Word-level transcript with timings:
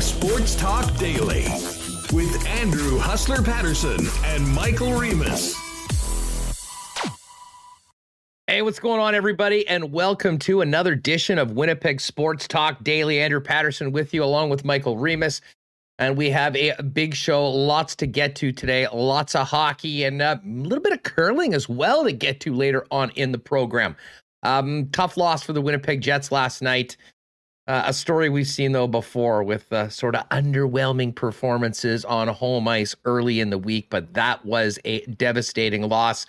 Sports 0.00 0.54
Talk 0.54 0.96
Daily 0.96 1.42
with 2.12 2.46
Andrew 2.46 2.98
Hustler 2.98 3.42
Paterson 3.42 3.98
and 4.24 4.46
Michael 4.48 4.92
Remis. 4.92 5.56
Hey, 8.46 8.62
what's 8.62 8.78
going 8.78 9.00
on, 9.00 9.14
everybody? 9.14 9.66
And 9.68 9.92
welcome 9.92 10.38
to 10.38 10.60
another 10.62 10.92
edition 10.92 11.38
of 11.38 11.52
Winnipeg 11.52 12.00
Sports 12.00 12.48
Talk 12.48 12.82
Daily. 12.82 13.20
Andrew 13.20 13.40
Paterson 13.40 13.92
with 13.92 14.14
you, 14.14 14.24
along 14.24 14.50
with 14.50 14.64
Michael 14.64 14.96
Remis. 14.96 15.40
And 15.98 16.16
we 16.16 16.30
have 16.30 16.54
a 16.56 16.80
big 16.82 17.14
show, 17.14 17.46
lots 17.48 17.96
to 17.96 18.06
get 18.06 18.36
to 18.36 18.52
today, 18.52 18.86
lots 18.92 19.34
of 19.34 19.48
hockey 19.48 20.04
and 20.04 20.22
a 20.22 20.40
little 20.44 20.82
bit 20.82 20.92
of 20.92 21.02
curling 21.02 21.54
as 21.54 21.68
well 21.68 22.04
to 22.04 22.12
get 22.12 22.40
to 22.40 22.54
later 22.54 22.86
on 22.90 23.10
in 23.16 23.32
the 23.32 23.38
program. 23.38 23.96
Um, 24.44 24.88
tough 24.92 25.16
loss 25.16 25.42
for 25.42 25.52
the 25.52 25.60
Winnipeg 25.60 26.00
Jets 26.00 26.30
last 26.30 26.62
night. 26.62 26.96
Uh, 27.68 27.82
a 27.84 27.92
story 27.92 28.30
we've 28.30 28.48
seen 28.48 28.72
though 28.72 28.86
before 28.86 29.42
with 29.42 29.70
uh, 29.74 29.90
sort 29.90 30.16
of 30.16 30.26
underwhelming 30.30 31.14
performances 31.14 32.02
on 32.06 32.26
home 32.26 32.66
ice 32.66 32.96
early 33.04 33.40
in 33.40 33.50
the 33.50 33.58
week, 33.58 33.86
but 33.90 34.14
that 34.14 34.42
was 34.46 34.78
a 34.86 35.00
devastating 35.02 35.86
loss. 35.86 36.24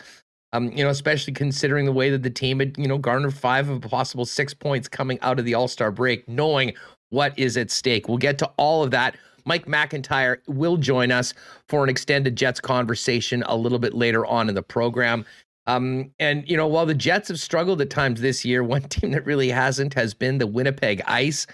Um, 0.51 0.69
you 0.73 0.83
know, 0.83 0.89
especially 0.89 1.31
considering 1.31 1.85
the 1.85 1.93
way 1.93 2.09
that 2.09 2.23
the 2.23 2.29
team 2.29 2.59
had, 2.59 2.77
you 2.77 2.87
know, 2.87 2.97
garnered 2.97 3.33
five 3.33 3.69
of 3.69 3.81
possible 3.81 4.25
six 4.25 4.53
points 4.53 4.89
coming 4.89 5.17
out 5.21 5.39
of 5.39 5.45
the 5.45 5.53
All 5.53 5.69
Star 5.69 5.91
break, 5.91 6.27
knowing 6.27 6.73
what 7.09 7.37
is 7.39 7.55
at 7.55 7.71
stake. 7.71 8.09
We'll 8.09 8.17
get 8.17 8.37
to 8.39 8.51
all 8.57 8.83
of 8.83 8.91
that. 8.91 9.15
Mike 9.45 9.65
McIntyre 9.65 10.39
will 10.47 10.75
join 10.75 11.09
us 11.11 11.33
for 11.69 11.83
an 11.83 11.89
extended 11.89 12.35
Jets 12.35 12.59
conversation 12.59 13.43
a 13.47 13.55
little 13.55 13.79
bit 13.79 13.93
later 13.93 14.25
on 14.25 14.49
in 14.49 14.55
the 14.55 14.61
program. 14.63 15.25
Um, 15.69 16.11
and 16.17 16.49
you 16.49 16.57
know, 16.57 16.67
while 16.67 16.87
the 16.87 16.95
Jets 16.95 17.27
have 17.27 17.39
struggled 17.39 17.79
at 17.79 17.91
times 17.91 18.21
this 18.21 18.43
year, 18.43 18.63
one 18.75 18.83
team 18.83 19.11
that 19.11 19.25
really 19.25 19.49
hasn't 19.49 19.93
has 19.93 20.13
been 20.13 20.39
the 20.39 20.47
Winnipeg 20.47 21.01
Ice. 21.05 21.45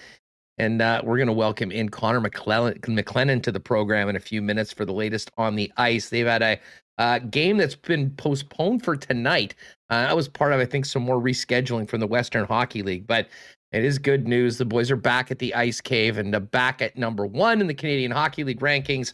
And 0.58 0.82
uh, 0.82 1.02
we're 1.04 1.18
going 1.18 1.28
to 1.28 1.34
welcome 1.34 1.70
in 1.70 1.90
Connor 1.90 2.22
McClellan, 2.22 2.80
McClennon 2.80 3.44
to 3.44 3.52
the 3.52 3.60
program 3.60 4.08
in 4.08 4.16
a 4.16 4.22
few 4.22 4.42
minutes 4.42 4.72
for 4.72 4.86
the 4.86 4.94
latest 4.94 5.30
on 5.38 5.56
the 5.56 5.70
ice. 5.76 6.08
They've 6.08 6.26
had 6.26 6.42
a 6.42 6.60
uh, 6.98 7.20
game 7.20 7.58
that's 7.58 7.76
been 7.76 8.12
postponed 8.12 8.82
for 8.82 8.96
tonight. 8.96 9.54
Uh, 9.90 10.04
that 10.04 10.16
was 10.16 10.30
part 10.30 10.54
of, 10.54 10.62
I 10.62 10.66
think, 10.66 10.86
some 10.86 11.04
more 11.04 11.20
rescheduling 11.20 11.90
from 11.90 12.00
the 12.00 12.08
Western 12.08 12.46
Hockey 12.46 12.84
League. 12.84 13.06
But 13.06 13.28
it 13.74 13.84
is 13.84 14.00
good 14.00 14.30
news. 14.30 14.58
The 14.58 14.64
boys 14.64 14.90
are 14.92 14.96
back 14.96 15.30
at 15.30 15.40
the 15.40 15.54
Ice 15.56 15.82
Cave 15.82 16.18
and 16.18 16.34
uh, 16.34 16.40
back 16.40 16.82
at 16.82 16.98
number 16.98 17.26
one 17.26 17.60
in 17.60 17.68
the 17.68 17.74
Canadian 17.74 18.12
Hockey 18.12 18.46
League 18.46 18.62
rankings 18.62 19.12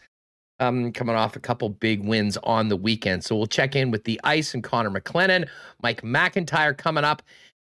um, 0.62 0.94
coming 0.94 1.16
off 1.16 1.36
a 1.36 1.40
couple 1.40 1.68
big 1.70 2.06
wins 2.06 2.38
on 2.44 2.70
the 2.70 2.78
weekend. 2.78 3.24
So 3.24 3.36
we'll 3.36 3.48
check 3.48 3.76
in 3.76 3.92
with 3.92 4.06
the 4.06 4.22
Ice 4.24 4.54
and 4.54 4.64
Connor 4.64 4.92
McClennon, 4.92 5.48
Mike 5.82 6.04
McIntyre 6.04 6.78
coming 6.78 7.04
up. 7.04 7.22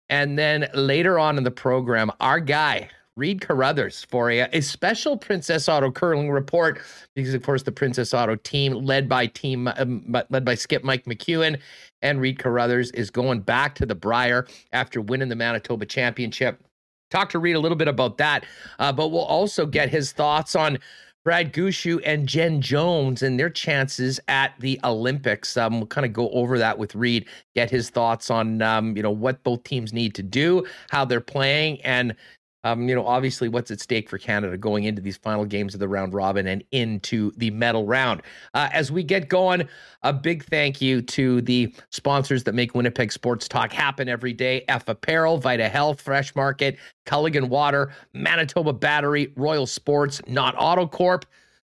And 0.07 0.37
then 0.37 0.67
later 0.73 1.17
on 1.17 1.37
in 1.37 1.43
the 1.43 1.51
program, 1.51 2.11
our 2.19 2.39
guy, 2.39 2.89
Reid 3.17 3.41
Carruthers, 3.41 4.05
for 4.09 4.29
a, 4.29 4.41
a 4.53 4.61
special 4.61 5.17
Princess 5.17 5.67
Auto 5.67 5.89
curling 5.89 6.29
report 6.29 6.79
because, 7.15 7.33
of 7.33 7.41
course, 7.41 7.63
the 7.63 7.71
Princess 7.71 8.13
Auto 8.13 8.35
team, 8.35 8.73
led 8.73 9.09
by 9.09 9.25
team 9.25 9.67
um, 9.77 10.05
led 10.29 10.45
by 10.45 10.53
Skip 10.53 10.83
Mike 10.83 11.05
McEwen 11.05 11.59
and 12.03 12.21
Reid 12.21 12.37
Carruthers, 12.37 12.91
is 12.91 13.09
going 13.09 13.39
back 13.39 13.73
to 13.75 13.85
the 13.85 13.95
Brier 13.95 14.45
after 14.73 15.01
winning 15.01 15.29
the 15.29 15.35
Manitoba 15.35 15.85
Championship. 15.85 16.61
Talk 17.09 17.29
to 17.29 17.39
Reid 17.39 17.55
a 17.55 17.59
little 17.59 17.77
bit 17.77 17.87
about 17.87 18.17
that, 18.17 18.45
uh, 18.79 18.91
but 18.91 19.07
we'll 19.07 19.21
also 19.21 19.65
get 19.65 19.89
his 19.89 20.11
thoughts 20.11 20.55
on 20.55 20.77
Brad 21.25 21.53
Gushue 21.53 21.99
and 22.05 22.27
Jen 22.27 22.61
Jones 22.61 23.23
and 23.23 23.39
their 23.39 23.49
chances 23.49 24.19
at 24.27 24.53
the 24.59 24.79
Olympics. 24.83 25.57
Um, 25.57 25.79
we'll 25.79 25.87
kind 25.87 26.05
of 26.05 26.13
go 26.13 26.29
over 26.29 26.59
that 26.59 26.77
with 26.77 26.93
Reid, 26.93 27.27
get 27.55 27.71
his 27.71 27.89
thoughts 27.89 28.29
on 28.29 28.61
um, 28.61 28.95
you 28.95 29.01
know 29.01 29.09
what 29.11 29.43
both 29.43 29.63
teams 29.63 29.91
need 29.91 30.13
to 30.15 30.23
do, 30.23 30.63
how 30.91 31.03
they're 31.03 31.19
playing, 31.19 31.81
and 31.81 32.15
um, 32.65 32.89
you 32.89 32.95
know, 32.95 33.05
obviously 33.05 33.47
what's 33.47 33.69
at 33.69 33.79
stake 33.79 34.09
for 34.09 34.17
Canada 34.17 34.57
going 34.57 34.85
into 34.85 34.99
these 34.99 35.17
final 35.17 35.45
games 35.45 35.75
of 35.75 35.79
the 35.79 35.87
round 35.87 36.15
robin 36.15 36.47
and 36.47 36.63
into 36.71 37.31
the 37.37 37.51
medal 37.51 37.85
round. 37.85 38.23
Uh, 38.55 38.69
as 38.73 38.91
we 38.91 39.03
get 39.03 39.29
going, 39.29 39.67
a 40.01 40.11
big 40.11 40.43
thank 40.45 40.81
you 40.81 41.01
to 41.03 41.41
the 41.41 41.73
sponsors 41.91 42.43
that 42.43 42.55
make 42.55 42.73
Winnipeg 42.73 43.11
Sports 43.11 43.47
Talk 43.47 43.71
happen 43.71 44.09
every 44.09 44.33
day 44.33 44.65
Eph 44.67 44.89
Apparel, 44.89 45.37
Vita 45.37 45.69
Health, 45.69 46.01
Fresh 46.01 46.35
Market, 46.35 46.77
Culligan 47.05 47.49
Water, 47.49 47.93
Manitoba 48.13 48.73
Battery, 48.73 49.31
Royal 49.35 49.67
Sports, 49.67 50.19
Nott 50.27 50.55
Autocorp. 50.55 51.23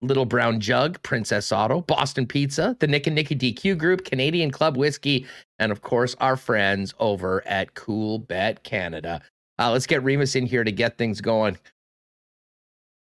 Little 0.01 0.27
Brown 0.27 0.61
Jug, 0.61 1.03
Princess 1.03 1.51
Auto, 1.51 1.81
Boston 1.81 2.25
Pizza, 2.25 2.77
the 2.79 2.87
Nick 2.87 3.09
and 3.09 3.17
Nicky 3.17 3.35
DQ 3.35 3.77
Group, 3.77 4.05
Canadian 4.05 4.53
Club 4.53 4.77
Whiskey, 4.77 5.27
and 5.59 5.73
of 5.73 5.83
course, 5.83 6.15
our 6.21 6.37
friends 6.37 6.95
over 7.01 7.45
at 7.49 7.75
Coolbet 7.75 8.63
Canada. 8.63 9.21
Uh, 9.59 9.73
let's 9.73 9.87
get 9.87 10.03
Remis 10.03 10.37
in 10.37 10.47
here 10.47 10.65
to 10.65 10.73
get 10.73 10.99
things 10.99 11.21
going. 11.21 11.59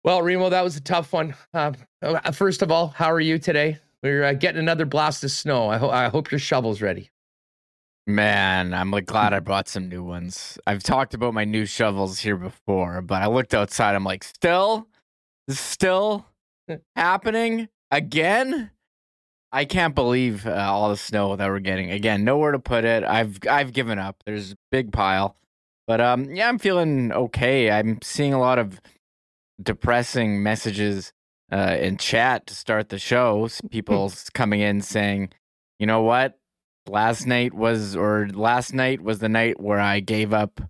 Well, 0.04 0.22
Remo, 0.22 0.50
that 0.50 0.62
was 0.62 0.76
a 0.76 0.80
tough 0.80 1.12
one. 1.12 1.34
Uh, 1.52 1.72
uh 2.02 2.30
first 2.30 2.62
of 2.62 2.70
all, 2.70 2.88
how 2.88 3.10
are 3.10 3.20
you 3.20 3.38
today? 3.38 3.78
We're 4.02 4.24
uh, 4.24 4.32
getting 4.34 4.60
another 4.60 4.86
blast 4.86 5.24
of 5.24 5.32
snow. 5.32 5.68
I, 5.68 5.78
ho- 5.78 5.90
I 5.90 6.08
hope 6.08 6.30
your 6.30 6.38
shovel's 6.38 6.80
ready. 6.80 7.10
Man, 8.06 8.72
I'm 8.72 8.92
like 8.92 9.06
glad 9.06 9.32
I 9.32 9.40
brought 9.40 9.66
some 9.66 9.88
new 9.88 10.04
ones. 10.04 10.58
I've 10.64 10.84
talked 10.84 11.12
about 11.12 11.34
my 11.34 11.44
new 11.44 11.66
shovels 11.66 12.20
here 12.20 12.36
before, 12.36 13.02
but 13.02 13.20
I 13.20 13.26
looked 13.26 13.52
outside. 13.52 13.96
I'm 13.96 14.04
like, 14.04 14.22
still, 14.22 14.86
still 15.48 16.24
happening 16.94 17.68
again. 17.90 18.70
I 19.50 19.64
can't 19.64 19.94
believe 19.94 20.46
uh, 20.46 20.52
all 20.52 20.90
the 20.90 20.96
snow 20.96 21.34
that 21.34 21.48
we're 21.48 21.58
getting. 21.58 21.90
Again, 21.90 22.22
nowhere 22.22 22.52
to 22.52 22.60
put 22.60 22.84
it. 22.84 23.02
I've 23.02 23.38
I've 23.50 23.72
given 23.72 23.98
up. 23.98 24.22
There's 24.24 24.52
a 24.52 24.56
big 24.70 24.92
pile. 24.92 25.34
But 25.86 26.00
um, 26.00 26.34
yeah, 26.34 26.48
I'm 26.48 26.58
feeling 26.58 27.12
okay. 27.12 27.70
I'm 27.70 28.00
seeing 28.02 28.34
a 28.34 28.41
lot 28.41 28.58
of 28.58 28.80
depressing 29.62 30.42
messages 30.42 31.12
uh, 31.52 31.76
in 31.80 31.97
chat 31.97 32.47
to 32.48 32.54
start 32.54 32.88
the 32.88 32.98
show. 32.98 33.48
People 33.70 34.12
coming 34.34 34.60
in 34.60 34.82
saying, 34.82 35.30
"You 35.78 35.86
know 35.86 36.02
what? 36.02 36.38
Last 36.88 37.26
night 37.26 37.54
was, 37.54 37.97
or 37.97 38.28
last 38.32 38.72
night 38.72 39.00
was 39.00 39.19
the 39.20 39.28
night 39.28 39.60
where 39.60 39.80
I 39.80 40.00
gave 40.00 40.32
up 40.32 40.60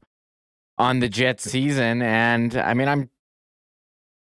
on 0.79 1.01
the 1.01 1.09
Jets 1.09 1.51
season." 1.51 2.03
And 2.03 2.57
I 2.57 2.75
mean, 2.75 2.89
I'm 2.89 3.11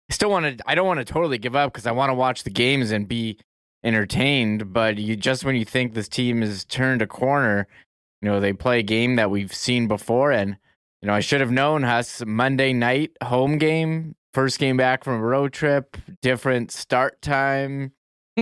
I 0.09 0.13
still 0.13 0.29
want 0.29 0.57
to. 0.57 0.69
I 0.69 0.75
don't 0.75 0.87
want 0.87 0.99
to 0.99 1.05
totally 1.05 1.37
give 1.37 1.55
up 1.55 1.73
because 1.73 1.85
I 1.85 1.91
want 1.91 2.09
to 2.09 2.15
watch 2.15 2.43
the 2.43 2.49
games 2.49 2.91
and 2.91 3.07
be 3.07 3.37
entertained. 3.83 4.71
But 4.71 4.97
you 4.97 5.17
just 5.17 5.43
when 5.43 5.55
you 5.55 5.65
think 5.65 5.93
this 5.93 6.07
team 6.07 6.41
has 6.41 6.63
turned 6.63 7.01
a 7.01 7.07
corner, 7.07 7.67
you 8.21 8.29
know 8.29 8.39
they 8.39 8.53
play 8.53 8.79
a 8.79 8.83
game 8.83 9.17
that 9.17 9.29
we've 9.29 9.53
seen 9.53 9.87
before 9.89 10.31
and 10.31 10.57
you 11.01 11.07
know, 11.07 11.13
I 11.13 11.21
should 11.21 11.41
have 11.41 11.51
known 11.51 11.83
us 11.83 12.21
Monday 12.25 12.73
night 12.73 13.11
home 13.23 13.57
game, 13.57 14.15
first 14.33 14.59
game 14.59 14.77
back 14.77 15.03
from 15.03 15.13
a 15.15 15.23
road 15.23 15.53
trip, 15.53 15.97
different 16.21 16.71
start 16.71 17.21
time, 17.21 17.93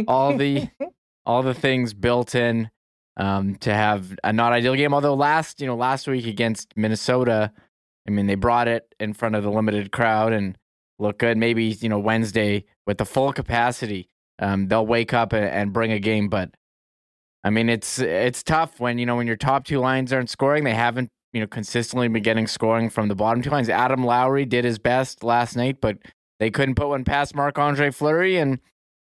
all 0.07 0.35
the 0.35 0.69
all 1.25 1.43
the 1.43 1.53
things 1.53 1.93
built 1.93 2.33
in 2.33 2.69
um, 3.17 3.55
to 3.57 3.73
have 3.73 4.17
a 4.23 4.33
not 4.33 4.53
ideal 4.53 4.75
game. 4.75 4.93
Although 4.93 5.13
last, 5.13 5.61
you 5.61 5.67
know, 5.67 5.75
last 5.75 6.07
week 6.07 6.25
against 6.25 6.73
Minnesota, 6.75 7.51
I 8.07 8.11
mean, 8.11 8.27
they 8.27 8.35
brought 8.35 8.67
it 8.67 8.93
in 8.99 9.13
front 9.13 9.35
of 9.35 9.43
the 9.43 9.51
limited 9.51 9.91
crowd 9.91 10.33
and 10.33 10.57
look 10.97 11.19
good. 11.19 11.37
Maybe 11.37 11.65
you 11.65 11.89
know 11.89 11.99
Wednesday 11.99 12.65
with 12.85 12.97
the 12.97 13.05
full 13.05 13.33
capacity, 13.33 14.09
um, 14.39 14.67
they'll 14.67 14.87
wake 14.87 15.13
up 15.13 15.33
and, 15.33 15.45
and 15.45 15.73
bring 15.73 15.91
a 15.91 15.99
game. 15.99 16.29
But 16.29 16.51
I 17.43 17.49
mean, 17.49 17.69
it's 17.69 17.99
it's 17.99 18.41
tough 18.41 18.79
when 18.79 18.97
you 18.97 19.05
know 19.05 19.17
when 19.17 19.27
your 19.27 19.35
top 19.35 19.65
two 19.65 19.79
lines 19.79 20.11
aren't 20.11 20.29
scoring. 20.29 20.63
They 20.63 20.73
haven't 20.73 21.11
you 21.33 21.39
know, 21.39 21.47
consistently 21.47 22.07
been 22.07 22.23
getting 22.23 22.47
scoring 22.47 22.89
from 22.89 23.07
the 23.07 23.15
bottom 23.15 23.41
two 23.41 23.49
lines. 23.49 23.69
Adam 23.69 24.03
Lowry 24.03 24.45
did 24.45 24.65
his 24.65 24.79
best 24.79 25.23
last 25.23 25.55
night, 25.55 25.81
but 25.81 25.97
they 26.39 26.49
couldn't 26.49 26.75
put 26.75 26.89
one 26.89 27.03
past 27.03 27.35
Marc 27.35 27.57
Andre 27.57 27.91
Fleury. 27.91 28.37
And 28.37 28.59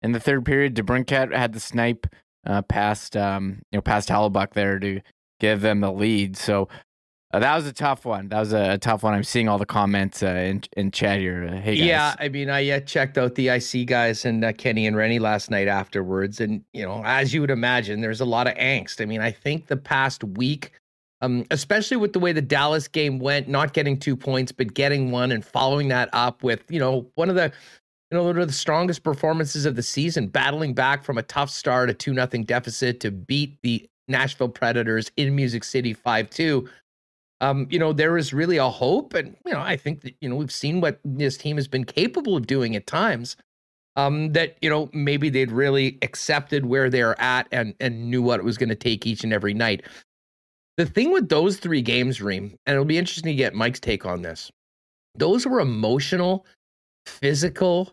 in 0.03 0.13
the 0.13 0.21
third 0.21 0.45
period, 0.45 0.75
DeBrincat 0.75 1.35
had 1.35 1.53
the 1.53 1.61
snipe 1.61 2.07
uh, 2.47 2.63
past, 2.63 3.17
um, 3.17 3.63
you 3.71 3.79
know, 3.79 3.83
past 3.83 4.09
Hellebuyck 4.09 4.53
there 4.53 4.79
to 4.79 5.01
give 5.41 5.61
them 5.61 5.81
the 5.81 5.93
lead. 5.93 6.37
So 6.37 6.69
uh, 7.33 7.39
that 7.39 7.55
was 7.55 7.67
a 7.67 7.73
tough 7.73 8.05
one. 8.05 8.29
That 8.29 8.41
was 8.41 8.53
a, 8.53 8.73
a, 8.73 8.79
tough 8.79 9.05
one. 9.05 9.15
I'm 9.15 9.23
seeing 9.23 9.49
all 9.49 9.59
the 9.59 9.67
comments 9.67 10.23
uh, 10.23 10.27
in 10.27 10.63
in 10.77 10.91
chat 10.91 11.21
here. 11.21 11.49
Uh, 11.49 11.61
hey 11.61 11.77
guys. 11.77 11.87
Yeah, 11.87 12.15
I 12.19 12.29
mean, 12.29 12.51
I 12.51 12.69
uh, 12.71 12.81
checked 12.81 13.17
out 13.19 13.37
the 13.37 13.49
IC 13.49 13.87
guys 13.87 14.25
and 14.25 14.45
uh, 14.45 14.53
Kenny 14.53 14.87
and 14.87 14.97
Rennie 14.97 15.21
last 15.21 15.49
night 15.49 15.69
afterwards, 15.69 16.41
and 16.41 16.65
you 16.73 16.85
know, 16.85 17.03
as 17.05 17.33
you 17.33 17.41
would 17.41 17.51
imagine, 17.51 18.01
there's 18.01 18.21
a 18.21 18.25
lot 18.25 18.49
of 18.49 18.55
angst. 18.55 19.01
I 19.01 19.05
mean, 19.05 19.21
I 19.21 19.31
think 19.31 19.69
the 19.69 19.77
past 19.77 20.25
week 20.25 20.73
um, 21.23 21.45
especially 21.51 21.97
with 21.97 22.13
the 22.13 22.19
way 22.19 22.33
the 22.33 22.43
Dallas 22.43 22.89
game 22.89 23.19
went, 23.19 23.49
not 23.49 23.73
getting 23.73 23.99
two 23.99 24.17
points, 24.17 24.53
but 24.53 24.75
getting 24.75 25.11
one 25.11 25.33
and 25.33 25.45
following 25.45 25.89
that 25.89 26.09
up 26.13 26.43
with, 26.43 26.65
you 26.71 26.79
know, 26.79 27.07
one 27.15 27.29
of 27.29 27.35
the, 27.35 27.53
you 28.11 28.19
know, 28.19 28.25
one 28.25 28.39
of 28.39 28.47
the 28.47 28.53
strongest 28.53 29.03
performances 29.03 29.67
of 29.67 29.77
the 29.77 29.83
season, 29.83 30.29
battling 30.29 30.75
back 30.75 31.05
from 31.05 31.19
a 31.19 31.23
tough 31.23 31.51
start, 31.51 31.91
a 31.91 31.95
2 31.95 32.13
nothing 32.15 32.45
deficit 32.45 33.01
to 33.01 33.11
beat 33.11 33.59
the 33.63 33.87
Nashville 34.09 34.49
Predators 34.49 35.11
in 35.17 35.37
Music 35.37 35.63
City 35.63 35.93
5 35.93 36.31
2. 36.31 36.69
Um, 37.43 37.67
you 37.71 37.79
know, 37.79 37.93
there 37.93 38.19
is 38.19 38.35
really 38.35 38.59
a 38.59 38.69
hope. 38.69 39.15
And, 39.15 39.37
you 39.47 39.53
know, 39.53 39.61
I 39.61 39.77
think 39.77 40.03
that, 40.03 40.15
you 40.21 40.29
know, 40.29 40.37
we've 40.37 40.53
seen 40.53 40.81
what 40.81 41.01
this 41.05 41.37
team 41.37 41.57
has 41.57 41.69
been 41.69 41.85
capable 41.85 42.37
of 42.37 42.47
doing 42.47 42.77
at 42.77 42.87
times. 42.87 43.37
Um, 43.97 44.33
that, 44.33 44.57
you 44.63 44.71
know, 44.71 44.89
maybe 44.93 45.31
they'd 45.31 45.51
really 45.51 45.99
accepted 46.03 46.65
where 46.65 46.89
they're 46.89 47.21
at 47.21 47.49
and 47.51 47.75
and 47.81 48.09
knew 48.09 48.23
what 48.23 48.39
it 48.39 48.45
was 48.45 48.57
going 48.57 48.69
to 48.69 48.75
take 48.75 49.07
each 49.07 49.25
and 49.25 49.33
every 49.33 49.53
night. 49.53 49.83
The 50.81 50.87
thing 50.87 51.13
with 51.13 51.29
those 51.29 51.59
three 51.59 51.83
games, 51.83 52.23
Reem, 52.23 52.57
and 52.65 52.73
it'll 52.73 52.87
be 52.87 52.97
interesting 52.97 53.33
to 53.33 53.37
get 53.37 53.53
Mike's 53.53 53.81
take 53.81 54.07
on 54.07 54.23
this. 54.23 54.51
Those 55.15 55.47
were 55.47 55.61
emotional, 55.61 56.47
physical 57.05 57.93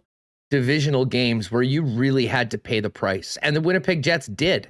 divisional 0.51 1.03
games 1.03 1.51
where 1.51 1.63
you 1.63 1.81
really 1.81 2.25
had 2.25 2.49
to 2.51 2.57
pay 2.57 2.79
the 2.79 2.89
price. 2.89 3.37
And 3.41 3.53
the 3.53 3.59
Winnipeg 3.59 4.03
Jets 4.03 4.27
did 4.27 4.69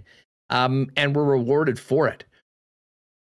um, 0.50 0.88
and 0.98 1.16
were 1.16 1.26
rewarded 1.26 1.78
for 1.78 2.08
it. 2.08 2.26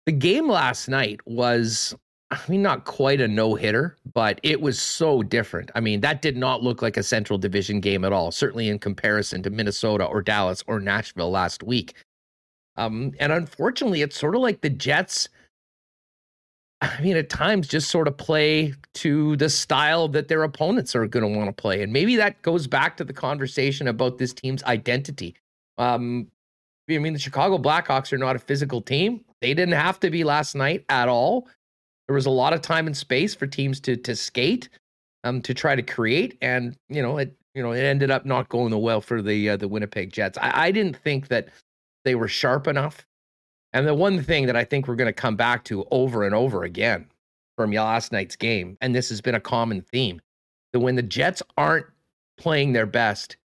The 0.07 0.13
game 0.13 0.49
last 0.49 0.89
night 0.89 1.19
was, 1.27 1.93
I 2.31 2.39
mean, 2.47 2.63
not 2.63 2.85
quite 2.85 3.21
a 3.21 3.27
no 3.27 3.57
hitter, 3.57 3.97
but 4.15 4.39
it 4.45 4.61
was 4.61 4.81
so 4.81 5.25
different. 5.25 5.73
I 5.75 5.81
mean, 5.81 6.03
that 6.03 6.23
did 6.23 6.37
not 6.37 6.63
look 6.63 6.83
like 6.83 6.97
a 6.97 7.03
Central 7.03 7.37
Division 7.37 7.81
game 7.81 8.05
at 8.05 8.13
all, 8.13 8.31
certainly 8.31 8.69
in 8.69 8.79
comparison 8.79 9.43
to 9.43 9.51
Minnesota 9.51 10.05
or 10.05 10.23
Dallas 10.23 10.63
or 10.69 10.79
Nashville 10.79 11.33
last 11.33 11.65
week. 11.65 11.95
Um, 12.79 13.13
and 13.21 13.33
unfortunately, 13.33 14.03
it's 14.03 14.19
sort 14.19 14.35
of 14.35 14.41
like 14.41 14.63
the 14.63 14.71
Jets 14.71 15.29
I 16.81 17.01
mean, 17.01 17.17
at 17.17 17.29
times 17.29 17.67
just 17.67 17.91
sort 17.91 18.07
of 18.07 18.17
play 18.17 18.75
to 18.95 19.37
the 19.37 19.49
style 19.49 20.07
that 20.09 20.29
their 20.29 20.45
opponents 20.45 20.95
are 20.95 21.07
going 21.07 21.33
to 21.33 21.39
want 21.39 21.49
to 21.49 21.61
play. 21.61 21.83
And 21.83 21.93
maybe 21.93 22.17
that 22.17 22.41
goes 22.43 22.67
back 22.67 22.97
to 22.99 23.05
the 23.05 23.13
conversation 23.13 23.89
about 23.89 24.19
this 24.19 24.33
team's 24.33 24.63
identity. 24.65 25.35
Um, 25.77 26.29
I 26.89 26.99
mean, 26.99 27.13
the 27.13 27.19
Chicago 27.19 27.59
Blackhawks 27.59 28.13
are 28.13 28.19
not 28.19 28.37
a 28.37 28.39
physical 28.39 28.81
team. 28.81 29.25
They 29.41 29.55
didn't 29.55 29.75
have 29.75 29.99
to 30.01 30.11
be 30.11 30.25
last 30.25 30.55
night 30.55 30.85
at 30.89 31.09
all. 31.09 31.49
There 32.07 32.15
was 32.15 32.27
a 32.27 32.31
lot 32.31 32.53
of 32.53 32.63
time 32.63 32.87
and 32.87 32.97
space 32.97 33.35
for 33.35 33.47
teams 33.47 33.81
to 33.81 33.97
to 33.97 34.17
skate, 34.17 34.71
um, 35.25 35.43
to 35.43 35.53
try 35.53 35.77
to 35.77 35.83
create, 35.83 36.39
and 36.41 36.75
you 36.89 37.03
know 37.03 37.19
it. 37.19 37.35
You 37.55 37.63
know, 37.63 37.73
it 37.73 37.81
ended 37.81 38.11
up 38.11 38.25
not 38.25 38.49
going 38.49 38.79
well 38.81 39.01
for 39.01 39.21
the 39.21 39.51
uh, 39.51 39.57
the 39.59 39.69
Winnipeg 39.69 40.13
Jets. 40.13 40.39
I, 40.39 40.69
I 40.69 40.71
didn't 40.71 40.97
think 40.97 41.29
that 41.29 41.51
they 42.05 42.15
were 42.15 42.29
sharp 42.29 42.67
enough 42.67 43.07
and 43.73 43.87
the 43.87 43.95
one 43.95 44.23
thing 44.23 44.47
that 44.47 44.57
I 44.57 44.65
think 44.65 44.89
we're 44.89 44.97
going 44.97 45.07
to 45.07 45.13
come 45.13 45.37
back 45.37 45.65
to 45.65 45.87
over 45.91 46.25
and 46.25 46.35
over 46.35 46.65
again 46.65 47.07
from 47.57 47.73
last 47.73 48.13
night's 48.13 48.37
game, 48.37 48.79
and 48.81 48.95
this 48.95 49.09
has 49.09 49.21
been 49.21 49.35
a 49.35 49.41
common 49.41 49.83
theme, 49.83 50.21
that 50.73 50.81
when 50.81 50.95
the 50.95 51.03
Jets 51.03 51.43
aren't 51.57 51.87
playing 52.39 52.73
their 52.73 52.87
best, 52.87 53.37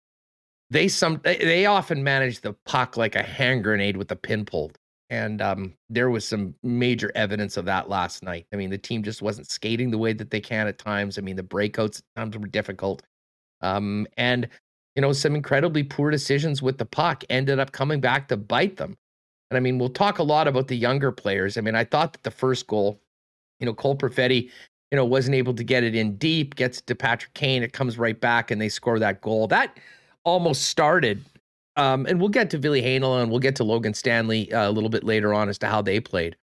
they 0.70 0.88
some 0.88 1.20
they 1.24 1.66
often 1.66 2.02
manage 2.02 2.40
the 2.40 2.54
puck 2.64 2.96
like 2.96 3.16
a 3.16 3.22
hand 3.22 3.64
grenade 3.64 3.96
with 3.96 4.08
the 4.08 4.16
pin 4.16 4.44
pulled. 4.44 4.78
And 5.10 5.42
um, 5.42 5.74
there 5.90 6.10
was 6.10 6.26
some 6.26 6.54
major 6.62 7.12
evidence 7.14 7.56
of 7.56 7.66
that 7.66 7.90
last 7.90 8.22
night. 8.22 8.46
I 8.52 8.56
mean, 8.56 8.70
the 8.70 8.78
team 8.78 9.02
just 9.02 9.20
wasn't 9.20 9.48
skating 9.48 9.90
the 9.90 9.98
way 9.98 10.14
that 10.14 10.30
they 10.30 10.40
can 10.40 10.66
at 10.66 10.78
times. 10.78 11.18
I 11.18 11.20
mean, 11.20 11.36
the 11.36 11.42
breakouts 11.42 11.98
at 11.98 12.04
times 12.16 12.38
were 12.38 12.46
difficult. 12.46 13.02
Um, 13.60 14.06
and, 14.16 14.48
you 14.94 15.02
know, 15.02 15.12
some 15.12 15.34
incredibly 15.34 15.82
poor 15.82 16.10
decisions 16.10 16.62
with 16.62 16.78
the 16.78 16.84
puck 16.84 17.24
ended 17.28 17.58
up 17.58 17.72
coming 17.72 18.00
back 18.00 18.28
to 18.28 18.36
bite 18.36 18.76
them. 18.76 18.96
And 19.50 19.56
I 19.56 19.60
mean, 19.60 19.78
we'll 19.78 19.88
talk 19.88 20.18
a 20.18 20.22
lot 20.22 20.48
about 20.48 20.68
the 20.68 20.76
younger 20.76 21.12
players. 21.12 21.56
I 21.56 21.60
mean, 21.60 21.74
I 21.74 21.84
thought 21.84 22.12
that 22.12 22.22
the 22.22 22.30
first 22.30 22.66
goal, 22.66 23.00
you 23.60 23.66
know, 23.66 23.74
Cole 23.74 23.96
Perfetti, 23.96 24.50
you 24.90 24.96
know, 24.96 25.04
wasn't 25.04 25.34
able 25.34 25.54
to 25.54 25.64
get 25.64 25.84
it 25.84 25.94
in 25.94 26.16
deep, 26.16 26.54
gets 26.54 26.78
it 26.78 26.86
to 26.86 26.94
Patrick 26.94 27.34
Kane, 27.34 27.62
it 27.62 27.72
comes 27.72 27.98
right 27.98 28.20
back, 28.20 28.50
and 28.50 28.60
they 28.60 28.68
score 28.68 28.98
that 28.98 29.20
goal. 29.20 29.46
That 29.46 29.78
almost 30.24 30.62
started. 30.62 31.24
Um, 31.76 32.06
and 32.06 32.20
we'll 32.20 32.28
get 32.28 32.50
to 32.50 32.58
Ville 32.58 32.74
Heinola 32.74 33.22
and 33.22 33.30
we'll 33.30 33.40
get 33.40 33.56
to 33.56 33.64
Logan 33.64 33.94
Stanley 33.94 34.52
uh, 34.52 34.68
a 34.68 34.70
little 34.70 34.90
bit 34.90 35.02
later 35.02 35.34
on 35.34 35.48
as 35.48 35.58
to 35.58 35.66
how 35.66 35.82
they 35.82 35.98
played. 35.98 36.36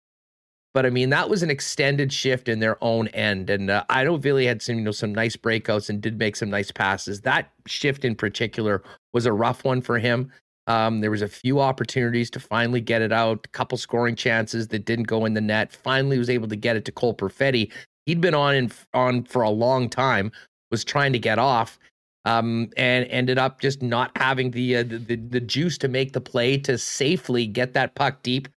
But 0.74 0.86
I 0.86 0.90
mean, 0.90 1.10
that 1.10 1.30
was 1.30 1.44
an 1.44 1.50
extended 1.50 2.14
shift 2.14 2.48
in 2.48 2.60
their 2.60 2.82
own 2.82 3.10
end. 3.10 3.50
And 3.50 3.70
uh, 3.70 3.84
I 3.90 4.04
know 4.06 4.16
Ville 4.16 4.38
had 4.38 4.62
some, 4.62 4.76
you 4.76 4.82
know, 4.82 4.92
some 4.92 5.14
nice 5.14 5.36
breakouts 5.36 5.90
and 5.90 6.02
did 6.02 6.18
make 6.18 6.36
some 6.36 6.50
nice 6.50 6.72
passes. 6.72 7.22
That 7.22 7.52
shift 7.68 8.06
in 8.06 8.16
particular 8.16 8.82
was 9.14 9.26
a 9.26 9.34
rough 9.34 9.66
one 9.66 9.82
for 9.82 10.00
him. 10.00 10.32
Um, 10.68 11.02
there 11.02 11.12
was 11.12 11.22
a 11.22 11.28
few 11.28 11.60
opportunities 11.60 12.30
to 12.32 12.40
finally 12.40 12.80
get 12.80 13.02
it 13.02 13.12
out, 13.12 13.46
a 13.46 13.50
couple 13.50 13.78
scoring 13.78 14.16
chances 14.16 14.70
that 14.70 14.86
didn't 14.86 15.08
go 15.08 15.26
in 15.26 15.34
the 15.34 15.42
net. 15.42 15.74
Finally, 15.74 16.18
was 16.18 16.30
able 16.30 16.48
to 16.48 16.56
get 16.56 16.78
it 16.78 16.86
to 16.86 16.92
Cole 16.92 17.16
Perfetti. 17.16 17.72
He'd 18.06 18.22
been 18.22 18.36
on 18.36 18.56
in, 18.56 18.72
on 18.94 19.24
for 19.24 19.42
a 19.42 19.50
long 19.50 19.90
time, 19.90 20.32
was 20.70 20.86
trying 20.86 21.12
to 21.14 21.20
get 21.20 21.40
off, 21.40 21.78
um, 22.26 22.70
and 22.78 23.06
ended 23.10 23.38
up 23.38 23.60
just 23.60 23.82
not 23.82 24.12
having 24.16 24.52
the, 24.52 24.78
uh, 24.78 24.84
the 24.84 25.16
the 25.16 25.42
juice 25.42 25.78
to 25.80 25.88
make 25.88 26.14
the 26.14 26.22
play 26.22 26.58
to 26.60 26.78
safely 26.78 27.48
get 27.48 27.74
that 27.74 27.96
puck 27.96 28.22
deep 28.24 28.48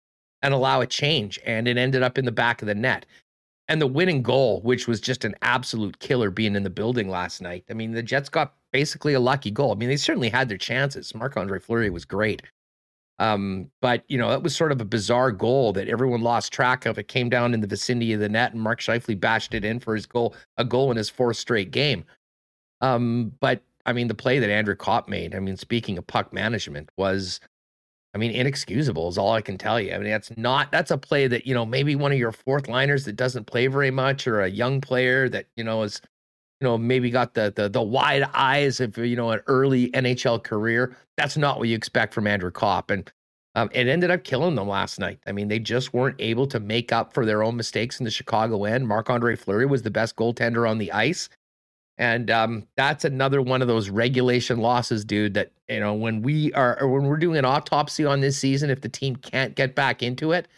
and 0.44 0.54
allow 0.54 0.80
a 0.82 0.86
change. 0.86 1.40
And 1.44 1.66
it 1.66 1.76
ended 1.76 2.02
up 2.02 2.18
in 2.18 2.26
the 2.26 2.32
back 2.32 2.62
of 2.62 2.68
the 2.68 2.74
net. 2.74 3.06
And 3.66 3.80
the 3.80 3.86
winning 3.86 4.22
goal, 4.22 4.60
which 4.60 4.86
was 4.86 5.00
just 5.00 5.24
an 5.24 5.34
absolute 5.40 5.98
killer 5.98 6.30
being 6.30 6.54
in 6.54 6.62
the 6.62 6.70
building 6.70 7.08
last 7.08 7.40
night. 7.40 7.64
I 7.70 7.72
mean, 7.72 7.92
the 7.92 8.02
Jets 8.02 8.28
got 8.28 8.54
basically 8.70 9.14
a 9.14 9.20
lucky 9.20 9.50
goal. 9.50 9.72
I 9.72 9.74
mean, 9.74 9.88
they 9.88 9.96
certainly 9.96 10.28
had 10.28 10.50
their 10.50 10.58
chances. 10.58 11.14
Marc 11.14 11.38
Andre 11.38 11.58
Fleury 11.58 11.88
was 11.88 12.04
great. 12.04 12.42
Um, 13.18 13.70
but 13.80 14.04
you 14.08 14.18
know, 14.18 14.28
that 14.28 14.42
was 14.42 14.54
sort 14.54 14.70
of 14.70 14.82
a 14.82 14.84
bizarre 14.84 15.32
goal 15.32 15.72
that 15.72 15.88
everyone 15.88 16.20
lost 16.20 16.52
track 16.52 16.84
of. 16.84 16.98
It 16.98 17.08
came 17.08 17.30
down 17.30 17.54
in 17.54 17.60
the 17.60 17.66
vicinity 17.66 18.12
of 18.12 18.20
the 18.20 18.28
net, 18.28 18.52
and 18.52 18.60
Mark 18.60 18.80
Scheifele 18.80 19.18
bashed 19.18 19.54
it 19.54 19.64
in 19.64 19.80
for 19.80 19.94
his 19.94 20.04
goal, 20.04 20.34
a 20.58 20.64
goal 20.64 20.90
in 20.90 20.96
his 20.96 21.08
fourth 21.08 21.36
straight 21.38 21.70
game. 21.70 22.04
Um, 22.82 23.32
but 23.40 23.62
I 23.86 23.94
mean, 23.94 24.08
the 24.08 24.14
play 24.14 24.40
that 24.40 24.50
Andrew 24.50 24.74
Copp 24.74 25.08
made, 25.08 25.34
I 25.34 25.38
mean, 25.38 25.56
speaking 25.56 25.96
of 25.96 26.06
puck 26.06 26.32
management, 26.32 26.90
was 26.98 27.40
I 28.14 28.18
mean, 28.18 28.30
inexcusable 28.30 29.08
is 29.08 29.18
all 29.18 29.32
I 29.32 29.40
can 29.40 29.58
tell 29.58 29.80
you. 29.80 29.92
I 29.92 29.98
mean, 29.98 30.10
that's 30.10 30.36
not 30.36 30.70
that's 30.70 30.90
a 30.92 30.98
play 30.98 31.26
that, 31.26 31.46
you 31.46 31.54
know, 31.54 31.66
maybe 31.66 31.96
one 31.96 32.12
of 32.12 32.18
your 32.18 32.32
fourth 32.32 32.68
liners 32.68 33.04
that 33.06 33.16
doesn't 33.16 33.46
play 33.46 33.66
very 33.66 33.90
much 33.90 34.26
or 34.26 34.40
a 34.40 34.48
young 34.48 34.80
player 34.80 35.28
that, 35.28 35.46
you 35.56 35.64
know, 35.64 35.82
is 35.82 36.00
you 36.60 36.70
know, 36.70 36.78
maybe 36.78 37.10
got 37.10 37.34
the 37.34 37.52
the 37.54 37.68
the 37.68 37.82
wide 37.82 38.22
eyes 38.32 38.80
of 38.80 38.96
you 38.96 39.16
know 39.16 39.30
an 39.30 39.40
early 39.46 39.90
NHL 39.90 40.42
career. 40.42 40.96
That's 41.16 41.36
not 41.36 41.58
what 41.58 41.68
you 41.68 41.76
expect 41.76 42.14
from 42.14 42.26
Andrew 42.26 42.50
Copp, 42.50 42.90
and 42.90 43.10
um, 43.54 43.68
it 43.72 43.86
ended 43.86 44.10
up 44.10 44.24
killing 44.24 44.54
them 44.54 44.68
last 44.68 44.98
night. 44.98 45.18
I 45.26 45.32
mean, 45.32 45.48
they 45.48 45.58
just 45.58 45.92
weren't 45.92 46.16
able 46.18 46.46
to 46.48 46.60
make 46.60 46.92
up 46.92 47.12
for 47.12 47.26
their 47.26 47.42
own 47.42 47.56
mistakes 47.56 47.98
in 48.00 48.04
the 48.04 48.10
Chicago 48.10 48.64
end. 48.64 48.88
Marc 48.88 49.10
Andre 49.10 49.36
Fleury 49.36 49.66
was 49.66 49.82
the 49.82 49.90
best 49.90 50.16
goaltender 50.16 50.68
on 50.68 50.78
the 50.78 50.90
ice, 50.92 51.28
and 51.98 52.30
um, 52.30 52.66
that's 52.76 53.04
another 53.04 53.40
one 53.40 53.62
of 53.62 53.68
those 53.68 53.88
regulation 53.88 54.58
losses, 54.58 55.04
dude. 55.04 55.34
That 55.34 55.52
you 55.68 55.80
know, 55.80 55.94
when 55.94 56.22
we 56.22 56.52
are 56.54 56.78
when 56.82 57.04
we're 57.04 57.16
doing 57.16 57.38
an 57.38 57.44
autopsy 57.44 58.04
on 58.04 58.20
this 58.20 58.38
season, 58.38 58.70
if 58.70 58.80
the 58.80 58.88
team 58.88 59.16
can't 59.16 59.54
get 59.54 59.74
back 59.74 60.02
into 60.02 60.32
it, 60.32 60.48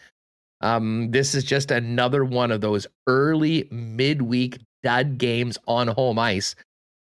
um, 0.61 1.11
this 1.11 1.35
is 1.35 1.43
just 1.43 1.71
another 1.71 2.25
one 2.25 2.51
of 2.51 2.61
those 2.61 2.87
early 3.05 3.67
midweek 3.71 4.59
dud 4.83 5.17
games 5.17 5.57
on 5.67 5.87
home 5.87 6.19
ice 6.19 6.55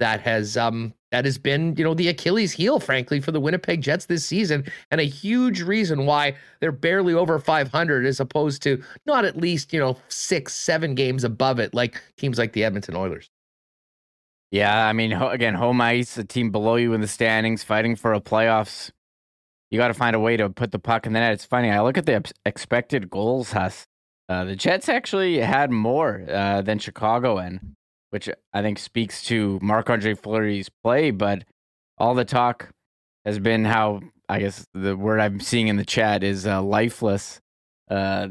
that 0.01 0.21
has 0.21 0.57
um 0.57 0.95
that 1.11 1.25
has 1.25 1.39
been 1.39 1.75
you 1.77 1.85
know 1.85 1.95
the 1.95 2.09
Achilles 2.09 2.53
heel 2.53 2.81
frankly 2.81 3.21
for 3.21 3.33
the 3.33 3.41
Winnipeg 3.41 3.81
Jets 3.81 4.07
this 4.07 4.25
season 4.25 4.65
and 4.91 5.01
a 5.01 5.05
huge 5.05 5.63
reason 5.63 6.07
why 6.07 6.35
they're 6.61 6.73
barely 6.73 7.15
over 7.15 7.39
500 7.39 8.07
as 8.07 8.21
opposed 8.21 8.63
to 8.63 8.83
not 9.07 9.25
at 9.25 9.37
least 9.37 9.73
you 9.73 9.81
know 9.81 9.97
6 10.09 10.55
7 10.55 10.95
games 10.95 11.25
above 11.25 11.59
it 11.59 11.75
like 11.75 12.01
teams 12.17 12.39
like 12.39 12.53
the 12.53 12.65
Edmonton 12.65 12.97
Oilers. 12.97 13.31
Yeah, 14.51 14.87
I 14.87 14.93
mean 14.93 15.13
again 15.13 15.55
home 15.55 15.81
ice 15.81 16.17
a 16.17 16.25
team 16.25 16.51
below 16.51 16.77
you 16.77 16.95
in 16.95 17.01
the 17.01 17.09
standings 17.09 17.63
fighting 17.63 17.97
for 17.97 18.15
a 18.15 18.21
playoffs 18.21 18.91
you 19.71 19.79
got 19.79 19.89
to 19.89 19.95
find 19.95 20.17
a 20.17 20.21
way 20.21 20.37
to 20.37 20.49
put 20.49 20.73
the 20.73 20.79
puck 20.79 21.07
in 21.07 21.13
the 21.13 21.21
net. 21.21 21.33
It's 21.33 21.45
funny. 21.45 21.71
I 21.71 21.83
look 21.83 21.99
at 21.99 22.07
the 22.07 22.25
expected 22.47 23.11
goals, 23.11 23.53
Huss. 23.53 23.87
Uh, 24.29 24.45
the 24.45 24.57
Jets 24.57 24.89
actually 24.89 25.39
had 25.39 25.71
more 25.71 26.25
uh, 26.29 26.63
than 26.63 26.79
Chicago 26.79 27.39
in, 27.39 27.75
which 28.11 28.29
I 28.53 28.63
think 28.63 28.79
speaks 28.79 29.23
to 29.25 29.59
Marc 29.63 29.91
Andre 29.91 30.15
Fleury's 30.15 30.71
play. 30.83 31.11
But 31.11 31.45
all 31.99 32.15
the 32.15 32.25
talk 32.25 32.71
has 33.25 33.39
been 33.39 33.65
how 33.65 34.01
I 34.29 34.41
guess 34.41 34.67
the 34.75 34.97
word 34.97 35.21
I'm 35.21 35.41
seeing 35.41 35.69
in 35.69 35.77
the 35.77 35.85
chat 35.85 36.23
is 36.23 36.47
uh, 36.47 36.63
lifeless. 36.63 37.41
Uh, 37.91 38.29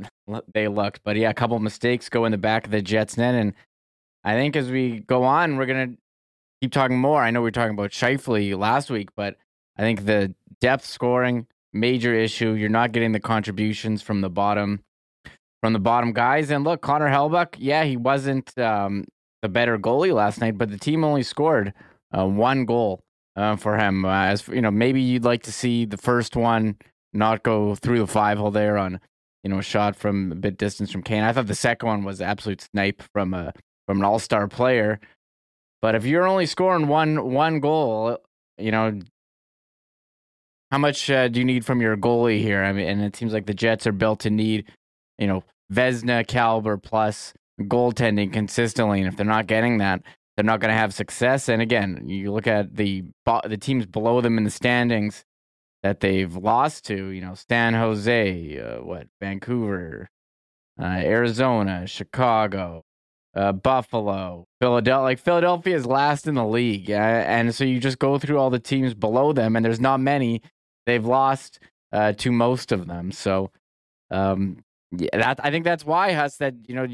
they 0.54 0.68
looked, 0.68 1.02
but 1.04 1.16
yeah, 1.16 1.32
a 1.32 1.34
couple 1.34 1.58
mistakes 1.60 2.10
go 2.10 2.26
in 2.26 2.32
the 2.32 2.38
back 2.38 2.66
of 2.66 2.72
the 2.72 2.82
Jets 2.82 3.18
net, 3.18 3.34
and 3.34 3.54
I 4.24 4.34
think 4.34 4.56
as 4.56 4.70
we 4.70 5.00
go 5.00 5.24
on, 5.24 5.58
we're 5.58 5.66
gonna 5.66 5.96
keep 6.62 6.72
talking 6.72 7.00
more. 7.00 7.22
I 7.22 7.32
know 7.32 7.42
we 7.42 7.50
are 7.50 7.52
talking 7.52 7.74
about 7.74 7.92
Scheifele 7.92 8.58
last 8.58 8.90
week, 8.90 9.10
but 9.16 9.36
I 9.78 9.82
think 9.82 10.06
the 10.06 10.34
depth 10.60 10.86
scoring 10.86 11.48
major 11.74 12.14
issue. 12.14 12.52
You're 12.54 12.70
not 12.70 12.92
getting 12.92 13.12
the 13.12 13.20
contributions 13.20 14.02
from 14.02 14.22
the 14.22 14.30
bottom 14.30 14.84
from 15.62 15.74
the 15.74 15.80
bottom 15.80 16.14
guys. 16.14 16.52
And 16.52 16.64
look, 16.64 16.82
Connor 16.82 17.10
Hellebuyck, 17.10 17.56
yeah, 17.58 17.84
he 17.84 17.98
wasn't 17.98 18.58
um, 18.60 19.06
the 19.42 19.50
better 19.50 19.78
goalie 19.78 20.14
last 20.14 20.40
night, 20.40 20.58
but 20.58 20.70
the 20.70 20.78
team 20.78 21.04
only 21.04 21.24
scored 21.24 21.74
uh, 22.18 22.26
one 22.26 22.66
goal 22.66 23.02
uh, 23.36 23.56
for 23.56 23.78
him. 23.78 24.06
Uh, 24.06 24.26
as 24.26 24.48
you 24.48 24.62
know, 24.62 24.72
maybe 24.72 25.02
you'd 25.02 25.26
like 25.26 25.44
to 25.44 25.52
see 25.52 25.86
the 25.86 25.98
first 25.98 26.36
one 26.36 26.78
not 27.14 27.44
go 27.44 27.76
through 27.76 28.00
the 28.00 28.08
five 28.08 28.38
hole 28.38 28.52
there 28.52 28.78
on 28.78 29.00
you 29.44 29.50
know 29.50 29.60
a 29.60 29.64
shot 29.64 29.96
from 29.96 30.32
a 30.32 30.36
bit 30.36 30.58
distance 30.58 30.92
from 30.92 31.04
Kane. 31.04 31.24
I 31.24 31.34
thought 31.34 31.48
the 31.48 31.56
second 31.56 31.88
one 31.88 32.04
was 32.04 32.22
absolute 32.22 32.62
snipe 32.62 33.02
from 33.14 33.34
a 33.34 33.54
from 33.88 34.00
an 34.00 34.06
all 34.06 34.20
star 34.20 34.48
player. 34.48 35.00
But 35.88 35.96
if 35.96 36.04
you're 36.04 36.28
only 36.28 36.46
scoring 36.48 36.90
one 36.90 37.32
one 37.32 37.62
goal, 37.62 38.18
you 38.58 38.72
know 38.72 39.00
how 40.70 40.78
much 40.78 41.10
uh, 41.10 41.30
do 41.30 41.40
you 41.40 41.46
need 41.46 41.66
from 41.66 41.80
your 41.80 41.96
goalie 41.96 42.42
here? 42.42 42.62
I 42.62 42.74
mean, 42.74 42.90
and 42.90 43.02
it 43.02 43.16
seems 43.16 43.32
like 43.32 43.46
the 43.46 43.54
Jets 43.54 43.88
are 43.88 43.94
built 43.94 44.20
to 44.20 44.30
need, 44.30 44.70
you 45.18 45.28
know, 45.28 45.46
Vezina 45.72 46.28
caliber 46.28 46.76
plus 46.76 47.34
goaltending 47.62 48.34
consistently, 48.34 49.00
and 49.00 49.08
if 49.08 49.16
they're 49.16 49.26
not 49.26 49.48
getting 49.48 49.78
that, 49.78 50.02
they're 50.36 50.44
not 50.44 50.60
going 50.60 50.74
to 50.74 50.78
have 50.78 50.94
success. 50.94 51.48
And 51.48 51.62
again, 51.62 52.10
you 52.10 52.34
look 52.34 52.48
at 52.48 52.76
the 52.76 53.06
the 53.48 53.58
teams 53.58 53.86
below 53.86 54.20
them 54.20 54.38
in 54.38 54.44
the 54.44 54.50
standings 54.50 55.24
that 55.84 56.02
they've 56.02 56.36
lost 56.36 56.84
to, 56.88 57.12
you 57.12 57.22
know, 57.22 57.36
San 57.50 57.74
Jose, 57.76 58.60
uh, 58.60 58.84
what 58.84 59.08
Vancouver, 59.22 60.10
uh, 60.78 60.84
Arizona, 60.84 61.88
Chicago, 61.88 62.84
uh, 63.38 63.52
Buffalo, 63.52 64.48
Philadelphia. 64.60 65.04
Like 65.04 65.20
Philadelphia 65.20 65.76
is 65.76 65.86
last 65.86 66.28
in 66.28 66.36
the 66.36 66.46
league, 66.46 66.90
uh, 66.90 66.96
and 66.96 67.54
so 67.54 67.64
you 67.64 67.80
just 67.80 68.00
go 68.00 68.18
through 68.18 68.40
all 68.40 68.50
the 68.50 68.60
teams 68.60 68.94
below 68.94 69.32
them, 69.32 69.56
and 69.56 69.64
there's 69.64 69.80
not 69.80 70.00
many. 70.00 70.42
They've 70.88 71.06
lost 71.06 71.60
uh, 71.94 72.14
to 72.14 72.32
most 72.32 72.72
of 72.72 72.88
them. 72.88 73.12
So, 73.12 73.52
um, 74.10 74.64
yeah, 74.92 75.10
that 75.14 75.40
I 75.44 75.52
think 75.52 75.66
that's 75.66 75.86
why 75.86 76.14
Huss 76.14 76.38
that 76.38 76.56
you 76.68 76.74
know 76.74 76.88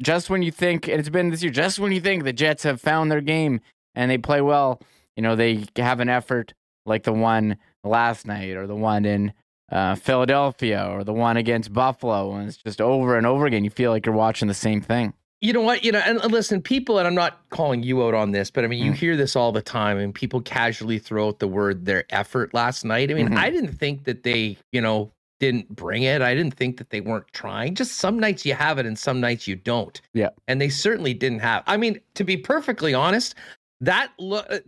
just 0.00 0.30
when 0.30 0.42
you 0.42 0.50
think 0.50 0.88
and 0.88 0.98
it's 0.98 1.10
been 1.10 1.28
this 1.28 1.42
year, 1.42 1.52
just 1.52 1.78
when 1.78 1.92
you 1.92 2.00
think 2.00 2.24
the 2.24 2.32
Jets 2.32 2.62
have 2.62 2.80
found 2.80 3.10
their 3.10 3.20
game 3.20 3.60
and 3.94 4.10
they 4.10 4.18
play 4.18 4.40
well, 4.40 4.80
you 5.16 5.22
know 5.22 5.36
they 5.36 5.66
have 5.76 6.00
an 6.00 6.08
effort 6.08 6.54
like 6.86 7.02
the 7.02 7.12
one 7.12 7.58
last 7.84 8.26
night 8.26 8.56
or 8.56 8.66
the 8.66 8.74
one 8.74 9.04
in 9.04 9.34
uh, 9.70 9.94
Philadelphia 9.96 10.88
or 10.90 11.04
the 11.04 11.12
one 11.12 11.36
against 11.36 11.74
Buffalo, 11.74 12.32
and 12.32 12.48
it's 12.48 12.56
just 12.56 12.80
over 12.80 13.18
and 13.18 13.26
over 13.26 13.44
again. 13.44 13.62
You 13.62 13.70
feel 13.70 13.90
like 13.90 14.06
you're 14.06 14.14
watching 14.14 14.48
the 14.48 14.54
same 14.54 14.80
thing. 14.80 15.12
You 15.42 15.52
know 15.52 15.60
what? 15.60 15.84
You 15.84 15.90
know, 15.90 15.98
and 15.98 16.18
listen, 16.30 16.62
people, 16.62 16.98
and 16.98 17.06
I'm 17.06 17.16
not 17.16 17.40
calling 17.50 17.82
you 17.82 18.04
out 18.04 18.14
on 18.14 18.30
this, 18.30 18.48
but 18.48 18.64
I 18.64 18.68
mean, 18.68 18.82
you 18.82 18.92
mm. 18.92 18.96
hear 18.96 19.16
this 19.16 19.34
all 19.34 19.50
the 19.50 19.60
time, 19.60 19.98
and 19.98 20.14
people 20.14 20.40
casually 20.40 21.00
throw 21.00 21.28
out 21.28 21.40
the 21.40 21.48
word 21.48 21.84
their 21.84 22.04
effort 22.10 22.54
last 22.54 22.84
night. 22.84 23.10
I 23.10 23.14
mean, 23.14 23.26
mm-hmm. 23.26 23.38
I 23.38 23.50
didn't 23.50 23.72
think 23.72 24.04
that 24.04 24.22
they, 24.22 24.56
you 24.70 24.80
know, 24.80 25.10
didn't 25.40 25.68
bring 25.74 26.04
it. 26.04 26.22
I 26.22 26.32
didn't 26.36 26.54
think 26.54 26.76
that 26.76 26.90
they 26.90 27.00
weren't 27.00 27.26
trying. 27.32 27.74
Just 27.74 27.94
some 27.96 28.20
nights 28.20 28.46
you 28.46 28.54
have 28.54 28.78
it, 28.78 28.86
and 28.86 28.96
some 28.96 29.20
nights 29.20 29.48
you 29.48 29.56
don't. 29.56 30.00
Yeah. 30.14 30.28
And 30.46 30.60
they 30.60 30.68
certainly 30.68 31.12
didn't 31.12 31.40
have. 31.40 31.64
I 31.66 31.76
mean, 31.76 31.98
to 32.14 32.22
be 32.22 32.36
perfectly 32.36 32.94
honest, 32.94 33.34
that 33.80 34.12
look. 34.18 34.46
Uh, 34.48 34.60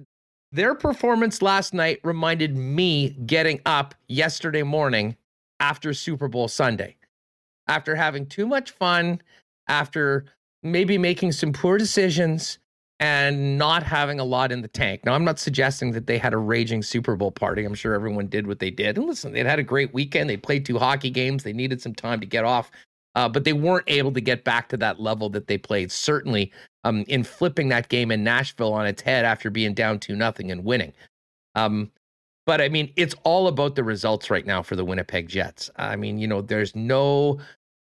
their 0.50 0.76
performance 0.76 1.42
last 1.42 1.74
night 1.74 1.98
reminded 2.04 2.56
me 2.56 3.10
getting 3.26 3.60
up 3.66 3.92
yesterday 4.06 4.62
morning 4.62 5.16
after 5.58 5.92
Super 5.92 6.28
Bowl 6.28 6.46
Sunday. 6.46 6.94
After 7.66 7.96
having 7.96 8.26
too 8.26 8.46
much 8.46 8.70
fun, 8.70 9.20
after 9.66 10.26
maybe 10.64 10.98
making 10.98 11.32
some 11.32 11.52
poor 11.52 11.78
decisions 11.78 12.58
and 13.00 13.58
not 13.58 13.82
having 13.82 14.20
a 14.20 14.24
lot 14.24 14.50
in 14.50 14.62
the 14.62 14.68
tank. 14.68 15.04
Now, 15.04 15.14
I'm 15.14 15.24
not 15.24 15.38
suggesting 15.38 15.92
that 15.92 16.06
they 16.06 16.16
had 16.16 16.32
a 16.32 16.38
raging 16.38 16.82
Super 16.82 17.16
Bowl 17.16 17.30
party. 17.30 17.64
I'm 17.64 17.74
sure 17.74 17.92
everyone 17.92 18.28
did 18.28 18.46
what 18.46 18.60
they 18.60 18.70
did. 18.70 18.96
And 18.96 19.06
listen, 19.06 19.32
they 19.32 19.44
had 19.44 19.58
a 19.58 19.64
great 19.64 19.92
weekend. 19.92 20.30
They 20.30 20.36
played 20.36 20.64
two 20.64 20.78
hockey 20.78 21.10
games. 21.10 21.42
They 21.42 21.52
needed 21.52 21.82
some 21.82 21.94
time 21.94 22.20
to 22.20 22.26
get 22.26 22.44
off, 22.44 22.70
uh, 23.14 23.28
but 23.28 23.44
they 23.44 23.52
weren't 23.52 23.84
able 23.88 24.12
to 24.12 24.20
get 24.20 24.44
back 24.44 24.68
to 24.70 24.76
that 24.78 25.00
level 25.00 25.28
that 25.30 25.48
they 25.48 25.58
played. 25.58 25.92
Certainly, 25.92 26.52
um, 26.84 27.04
in 27.08 27.24
flipping 27.24 27.68
that 27.68 27.88
game 27.88 28.10
in 28.10 28.22
Nashville 28.22 28.72
on 28.72 28.86
its 28.86 29.02
head 29.02 29.24
after 29.24 29.50
being 29.50 29.74
down 29.74 29.98
two 29.98 30.16
nothing 30.16 30.50
and 30.50 30.64
winning. 30.64 30.92
Um, 31.54 31.90
but 32.46 32.60
I 32.60 32.68
mean, 32.68 32.92
it's 32.96 33.14
all 33.24 33.48
about 33.48 33.74
the 33.74 33.84
results 33.84 34.30
right 34.30 34.46
now 34.46 34.62
for 34.62 34.76
the 34.76 34.84
Winnipeg 34.84 35.28
Jets. 35.28 35.70
I 35.76 35.96
mean, 35.96 36.18
you 36.18 36.26
know, 36.26 36.42
there's 36.42 36.76
no, 36.76 37.40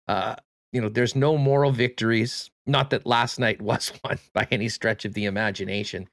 uh, 0.09 0.37
you 0.73 0.81
know, 0.81 0.89
there's 0.89 1.17
no 1.17 1.37
moral 1.37 1.73
victories. 1.73 2.51
Not 2.67 2.91
that 2.91 3.07
last 3.07 3.39
night 3.39 3.61
was 3.61 3.93
one 4.03 4.19
by 4.33 4.47
any 4.51 4.69
stretch 4.69 5.05
of 5.05 5.15
the 5.15 5.27
imagination. 5.27 6.09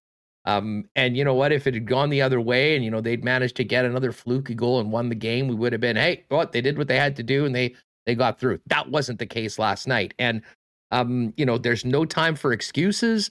Um, 0.46 0.86
and 0.96 1.16
you 1.16 1.24
know 1.24 1.36
what? 1.36 1.52
If 1.52 1.68
it 1.68 1.74
had 1.74 1.86
gone 1.86 2.10
the 2.10 2.22
other 2.22 2.42
way 2.42 2.76
and, 2.76 2.84
you 2.84 2.90
know, 2.90 3.02
they'd 3.02 3.24
managed 3.24 3.56
to 3.58 3.64
get 3.64 3.86
another 3.86 4.12
fluky 4.12 4.56
goal 4.56 4.80
and 4.80 4.92
won 4.92 5.10
the 5.10 5.16
game, 5.16 5.48
we 5.48 5.56
would 5.56 5.72
have 5.72 5.82
been, 5.82 5.96
hey, 5.96 6.26
what? 6.30 6.52
They 6.52 6.62
did 6.62 6.78
what 6.78 6.88
they 6.88 6.98
had 6.98 7.16
to 7.18 7.24
do 7.24 7.46
and 7.46 7.54
they, 7.54 7.76
they 8.06 8.16
got 8.16 8.40
through. 8.40 8.60
That 8.68 8.90
wasn't 8.90 9.20
the 9.20 9.28
case 9.28 9.60
last 9.60 9.88
night. 9.88 10.14
And, 10.18 10.42
um, 10.90 11.34
you 11.38 11.46
know, 11.46 11.58
there's 11.58 11.86
no 11.86 12.06
time 12.06 12.36
for 12.36 12.54
excuses. 12.54 13.30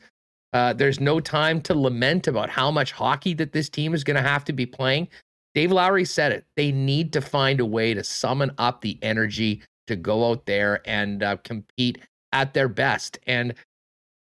Uh, 0.52 0.72
there's 0.72 1.00
no 1.00 1.20
time 1.20 1.60
to 1.62 1.74
lament 1.74 2.26
about 2.26 2.48
how 2.48 2.70
much 2.70 2.92
hockey 2.92 3.34
that 3.34 3.52
this 3.52 3.68
team 3.68 3.92
is 3.92 4.04
going 4.04 4.16
to 4.16 4.28
have 4.28 4.44
to 4.44 4.52
be 4.52 4.66
playing. 4.66 5.08
Dave 5.54 5.72
Lowry 5.72 6.04
said 6.04 6.30
it. 6.30 6.44
They 6.56 6.70
need 6.70 7.12
to 7.12 7.20
find 7.20 7.58
a 7.60 7.66
way 7.66 7.92
to 7.92 8.04
summon 8.04 8.52
up 8.58 8.80
the 8.80 8.98
energy 9.02 9.62
to 9.88 9.96
go 9.96 10.30
out 10.30 10.46
there 10.46 10.80
and 10.88 11.22
uh, 11.22 11.36
compete 11.38 11.98
at 12.32 12.54
their 12.54 12.68
best. 12.68 13.18
And, 13.26 13.54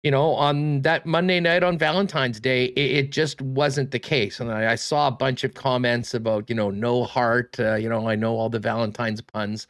you 0.02 0.11
know, 0.11 0.35
on 0.35 0.83
that 0.83 1.07
Monday 1.07 1.40
night 1.40 1.62
on 1.62 1.78
Valentine's 1.78 2.40
Day, 2.40 2.67
it, 2.67 2.90
it 2.97 3.12
just 3.12 3.40
wasn't 3.40 3.90
the 3.90 3.99
case. 3.99 4.40
And 4.40 4.50
I, 4.50 4.73
I, 4.73 4.75
saw 4.76 5.09
a 5.09 5.12
bunch 5.12 5.45
of 5.45 5.55
comments 5.55 6.14
about, 6.14 6.49
you 6.49 6.55
know, 6.55 6.71
no 6.71 7.05
heart. 7.05 7.59
Uh, 7.59 7.75
you 7.75 7.88
know, 7.88 8.09
I 8.09 8.14
know 8.14 8.37
all 8.37 8.49
the 8.49 8.61
Valentine's 8.61 9.21
puns. 9.21 9.67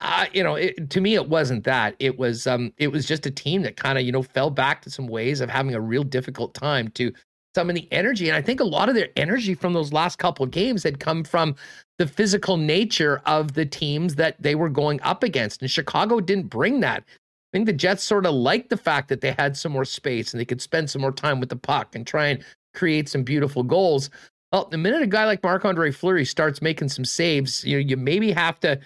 Uh, 0.00 0.26
you 0.32 0.42
know, 0.42 0.54
it, 0.54 0.90
to 0.90 1.00
me, 1.00 1.14
it 1.14 1.28
wasn't 1.28 1.64
that. 1.64 1.96
It 1.98 2.18
was, 2.18 2.46
um, 2.46 2.72
it 2.78 2.88
was 2.88 3.06
just 3.06 3.26
a 3.26 3.30
team 3.30 3.62
that 3.62 3.76
kind 3.76 3.98
of, 3.98 4.04
you 4.04 4.12
know, 4.12 4.22
fell 4.22 4.50
back 4.50 4.82
to 4.82 4.90
some 4.90 5.08
ways 5.08 5.40
of 5.40 5.50
having 5.50 5.74
a 5.74 5.80
real 5.80 6.04
difficult 6.04 6.54
time 6.54 6.88
to 6.88 7.12
some 7.54 7.68
of 7.68 7.74
the 7.74 7.88
energy. 7.90 8.28
And 8.28 8.36
I 8.36 8.42
think 8.42 8.60
a 8.60 8.64
lot 8.64 8.88
of 8.88 8.94
their 8.94 9.08
energy 9.16 9.54
from 9.54 9.72
those 9.72 9.92
last 9.92 10.18
couple 10.18 10.44
of 10.44 10.52
games 10.52 10.84
had 10.84 11.00
come 11.00 11.24
from 11.24 11.56
the 11.98 12.06
physical 12.06 12.56
nature 12.56 13.20
of 13.26 13.54
the 13.54 13.66
teams 13.66 14.14
that 14.14 14.40
they 14.40 14.54
were 14.54 14.68
going 14.68 15.00
up 15.02 15.24
against. 15.24 15.62
And 15.62 15.70
Chicago 15.70 16.20
didn't 16.20 16.48
bring 16.48 16.78
that. 16.80 17.04
I 17.52 17.56
think 17.56 17.66
the 17.66 17.72
Jets 17.72 18.02
sort 18.02 18.26
of 18.26 18.34
liked 18.34 18.68
the 18.68 18.76
fact 18.76 19.08
that 19.08 19.22
they 19.22 19.32
had 19.32 19.56
some 19.56 19.72
more 19.72 19.84
space 19.84 20.32
and 20.32 20.40
they 20.40 20.44
could 20.44 20.60
spend 20.60 20.90
some 20.90 21.00
more 21.00 21.12
time 21.12 21.40
with 21.40 21.48
the 21.48 21.56
puck 21.56 21.94
and 21.94 22.06
try 22.06 22.26
and 22.26 22.44
create 22.74 23.08
some 23.08 23.22
beautiful 23.22 23.62
goals. 23.62 24.10
Well, 24.52 24.66
the 24.66 24.78
minute 24.78 25.02
a 25.02 25.06
guy 25.06 25.24
like 25.24 25.42
Marc 25.42 25.64
Andre 25.64 25.90
Fleury 25.90 26.24
starts 26.24 26.60
making 26.60 26.90
some 26.90 27.04
saves, 27.04 27.64
you 27.64 27.76
know, 27.76 27.80
you 27.80 27.96
maybe 27.96 28.32
have 28.32 28.60
to, 28.60 28.78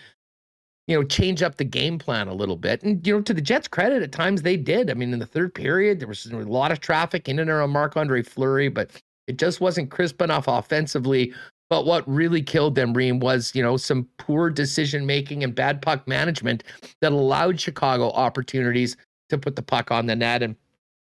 you 0.86 0.96
know, 0.96 1.04
change 1.04 1.42
up 1.42 1.56
the 1.56 1.64
game 1.64 1.98
plan 1.98 2.28
a 2.28 2.34
little 2.34 2.56
bit. 2.56 2.82
And 2.82 3.04
you 3.04 3.14
know, 3.14 3.22
to 3.22 3.34
the 3.34 3.40
Jets' 3.40 3.68
credit, 3.68 4.02
at 4.02 4.12
times 4.12 4.42
they 4.42 4.56
did. 4.56 4.90
I 4.90 4.94
mean, 4.94 5.12
in 5.12 5.18
the 5.18 5.26
third 5.26 5.54
period, 5.54 5.98
there 5.98 6.08
was 6.08 6.26
a 6.26 6.36
lot 6.36 6.72
of 6.72 6.78
traffic 6.78 7.28
in 7.28 7.40
and 7.40 7.50
around 7.50 7.70
Marc 7.70 7.96
Andre 7.96 8.22
Fleury, 8.22 8.68
but 8.68 8.90
it 9.26 9.38
just 9.38 9.60
wasn't 9.60 9.90
crisp 9.90 10.20
enough 10.22 10.46
offensively 10.48 11.32
but 11.72 11.86
what 11.86 12.06
really 12.06 12.42
killed 12.42 12.74
them, 12.74 12.92
Reem, 12.92 13.18
was 13.18 13.54
you 13.54 13.62
know 13.62 13.78
some 13.78 14.06
poor 14.18 14.50
decision 14.50 15.06
making 15.06 15.42
and 15.42 15.54
bad 15.54 15.80
puck 15.80 16.06
management 16.06 16.64
that 17.00 17.12
allowed 17.12 17.58
Chicago 17.58 18.10
opportunities 18.10 18.94
to 19.30 19.38
put 19.38 19.56
the 19.56 19.62
puck 19.62 19.90
on 19.90 20.04
the 20.04 20.14
net. 20.14 20.42
And 20.42 20.54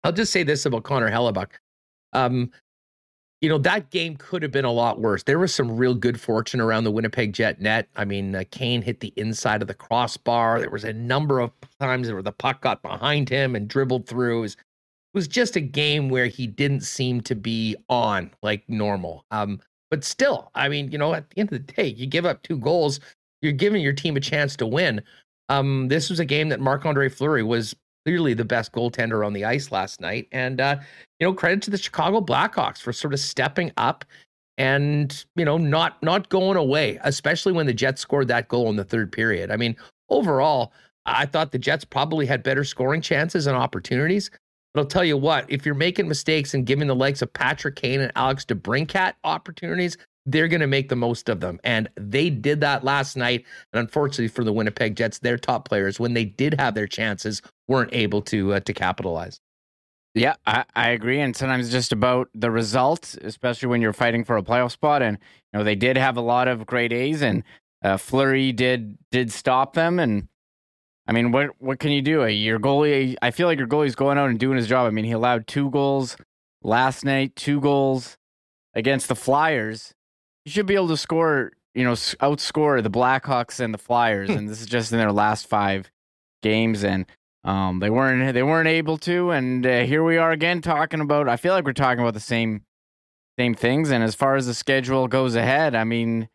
I'll 0.05 0.13
just 0.13 0.31
say 0.31 0.43
this 0.43 0.67
about 0.67 0.83
Connor 0.83 1.11
Hellebuyck. 1.11 1.53
Um, 2.13 2.51
you 3.41 3.49
know 3.49 3.57
that 3.57 3.89
game 3.89 4.19
could 4.19 4.43
have 4.43 4.53
been 4.53 4.67
a 4.67 4.71
lot 4.71 5.01
worse. 5.01 5.23
There 5.23 5.39
was 5.39 5.55
some 5.55 5.75
real 5.75 5.95
good 5.95 6.21
fortune 6.21 6.61
around 6.61 6.85
the 6.85 6.91
Winnipeg 6.91 7.33
Jet 7.33 7.63
net. 7.63 7.89
I 7.97 8.05
mean, 8.05 8.35
uh, 8.35 8.45
Kane 8.51 8.83
hit 8.83 9.01
the 9.01 9.15
inside 9.17 9.63
of 9.63 9.69
the 9.69 9.75
crossbar. 9.75 10.61
There 10.61 10.69
was 10.69 10.85
a 10.85 10.93
number 10.93 11.41
of 11.41 11.51
times 11.81 12.13
where 12.13 12.21
the 12.21 12.31
puck 12.31 12.61
got 12.61 12.83
behind 12.83 13.31
him 13.31 13.57
and 13.57 13.69
dribbled 13.69 14.07
through. 14.07 14.37
It 14.37 14.43
was, 14.43 14.53
it 14.53 15.15
was 15.15 15.29
just 15.29 15.57
a 15.57 15.63
game 15.63 16.11
where 16.11 16.27
he 16.27 16.47
didn't 16.47 16.83
seem 16.83 17.23
to 17.23 17.35
be 17.35 17.75
on 17.89 18.33
like 18.43 18.69
normal. 18.69 19.25
Um, 19.31 19.61
but 19.91 20.05
still, 20.05 20.51
I 20.55 20.69
mean, 20.69 20.91
you 20.91 20.99
know, 20.99 21.15
at 21.15 21.29
the 21.31 21.41
end 21.41 21.53
of 21.53 21.67
the 21.67 21.73
day, 21.73 21.87
you 21.87 22.07
give 22.07 22.27
up 22.27 22.43
two 22.43 22.59
goals, 22.59 23.01
you're 23.43 23.53
giving 23.53 23.83
your 23.83 23.93
team 23.93 24.17
a 24.17 24.21
chance 24.21 24.57
to 24.57 24.67
win. 24.67 25.03
Um, 25.49 25.89
this 25.89 26.11
was 26.11 26.21
a 26.21 26.25
game 26.25 26.49
that 26.51 26.61
Marc 26.61 26.85
Andre 26.85 27.09
Fleury 27.09 27.43
was 27.43 27.75
clearly 28.05 28.35
the 28.35 28.45
best 28.45 28.73
goaltender 28.73 29.25
on 29.25 29.33
the 29.33 29.45
ice 29.45 29.73
last 29.73 30.01
night. 30.01 30.29
And, 30.33 30.61
uh, 30.61 30.77
you 31.19 31.27
know, 31.27 31.33
credit 31.33 31.63
to 31.63 31.71
the 31.71 31.79
Chicago 31.79 32.21
Blackhawks 32.21 32.79
for 32.81 32.93
sort 32.93 33.15
of 33.15 33.21
stepping 33.21 33.73
up 33.77 34.05
and, 34.57 35.25
you 35.37 35.45
know, 35.45 35.57
not 35.57 36.03
not 36.03 36.29
going 36.29 36.57
away, 36.57 36.99
especially 37.05 37.53
when 37.53 37.67
the 37.67 37.73
Jets 37.73 38.01
scored 38.01 38.29
that 38.29 38.49
goal 38.49 38.69
in 38.71 38.77
the 38.77 38.85
third 38.85 39.13
period. 39.13 39.51
I 39.51 39.57
mean, 39.57 39.77
overall, 40.09 40.73
I 41.07 41.27
thought 41.27 41.53
the 41.53 41.59
Jets 41.59 41.85
probably 41.85 42.27
had 42.27 42.43
better 42.43 42.65
scoring 42.65 43.01
chances 43.01 43.47
and 43.47 43.57
opportunities. 43.57 44.31
But 44.75 44.81
I'll 44.81 44.87
tell 44.87 45.05
you 45.05 45.17
what, 45.17 45.47
if 45.49 45.65
you're 45.65 45.75
making 45.75 46.09
mistakes 46.09 46.55
and 46.55 46.67
giving 46.67 46.89
the 46.89 46.95
likes 46.95 47.23
of 47.23 47.33
Patrick 47.33 47.77
Kane 47.77 48.01
and 48.01 48.13
Alex 48.17 48.45
DeBrincat 48.45 49.15
opportunities, 49.25 49.97
they're 50.27 50.49
going 50.49 50.61
to 50.61 50.67
make 50.67 50.91
the 50.91 50.97
most 50.97 51.29
of 51.29 51.41
them. 51.41 51.59
And 51.65 51.89
they 51.97 52.29
did 52.29 52.61
that 52.61 52.85
last 52.85 53.17
night. 53.17 53.45
And 53.73 53.81
unfortunately 53.81 54.29
for 54.29 54.45
the 54.45 54.53
Winnipeg 54.53 54.95
Jets, 54.95 55.19
their 55.19 55.39
top 55.39 55.67
players, 55.67 55.99
when 55.99 56.13
they 56.13 56.27
did 56.27 56.61
have 56.61 56.75
their 56.75 56.87
chances, 56.87 57.41
weren't 57.67 57.93
able 57.93 58.21
to 58.23 58.55
uh, 58.55 58.61
to 58.61 58.75
capitalize. 58.75 59.41
Yeah, 60.15 60.35
I, 60.47 60.65
I 60.75 60.91
agree. 60.91 61.21
And 61.21 61.35
sometimes 61.35 61.71
just 61.71 61.93
about 61.93 62.29
the 62.35 62.51
results, 62.51 63.17
especially 63.23 63.69
when 63.69 63.81
you're 63.81 63.93
fighting 63.93 64.25
for 64.25 64.37
a 64.37 64.43
playoff 64.43 64.73
spot. 64.73 65.03
And 65.03 65.19
you 65.53 65.59
know 65.59 65.65
they 65.65 65.77
did 65.77 65.97
have 65.97 66.17
a 66.17 66.23
lot 66.23 66.49
of 66.49 66.67
great 66.67 66.93
A's, 66.93 67.23
and 67.23 67.43
uh, 67.83 67.97
Fleury 67.97 68.53
did 68.53 68.99
did 69.11 69.33
stop 69.33 69.75
them. 69.75 69.99
And 69.99 70.29
I 71.09 71.13
mean, 71.13 71.33
what 71.33 71.51
what 71.59 71.79
can 71.79 71.91
you 71.91 72.03
do? 72.03 72.27
Your 72.27 72.61
goalie, 72.61 73.17
I 73.23 73.31
feel 73.31 73.47
like 73.49 73.59
your 73.59 73.67
goalie's 73.67 73.95
going 73.95 74.19
out 74.19 74.29
and 74.29 74.39
doing 74.39 74.59
his 74.59 74.69
job. 74.69 74.87
I 74.87 74.91
mean, 74.91 75.07
he 75.07 75.13
allowed 75.13 75.47
two 75.47 75.71
goals 75.71 76.19
last 76.63 77.05
night, 77.05 77.35
two 77.35 77.61
goals 77.61 78.19
against 78.75 79.09
the 79.09 79.17
Flyers. 79.17 79.95
You 80.45 80.53
should 80.53 80.67
be 80.67 80.75
able 80.75 80.89
to 80.89 80.97
score, 80.99 81.53
you 81.75 81.85
know, 81.85 81.93
outscore 81.93 82.83
the 82.83 82.91
Blackhawks 82.91 83.59
and 83.59 83.73
the 83.73 83.79
Flyers, 83.79 84.29
and 84.29 84.49
this 84.49 84.61
is 84.61 84.67
just 84.67 84.93
in 84.93 84.99
their 84.99 85.11
last 85.11 85.47
five 85.47 85.91
games, 86.43 86.85
and 86.85 87.07
um, 87.43 87.81
they 87.81 87.89
weren't 87.89 88.35
they 88.35 88.43
weren't 88.43 88.69
able 88.69 88.99
to. 88.99 89.31
And 89.31 89.67
uh, 89.67 89.85
here 89.85 90.05
we 90.05 90.19
are 90.19 90.31
again 90.31 90.61
talking 90.61 91.01
about. 91.01 91.27
I 91.27 91.39
feel 91.39 91.55
like 91.55 91.65
we're 91.65 91.73
talking 91.73 92.01
about 92.01 92.15
the 92.15 92.21
same 92.21 92.65
same 93.39 93.55
things. 93.55 93.91
And 93.91 94.05
as 94.05 94.15
far 94.15 94.37
as 94.37 94.47
the 94.47 94.55
schedule 94.55 95.09
goes 95.09 95.37
ahead, 95.37 95.75
I 95.75 95.85
mean, 95.85 96.29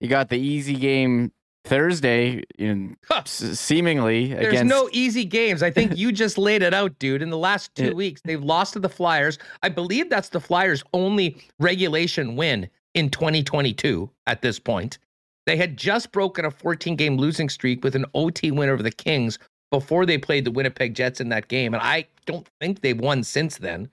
you 0.00 0.08
got 0.08 0.28
the 0.28 0.38
easy 0.38 0.74
game 0.74 1.32
Thursday, 1.64 2.42
in 2.58 2.96
huh. 3.04 3.22
seemingly 3.24 4.28
there's 4.28 4.54
against... 4.54 4.70
no 4.70 4.88
easy 4.92 5.24
games. 5.24 5.62
I 5.62 5.70
think 5.70 5.96
you 5.96 6.12
just 6.12 6.38
laid 6.38 6.62
it 6.62 6.72
out, 6.72 6.98
dude. 6.98 7.22
In 7.22 7.30
the 7.30 7.38
last 7.38 7.74
two 7.76 7.94
weeks, 7.94 8.20
they've 8.24 8.42
lost 8.42 8.72
to 8.74 8.78
the 8.78 8.88
Flyers. 8.88 9.38
I 9.62 9.68
believe 9.68 10.08
that's 10.08 10.30
the 10.30 10.40
Flyers' 10.40 10.82
only 10.94 11.36
regulation 11.58 12.36
win 12.36 12.68
in 12.94 13.10
2022 13.10 14.10
at 14.26 14.40
this 14.40 14.58
point. 14.58 14.98
They 15.46 15.56
had 15.56 15.76
just 15.76 16.12
broken 16.12 16.44
a 16.44 16.50
14 16.50 16.96
game 16.96 17.16
losing 17.16 17.48
streak 17.48 17.82
with 17.82 17.94
an 17.96 18.04
OT 18.14 18.50
win 18.50 18.68
over 18.68 18.82
the 18.82 18.90
Kings 18.90 19.38
before 19.70 20.06
they 20.06 20.18
played 20.18 20.44
the 20.44 20.50
Winnipeg 20.50 20.94
Jets 20.94 21.20
in 21.20 21.28
that 21.30 21.48
game, 21.48 21.74
and 21.74 21.82
I 21.82 22.06
don't 22.26 22.46
think 22.60 22.80
they've 22.80 22.98
won 22.98 23.22
since 23.22 23.58
then. 23.58 23.90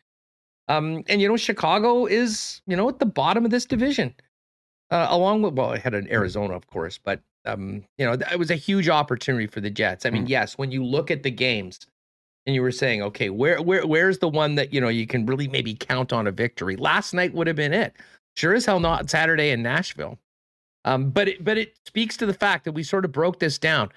Um, 0.67 1.03
and 1.07 1.21
you 1.21 1.27
know, 1.27 1.37
Chicago 1.37 2.05
is 2.05 2.61
you 2.65 2.75
know 2.75 2.89
at 2.89 2.99
the 2.99 3.05
bottom 3.05 3.45
of 3.45 3.51
this 3.51 3.65
division, 3.65 4.13
uh, 4.91 5.07
along 5.09 5.41
with 5.41 5.53
well, 5.53 5.71
I 5.71 5.77
had 5.77 5.93
an 5.93 6.11
Arizona, 6.11 6.55
of 6.55 6.67
course, 6.67 6.97
but 6.97 7.21
um, 7.45 7.83
you 7.97 8.05
know, 8.05 8.13
it 8.13 8.39
was 8.39 8.51
a 8.51 8.55
huge 8.55 8.89
opportunity 8.89 9.47
for 9.47 9.61
the 9.61 9.69
Jets. 9.69 10.05
I 10.05 10.09
mean, 10.09 10.25
mm. 10.25 10.29
yes, 10.29 10.57
when 10.57 10.71
you 10.71 10.83
look 10.83 11.11
at 11.11 11.23
the 11.23 11.31
games, 11.31 11.79
and 12.45 12.53
you 12.53 12.61
were 12.61 12.71
saying, 12.71 13.01
okay, 13.01 13.29
where 13.29 13.61
where 13.61 13.85
where's 13.85 14.19
the 14.19 14.29
one 14.29 14.55
that 14.55 14.73
you 14.73 14.79
know 14.79 14.89
you 14.89 15.07
can 15.07 15.25
really 15.25 15.47
maybe 15.47 15.73
count 15.73 16.13
on 16.13 16.27
a 16.27 16.31
victory? 16.31 16.75
Last 16.75 17.13
night 17.13 17.33
would 17.33 17.47
have 17.47 17.55
been 17.55 17.73
it. 17.73 17.95
Sure 18.37 18.53
as 18.53 18.65
hell 18.65 18.79
not 18.79 19.09
Saturday 19.09 19.49
in 19.49 19.63
Nashville. 19.63 20.19
Um, 20.83 21.09
but 21.09 21.27
it, 21.27 21.43
but 21.43 21.57
it 21.57 21.75
speaks 21.85 22.15
to 22.17 22.27
the 22.27 22.33
fact 22.33 22.63
that 22.65 22.73
we 22.73 22.83
sort 22.83 23.05
of 23.05 23.11
broke 23.11 23.39
this 23.39 23.57
down. 23.57 23.89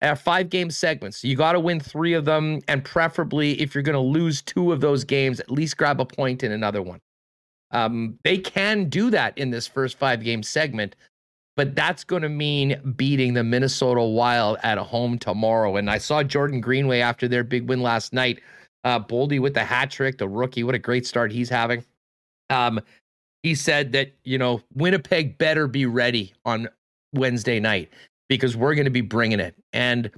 Uh, 0.00 0.16
five 0.16 0.48
game 0.50 0.68
segments. 0.68 1.22
You 1.22 1.36
got 1.36 1.52
to 1.52 1.60
win 1.60 1.78
three 1.78 2.14
of 2.14 2.24
them, 2.24 2.60
and 2.66 2.84
preferably, 2.84 3.60
if 3.60 3.72
you're 3.72 3.84
going 3.84 3.94
to 3.94 4.00
lose 4.00 4.42
two 4.42 4.72
of 4.72 4.80
those 4.80 5.04
games, 5.04 5.38
at 5.38 5.48
least 5.48 5.76
grab 5.76 6.00
a 6.00 6.04
point 6.04 6.42
in 6.42 6.50
another 6.50 6.82
one. 6.82 6.98
Um, 7.70 8.18
they 8.24 8.38
can 8.38 8.88
do 8.88 9.10
that 9.10 9.38
in 9.38 9.50
this 9.50 9.68
first 9.68 9.96
five 9.96 10.24
game 10.24 10.42
segment, 10.42 10.96
but 11.56 11.74
that's 11.74 12.04
going 12.04 12.22
to 12.22 12.28
mean 12.28 12.94
beating 12.96 13.34
the 13.34 13.44
Minnesota 13.44 14.02
Wild 14.02 14.58
at 14.62 14.78
home 14.78 15.18
tomorrow. 15.18 15.76
And 15.76 15.90
I 15.90 15.98
saw 15.98 16.22
Jordan 16.22 16.60
Greenway 16.60 17.00
after 17.00 17.28
their 17.28 17.44
big 17.44 17.68
win 17.68 17.82
last 17.82 18.12
night. 18.12 18.40
Uh, 18.84 18.98
Boldy 18.98 19.40
with 19.40 19.54
the 19.54 19.64
hat 19.64 19.90
trick, 19.90 20.18
the 20.18 20.28
rookie. 20.28 20.64
What 20.64 20.74
a 20.74 20.78
great 20.78 21.06
start 21.06 21.30
he's 21.30 21.48
having. 21.48 21.84
Um, 22.50 22.80
he 23.42 23.54
said 23.54 23.92
that, 23.92 24.12
you 24.24 24.38
know, 24.38 24.62
Winnipeg 24.74 25.38
better 25.38 25.66
be 25.66 25.86
ready 25.86 26.32
on 26.44 26.68
Wednesday 27.12 27.60
night 27.60 27.90
because 28.28 28.56
we're 28.56 28.74
going 28.74 28.86
to 28.86 28.90
be 28.90 29.00
bringing 29.00 29.40
it. 29.40 29.54
And 29.72 30.10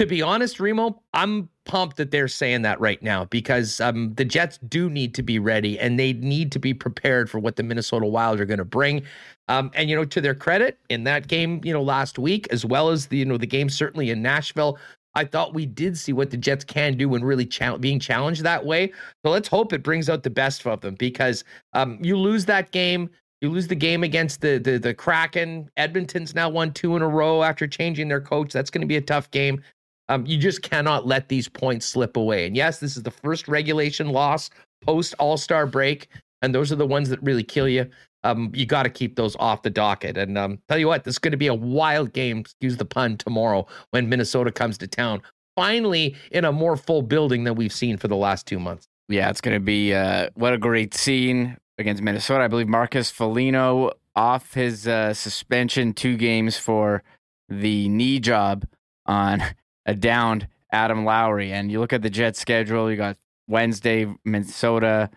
to 0.00 0.06
be 0.06 0.22
honest, 0.22 0.58
Remo, 0.58 0.98
I'm 1.12 1.50
pumped 1.66 1.98
that 1.98 2.10
they're 2.10 2.26
saying 2.26 2.62
that 2.62 2.80
right 2.80 3.02
now 3.02 3.26
because 3.26 3.82
um, 3.82 4.14
the 4.14 4.24
Jets 4.24 4.56
do 4.66 4.88
need 4.88 5.14
to 5.14 5.22
be 5.22 5.38
ready 5.38 5.78
and 5.78 5.98
they 5.98 6.14
need 6.14 6.50
to 6.52 6.58
be 6.58 6.72
prepared 6.72 7.28
for 7.28 7.38
what 7.38 7.56
the 7.56 7.62
Minnesota 7.62 8.06
Wild 8.06 8.40
are 8.40 8.46
going 8.46 8.58
to 8.58 8.64
bring. 8.64 9.02
Um, 9.48 9.70
and 9.74 9.90
you 9.90 9.96
know, 9.96 10.06
to 10.06 10.22
their 10.22 10.34
credit, 10.34 10.78
in 10.88 11.04
that 11.04 11.28
game, 11.28 11.60
you 11.64 11.74
know, 11.74 11.82
last 11.82 12.18
week, 12.18 12.48
as 12.50 12.64
well 12.64 12.88
as 12.88 13.08
the 13.08 13.18
you 13.18 13.26
know 13.26 13.36
the 13.36 13.46
game 13.46 13.68
certainly 13.68 14.08
in 14.08 14.22
Nashville, 14.22 14.78
I 15.14 15.26
thought 15.26 15.52
we 15.52 15.66
did 15.66 15.98
see 15.98 16.14
what 16.14 16.30
the 16.30 16.38
Jets 16.38 16.64
can 16.64 16.96
do 16.96 17.06
when 17.10 17.22
really 17.22 17.50
being 17.78 18.00
challenged 18.00 18.42
that 18.42 18.64
way. 18.64 18.94
So 19.22 19.30
let's 19.30 19.48
hope 19.48 19.74
it 19.74 19.82
brings 19.82 20.08
out 20.08 20.22
the 20.22 20.30
best 20.30 20.66
of 20.66 20.80
them 20.80 20.94
because 20.94 21.44
um, 21.74 21.98
you 22.00 22.16
lose 22.16 22.46
that 22.46 22.70
game. 22.70 23.10
You 23.42 23.50
lose 23.50 23.68
the 23.68 23.74
game 23.74 24.02
against 24.02 24.40
the, 24.40 24.56
the 24.56 24.78
the 24.78 24.94
Kraken. 24.94 25.68
Edmonton's 25.76 26.34
now 26.34 26.48
won 26.48 26.72
two 26.72 26.96
in 26.96 27.02
a 27.02 27.08
row 27.08 27.42
after 27.42 27.66
changing 27.66 28.08
their 28.08 28.22
coach. 28.22 28.50
That's 28.50 28.70
going 28.70 28.80
to 28.80 28.86
be 28.86 28.96
a 28.96 29.02
tough 29.02 29.30
game. 29.30 29.60
Um, 30.10 30.26
you 30.26 30.36
just 30.36 30.62
cannot 30.62 31.06
let 31.06 31.28
these 31.28 31.48
points 31.48 31.86
slip 31.86 32.16
away. 32.16 32.46
And 32.46 32.56
yes, 32.56 32.80
this 32.80 32.96
is 32.96 33.04
the 33.04 33.12
first 33.12 33.46
regulation 33.46 34.10
loss 34.10 34.50
post 34.84 35.14
All 35.18 35.36
Star 35.36 35.66
break, 35.66 36.08
and 36.42 36.54
those 36.54 36.72
are 36.72 36.76
the 36.76 36.86
ones 36.86 37.08
that 37.10 37.22
really 37.22 37.44
kill 37.44 37.68
you. 37.68 37.88
Um, 38.24 38.50
you 38.52 38.66
got 38.66 38.82
to 38.82 38.90
keep 38.90 39.16
those 39.16 39.36
off 39.36 39.62
the 39.62 39.70
docket. 39.70 40.18
And 40.18 40.36
um, 40.36 40.58
tell 40.68 40.78
you 40.78 40.88
what, 40.88 41.04
this 41.04 41.14
is 41.14 41.18
going 41.18 41.30
to 41.30 41.38
be 41.38 41.46
a 41.46 41.54
wild 41.54 42.12
game. 42.12 42.40
Excuse 42.40 42.76
the 42.76 42.84
pun. 42.84 43.16
Tomorrow 43.16 43.66
when 43.92 44.08
Minnesota 44.08 44.50
comes 44.50 44.76
to 44.78 44.86
town, 44.88 45.22
finally 45.56 46.16
in 46.32 46.44
a 46.44 46.52
more 46.52 46.76
full 46.76 47.02
building 47.02 47.44
than 47.44 47.54
we've 47.54 47.72
seen 47.72 47.96
for 47.96 48.08
the 48.08 48.16
last 48.16 48.46
two 48.46 48.58
months. 48.58 48.88
Yeah, 49.08 49.30
it's 49.30 49.40
going 49.40 49.54
to 49.54 49.64
be 49.64 49.94
uh, 49.94 50.30
what 50.34 50.52
a 50.52 50.58
great 50.58 50.92
scene 50.92 51.56
against 51.78 52.02
Minnesota. 52.02 52.44
I 52.44 52.48
believe 52.48 52.68
Marcus 52.68 53.10
Foligno 53.10 53.92
off 54.16 54.54
his 54.54 54.88
uh, 54.88 55.14
suspension, 55.14 55.92
two 55.92 56.16
games 56.16 56.56
for 56.58 57.02
the 57.48 57.88
knee 57.88 58.18
job 58.18 58.66
on 59.06 59.42
a 59.86 59.94
downed 59.94 60.48
Adam 60.72 61.04
Lowry. 61.04 61.52
And 61.52 61.70
you 61.70 61.80
look 61.80 61.92
at 61.92 62.02
the 62.02 62.10
Jets 62.10 62.40
schedule, 62.40 62.90
you 62.90 62.96
got 62.96 63.16
Wednesday, 63.48 64.12
Minnesota, 64.24 65.10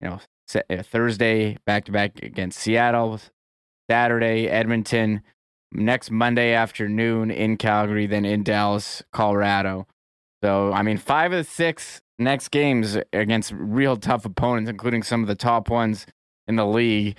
you 0.00 0.08
know, 0.08 0.20
uh, 0.54 0.82
Thursday, 0.82 1.56
back 1.66 1.84
to 1.86 1.92
back 1.92 2.22
against 2.22 2.58
Seattle, 2.58 3.20
Saturday, 3.90 4.48
Edmonton, 4.48 5.22
next 5.72 6.10
Monday 6.10 6.52
afternoon 6.52 7.30
in 7.30 7.56
Calgary, 7.56 8.06
then 8.06 8.24
in 8.24 8.42
Dallas, 8.42 9.02
Colorado. 9.12 9.86
So, 10.42 10.72
I 10.72 10.82
mean, 10.82 10.98
five 10.98 11.32
of 11.32 11.44
the 11.44 11.50
six 11.50 12.00
next 12.18 12.48
games 12.48 12.96
against 13.12 13.52
real 13.52 13.96
tough 13.96 14.24
opponents, 14.24 14.70
including 14.70 15.02
some 15.02 15.22
of 15.22 15.28
the 15.28 15.34
top 15.34 15.68
ones 15.68 16.06
in 16.46 16.56
the 16.56 16.66
league. 16.66 17.16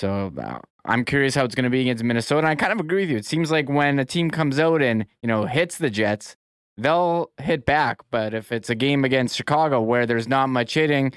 So, 0.00 0.32
uh, 0.40 0.58
I'm 0.86 1.04
curious 1.04 1.34
how 1.34 1.44
it's 1.44 1.54
going 1.54 1.64
to 1.64 1.70
be 1.70 1.82
against 1.82 2.02
Minnesota. 2.02 2.46
I 2.46 2.54
kind 2.54 2.72
of 2.72 2.80
agree 2.80 3.02
with 3.02 3.10
you. 3.10 3.18
It 3.18 3.26
seems 3.26 3.50
like 3.50 3.68
when 3.68 3.98
a 3.98 4.04
team 4.06 4.30
comes 4.30 4.58
out 4.58 4.80
and, 4.80 5.04
you 5.22 5.26
know, 5.26 5.44
hits 5.44 5.76
the 5.76 5.90
Jets, 5.90 6.36
they'll 6.78 7.30
hit 7.36 7.66
back. 7.66 7.98
But 8.10 8.32
if 8.32 8.50
it's 8.50 8.70
a 8.70 8.74
game 8.74 9.04
against 9.04 9.36
Chicago 9.36 9.82
where 9.82 10.06
there's 10.06 10.26
not 10.26 10.48
much 10.48 10.72
hitting, 10.72 11.12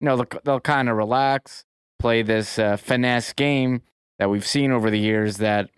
you 0.00 0.04
know, 0.04 0.16
they'll, 0.18 0.40
they'll 0.44 0.60
kind 0.60 0.90
of 0.90 0.98
relax, 0.98 1.64
play 1.98 2.20
this 2.20 2.58
uh, 2.58 2.76
finesse 2.76 3.32
game 3.32 3.80
that 4.18 4.28
we've 4.28 4.46
seen 4.46 4.70
over 4.70 4.90
the 4.90 5.00
years 5.00 5.38
that, 5.38 5.70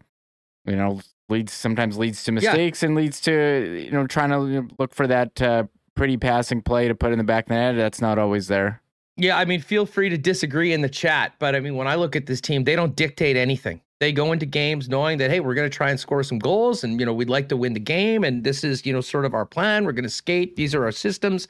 you 0.67 0.75
know, 0.75 1.01
leads 1.29 1.53
sometimes 1.53 1.97
leads 1.97 2.25
to 2.25 2.33
mistakes 2.33 2.83
yeah. 2.83 2.87
and 2.89 2.97
leads 2.97 3.21
to, 3.21 3.85
you 3.85 3.93
know, 3.93 4.09
trying 4.09 4.31
to 4.31 4.69
look 4.81 4.93
for 4.93 5.07
that 5.07 5.41
uh, 5.41 5.63
pretty 5.95 6.17
passing 6.17 6.61
play 6.61 6.89
to 6.89 6.95
put 6.97 7.13
in 7.13 7.19
the 7.19 7.25
back 7.25 7.45
of 7.45 7.51
the 7.51 7.55
net. 7.55 7.77
That's 7.77 8.01
not 8.01 8.19
always 8.19 8.49
there. 8.49 8.83
Yeah, 9.19 9.37
I 9.37 9.45
mean, 9.45 9.61
feel 9.61 9.85
free 9.85 10.09
to 10.09 10.17
disagree 10.17 10.73
in 10.73 10.81
the 10.81 10.89
chat, 10.89 11.35
but 11.41 11.57
I 11.57 11.61
mean, 11.61 11.75
when 11.75 11.89
I 11.89 11.97
look 11.97 12.15
at 12.15 12.27
this 12.27 12.41
team, 12.41 12.63
they 12.63 12.77
don't 12.77 12.95
dictate 12.95 13.37
anything. 13.37 13.81
They 13.99 14.13
go 14.13 14.31
into 14.31 14.47
games 14.47 14.89
knowing 14.89 15.19
that 15.19 15.29
hey, 15.29 15.41
we're 15.41 15.55
going 15.55 15.69
to 15.69 15.77
try 15.77 15.91
and 15.91 15.99
score 15.99 16.23
some 16.23 16.39
goals, 16.39 16.85
and 16.85 17.01
you 17.01 17.05
know, 17.05 17.13
we'd 17.13 17.29
like 17.29 17.49
to 17.49 17.57
win 17.57 17.73
the 17.73 17.81
game, 17.81 18.23
and 18.23 18.45
this 18.45 18.63
is 18.63 18.87
you 18.87 18.93
know 18.93 19.01
sort 19.01 19.25
of 19.25 19.35
our 19.35 19.45
plan. 19.45 19.85
We're 19.85 19.93
going 19.93 20.05
to 20.05 20.11
skate. 20.11 20.55
These 20.55 20.73
are 20.73 20.85
our 20.85 20.93
systems. 20.93 21.49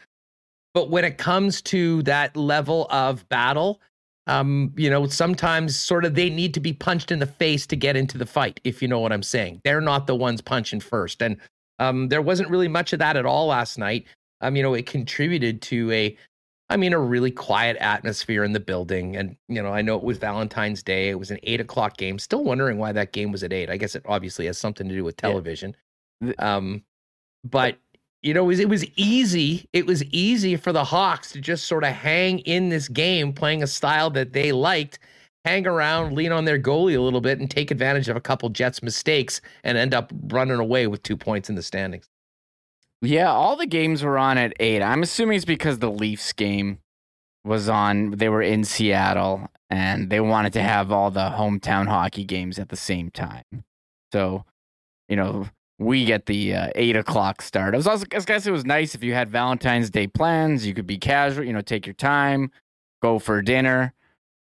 But 0.72 0.90
when 0.90 1.04
it 1.04 1.18
comes 1.18 1.60
to 1.62 2.02
that 2.04 2.34
level 2.36 2.86
of 2.90 3.28
battle, 3.28 3.82
um, 4.28 4.72
you 4.76 4.88
know, 4.88 5.06
sometimes 5.06 5.78
sort 5.78 6.04
of 6.04 6.14
they 6.14 6.30
need 6.30 6.54
to 6.54 6.60
be 6.60 6.72
punched 6.72 7.10
in 7.10 7.18
the 7.18 7.26
face 7.26 7.66
to 7.66 7.76
get 7.76 7.96
into 7.96 8.16
the 8.16 8.26
fight, 8.26 8.60
if 8.64 8.80
you 8.80 8.88
know 8.88 9.00
what 9.00 9.12
I'm 9.12 9.22
saying. 9.22 9.60
They're 9.64 9.80
not 9.80 10.06
the 10.06 10.14
ones 10.14 10.40
punching 10.40 10.80
first. 10.80 11.22
And 11.22 11.38
um, 11.78 12.08
there 12.08 12.22
wasn't 12.22 12.50
really 12.50 12.68
much 12.68 12.92
of 12.92 12.98
that 12.98 13.16
at 13.16 13.26
all 13.26 13.46
last 13.46 13.78
night. 13.78 14.06
Um, 14.40 14.54
you 14.54 14.62
know, 14.62 14.74
it 14.74 14.86
contributed 14.86 15.60
to 15.62 15.90
a 15.90 16.16
I 16.70 16.76
mean, 16.76 16.92
a 16.92 16.98
really 16.98 17.30
quiet 17.30 17.78
atmosphere 17.78 18.44
in 18.44 18.52
the 18.52 18.60
building. 18.60 19.16
And, 19.16 19.36
you 19.48 19.62
know, 19.62 19.72
I 19.72 19.80
know 19.80 19.96
it 19.96 20.02
was 20.02 20.18
Valentine's 20.18 20.82
Day. 20.82 21.08
It 21.08 21.18
was 21.18 21.30
an 21.30 21.38
eight 21.42 21.60
o'clock 21.60 21.96
game. 21.96 22.18
Still 22.18 22.44
wondering 22.44 22.76
why 22.76 22.92
that 22.92 23.12
game 23.12 23.32
was 23.32 23.42
at 23.42 23.54
eight. 23.54 23.70
I 23.70 23.78
guess 23.78 23.94
it 23.94 24.02
obviously 24.06 24.46
has 24.46 24.58
something 24.58 24.86
to 24.86 24.94
do 24.94 25.02
with 25.02 25.16
television. 25.16 25.74
Yeah. 26.20 26.32
Um, 26.38 26.84
but, 27.42 27.78
you 28.22 28.34
know, 28.34 28.44
it 28.44 28.46
was, 28.48 28.60
it 28.60 28.68
was 28.68 28.84
easy. 28.96 29.66
It 29.72 29.86
was 29.86 30.04
easy 30.04 30.56
for 30.56 30.72
the 30.72 30.84
Hawks 30.84 31.32
to 31.32 31.40
just 31.40 31.64
sort 31.64 31.84
of 31.84 31.94
hang 31.94 32.40
in 32.40 32.68
this 32.68 32.88
game, 32.88 33.32
playing 33.32 33.62
a 33.62 33.66
style 33.66 34.10
that 34.10 34.34
they 34.34 34.52
liked, 34.52 34.98
hang 35.46 35.66
around, 35.66 36.14
lean 36.16 36.32
on 36.32 36.44
their 36.44 36.58
goalie 36.58 36.96
a 36.96 37.00
little 37.00 37.22
bit, 37.22 37.38
and 37.38 37.50
take 37.50 37.70
advantage 37.70 38.08
of 38.08 38.16
a 38.16 38.20
couple 38.20 38.48
Jets 38.50 38.82
mistakes 38.82 39.40
and 39.64 39.78
end 39.78 39.94
up 39.94 40.12
running 40.24 40.58
away 40.58 40.86
with 40.86 41.02
two 41.02 41.16
points 41.16 41.48
in 41.48 41.54
the 41.54 41.62
standings. 41.62 42.10
Yeah, 43.00 43.30
all 43.30 43.56
the 43.56 43.66
games 43.66 44.02
were 44.02 44.18
on 44.18 44.38
at 44.38 44.54
eight. 44.58 44.82
I'm 44.82 45.02
assuming 45.02 45.36
it's 45.36 45.44
because 45.44 45.78
the 45.78 45.90
Leafs 45.90 46.32
game 46.32 46.78
was 47.44 47.68
on. 47.68 48.12
They 48.12 48.28
were 48.28 48.42
in 48.42 48.64
Seattle 48.64 49.48
and 49.70 50.10
they 50.10 50.20
wanted 50.20 50.52
to 50.54 50.62
have 50.62 50.90
all 50.90 51.10
the 51.10 51.30
hometown 51.30 51.86
hockey 51.86 52.24
games 52.24 52.58
at 52.58 52.70
the 52.70 52.76
same 52.76 53.10
time. 53.10 53.44
So, 54.12 54.44
you 55.08 55.16
know, 55.16 55.48
we 55.78 56.04
get 56.04 56.26
the 56.26 56.54
uh, 56.54 56.68
eight 56.74 56.96
o'clock 56.96 57.40
start. 57.40 57.74
I 57.74 57.76
was 57.76 57.86
also, 57.86 58.04
I 58.12 58.18
guess 58.20 58.46
it 58.46 58.50
was 58.50 58.64
nice 58.64 58.94
if 58.94 59.04
you 59.04 59.14
had 59.14 59.30
Valentine's 59.30 59.90
Day 59.90 60.08
plans. 60.08 60.66
You 60.66 60.74
could 60.74 60.86
be 60.86 60.98
casual, 60.98 61.44
you 61.44 61.52
know, 61.52 61.60
take 61.60 61.86
your 61.86 61.94
time, 61.94 62.50
go 63.00 63.18
for 63.18 63.40
dinner. 63.42 63.94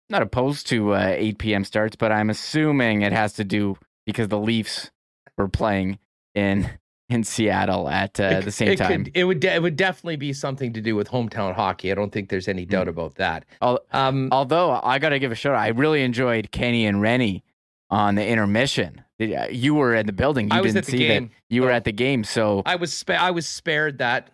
Not 0.10 0.24
opposed 0.24 0.66
to 0.68 0.96
uh, 0.96 1.14
8 1.16 1.38
p.m. 1.38 1.64
starts, 1.64 1.96
but 1.96 2.12
I'm 2.12 2.32
assuming 2.32 3.04
it 3.04 3.14
has 3.14 3.34
to 3.34 3.44
do 3.44 3.78
because 4.08 4.28
the 4.30 4.40
Leafs 4.40 4.90
were 5.38 5.48
playing 5.48 6.00
in 6.34 6.68
in 7.10 7.24
Seattle 7.24 7.90
at 7.90 8.20
uh, 8.20 8.24
it, 8.24 8.46
the 8.46 8.52
same 8.52 8.70
it 8.70 8.78
time. 8.78 9.06
Could, 9.06 9.18
it 9.18 9.24
would 9.24 9.40
de- 9.40 9.54
it 9.54 9.62
would 9.62 9.76
definitely 9.76 10.16
be 10.16 10.32
something 10.32 10.74
to 10.74 10.82
do 10.82 10.96
with 10.96 11.10
hometown 11.10 11.56
hockey. 11.56 11.92
I 11.92 11.96
don't 11.96 12.12
think 12.12 12.30
there's 12.30 12.48
any 12.48 12.66
doubt 12.66 12.88
mm. 12.88 12.92
about 12.92 13.16
that. 13.16 13.46
Um, 13.62 14.30
Although 14.32 14.80
I 14.84 15.00
got 15.00 15.10
to 15.10 15.20
give 15.20 15.32
a 15.32 15.36
shout 15.36 15.56
out, 15.56 15.62
I 15.62 15.70
really 15.70 16.04
enjoyed 16.04 16.52
Kenny 16.52 16.86
and 16.86 17.02
Rennie 17.02 17.44
on 17.90 18.16
the 18.16 18.26
intermission. 18.26 19.04
Uh, 19.20 19.48
you 19.50 19.76
were 19.76 19.96
in 19.96 20.06
the 20.06 20.14
building. 20.14 20.50
You 20.50 20.58
I 20.58 20.62
was 20.62 20.74
didn't 20.74 20.86
at 20.86 20.92
the 20.92 20.92
see 20.92 21.08
game. 21.08 21.28
that. 21.28 21.54
You 21.54 21.64
were 21.64 21.72
at 21.72 21.84
the 21.84 21.92
game, 21.92 22.24
so 22.24 22.62
I 22.66 22.76
was 22.76 22.94
spa- 22.94 23.14
I 23.14 23.32
was 23.32 23.48
spared 23.48 23.98
that. 23.98 24.30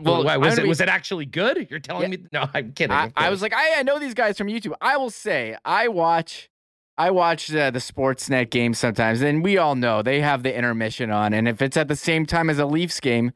Well, 0.00 0.24
why, 0.24 0.36
was 0.36 0.58
it 0.58 0.62
be... 0.62 0.68
was 0.68 0.80
it 0.80 0.88
actually 0.88 1.26
good? 1.26 1.66
You're 1.70 1.80
telling 1.80 2.12
yeah. 2.12 2.18
me? 2.18 2.26
No, 2.32 2.48
I'm 2.54 2.72
kidding. 2.72 2.94
I, 2.94 3.12
I 3.16 3.30
was 3.30 3.42
like, 3.42 3.52
I, 3.52 3.80
I 3.80 3.82
know 3.82 3.98
these 3.98 4.14
guys 4.14 4.38
from 4.38 4.46
YouTube. 4.46 4.72
I 4.80 4.96
will 4.96 5.10
say, 5.10 5.56
I 5.64 5.88
watch 5.88 6.50
I 7.02 7.10
watch 7.10 7.52
uh, 7.52 7.72
the 7.72 7.80
Sportsnet 7.80 8.50
games 8.50 8.78
sometimes, 8.78 9.22
and 9.22 9.42
we 9.42 9.58
all 9.58 9.74
know 9.74 10.02
they 10.02 10.20
have 10.20 10.44
the 10.44 10.56
intermission 10.56 11.10
on. 11.10 11.34
And 11.34 11.48
if 11.48 11.60
it's 11.60 11.76
at 11.76 11.88
the 11.88 11.96
same 11.96 12.26
time 12.26 12.48
as 12.48 12.60
a 12.60 12.64
Leafs 12.64 13.00
game, 13.00 13.32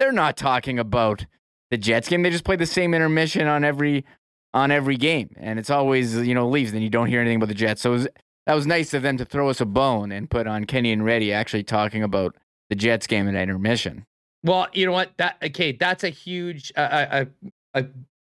they're 0.00 0.10
not 0.10 0.36
talking 0.36 0.80
about 0.80 1.24
the 1.70 1.76
Jets 1.76 2.08
game. 2.08 2.24
They 2.24 2.30
just 2.30 2.42
play 2.42 2.56
the 2.56 2.66
same 2.66 2.92
intermission 2.92 3.46
on 3.46 3.62
every 3.62 4.04
on 4.52 4.72
every 4.72 4.96
game, 4.96 5.30
and 5.36 5.60
it's 5.60 5.70
always 5.70 6.16
you 6.16 6.34
know 6.34 6.48
Leafs. 6.48 6.72
Then 6.72 6.82
you 6.82 6.90
don't 6.90 7.06
hear 7.06 7.20
anything 7.20 7.36
about 7.36 7.50
the 7.50 7.54
Jets. 7.54 7.82
So 7.82 7.92
was, 7.92 8.08
that 8.46 8.54
was 8.54 8.66
nice 8.66 8.92
of 8.94 9.02
them 9.02 9.16
to 9.18 9.24
throw 9.24 9.48
us 9.48 9.60
a 9.60 9.64
bone 9.64 10.10
and 10.10 10.28
put 10.28 10.48
on 10.48 10.64
Kenny 10.64 10.90
and 10.90 11.04
Reddy 11.04 11.32
actually 11.32 11.62
talking 11.62 12.02
about 12.02 12.34
the 12.68 12.74
Jets 12.74 13.06
game 13.06 13.28
in 13.28 13.36
intermission. 13.36 14.06
Well, 14.42 14.66
you 14.72 14.86
know 14.86 14.92
what? 14.92 15.12
That 15.18 15.36
okay, 15.40 15.70
that's 15.70 16.02
a 16.02 16.10
huge 16.10 16.72
uh, 16.74 17.26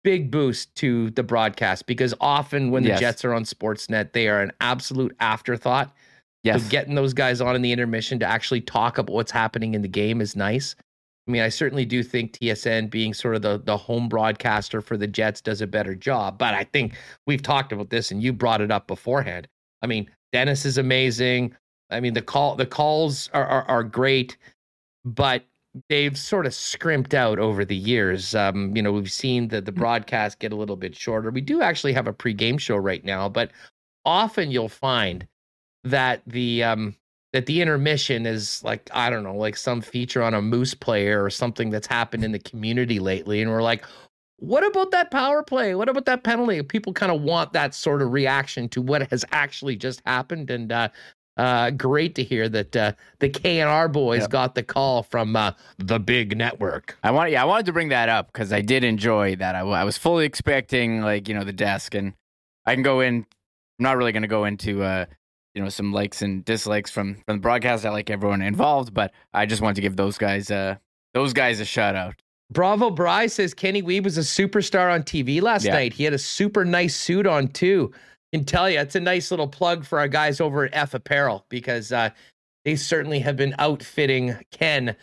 big 0.07 0.31
boost 0.31 0.73
to 0.73 1.09
the 1.11 1.23
broadcast 1.23 1.85
because 1.85 2.13
often 2.21 2.71
when 2.71 2.81
the 2.81 2.89
yes. 2.89 2.99
Jets 3.01 3.25
are 3.25 3.33
on 3.33 3.43
Sportsnet, 3.43 4.13
they 4.13 4.29
are 4.29 4.39
an 4.39 4.53
absolute 4.61 5.13
afterthought. 5.19 5.93
Yes. 6.43 6.63
So 6.63 6.69
getting 6.69 6.95
those 6.95 7.13
guys 7.13 7.41
on 7.41 7.57
in 7.57 7.61
the 7.61 7.73
intermission 7.73 8.17
to 8.19 8.25
actually 8.25 8.61
talk 8.61 8.99
about 8.99 9.13
what's 9.13 9.31
happening 9.31 9.73
in 9.73 9.81
the 9.81 9.89
game 9.89 10.21
is 10.21 10.33
nice. 10.33 10.77
I 11.27 11.31
mean, 11.31 11.41
I 11.41 11.49
certainly 11.49 11.83
do 11.83 12.03
think 12.03 12.31
TSN 12.31 12.89
being 12.89 13.13
sort 13.13 13.35
of 13.35 13.41
the 13.41 13.57
the 13.61 13.75
home 13.75 14.07
broadcaster 14.07 14.79
for 14.79 14.95
the 14.95 15.07
Jets 15.07 15.41
does 15.41 15.59
a 15.59 15.67
better 15.67 15.93
job. 15.93 16.37
But 16.37 16.53
I 16.53 16.63
think 16.63 16.95
we've 17.25 17.43
talked 17.43 17.73
about 17.73 17.89
this 17.89 18.09
and 18.09 18.23
you 18.23 18.31
brought 18.31 18.61
it 18.61 18.71
up 18.71 18.87
beforehand. 18.87 19.49
I 19.81 19.87
mean, 19.87 20.09
Dennis 20.31 20.65
is 20.65 20.77
amazing. 20.77 21.53
I 21.89 21.99
mean, 21.99 22.13
the 22.13 22.21
call 22.21 22.55
the 22.55 22.65
calls 22.65 23.29
are 23.33 23.45
are, 23.45 23.63
are 23.63 23.83
great, 23.83 24.37
but 25.03 25.43
they've 25.89 26.17
sort 26.17 26.45
of 26.45 26.53
scrimped 26.53 27.13
out 27.13 27.39
over 27.39 27.65
the 27.65 27.75
years. 27.75 28.35
Um, 28.35 28.75
you 28.75 28.81
know, 28.81 28.91
we've 28.91 29.11
seen 29.11 29.47
the 29.49 29.61
the 29.61 29.71
mm. 29.71 29.75
broadcast 29.75 30.39
get 30.39 30.51
a 30.51 30.55
little 30.55 30.75
bit 30.75 30.95
shorter. 30.95 31.31
We 31.31 31.41
do 31.41 31.61
actually 31.61 31.93
have 31.93 32.07
a 32.07 32.13
pregame 32.13 32.59
show 32.59 32.77
right 32.77 33.03
now, 33.03 33.29
but 33.29 33.51
often 34.05 34.51
you'll 34.51 34.69
find 34.69 35.27
that 35.83 36.21
the 36.27 36.63
um 36.63 36.95
that 37.33 37.45
the 37.45 37.61
intermission 37.61 38.25
is 38.25 38.63
like 38.63 38.89
I 38.93 39.09
don't 39.09 39.23
know, 39.23 39.35
like 39.35 39.57
some 39.57 39.81
feature 39.81 40.23
on 40.23 40.33
a 40.33 40.41
moose 40.41 40.73
player 40.73 41.23
or 41.23 41.29
something 41.29 41.69
that's 41.69 41.87
happened 41.87 42.23
in 42.23 42.31
the 42.31 42.39
community 42.39 42.99
lately, 42.99 43.41
and 43.41 43.51
we're 43.51 43.63
like, 43.63 43.85
what 44.37 44.65
about 44.65 44.91
that 44.91 45.11
power 45.11 45.43
play? 45.43 45.75
What 45.75 45.89
about 45.89 46.05
that 46.05 46.23
penalty? 46.23 46.61
People 46.61 46.93
kind 46.93 47.11
of 47.11 47.21
want 47.21 47.53
that 47.53 47.73
sort 47.73 48.01
of 48.01 48.13
reaction 48.13 48.69
to 48.69 48.81
what 48.81 49.09
has 49.11 49.25
actually 49.31 49.75
just 49.75 50.01
happened, 50.05 50.49
and 50.49 50.71
uh, 50.71 50.89
uh, 51.37 51.69
great 51.71 52.15
to 52.15 52.23
hear 52.23 52.49
that 52.49 52.75
uh, 52.75 52.93
the 53.19 53.29
K 53.29 53.59
and 53.59 53.69
R 53.69 53.87
boys 53.87 54.21
yep. 54.21 54.29
got 54.29 54.55
the 54.55 54.63
call 54.63 55.03
from 55.03 55.35
uh, 55.35 55.51
the 55.77 55.99
big 55.99 56.35
network. 56.35 56.97
I 57.03 57.11
want, 57.11 57.31
yeah, 57.31 57.41
I 57.41 57.45
wanted 57.45 57.67
to 57.67 57.73
bring 57.73 57.89
that 57.89 58.09
up 58.09 58.31
because 58.31 58.51
I 58.51 58.61
did 58.61 58.83
enjoy 58.83 59.35
that. 59.37 59.55
I, 59.55 59.59
I, 59.59 59.83
was 59.83 59.97
fully 59.97 60.25
expecting 60.25 61.01
like 61.01 61.27
you 61.27 61.35
know 61.35 61.43
the 61.43 61.53
desk, 61.53 61.93
and 61.93 62.13
I 62.65 62.73
can 62.73 62.83
go 62.83 63.01
in. 63.01 63.25
I'm 63.79 63.83
not 63.83 63.97
really 63.97 64.11
going 64.11 64.23
to 64.23 64.27
go 64.27 64.45
into 64.45 64.81
uh, 64.81 65.05
you 65.53 65.61
know 65.61 65.69
some 65.69 65.93
likes 65.93 66.21
and 66.21 66.43
dislikes 66.43 66.89
from 66.89 67.15
from 67.25 67.37
the 67.37 67.41
broadcast. 67.41 67.85
I 67.85 67.91
like 67.91 68.09
everyone 68.09 68.41
involved, 68.41 68.93
but 68.93 69.13
I 69.33 69.45
just 69.45 69.61
wanted 69.61 69.75
to 69.75 69.81
give 69.81 69.95
those 69.95 70.17
guys 70.17 70.49
uh 70.49 70.77
those 71.13 71.33
guys 71.33 71.59
a 71.59 71.65
shout 71.65 71.95
out. 71.95 72.15
Bravo 72.49 72.89
Bry 72.89 73.27
says 73.27 73.53
Kenny 73.53 73.83
Wiebe 73.83 74.05
was 74.05 74.17
a 74.17 74.21
superstar 74.21 74.91
on 74.93 75.03
TV 75.03 75.41
last 75.41 75.65
yeah. 75.65 75.73
night. 75.73 75.93
He 75.93 76.05
had 76.05 76.13
a 76.13 76.17
super 76.17 76.63
nice 76.63 76.95
suit 76.95 77.27
on 77.27 77.49
too 77.49 77.91
can 78.33 78.45
tell 78.45 78.69
you 78.69 78.79
it's 78.79 78.95
a 78.95 78.99
nice 78.99 79.31
little 79.31 79.47
plug 79.47 79.85
for 79.85 79.99
our 79.99 80.07
guys 80.07 80.41
over 80.41 80.65
at 80.65 80.75
Eph 80.75 80.93
Apparel 80.93 81.45
because 81.49 81.91
uh, 81.91 82.09
they 82.65 82.75
certainly 82.75 83.19
have 83.19 83.37
been 83.37 83.55
outfitting 83.59 84.35
Ken 84.51 84.95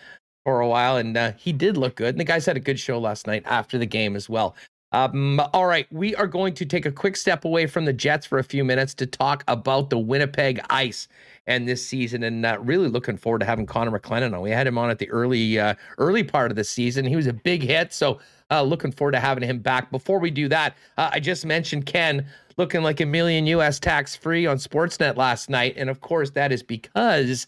for 0.45 0.61
a 0.61 0.69
while, 0.69 0.99
and 0.99 1.17
uh, 1.17 1.33
he 1.37 1.53
did 1.53 1.77
look 1.77 1.97
good. 1.97 2.15
And 2.15 2.21
the 2.21 2.25
guys 2.25 2.45
had 2.45 2.57
a 2.57 2.61
good 2.61 2.79
show 2.79 2.99
last 2.99 3.27
night 3.27 3.43
after 3.47 3.79
the 3.79 3.87
game 3.87 4.15
as 4.15 4.29
well. 4.29 4.55
Um, 4.93 5.41
all 5.53 5.67
right, 5.67 5.89
we 5.91 6.15
are 6.15 6.29
going 6.29 6.55
to 6.55 6.65
take 6.65 6.87
a 6.87 6.93
quick 6.93 7.17
step 7.17 7.45
away 7.45 7.67
from 7.67 7.85
the 7.85 7.93
Jets 7.93 8.27
for 8.27 8.39
a 8.39 8.45
few 8.45 8.65
minutes 8.65 8.95
to 8.95 9.07
talk 9.07 9.43
about 9.49 9.91
the 9.91 9.99
Winnipeg 9.99 10.61
Ice 10.71 11.09
and 11.49 11.67
this 11.67 11.85
season, 11.85 12.23
and 12.23 12.47
uh, 12.47 12.59
really 12.61 12.87
looking 12.87 13.17
forward 13.17 13.41
to 13.41 13.45
having 13.45 13.67
Connor 13.67 13.99
McClennon 13.99 14.35
on. 14.35 14.41
We 14.41 14.51
had 14.51 14.69
him 14.69 14.79
on 14.79 14.91
at 14.91 15.01
the 15.01 15.11
early 15.11 15.59
uh, 15.59 15.75
early 15.99 16.23
part 16.23 16.53
of 16.53 16.57
the 16.57 16.63
season. 16.63 17.07
He 17.07 17.17
was 17.17 17.27
a 17.27 17.33
big 17.33 17.63
hit, 17.63 17.93
so 17.93 18.21
uh, 18.55 18.63
looking 18.63 18.93
forward 18.93 19.13
to 19.13 19.21
having 19.21 19.49
him 19.49 19.59
back. 19.59 19.91
Before 19.91 20.19
we 20.19 20.31
do 20.31 20.49
that, 20.49 20.77
uh, 20.97 21.11
I 21.13 21.21
just 21.21 21.45
mentioned 21.45 21.87
Ken 21.87 22.27
looking 22.57 22.83
like 22.83 23.01
a 23.01 23.07
million 23.07 23.47
US 23.49 23.81
tax 23.81 24.15
free 24.15 24.47
on 24.47 24.59
Sportsnet 24.59 25.17
last 25.17 25.51
night. 25.51 25.75
And 25.77 25.91
of 25.91 26.01
course, 26.01 26.31
that 26.31 26.53
is 26.53 26.63
because 26.63 27.47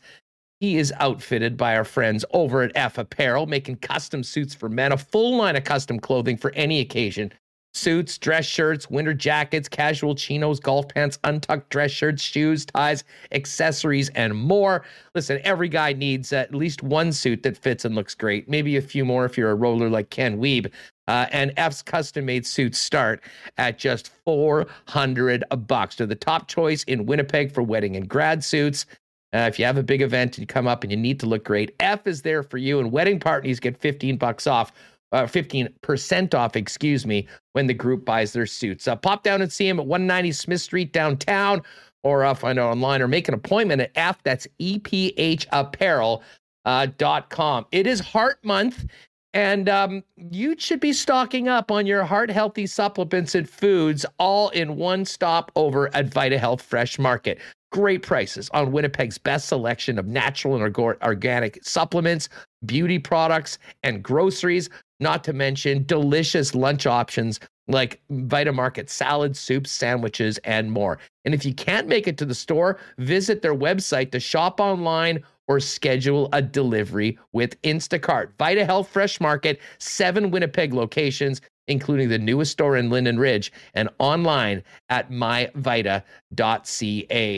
he 0.61 0.79
is 0.79 0.93
outfitted 0.97 1.57
by 1.57 1.77
our 1.77 1.85
friends 1.85 2.25
over 2.33 2.63
at 2.63 2.73
Eph 2.75 2.99
Apparel, 2.99 3.47
making 3.47 3.77
custom 3.77 4.25
suits 4.25 4.55
for 4.55 4.69
men, 4.69 4.93
a 4.93 4.97
full 4.97 5.37
line 5.37 5.55
of 5.55 5.65
custom 5.65 6.01
clothing 6.01 6.37
for 6.37 6.53
any 6.53 6.81
occasion. 6.81 7.33
Suits, 7.75 8.17
dress 8.17 8.47
shirts, 8.47 8.89
winter 8.89 9.13
jackets, 9.13 9.69
casual 9.69 10.15
chinos, 10.15 10.59
golf 10.59 10.89
pants, 10.89 11.19
untucked 11.25 11.69
dress 11.69 11.91
shirts, 11.91 12.23
shoes, 12.23 12.65
ties, 12.65 13.05
accessories, 13.33 14.09
and 14.11 14.35
more. 14.35 14.83
Listen, 15.15 15.39
every 15.45 15.69
guy 15.69 15.93
needs 15.93 16.33
at 16.33 16.55
least 16.55 16.83
one 16.83 17.13
suit 17.13 17.43
that 17.43 17.59
fits 17.59 17.85
and 17.85 17.95
looks 17.95 18.15
great. 18.15 18.49
Maybe 18.49 18.79
a 18.79 18.83
few 18.83 19.05
more 19.05 19.27
if 19.27 19.37
you're 19.37 19.51
a 19.51 19.55
roller 19.55 19.91
like 19.91 20.09
Ken 20.09 20.39
Wiebe. 20.39 20.73
Uh, 21.09 21.27
and 21.31 21.53
Eph's 21.57 21.83
custom 21.83 22.25
made 22.27 22.47
suits 22.47 22.79
start 22.79 23.23
at 23.59 23.79
just 23.79 24.11
400 24.25 25.45
bucks. 25.67 25.97
They're 25.97 26.07
the 26.07 26.15
top 26.15 26.49
choice 26.49 26.83
in 26.85 27.07
Winnipeg 27.07 27.53
for 27.53 27.63
wedding 27.63 27.97
and 27.97 28.09
grad 28.09 28.43
suits. 28.45 28.87
Uh, 29.35 29.41
if 29.41 29.59
you 29.59 29.65
have 29.65 29.77
a 29.77 29.83
big 29.83 30.03
event 30.03 30.37
and 30.37 30.43
you 30.43 30.47
come 30.47 30.67
up 30.69 30.83
and 30.83 30.91
you 30.91 30.97
need 30.97 31.21
to 31.21 31.27
look 31.27 31.45
great, 31.45 31.75
Eph 31.81 32.07
is 32.07 32.23
there 32.23 32.43
for 32.43 32.59
you. 32.59 32.79
And 32.81 32.91
wedding 32.91 33.21
parties 33.21 33.61
get 33.61 33.77
15 33.77 34.17
bucks 34.17 34.47
off, 34.47 34.73
uh, 35.13 35.25
15% 35.25 36.35
off, 36.35 36.57
excuse 36.57 37.07
me, 37.07 37.27
when 37.53 37.67
the 37.67 37.75
group 37.75 38.05
buys 38.05 38.33
their 38.33 38.47
suits. 38.47 38.89
Uh, 38.89 38.97
pop 38.97 39.23
down 39.23 39.43
and 39.43 39.53
see 39.53 39.69
him 39.69 39.79
at 39.79 39.87
190 39.87 40.33
Smith 40.33 40.61
Street 40.61 40.93
downtown 40.93 41.63
or 42.03 42.25
uh, 42.25 42.35
find 42.35 42.59
out 42.59 42.71
online 42.71 43.03
or 43.03 43.09
make 43.09 43.29
an 43.29 43.35
appointment 43.35 43.81
at 43.81 43.91
Eph. 43.95 44.23
That's 44.23 44.47
EPHapparel.com. 44.61 46.21
Uh, 47.65 47.65
it 47.73 47.87
is 47.87 48.01
Heart 48.01 48.45
Month. 48.45 48.87
And 49.37 49.69
um, 49.69 50.03
you 50.17 50.55
should 50.57 50.81
be 50.81 50.95
stocking 50.95 51.47
up 51.47 51.71
on 51.71 51.87
your 51.87 52.05
heart 52.05 52.31
healthy 52.31 52.67
supplements 52.67 53.35
and 53.35 53.47
foods 53.47 54.07
all 54.19 54.49
in 54.49 54.77
one 54.77 55.05
stop 55.05 55.53
over 55.57 55.95
at 55.95 56.07
Vita 56.07 56.39
Health 56.39 56.63
Fresh 56.63 56.99
Market. 56.99 57.39
Great 57.71 58.03
prices 58.03 58.49
on 58.55 58.73
Winnipeg's 58.73 59.19
best 59.19 59.49
selection 59.49 59.99
of 59.99 60.07
natural 60.07 60.55
and 60.55 60.75
organic 61.03 61.63
supplements, 61.63 62.31
beauty 62.65 62.99
products, 62.99 63.59
and 63.83 64.03
groceries, 64.03 64.71
not 65.01 65.23
to 65.25 65.35
mention 65.35 65.85
delicious 65.85 66.55
lunch 66.55 66.87
options 66.87 67.39
like 67.69 68.01
Vita 68.09 68.55
Market 68.55 68.89
salads, 68.89 69.39
soups, 69.39 69.71
sandwiches, 69.71 70.39
and 70.45 70.73
more. 70.73 70.99
And 71.27 71.35
if 71.35 71.45
you 71.45 71.53
can't 71.53 71.89
make 71.89 72.09
it 72.09 72.17
to 72.19 72.25
the 72.25 72.35
store, 72.35 72.79
visit 72.97 73.43
their 73.43 73.55
website 73.55 74.13
to 74.13 74.21
shop 74.21 74.61
online 74.61 75.23
or 75.49 75.61
schedule 75.61 76.29
a 76.33 76.43
delivery 76.43 77.19
with 77.33 77.61
Instacart. 77.63 78.31
Vita 78.39 78.65
Health 78.65 78.89
Fresh 78.89 79.21
Market, 79.21 79.61
seven 79.79 80.31
Winnipeg 80.31 80.73
locations, 80.73 81.41
including 81.69 82.09
the 82.09 82.19
newest 82.19 82.53
store 82.53 82.77
in 82.77 82.91
Linden 82.91 83.19
Ridge, 83.19 83.53
and 83.75 83.89
online 83.99 84.63
at 84.89 85.11
myvita.ca. 85.11 86.03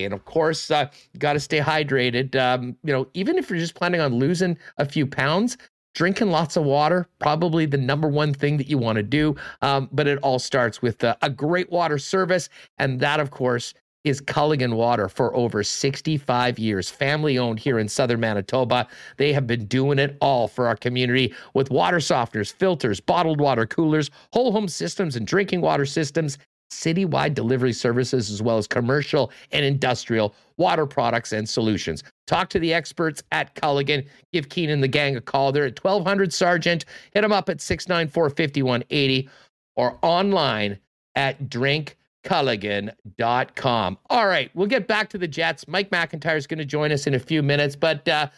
And 0.05 0.15
of 0.15 0.25
course, 0.25 0.71
uh, 0.71 0.89
got 1.19 1.33
to 1.35 1.41
stay 1.41 1.61
hydrated. 1.61 2.37
Um, 2.37 2.77
you 2.85 2.93
know, 2.93 3.09
even 3.15 3.39
if 3.39 3.51
you're 3.51 3.59
just 3.59 3.75
planning 3.75 4.01
on 4.01 4.15
losing 4.15 4.57
a 4.77 4.85
few 4.85 5.07
pounds, 5.07 5.57
drinking 5.95 6.31
lots 6.31 6.57
of 6.57 6.65
water 6.65 7.09
probably 7.19 7.67
the 7.67 7.77
number 7.77 8.07
one 8.09 8.33
thing 8.33 8.57
that 8.57 8.69
you 8.69 8.79
want 8.79 8.97
to 8.97 9.03
do 9.03 9.35
um, 9.63 9.89
but 9.91 10.07
it 10.07 10.19
all 10.19 10.39
starts 10.39 10.81
with 10.81 11.03
uh, 11.03 11.17
a 11.23 11.31
great 11.31 11.73
water 11.73 11.99
service 11.99 12.49
and 12.79 13.01
that 13.01 13.19
of 13.19 13.33
course 13.33 13.75
is 14.09 14.21
Culligan 14.21 14.75
Water 14.75 15.09
for 15.09 15.35
over 15.35 15.63
65 15.63 16.59
years, 16.59 16.91
family 16.91 17.39
owned 17.39 17.59
here 17.59 17.79
in 17.79 17.89
southern 17.89 18.21
Manitoba. 18.21 18.87
They 19.17 19.33
have 19.33 19.47
been 19.47 19.67
doing 19.67 19.99
it 19.99 20.17
all 20.21 20.49
for 20.49 20.67
our 20.67 20.77
community 20.77 21.35
with 21.55 21.71
water 21.71 21.99
softeners, 21.99 22.53
filters, 22.53 23.01
bottled 23.01 23.41
water 23.41 23.67
coolers, 23.67 24.11
whole 24.33 24.53
home 24.53 24.69
systems, 24.69 25.17
and 25.17 25.27
drinking 25.27 25.61
water 25.61 25.87
systems, 25.87 26.39
citywide 26.71 27.35
delivery 27.35 27.73
services, 27.73 28.31
as 28.31 28.43
well 28.43 28.59
as 28.59 28.67
commercial 28.67 29.33
and 29.53 29.65
industrial 29.65 30.35
water 30.57 30.87
products 30.87 31.33
and 31.33 31.49
solutions. 31.49 32.03
Talk 32.27 32.51
to 32.51 32.59
the 32.59 32.75
experts 32.75 33.23
at 33.33 33.55
Culligan. 33.55 34.07
Give 34.33 34.49
Keenan 34.49 34.81
the 34.81 34.89
gang 34.89 35.17
a 35.17 35.21
call. 35.21 35.53
They're 35.53 35.67
at 35.67 35.83
1200 35.83 36.33
Sargent. 36.33 36.85
Hit 37.13 37.23
them 37.23 37.33
up 37.33 37.49
at 37.49 37.61
694 37.61 38.31
5180 38.31 39.29
or 39.77 39.99
online 40.03 40.79
at 41.15 41.49
drink 41.49 41.97
Culligan.com. 42.25 43.99
All 44.11 44.27
right, 44.27 44.51
we'll 44.55 44.67
get 44.67 44.87
back 44.87 45.09
to 45.11 45.19
the 45.19 45.29
Jets. 45.29 45.67
Mike 45.69 45.91
McIntyre 45.91 46.37
is 46.37 46.47
going 46.47 46.59
to 46.59 46.65
join 46.65 46.93
us 46.93 47.07
in 47.07 47.15
a 47.15 47.19
few 47.19 47.43
minutes, 47.43 47.77
but 47.77 48.07
uh, 48.09 48.29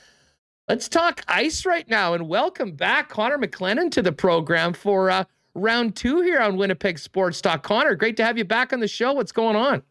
let's 0.69 0.89
talk 0.89 1.23
ice 1.29 1.65
right 1.65 1.89
now. 1.89 2.15
And 2.15 2.29
welcome 2.29 2.73
back, 2.73 3.09
Connor 3.09 3.39
McClennon, 3.39 3.91
to 3.93 4.03
the 4.03 4.13
program 4.13 4.73
for 4.73 5.11
uh, 5.11 5.25
round 5.55 5.97
two 5.97 6.21
here 6.21 6.41
on 6.41 6.57
Winnipeg 6.57 6.99
Sports 6.99 7.41
Talk. 7.41 7.63
Connor, 7.63 7.95
great 7.95 8.17
to 8.19 8.25
have 8.25 8.39
you 8.39 8.45
back 8.45 8.73
on 8.73 8.81
the 8.81 8.89
show. 8.89 9.13
What's 9.13 9.33
going 9.33 9.57
on? 9.57 9.83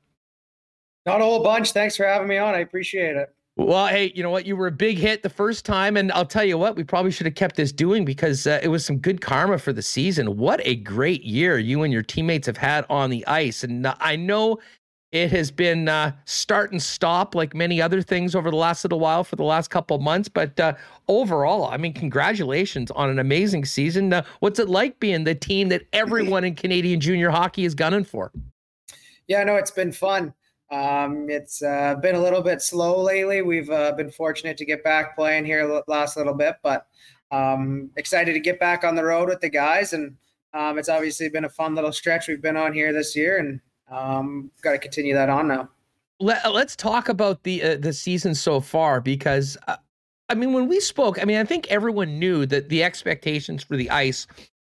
Not 1.05 1.21
a 1.21 1.23
whole 1.23 1.43
bunch. 1.43 1.71
Thanks 1.71 1.97
for 1.97 2.05
having 2.05 2.27
me 2.27 2.37
on. 2.37 2.53
I 2.53 2.59
appreciate 2.59 3.15
it. 3.15 3.33
Well, 3.59 3.87
hey, 3.87 4.13
you 4.15 4.23
know 4.23 4.29
what? 4.29 4.45
You 4.45 4.55
were 4.55 4.67
a 4.67 4.71
big 4.71 4.97
hit 4.97 5.21
the 5.21 5.29
first 5.29 5.65
time, 5.65 5.97
and 5.97 6.13
I'll 6.13 6.25
tell 6.25 6.45
you 6.45 6.57
what, 6.57 6.77
we 6.77 6.85
probably 6.85 7.11
should 7.11 7.25
have 7.25 7.35
kept 7.35 7.57
this 7.57 7.73
doing 7.73 8.05
because 8.05 8.47
uh, 8.47 8.61
it 8.63 8.69
was 8.69 8.85
some 8.85 8.99
good 8.99 9.19
karma 9.19 9.59
for 9.59 9.73
the 9.73 9.81
season. 9.81 10.37
What 10.37 10.61
a 10.63 10.77
great 10.77 11.25
year 11.25 11.57
you 11.57 11.83
and 11.83 11.91
your 11.91 12.01
teammates 12.01 12.47
have 12.47 12.55
had 12.55 12.85
on 12.89 13.09
the 13.09 13.27
ice, 13.27 13.65
and 13.65 13.85
uh, 13.85 13.95
I 13.99 14.15
know 14.15 14.59
it 15.11 15.31
has 15.31 15.51
been 15.51 15.89
uh, 15.89 16.13
start 16.23 16.71
and 16.71 16.81
stop 16.81 17.35
like 17.35 17.53
many 17.53 17.81
other 17.81 18.01
things 18.01 18.33
over 18.33 18.49
the 18.49 18.55
last 18.55 18.85
little 18.85 19.01
while 19.01 19.25
for 19.25 19.35
the 19.35 19.43
last 19.43 19.69
couple 19.69 19.99
months. 19.99 20.29
But 20.29 20.57
uh, 20.57 20.75
overall, 21.09 21.65
I 21.65 21.75
mean, 21.75 21.91
congratulations 21.91 22.91
on 22.91 23.09
an 23.09 23.19
amazing 23.19 23.65
season. 23.65 24.13
What's 24.39 24.59
it 24.59 24.69
like 24.69 25.01
being 25.01 25.25
the 25.25 25.35
team 25.35 25.67
that 25.67 25.81
everyone 25.91 26.45
in 26.45 26.55
Canadian 26.55 27.01
junior 27.01 27.29
hockey 27.29 27.65
is 27.65 27.75
gunning 27.75 28.05
for? 28.05 28.31
Yeah, 29.27 29.43
no, 29.43 29.57
it's 29.57 29.71
been 29.71 29.91
fun. 29.91 30.33
Um, 30.71 31.29
it's 31.29 31.63
uh, 31.63 31.95
been 31.95 32.15
a 32.15 32.21
little 32.21 32.41
bit 32.41 32.61
slow 32.61 33.01
lately. 33.01 33.41
We've 33.41 33.69
uh, 33.69 33.93
been 33.93 34.11
fortunate 34.11 34.57
to 34.57 34.65
get 34.65 34.83
back 34.83 35.15
playing 35.15 35.45
here 35.45 35.81
last 35.87 36.15
little 36.15 36.33
bit, 36.33 36.57
but 36.61 36.87
um, 37.31 37.89
excited 37.95 38.33
to 38.33 38.39
get 38.39 38.59
back 38.59 38.83
on 38.83 38.95
the 38.95 39.03
road 39.03 39.29
with 39.29 39.41
the 39.41 39.49
guys. 39.49 39.93
And 39.93 40.15
um, 40.53 40.77
it's 40.77 40.89
obviously 40.89 41.29
been 41.29 41.45
a 41.45 41.49
fun 41.49 41.75
little 41.75 41.91
stretch 41.91 42.27
we've 42.27 42.41
been 42.41 42.57
on 42.57 42.73
here 42.73 42.93
this 42.93 43.15
year, 43.15 43.37
and 43.37 43.59
um, 43.89 44.51
got 44.61 44.71
to 44.71 44.77
continue 44.77 45.13
that 45.13 45.29
on 45.29 45.47
now. 45.47 45.69
Let, 46.19 46.45
us 46.45 46.75
talk 46.75 47.09
about 47.09 47.43
the 47.43 47.63
uh, 47.63 47.77
the 47.77 47.93
season 47.93 48.35
so 48.35 48.59
far 48.59 48.99
because 48.99 49.57
uh, 49.67 49.77
I 50.27 50.35
mean 50.35 50.53
when 50.53 50.67
we 50.67 50.79
spoke, 50.81 51.21
I 51.21 51.25
mean 51.25 51.37
I 51.37 51.45
think 51.45 51.67
everyone 51.67 52.19
knew 52.19 52.45
that 52.47 52.69
the 52.69 52.83
expectations 52.83 53.63
for 53.63 53.77
the 53.77 53.89
ice 53.89 54.27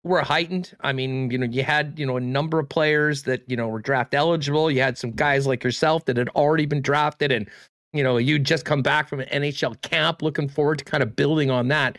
were 0.04 0.20
heightened. 0.20 0.76
I 0.80 0.92
mean, 0.92 1.30
you 1.30 1.38
know, 1.38 1.46
you 1.46 1.64
had, 1.64 1.98
you 1.98 2.06
know, 2.06 2.16
a 2.16 2.20
number 2.20 2.58
of 2.58 2.68
players 2.68 3.22
that, 3.24 3.42
you 3.48 3.56
know, 3.56 3.68
were 3.68 3.80
draft 3.80 4.14
eligible. 4.14 4.70
You 4.70 4.82
had 4.82 4.98
some 4.98 5.10
guys 5.10 5.46
like 5.46 5.64
yourself 5.64 6.04
that 6.04 6.16
had 6.16 6.28
already 6.30 6.66
been 6.66 6.82
drafted 6.82 7.32
and, 7.32 7.48
you 7.92 8.04
know, 8.04 8.18
you 8.18 8.38
just 8.38 8.64
come 8.64 8.82
back 8.82 9.08
from 9.08 9.20
an 9.20 9.28
NHL 9.28 9.80
camp 9.80 10.20
looking 10.20 10.48
forward 10.48 10.78
to 10.78 10.84
kind 10.84 11.02
of 11.02 11.16
building 11.16 11.50
on 11.50 11.68
that. 11.68 11.98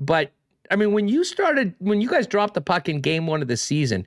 But 0.00 0.32
I 0.70 0.76
mean, 0.76 0.92
when 0.92 1.08
you 1.08 1.24
started, 1.24 1.74
when 1.78 2.00
you 2.00 2.08
guys 2.08 2.26
dropped 2.26 2.54
the 2.54 2.60
puck 2.60 2.88
in 2.88 3.00
game 3.00 3.26
one 3.26 3.42
of 3.42 3.48
the 3.48 3.56
season, 3.56 4.06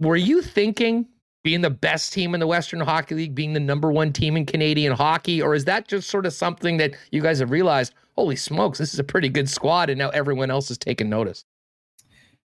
were 0.00 0.16
you 0.16 0.42
thinking 0.42 1.06
being 1.44 1.60
the 1.60 1.70
best 1.70 2.12
team 2.12 2.34
in 2.34 2.40
the 2.40 2.46
Western 2.46 2.80
Hockey 2.80 3.14
League, 3.14 3.34
being 3.34 3.52
the 3.52 3.60
number 3.60 3.92
one 3.92 4.12
team 4.12 4.36
in 4.36 4.44
Canadian 4.44 4.92
hockey? 4.92 5.40
Or 5.40 5.54
is 5.54 5.64
that 5.66 5.88
just 5.88 6.10
sort 6.10 6.26
of 6.26 6.32
something 6.32 6.78
that 6.78 6.94
you 7.12 7.22
guys 7.22 7.38
have 7.38 7.50
realized, 7.50 7.94
holy 8.16 8.36
smokes, 8.36 8.78
this 8.78 8.92
is 8.92 8.98
a 8.98 9.04
pretty 9.04 9.28
good 9.28 9.48
squad 9.48 9.88
and 9.88 9.98
now 9.98 10.10
everyone 10.10 10.50
else 10.50 10.70
is 10.70 10.78
taking 10.78 11.08
notice? 11.08 11.44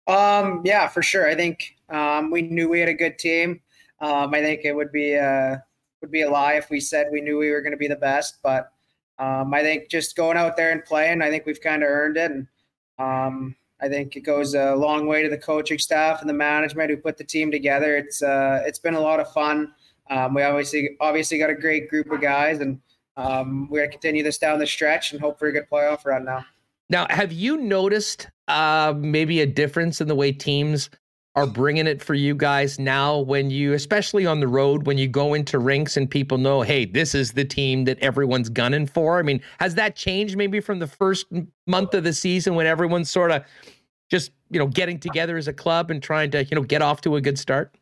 Um, 0.07 0.61
yeah, 0.63 0.87
for 0.87 1.01
sure. 1.01 1.27
I 1.27 1.35
think 1.35 1.75
um, 1.89 2.31
we 2.31 2.41
knew 2.41 2.69
we 2.69 2.79
had 2.79 2.89
a 2.89 2.93
good 2.93 3.17
team. 3.17 3.61
Um, 3.99 4.33
I 4.33 4.41
think 4.41 4.61
it 4.65 4.75
would 4.75 4.91
be 4.91 5.13
a, 5.13 5.53
uh, 5.53 5.57
would 6.01 6.11
be 6.11 6.23
a 6.23 6.29
lie 6.29 6.53
if 6.53 6.69
we 6.69 6.81
said 6.81 7.07
we 7.11 7.21
knew 7.21 7.37
we 7.37 7.51
were 7.51 7.61
going 7.61 7.71
to 7.71 7.77
be 7.77 7.87
the 7.87 7.95
best. 7.95 8.39
But 8.43 8.71
um, 9.17 9.53
I 9.53 9.61
think 9.61 9.89
just 9.89 10.15
going 10.15 10.37
out 10.37 10.57
there 10.57 10.71
and 10.71 10.83
playing, 10.83 11.21
I 11.21 11.29
think 11.29 11.45
we've 11.45 11.61
kind 11.61 11.83
of 11.83 11.89
earned 11.89 12.17
it. 12.17 12.31
And 12.31 12.47
um, 12.99 13.55
I 13.81 13.87
think 13.87 14.15
it 14.15 14.21
goes 14.21 14.55
a 14.55 14.75
long 14.75 15.07
way 15.07 15.23
to 15.23 15.29
the 15.29 15.37
coaching 15.37 15.79
staff 15.79 16.21
and 16.21 16.29
the 16.29 16.33
management 16.33 16.89
who 16.89 16.97
put 16.97 17.17
the 17.17 17.23
team 17.23 17.51
together. 17.51 17.95
It's 17.95 18.21
uh, 18.21 18.63
it's 18.65 18.79
been 18.79 18.95
a 18.95 18.99
lot 18.99 19.19
of 19.19 19.31
fun. 19.31 19.73
Um, 20.09 20.33
we 20.33 20.43
obviously 20.43 20.97
obviously 20.99 21.37
got 21.37 21.49
a 21.49 21.55
great 21.55 21.89
group 21.89 22.11
of 22.11 22.21
guys, 22.21 22.59
and 22.59 22.79
um, 23.17 23.69
we're 23.69 23.81
gonna 23.81 23.91
continue 23.91 24.23
this 24.23 24.37
down 24.37 24.59
the 24.59 24.67
stretch 24.67 25.11
and 25.11 25.21
hope 25.21 25.39
for 25.39 25.47
a 25.47 25.51
good 25.51 25.69
playoff 25.71 26.05
run 26.05 26.25
now. 26.25 26.45
Now, 26.93 27.08
have 27.10 27.32
you 27.32 27.58
noticed 27.58 28.27
uh, 28.47 28.93
maybe 28.95 29.41
a 29.41 29.47
difference 29.47 29.99
in 29.99 30.08
the 30.08 30.13
way 30.13 30.32
teams 30.32 30.91
are 31.34 31.47
bringing 31.47 31.88
it 31.88 32.03
for 32.03 32.13
you 32.13 32.36
guys 32.36 32.77
now 32.77 33.17
when 33.17 33.49
you, 33.49 33.73
especially 33.73 34.27
on 34.27 34.39
the 34.39 34.47
road, 34.47 34.86
when 34.86 34.99
you 34.99 35.08
go 35.08 35.34
into 35.34 35.58
rinks 35.58 35.97
and 35.97 36.08
people 36.08 36.38
know, 36.38 36.62
hey, 36.62 36.86
this 36.86 37.15
is 37.15 37.32
the 37.32 37.43
team 37.45 37.86
that 37.86 37.97
everyone's 37.97 38.47
gunning 38.47 38.86
for? 38.86 39.17
I 39.17 39.23
mean, 39.23 39.41
has 39.60 39.73
that 39.73 39.95
changed 39.95 40.38
maybe 40.38 40.60
from 40.60 40.77
the 40.77 40.86
first 40.86 41.25
month 41.65 41.95
of 41.95 42.03
the 42.03 42.13
season 42.13 42.53
when 42.53 42.67
everyone's 42.67 43.10
sort 43.10 43.32
of 43.32 43.43
just, 44.12 44.29
you 44.51 44.60
know, 44.60 44.67
getting 44.67 44.99
together 44.99 45.36
as 45.36 45.47
a 45.47 45.53
club 45.53 45.89
and 45.89 46.03
trying 46.03 46.29
to, 46.29 46.43
you 46.43 46.53
know, 46.53 46.62
get 46.62 46.84
off 46.84 47.01
to 47.01 47.15
a 47.15 47.21
good 47.21 47.39
start? 47.39 47.73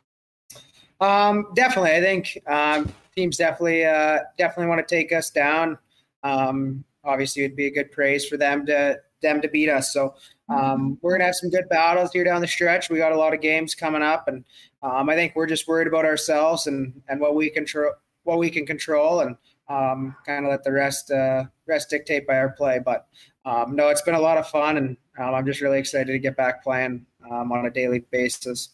Um, 1.02 1.48
definitely. 1.54 1.92
I 1.92 2.00
think 2.00 2.42
um, 2.48 2.94
teams 3.14 3.36
definitely, 3.36 3.84
uh, 3.84 4.20
definitely 4.38 4.68
want 4.68 4.88
to 4.88 4.96
take 4.96 5.12
us 5.12 5.30
down. 5.30 5.78
Um, 6.24 6.86
obviously, 7.04 7.44
it'd 7.44 7.58
be 7.58 7.68
a 7.68 7.72
good 7.72 7.92
praise 7.92 8.26
for 8.26 8.38
them 8.38 8.66
to 8.68 9.00
them 9.22 9.42
to 9.42 9.48
beat 9.48 9.70
us. 9.70 9.94
So 9.94 10.16
um, 10.50 10.98
we're 11.02 11.12
gonna 11.12 11.26
have 11.26 11.36
some 11.36 11.50
good 11.50 11.70
battles 11.70 12.12
here 12.12 12.24
down 12.24 12.42
the 12.42 12.48
stretch. 12.48 12.90
We 12.90 12.98
got 12.98 13.12
a 13.12 13.18
lot 13.18 13.34
of 13.34 13.42
games 13.42 13.76
coming 13.76 14.02
up, 14.02 14.28
and 14.28 14.44
um, 14.84 15.10
I 15.10 15.16
think 15.16 15.36
we're 15.36 15.48
just 15.48 15.68
worried 15.68 15.88
about 15.88 16.06
ourselves 16.06 16.68
and 16.68 17.02
and 17.08 17.20
what 17.20 17.36
we 17.36 17.50
control, 17.50 17.94
what 18.24 18.40
we 18.40 18.50
can 18.50 18.66
control, 18.66 19.22
and 19.22 19.36
um, 19.70 20.16
kind 20.26 20.46
of 20.46 20.52
let 20.52 20.64
the 20.64 20.72
rest 20.72 21.12
uh, 21.12 21.46
rest 21.68 21.90
dictate 21.90 22.28
by 22.28 22.38
our 22.38 22.50
play. 22.50 22.80
But 22.80 23.08
um, 23.46 23.76
no, 23.76 23.90
it's 23.90 24.02
been 24.02 24.16
a 24.16 24.20
lot 24.20 24.38
of 24.38 24.48
fun, 24.48 24.78
and 24.78 24.98
um, 25.20 25.34
I'm 25.34 25.46
just 25.46 25.62
really 25.62 25.80
excited 25.80 26.12
to 26.12 26.20
get 26.20 26.38
back 26.38 26.64
playing 26.64 27.06
um, 27.32 27.52
on 27.52 27.66
a 27.66 27.72
daily 27.72 28.00
basis. 28.12 28.70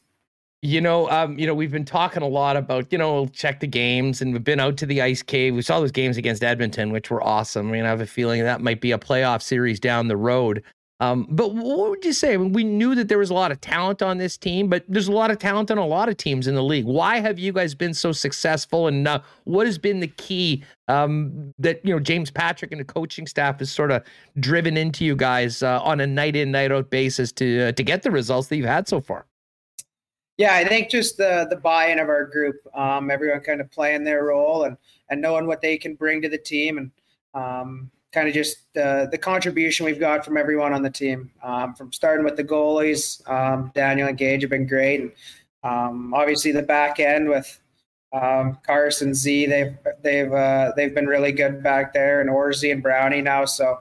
You 0.63 0.81
know, 0.81 1.09
um, 1.11 1.37
you 1.37 1.45
know, 1.45 1.53
we've 1.53 1.71
been 1.71 1.85
talking 1.85 2.23
a 2.23 2.27
lot 2.27 2.57
about, 2.57 2.91
you 2.91 2.97
know, 2.97 3.27
check 3.27 3.59
the 3.59 3.67
games 3.67 4.21
and 4.21 4.33
we've 4.33 4.43
been 4.43 4.59
out 4.59 4.75
to 4.77 4.87
the 4.87 5.01
ice 5.01 5.21
cave. 5.21 5.53
We 5.53 5.61
saw 5.61 5.79
those 5.79 5.91
games 5.91 6.17
against 6.17 6.43
Edmonton, 6.43 6.91
which 6.91 7.11
were 7.11 7.23
awesome. 7.23 7.69
I 7.69 7.71
mean, 7.71 7.85
I 7.85 7.89
have 7.89 8.01
a 8.01 8.07
feeling 8.07 8.43
that 8.43 8.61
might 8.61 8.81
be 8.81 8.91
a 8.91 8.97
playoff 8.97 9.43
series 9.43 9.79
down 9.79 10.07
the 10.07 10.17
road. 10.17 10.63
Um, 10.99 11.27
but 11.29 11.53
what 11.53 11.91
would 11.91 12.03
you 12.03 12.13
say? 12.13 12.33
I 12.33 12.37
mean, 12.37 12.53
we 12.53 12.63
knew 12.63 12.95
that 12.95 13.07
there 13.07 13.19
was 13.19 13.29
a 13.29 13.33
lot 13.35 13.51
of 13.51 13.61
talent 13.61 14.01
on 14.01 14.17
this 14.17 14.35
team, 14.35 14.67
but 14.67 14.83
there's 14.87 15.07
a 15.07 15.11
lot 15.11 15.29
of 15.29 15.37
talent 15.37 15.69
on 15.69 15.77
a 15.77 15.85
lot 15.85 16.09
of 16.09 16.17
teams 16.17 16.47
in 16.47 16.55
the 16.55 16.63
league. 16.63 16.85
Why 16.85 17.19
have 17.19 17.37
you 17.37 17.53
guys 17.53 17.75
been 17.75 17.93
so 17.93 18.11
successful? 18.11 18.87
And 18.87 19.07
uh, 19.07 19.19
what 19.43 19.67
has 19.67 19.77
been 19.77 19.99
the 19.99 20.07
key 20.07 20.63
um, 20.87 21.53
that 21.59 21.85
you 21.85 21.93
know 21.93 21.99
James 21.99 22.31
Patrick 22.31 22.71
and 22.71 22.81
the 22.81 22.85
coaching 22.85 23.27
staff 23.27 23.59
has 23.59 23.69
sort 23.69 23.91
of 23.91 24.03
driven 24.39 24.75
into 24.75 25.05
you 25.05 25.15
guys 25.15 25.61
uh, 25.61 25.79
on 25.83 25.99
a 25.99 26.07
night 26.07 26.35
in 26.35 26.49
night 26.49 26.71
out 26.71 26.89
basis 26.89 27.31
to 27.33 27.67
uh, 27.67 27.71
to 27.73 27.83
get 27.83 28.01
the 28.01 28.09
results 28.09 28.47
that 28.47 28.57
you've 28.57 28.65
had 28.65 28.87
so 28.87 28.99
far? 28.99 29.27
Yeah, 30.37 30.53
I 30.53 30.65
think 30.65 30.89
just 30.89 31.17
the 31.17 31.47
the 31.49 31.55
buy-in 31.55 31.99
of 31.99 32.09
our 32.09 32.25
group, 32.25 32.57
um, 32.75 33.09
everyone 33.09 33.41
kind 33.41 33.59
of 33.59 33.71
playing 33.71 34.03
their 34.03 34.25
role 34.25 34.63
and 34.65 34.77
and 35.09 35.19
knowing 35.19 35.47
what 35.47 35.61
they 35.61 35.77
can 35.77 35.95
bring 35.95 36.21
to 36.21 36.29
the 36.29 36.37
team, 36.37 36.77
and 36.77 36.91
um, 37.33 37.89
kind 38.11 38.27
of 38.27 38.35
just 38.35 38.71
the 38.73 39.07
the 39.11 39.17
contribution 39.17 39.85
we've 39.85 39.99
got 39.99 40.23
from 40.23 40.37
everyone 40.37 40.73
on 40.73 40.83
the 40.83 40.91
team. 40.91 41.31
Um, 41.43 41.73
from 41.73 41.91
starting 41.91 42.23
with 42.23 42.35
the 42.35 42.43
goalies, 42.43 43.27
um, 43.27 43.71
Daniel 43.73 44.09
and 44.09 44.17
Gage 44.17 44.41
have 44.43 44.51
been 44.51 44.67
great, 44.67 45.01
and 45.01 45.11
um, 45.63 46.13
obviously 46.13 46.51
the 46.51 46.61
back 46.61 46.99
end 46.99 47.27
with 47.27 47.59
um, 48.13 48.59
Carson 48.63 49.15
Z, 49.15 49.47
they've 49.47 49.75
they've 50.03 50.31
uh, 50.31 50.71
they've 50.75 50.93
been 50.93 51.07
really 51.07 51.31
good 51.31 51.63
back 51.63 51.93
there, 51.93 52.21
and 52.21 52.29
Orzy 52.29 52.71
and 52.71 52.83
Brownie 52.83 53.21
now. 53.21 53.45
So 53.45 53.79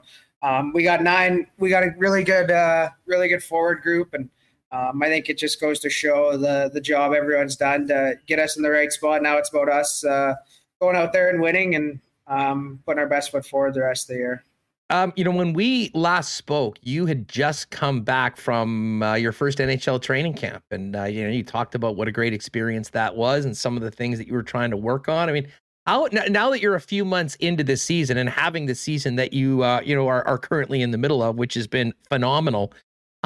we 0.73 0.81
got 0.81 1.03
nine. 1.03 1.45
We 1.59 1.69
got 1.69 1.83
a 1.83 1.93
really 1.99 2.23
good 2.23 2.49
uh, 2.49 2.89
really 3.05 3.27
good 3.27 3.43
forward 3.43 3.83
group 3.83 4.15
and 4.15 4.27
um, 4.71 5.01
I 5.01 5.07
think 5.07 5.29
it 5.29 5.37
just 5.37 5.61
goes 5.61 5.79
to 5.79 5.89
show 5.89 6.37
the 6.37 6.69
the 6.73 6.81
job 6.81 7.13
everyone's 7.13 7.55
done 7.55 7.87
to 7.87 8.15
get 8.27 8.39
us 8.39 8.57
in 8.57 8.63
the 8.63 8.71
right 8.71 8.91
spot. 8.91 9.23
Now 9.23 9.37
it's 9.37 9.49
about 9.49 9.69
us 9.69 10.03
uh, 10.03 10.35
going 10.81 10.95
out 10.95 11.13
there 11.13 11.29
and 11.29 11.41
winning 11.41 11.75
and 11.75 11.99
um, 12.27 12.79
putting 12.85 12.99
our 12.99 13.07
best 13.07 13.31
foot 13.31 13.45
forward 13.45 13.73
the 13.73 13.81
rest 13.81 14.09
of 14.09 14.15
the 14.15 14.19
year. 14.19 14.43
Um, 14.89 15.11
you 15.17 15.25
know, 15.25 15.31
when 15.31 15.51
we 15.51 15.91
last 15.93 16.35
spoke, 16.35 16.77
you 16.81 17.05
had 17.05 17.27
just 17.27 17.69
come 17.71 18.01
back 18.01 18.37
from 18.37 19.03
uh, 19.03 19.15
your 19.15 19.33
first 19.33 19.57
NHL 19.57 20.01
training 20.01 20.33
camp, 20.33 20.63
and 20.71 20.95
uh, 20.95 21.03
you 21.03 21.23
know, 21.23 21.29
you 21.29 21.43
talked 21.43 21.75
about 21.75 21.95
what 21.97 22.07
a 22.07 22.11
great 22.11 22.33
experience 22.33 22.89
that 22.91 23.15
was, 23.15 23.43
and 23.43 23.55
some 23.55 23.75
of 23.75 23.83
the 23.83 23.91
things 23.91 24.17
that 24.17 24.27
you 24.27 24.33
were 24.33 24.43
trying 24.43 24.71
to 24.71 24.77
work 24.77 25.09
on. 25.09 25.27
I 25.27 25.33
mean, 25.33 25.47
how 25.85 26.07
now 26.29 26.49
that 26.51 26.61
you're 26.61 26.75
a 26.75 26.81
few 26.81 27.03
months 27.03 27.35
into 27.35 27.65
the 27.65 27.75
season 27.75 28.17
and 28.17 28.29
having 28.29 28.65
the 28.65 28.75
season 28.75 29.17
that 29.17 29.33
you 29.33 29.61
uh, 29.61 29.81
you 29.83 29.93
know 29.93 30.07
are, 30.07 30.25
are 30.25 30.37
currently 30.37 30.81
in 30.81 30.91
the 30.91 30.97
middle 30.97 31.21
of, 31.21 31.35
which 31.35 31.55
has 31.55 31.67
been 31.67 31.93
phenomenal, 32.09 32.71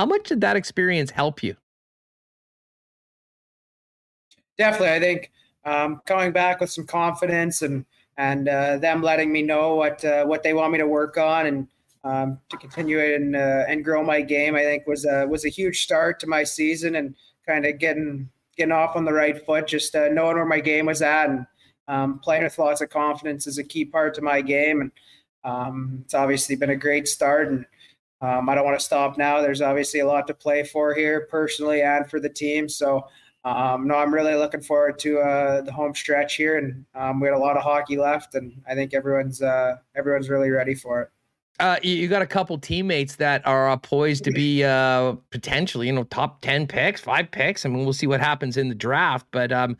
how 0.01 0.05
much 0.07 0.29
did 0.29 0.41
that 0.41 0.55
experience 0.55 1.11
help 1.11 1.43
you? 1.43 1.55
Definitely, 4.57 4.93
I 4.93 4.99
think 4.99 5.31
um, 5.63 6.01
coming 6.07 6.31
back 6.31 6.59
with 6.59 6.71
some 6.71 6.87
confidence 6.87 7.61
and 7.61 7.85
and 8.17 8.49
uh, 8.49 8.79
them 8.79 9.03
letting 9.03 9.31
me 9.31 9.43
know 9.43 9.75
what 9.75 10.03
uh, 10.03 10.25
what 10.25 10.41
they 10.41 10.55
want 10.55 10.71
me 10.71 10.79
to 10.79 10.87
work 10.87 11.17
on 11.17 11.45
and 11.45 11.67
um, 12.03 12.39
to 12.49 12.57
continue 12.57 12.99
and 12.99 13.35
uh, 13.35 13.65
and 13.67 13.85
grow 13.85 14.03
my 14.03 14.21
game, 14.21 14.55
I 14.55 14.63
think 14.63 14.87
was 14.87 15.05
a 15.05 15.27
was 15.27 15.45
a 15.45 15.49
huge 15.49 15.83
start 15.83 16.19
to 16.21 16.27
my 16.27 16.45
season 16.45 16.95
and 16.95 17.13
kind 17.45 17.67
of 17.67 17.77
getting 17.77 18.27
getting 18.57 18.71
off 18.71 18.95
on 18.95 19.05
the 19.05 19.13
right 19.13 19.45
foot, 19.45 19.67
just 19.67 19.95
uh, 19.95 20.07
knowing 20.07 20.35
where 20.35 20.45
my 20.47 20.61
game 20.61 20.87
was 20.87 21.03
at 21.03 21.29
and 21.29 21.45
um, 21.87 22.17
playing 22.17 22.41
with 22.41 22.57
lots 22.57 22.81
of 22.81 22.89
confidence 22.89 23.45
is 23.45 23.59
a 23.59 23.63
key 23.63 23.85
part 23.85 24.15
to 24.15 24.23
my 24.23 24.41
game 24.41 24.81
and 24.81 24.91
um, 25.43 25.99
it's 26.03 26.15
obviously 26.15 26.55
been 26.55 26.71
a 26.71 26.75
great 26.75 27.07
start 27.07 27.49
and 27.49 27.67
um, 28.21 28.49
I 28.49 28.55
don't 28.55 28.65
want 28.65 28.79
to 28.79 28.85
stop 28.85 29.17
now. 29.17 29.41
There's 29.41 29.61
obviously 29.61 29.99
a 29.99 30.05
lot 30.05 30.27
to 30.27 30.33
play 30.33 30.63
for 30.63 30.93
here, 30.93 31.27
personally 31.29 31.81
and 31.81 32.09
for 32.09 32.19
the 32.19 32.29
team. 32.29 32.69
So, 32.69 33.07
um, 33.43 33.87
no, 33.87 33.95
I'm 33.95 34.13
really 34.13 34.35
looking 34.35 34.61
forward 34.61 34.99
to 34.99 35.19
uh, 35.19 35.61
the 35.61 35.71
home 35.71 35.95
stretch 35.95 36.35
here, 36.35 36.57
and 36.57 36.85
um, 36.93 37.19
we 37.19 37.27
had 37.27 37.35
a 37.35 37.39
lot 37.39 37.57
of 37.57 37.63
hockey 37.63 37.97
left, 37.97 38.35
and 38.35 38.61
I 38.69 38.75
think 38.75 38.93
everyone's 38.93 39.41
uh, 39.41 39.77
everyone's 39.95 40.29
really 40.29 40.51
ready 40.51 40.75
for 40.75 41.01
it. 41.01 41.09
Uh, 41.59 41.77
you 41.83 42.07
got 42.07 42.23
a 42.23 42.27
couple 42.27 42.57
teammates 42.57 43.17
that 43.17 43.45
are 43.45 43.69
uh, 43.69 43.77
poised 43.77 44.23
to 44.23 44.31
be 44.31 44.63
uh, 44.63 45.13
potentially, 45.29 45.85
you 45.85 45.93
know, 45.93 46.03
top 46.05 46.41
ten 46.41 46.65
picks, 46.65 47.01
five 47.01 47.29
picks. 47.29 47.65
I 47.65 47.69
mean, 47.69 47.83
we'll 47.83 47.93
see 47.93 48.07
what 48.07 48.19
happens 48.19 48.57
in 48.57 48.67
the 48.67 48.75
draft, 48.75 49.27
but 49.31 49.51
um, 49.51 49.77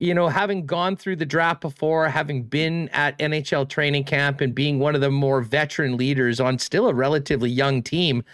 you 0.00 0.14
know, 0.14 0.28
having 0.28 0.64
gone 0.64 0.96
through 0.96 1.16
the 1.16 1.26
draft 1.26 1.60
before, 1.60 2.08
having 2.08 2.42
been 2.42 2.88
at 2.88 3.18
NHL 3.18 3.68
training 3.68 4.04
camp 4.04 4.40
and 4.40 4.54
being 4.54 4.78
one 4.78 4.94
of 4.94 5.02
the 5.02 5.10
more 5.10 5.42
veteran 5.42 5.98
leaders 5.98 6.40
on 6.40 6.58
still 6.58 6.88
a 6.88 6.94
relatively 6.94 7.50
young 7.50 7.82
team, 7.82 8.24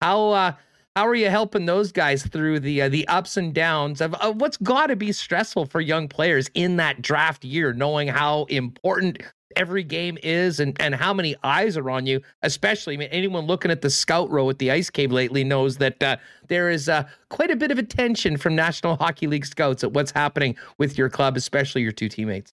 how 0.00 0.30
uh, 0.30 0.52
how 0.96 1.06
are 1.06 1.14
you 1.14 1.30
helping 1.30 1.66
those 1.66 1.92
guys 1.92 2.26
through 2.26 2.60
the 2.60 2.82
uh, 2.82 2.88
the 2.88 3.06
ups 3.08 3.36
and 3.36 3.54
downs 3.54 4.00
of, 4.00 4.14
of 4.14 4.40
what's 4.40 4.56
got 4.58 4.88
to 4.88 4.96
be 4.96 5.12
stressful 5.12 5.66
for 5.66 5.80
young 5.80 6.08
players 6.08 6.50
in 6.54 6.76
that 6.76 7.00
draft 7.00 7.44
year, 7.44 7.72
knowing 7.72 8.08
how 8.08 8.44
important 8.44 9.22
every 9.56 9.84
game 9.84 10.18
is 10.22 10.60
and, 10.60 10.78
and 10.80 10.94
how 10.94 11.12
many 11.12 11.36
eyes 11.42 11.76
are 11.76 11.90
on 11.90 12.06
you, 12.06 12.20
especially, 12.42 12.94
I 12.94 12.96
mean, 12.96 13.08
anyone 13.10 13.46
looking 13.46 13.70
at 13.70 13.82
the 13.82 13.90
scout 13.90 14.30
row 14.30 14.48
at 14.50 14.58
the 14.58 14.70
Ice 14.70 14.90
Cave 14.90 15.12
lately 15.12 15.44
knows 15.44 15.76
that 15.78 16.02
uh, 16.02 16.16
there 16.48 16.70
is 16.70 16.88
uh, 16.88 17.06
quite 17.28 17.50
a 17.50 17.56
bit 17.56 17.70
of 17.70 17.78
attention 17.78 18.36
from 18.36 18.54
National 18.54 18.96
Hockey 19.00 19.26
League 19.26 19.46
scouts 19.46 19.84
at 19.84 19.92
what's 19.92 20.10
happening 20.10 20.56
with 20.78 20.98
your 20.98 21.08
club, 21.08 21.36
especially 21.36 21.82
your 21.82 21.92
two 21.92 22.08
teammates. 22.08 22.52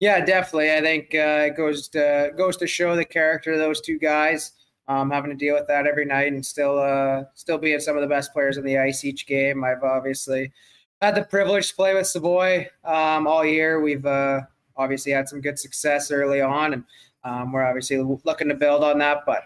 Yeah, 0.00 0.24
definitely. 0.24 0.72
I 0.72 0.80
think 0.80 1.14
uh, 1.14 1.48
it 1.48 1.56
goes 1.56 1.88
to 1.88 2.30
goes 2.36 2.56
to 2.58 2.68
show 2.68 2.94
the 2.94 3.04
character 3.04 3.52
of 3.52 3.58
those 3.58 3.80
two 3.80 3.98
guys. 3.98 4.52
Um, 4.88 5.10
having 5.10 5.30
to 5.30 5.36
deal 5.36 5.54
with 5.54 5.66
that 5.68 5.86
every 5.86 6.06
night 6.06 6.32
and 6.32 6.44
still 6.44 6.78
uh, 6.78 7.24
still 7.34 7.58
being 7.58 7.78
some 7.78 7.96
of 7.96 8.00
the 8.00 8.08
best 8.08 8.32
players 8.32 8.56
on 8.56 8.64
the 8.64 8.78
ice 8.78 9.04
each 9.04 9.26
game. 9.26 9.62
I've 9.62 9.82
obviously 9.82 10.50
had 11.02 11.14
the 11.14 11.24
privilege 11.24 11.68
to 11.68 11.74
play 11.76 11.94
with 11.94 12.06
Savoie 12.06 12.68
um, 12.84 13.26
all 13.26 13.44
year. 13.44 13.82
We've 13.82 14.06
uh, 14.06 14.40
obviously 14.76 15.12
had 15.12 15.28
some 15.28 15.42
good 15.42 15.58
success 15.58 16.10
early 16.10 16.40
on, 16.40 16.72
and 16.72 16.84
um, 17.22 17.52
we're 17.52 17.66
obviously 17.66 17.98
looking 18.24 18.48
to 18.48 18.54
build 18.54 18.82
on 18.82 18.98
that. 18.98 19.24
But 19.26 19.42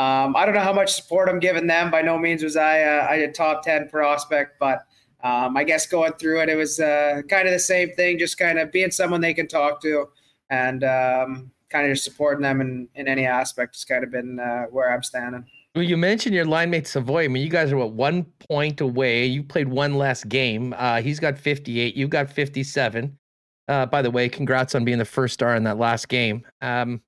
um, 0.00 0.34
I 0.34 0.46
don't 0.46 0.54
know 0.54 0.60
how 0.60 0.72
much 0.72 0.94
support 0.94 1.28
I'm 1.28 1.40
giving 1.40 1.66
them. 1.66 1.90
By 1.90 2.00
no 2.00 2.16
means 2.16 2.42
was 2.42 2.56
I 2.56 2.82
uh, 2.82 3.06
I 3.10 3.16
a 3.16 3.30
top 3.30 3.64
ten 3.64 3.90
prospect, 3.90 4.58
but 4.58 4.86
um, 5.22 5.56
I 5.58 5.64
guess 5.64 5.86
going 5.86 6.14
through 6.14 6.40
it, 6.40 6.48
it 6.48 6.56
was 6.56 6.80
uh, 6.80 7.20
kind 7.28 7.46
of 7.46 7.52
the 7.52 7.58
same 7.58 7.92
thing, 7.92 8.18
just 8.18 8.38
kind 8.38 8.58
of 8.58 8.72
being 8.72 8.90
someone 8.90 9.20
they 9.20 9.34
can 9.34 9.46
talk 9.46 9.82
to 9.82 10.08
and 10.50 10.84
um, 10.84 11.50
kind 11.70 11.86
of 11.86 11.92
just 11.92 12.04
supporting 12.04 12.42
them 12.42 12.60
in, 12.60 12.88
in 12.94 13.08
any 13.08 13.26
aspect 13.26 13.74
has 13.74 13.84
kind 13.84 14.04
of 14.04 14.10
been 14.10 14.38
uh, 14.38 14.64
where 14.64 14.92
I'm 14.92 15.02
standing. 15.02 15.44
Well, 15.74 15.84
you 15.84 15.96
mentioned 15.96 16.34
your 16.34 16.46
line 16.46 16.70
mate 16.70 16.86
Savoie. 16.86 17.24
I 17.24 17.28
mean, 17.28 17.42
you 17.42 17.50
guys 17.50 17.70
are 17.70 17.76
what 17.76 17.92
one 17.92 18.24
point 18.48 18.80
away. 18.80 19.26
You 19.26 19.42
played 19.42 19.68
one 19.68 19.96
less 19.96 20.24
game. 20.24 20.74
Uh, 20.76 21.02
he's 21.02 21.20
got 21.20 21.38
58. 21.38 21.94
You 21.94 22.08
got 22.08 22.30
57. 22.30 23.18
Uh, 23.68 23.84
by 23.84 24.00
the 24.00 24.10
way, 24.10 24.28
congrats 24.28 24.74
on 24.74 24.84
being 24.84 24.98
the 24.98 25.04
first 25.04 25.34
star 25.34 25.54
in 25.54 25.64
that 25.64 25.76
last 25.76 26.08
game. 26.08 26.46
Um, 26.62 27.02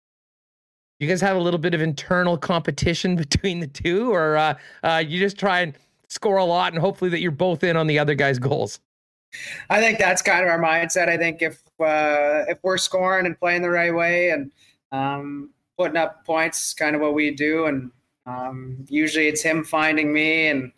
you 1.00 1.08
guys 1.08 1.20
have 1.20 1.36
a 1.36 1.40
little 1.40 1.58
bit 1.58 1.74
of 1.74 1.80
internal 1.80 2.36
competition 2.36 3.16
between 3.16 3.60
the 3.60 3.68
two, 3.68 4.12
or 4.12 4.36
uh, 4.36 4.54
uh, 4.82 5.02
you 5.06 5.18
just 5.18 5.38
try 5.38 5.60
and 5.60 5.74
score 6.08 6.38
a 6.38 6.44
lot 6.44 6.72
and 6.72 6.80
hopefully 6.80 7.10
that 7.10 7.20
you're 7.20 7.30
both 7.30 7.62
in 7.62 7.76
on 7.76 7.86
the 7.86 7.98
other 7.98 8.14
guy's 8.14 8.38
goals? 8.38 8.80
I 9.70 9.80
think 9.80 9.98
that's 9.98 10.22
kind 10.22 10.42
of 10.42 10.50
our 10.50 10.60
mindset. 10.60 11.08
I 11.08 11.16
think 11.16 11.42
if 11.42 11.62
uh, 11.80 12.44
if 12.48 12.58
we're 12.62 12.78
scoring 12.78 13.26
and 13.26 13.38
playing 13.38 13.62
the 13.62 13.70
right 13.70 13.94
way 13.94 14.30
and 14.30 14.50
um, 14.92 15.50
putting 15.76 15.96
up 15.96 16.24
points, 16.24 16.74
kind 16.74 16.96
of 16.96 17.02
what 17.02 17.14
we 17.14 17.30
do, 17.34 17.66
and 17.66 17.90
um, 18.26 18.86
usually 18.88 19.28
it's 19.28 19.42
him 19.42 19.64
finding 19.64 20.12
me, 20.12 20.48
and 20.48 20.72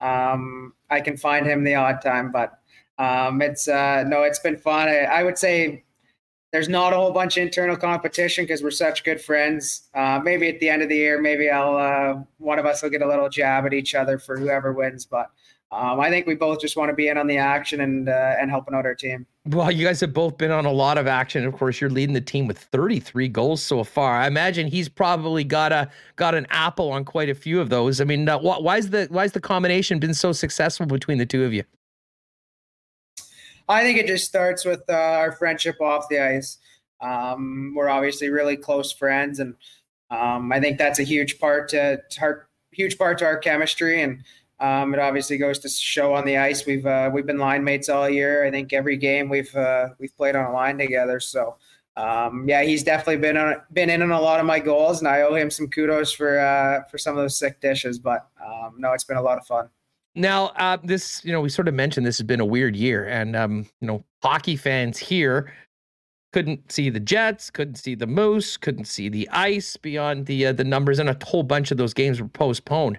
um, 0.00 0.72
I 0.90 1.00
can 1.00 1.16
find 1.16 1.46
him 1.46 1.64
the 1.64 1.74
odd 1.74 2.00
time. 2.00 2.32
But 2.32 2.58
um, 2.98 3.42
it's 3.42 3.68
uh, 3.68 4.04
no, 4.06 4.22
it's 4.22 4.38
been 4.38 4.56
fun. 4.56 4.88
I, 4.88 5.00
I, 5.04 5.22
would 5.22 5.36
say 5.36 5.84
there's 6.52 6.68
not 6.68 6.92
a 6.92 6.96
whole 6.96 7.12
bunch 7.12 7.36
of 7.36 7.42
internal 7.42 7.76
competition 7.76 8.44
because 8.44 8.62
we're 8.62 8.70
such 8.70 9.04
good 9.04 9.20
friends. 9.20 9.88
Uh, 9.94 10.20
maybe 10.22 10.48
at 10.48 10.60
the 10.60 10.68
end 10.68 10.82
of 10.82 10.88
the 10.88 10.96
year, 10.96 11.20
maybe 11.20 11.50
I'll 11.50 11.76
uh, 11.76 12.22
one 12.38 12.58
of 12.58 12.66
us 12.66 12.82
will 12.82 12.90
get 12.90 13.02
a 13.02 13.08
little 13.08 13.28
jab 13.28 13.66
at 13.66 13.74
each 13.74 13.94
other 13.94 14.18
for 14.18 14.38
whoever 14.38 14.72
wins. 14.72 15.04
But 15.04 15.30
um, 15.72 15.98
I 15.98 16.10
think 16.10 16.26
we 16.26 16.36
both 16.36 16.60
just 16.60 16.76
want 16.76 16.90
to 16.90 16.94
be 16.94 17.08
in 17.08 17.18
on 17.18 17.26
the 17.26 17.38
action 17.38 17.80
and 17.80 18.08
uh, 18.08 18.34
and 18.38 18.50
helping 18.50 18.74
out 18.74 18.86
our 18.86 18.94
team. 18.94 19.26
Well, 19.46 19.70
you 19.70 19.84
guys 19.84 20.00
have 20.00 20.12
both 20.12 20.38
been 20.38 20.52
on 20.52 20.64
a 20.64 20.72
lot 20.72 20.96
of 20.96 21.06
action. 21.06 21.44
Of 21.44 21.54
course, 21.54 21.80
you're 21.80 21.90
leading 21.90 22.14
the 22.14 22.20
team 22.20 22.46
with 22.46 22.58
33 22.58 23.28
goals 23.28 23.62
so 23.62 23.82
far. 23.82 24.20
I 24.20 24.26
imagine 24.26 24.68
he's 24.68 24.88
probably 24.88 25.42
got 25.42 25.72
a 25.72 25.90
got 26.14 26.34
an 26.34 26.46
apple 26.50 26.92
on 26.92 27.04
quite 27.04 27.28
a 27.28 27.34
few 27.34 27.60
of 27.60 27.68
those. 27.68 28.00
I 28.00 28.04
mean, 28.04 28.28
uh, 28.28 28.38
why 28.38 28.76
is 28.76 28.90
the 28.90 29.08
why 29.10 29.24
is 29.24 29.32
the 29.32 29.40
combination 29.40 29.98
been 29.98 30.14
so 30.14 30.30
successful 30.32 30.86
between 30.86 31.18
the 31.18 31.26
two 31.26 31.44
of 31.44 31.52
you? 31.52 31.64
I 33.68 33.82
think 33.82 33.98
it 33.98 34.06
just 34.06 34.24
starts 34.24 34.64
with 34.64 34.82
uh, 34.88 34.92
our 34.92 35.32
friendship 35.32 35.80
off 35.80 36.08
the 36.08 36.20
ice. 36.20 36.58
Um, 37.00 37.74
we're 37.76 37.88
obviously 37.88 38.30
really 38.30 38.56
close 38.56 38.92
friends, 38.92 39.40
and 39.40 39.54
um, 40.10 40.52
I 40.52 40.60
think 40.60 40.78
that's 40.78 41.00
a 41.00 41.02
huge 41.02 41.40
part 41.40 41.68
to, 41.70 42.00
to 42.10 42.20
our 42.20 42.48
huge 42.70 42.96
part 42.96 43.18
to 43.18 43.24
our 43.24 43.38
chemistry. 43.38 44.02
And 44.02 44.22
um, 44.58 44.94
it 44.94 45.00
obviously 45.00 45.36
goes 45.36 45.58
to 45.60 45.68
show 45.68 46.14
on 46.14 46.24
the 46.24 46.38
ice. 46.38 46.64
We've 46.64 46.86
uh, 46.86 47.10
we've 47.12 47.26
been 47.26 47.38
line 47.38 47.62
mates 47.62 47.88
all 47.88 48.08
year. 48.08 48.44
I 48.44 48.50
think 48.50 48.72
every 48.72 48.96
game 48.96 49.28
we've 49.28 49.54
uh, 49.54 49.90
we've 49.98 50.16
played 50.16 50.36
on 50.36 50.46
a 50.46 50.52
line 50.52 50.78
together. 50.78 51.20
So 51.20 51.56
um, 51.96 52.46
yeah, 52.48 52.62
he's 52.62 52.82
definitely 52.82 53.18
been 53.18 53.36
on 53.36 53.56
been 53.72 53.90
in 53.90 54.02
on 54.02 54.10
a 54.10 54.20
lot 54.20 54.40
of 54.40 54.46
my 54.46 54.58
goals, 54.58 55.00
and 55.00 55.08
I 55.08 55.22
owe 55.22 55.34
him 55.34 55.50
some 55.50 55.68
kudos 55.68 56.12
for 56.12 56.38
uh, 56.38 56.84
for 56.90 56.98
some 56.98 57.16
of 57.16 57.22
those 57.22 57.38
sick 57.38 57.60
dishes. 57.60 57.98
But 57.98 58.28
um, 58.44 58.74
no, 58.78 58.92
it's 58.92 59.04
been 59.04 59.16
a 59.16 59.22
lot 59.22 59.38
of 59.38 59.46
fun. 59.46 59.68
Now, 60.14 60.46
uh, 60.56 60.78
this, 60.82 61.22
you 61.26 61.32
know, 61.32 61.42
we 61.42 61.50
sort 61.50 61.68
of 61.68 61.74
mentioned 61.74 62.06
this 62.06 62.16
has 62.16 62.26
been 62.26 62.40
a 62.40 62.46
weird 62.46 62.74
year, 62.74 63.06
and 63.06 63.36
um, 63.36 63.66
you 63.80 63.86
know, 63.86 64.04
hockey 64.22 64.56
fans 64.56 64.96
here 64.96 65.52
couldn't 66.32 66.72
see 66.72 66.90
the 66.90 67.00
Jets, 67.00 67.50
couldn't 67.50 67.76
see 67.76 67.94
the 67.94 68.06
Moose, 68.06 68.56
couldn't 68.56 68.86
see 68.86 69.08
the 69.10 69.28
ice 69.30 69.76
beyond 69.76 70.26
the 70.26 70.46
uh, 70.46 70.52
the 70.52 70.64
numbers, 70.64 70.98
and 70.98 71.08
a 71.08 71.16
whole 71.24 71.42
bunch 71.42 71.70
of 71.70 71.76
those 71.76 71.94
games 71.94 72.20
were 72.20 72.28
postponed. 72.28 72.98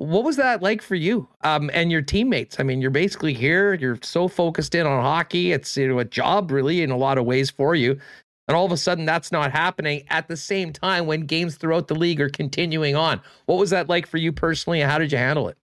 What 0.00 0.24
was 0.24 0.36
that 0.36 0.62
like 0.62 0.80
for 0.80 0.94
you 0.94 1.28
um, 1.42 1.70
and 1.74 1.92
your 1.92 2.00
teammates? 2.00 2.58
I 2.58 2.62
mean, 2.62 2.80
you're 2.80 2.90
basically 2.90 3.34
here. 3.34 3.74
You're 3.74 3.98
so 4.02 4.28
focused 4.28 4.74
in 4.74 4.86
on 4.86 5.02
hockey. 5.02 5.52
It's 5.52 5.76
you 5.76 5.88
know 5.88 5.98
a 5.98 6.06
job 6.06 6.50
really 6.50 6.80
in 6.80 6.90
a 6.90 6.96
lot 6.96 7.18
of 7.18 7.26
ways 7.26 7.50
for 7.50 7.74
you, 7.74 8.00
and 8.48 8.56
all 8.56 8.64
of 8.64 8.72
a 8.72 8.78
sudden 8.78 9.04
that's 9.04 9.30
not 9.30 9.52
happening 9.52 10.04
at 10.08 10.26
the 10.26 10.38
same 10.38 10.72
time 10.72 11.04
when 11.04 11.26
games 11.26 11.56
throughout 11.56 11.88
the 11.88 11.94
league 11.94 12.18
are 12.18 12.30
continuing 12.30 12.96
on. 12.96 13.20
What 13.44 13.58
was 13.58 13.68
that 13.70 13.90
like 13.90 14.06
for 14.06 14.16
you 14.16 14.32
personally, 14.32 14.80
and 14.80 14.90
how 14.90 14.96
did 14.96 15.12
you 15.12 15.18
handle 15.18 15.48
it? 15.48 15.58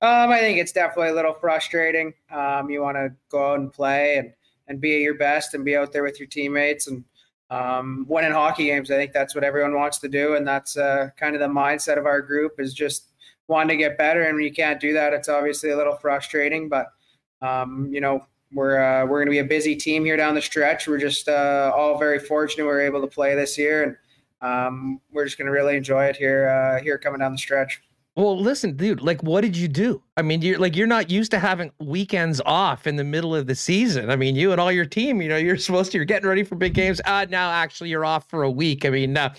Um, 0.00 0.30
I 0.30 0.38
think 0.38 0.58
it's 0.58 0.72
definitely 0.72 1.10
a 1.10 1.14
little 1.14 1.34
frustrating. 1.34 2.14
Um, 2.30 2.70
you 2.70 2.80
want 2.80 2.96
to 2.96 3.12
go 3.30 3.52
out 3.52 3.60
and 3.60 3.70
play 3.70 4.16
and, 4.16 4.32
and 4.68 4.80
be 4.80 4.94
at 4.94 5.02
your 5.02 5.18
best 5.18 5.52
and 5.52 5.66
be 5.66 5.76
out 5.76 5.92
there 5.92 6.02
with 6.02 6.18
your 6.18 6.28
teammates 6.28 6.86
and 6.86 7.04
um, 7.50 8.04
winning 8.08 8.32
hockey 8.32 8.66
games. 8.66 8.90
I 8.90 8.96
think 8.96 9.12
that's 9.12 9.34
what 9.34 9.44
everyone 9.44 9.74
wants 9.74 9.98
to 9.98 10.08
do, 10.08 10.34
and 10.34 10.46
that's 10.46 10.76
uh, 10.76 11.10
kind 11.16 11.34
of 11.34 11.40
the 11.40 11.48
mindset 11.48 11.98
of 11.98 12.06
our 12.06 12.20
group 12.20 12.60
is 12.60 12.74
just 12.74 13.08
wanting 13.46 13.68
to 13.68 13.76
get 13.76 13.96
better. 13.98 14.24
And 14.24 14.36
when 14.36 14.44
you 14.44 14.52
can't 14.52 14.80
do 14.80 14.92
that, 14.92 15.12
it's 15.12 15.28
obviously 15.28 15.70
a 15.70 15.76
little 15.76 15.96
frustrating. 15.96 16.68
But 16.68 16.92
um, 17.40 17.88
you 17.92 18.00
know, 18.00 18.26
we're 18.52 18.78
uh, 18.78 19.04
we're 19.06 19.18
going 19.18 19.26
to 19.26 19.30
be 19.30 19.38
a 19.38 19.44
busy 19.44 19.76
team 19.76 20.04
here 20.04 20.16
down 20.16 20.34
the 20.34 20.42
stretch. 20.42 20.86
We're 20.86 20.98
just 20.98 21.28
uh, 21.28 21.72
all 21.74 21.98
very 21.98 22.18
fortunate 22.18 22.64
we 22.64 22.70
are 22.70 22.80
able 22.80 23.00
to 23.00 23.06
play 23.06 23.34
this 23.34 23.58
year, 23.58 23.82
and 23.82 23.96
um, 24.40 25.00
we're 25.12 25.24
just 25.24 25.38
going 25.38 25.46
to 25.46 25.52
really 25.52 25.76
enjoy 25.76 26.04
it 26.06 26.16
here 26.16 26.48
uh, 26.48 26.82
here 26.82 26.98
coming 26.98 27.20
down 27.20 27.32
the 27.32 27.38
stretch. 27.38 27.80
Well, 28.18 28.36
listen, 28.36 28.76
dude, 28.76 29.00
like 29.00 29.22
what 29.22 29.42
did 29.42 29.56
you 29.56 29.68
do? 29.68 30.02
I 30.16 30.22
mean, 30.22 30.42
you're 30.42 30.58
like 30.58 30.74
you're 30.74 30.88
not 30.88 31.08
used 31.08 31.30
to 31.30 31.38
having 31.38 31.70
weekends 31.78 32.40
off 32.44 32.88
in 32.88 32.96
the 32.96 33.04
middle 33.04 33.32
of 33.32 33.46
the 33.46 33.54
season. 33.54 34.10
I 34.10 34.16
mean, 34.16 34.34
you 34.34 34.50
and 34.50 34.60
all 34.60 34.72
your 34.72 34.86
team, 34.86 35.22
you 35.22 35.28
know, 35.28 35.36
you're 35.36 35.56
supposed 35.56 35.92
to 35.92 35.98
you're 35.98 36.04
getting 36.04 36.28
ready 36.28 36.42
for 36.42 36.56
big 36.56 36.74
games. 36.74 37.00
Uh 37.04 37.26
now 37.30 37.48
actually 37.52 37.90
you're 37.90 38.04
off 38.04 38.28
for 38.28 38.42
a 38.42 38.50
week. 38.50 38.84
I 38.84 38.90
mean, 38.90 39.16
uh, 39.16 39.32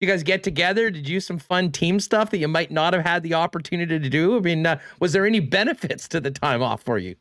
you 0.00 0.08
guys 0.08 0.22
get 0.22 0.42
together, 0.42 0.90
did 0.90 1.06
you 1.06 1.20
some 1.20 1.38
fun 1.38 1.70
team 1.70 2.00
stuff 2.00 2.30
that 2.30 2.38
you 2.38 2.48
might 2.48 2.70
not 2.70 2.94
have 2.94 3.04
had 3.04 3.22
the 3.22 3.34
opportunity 3.34 3.98
to 3.98 4.08
do? 4.08 4.38
I 4.38 4.40
mean, 4.40 4.64
uh, 4.64 4.80
was 4.98 5.12
there 5.12 5.26
any 5.26 5.40
benefits 5.40 6.08
to 6.08 6.18
the 6.18 6.30
time 6.30 6.62
off 6.62 6.82
for 6.82 6.96
you? 6.96 7.16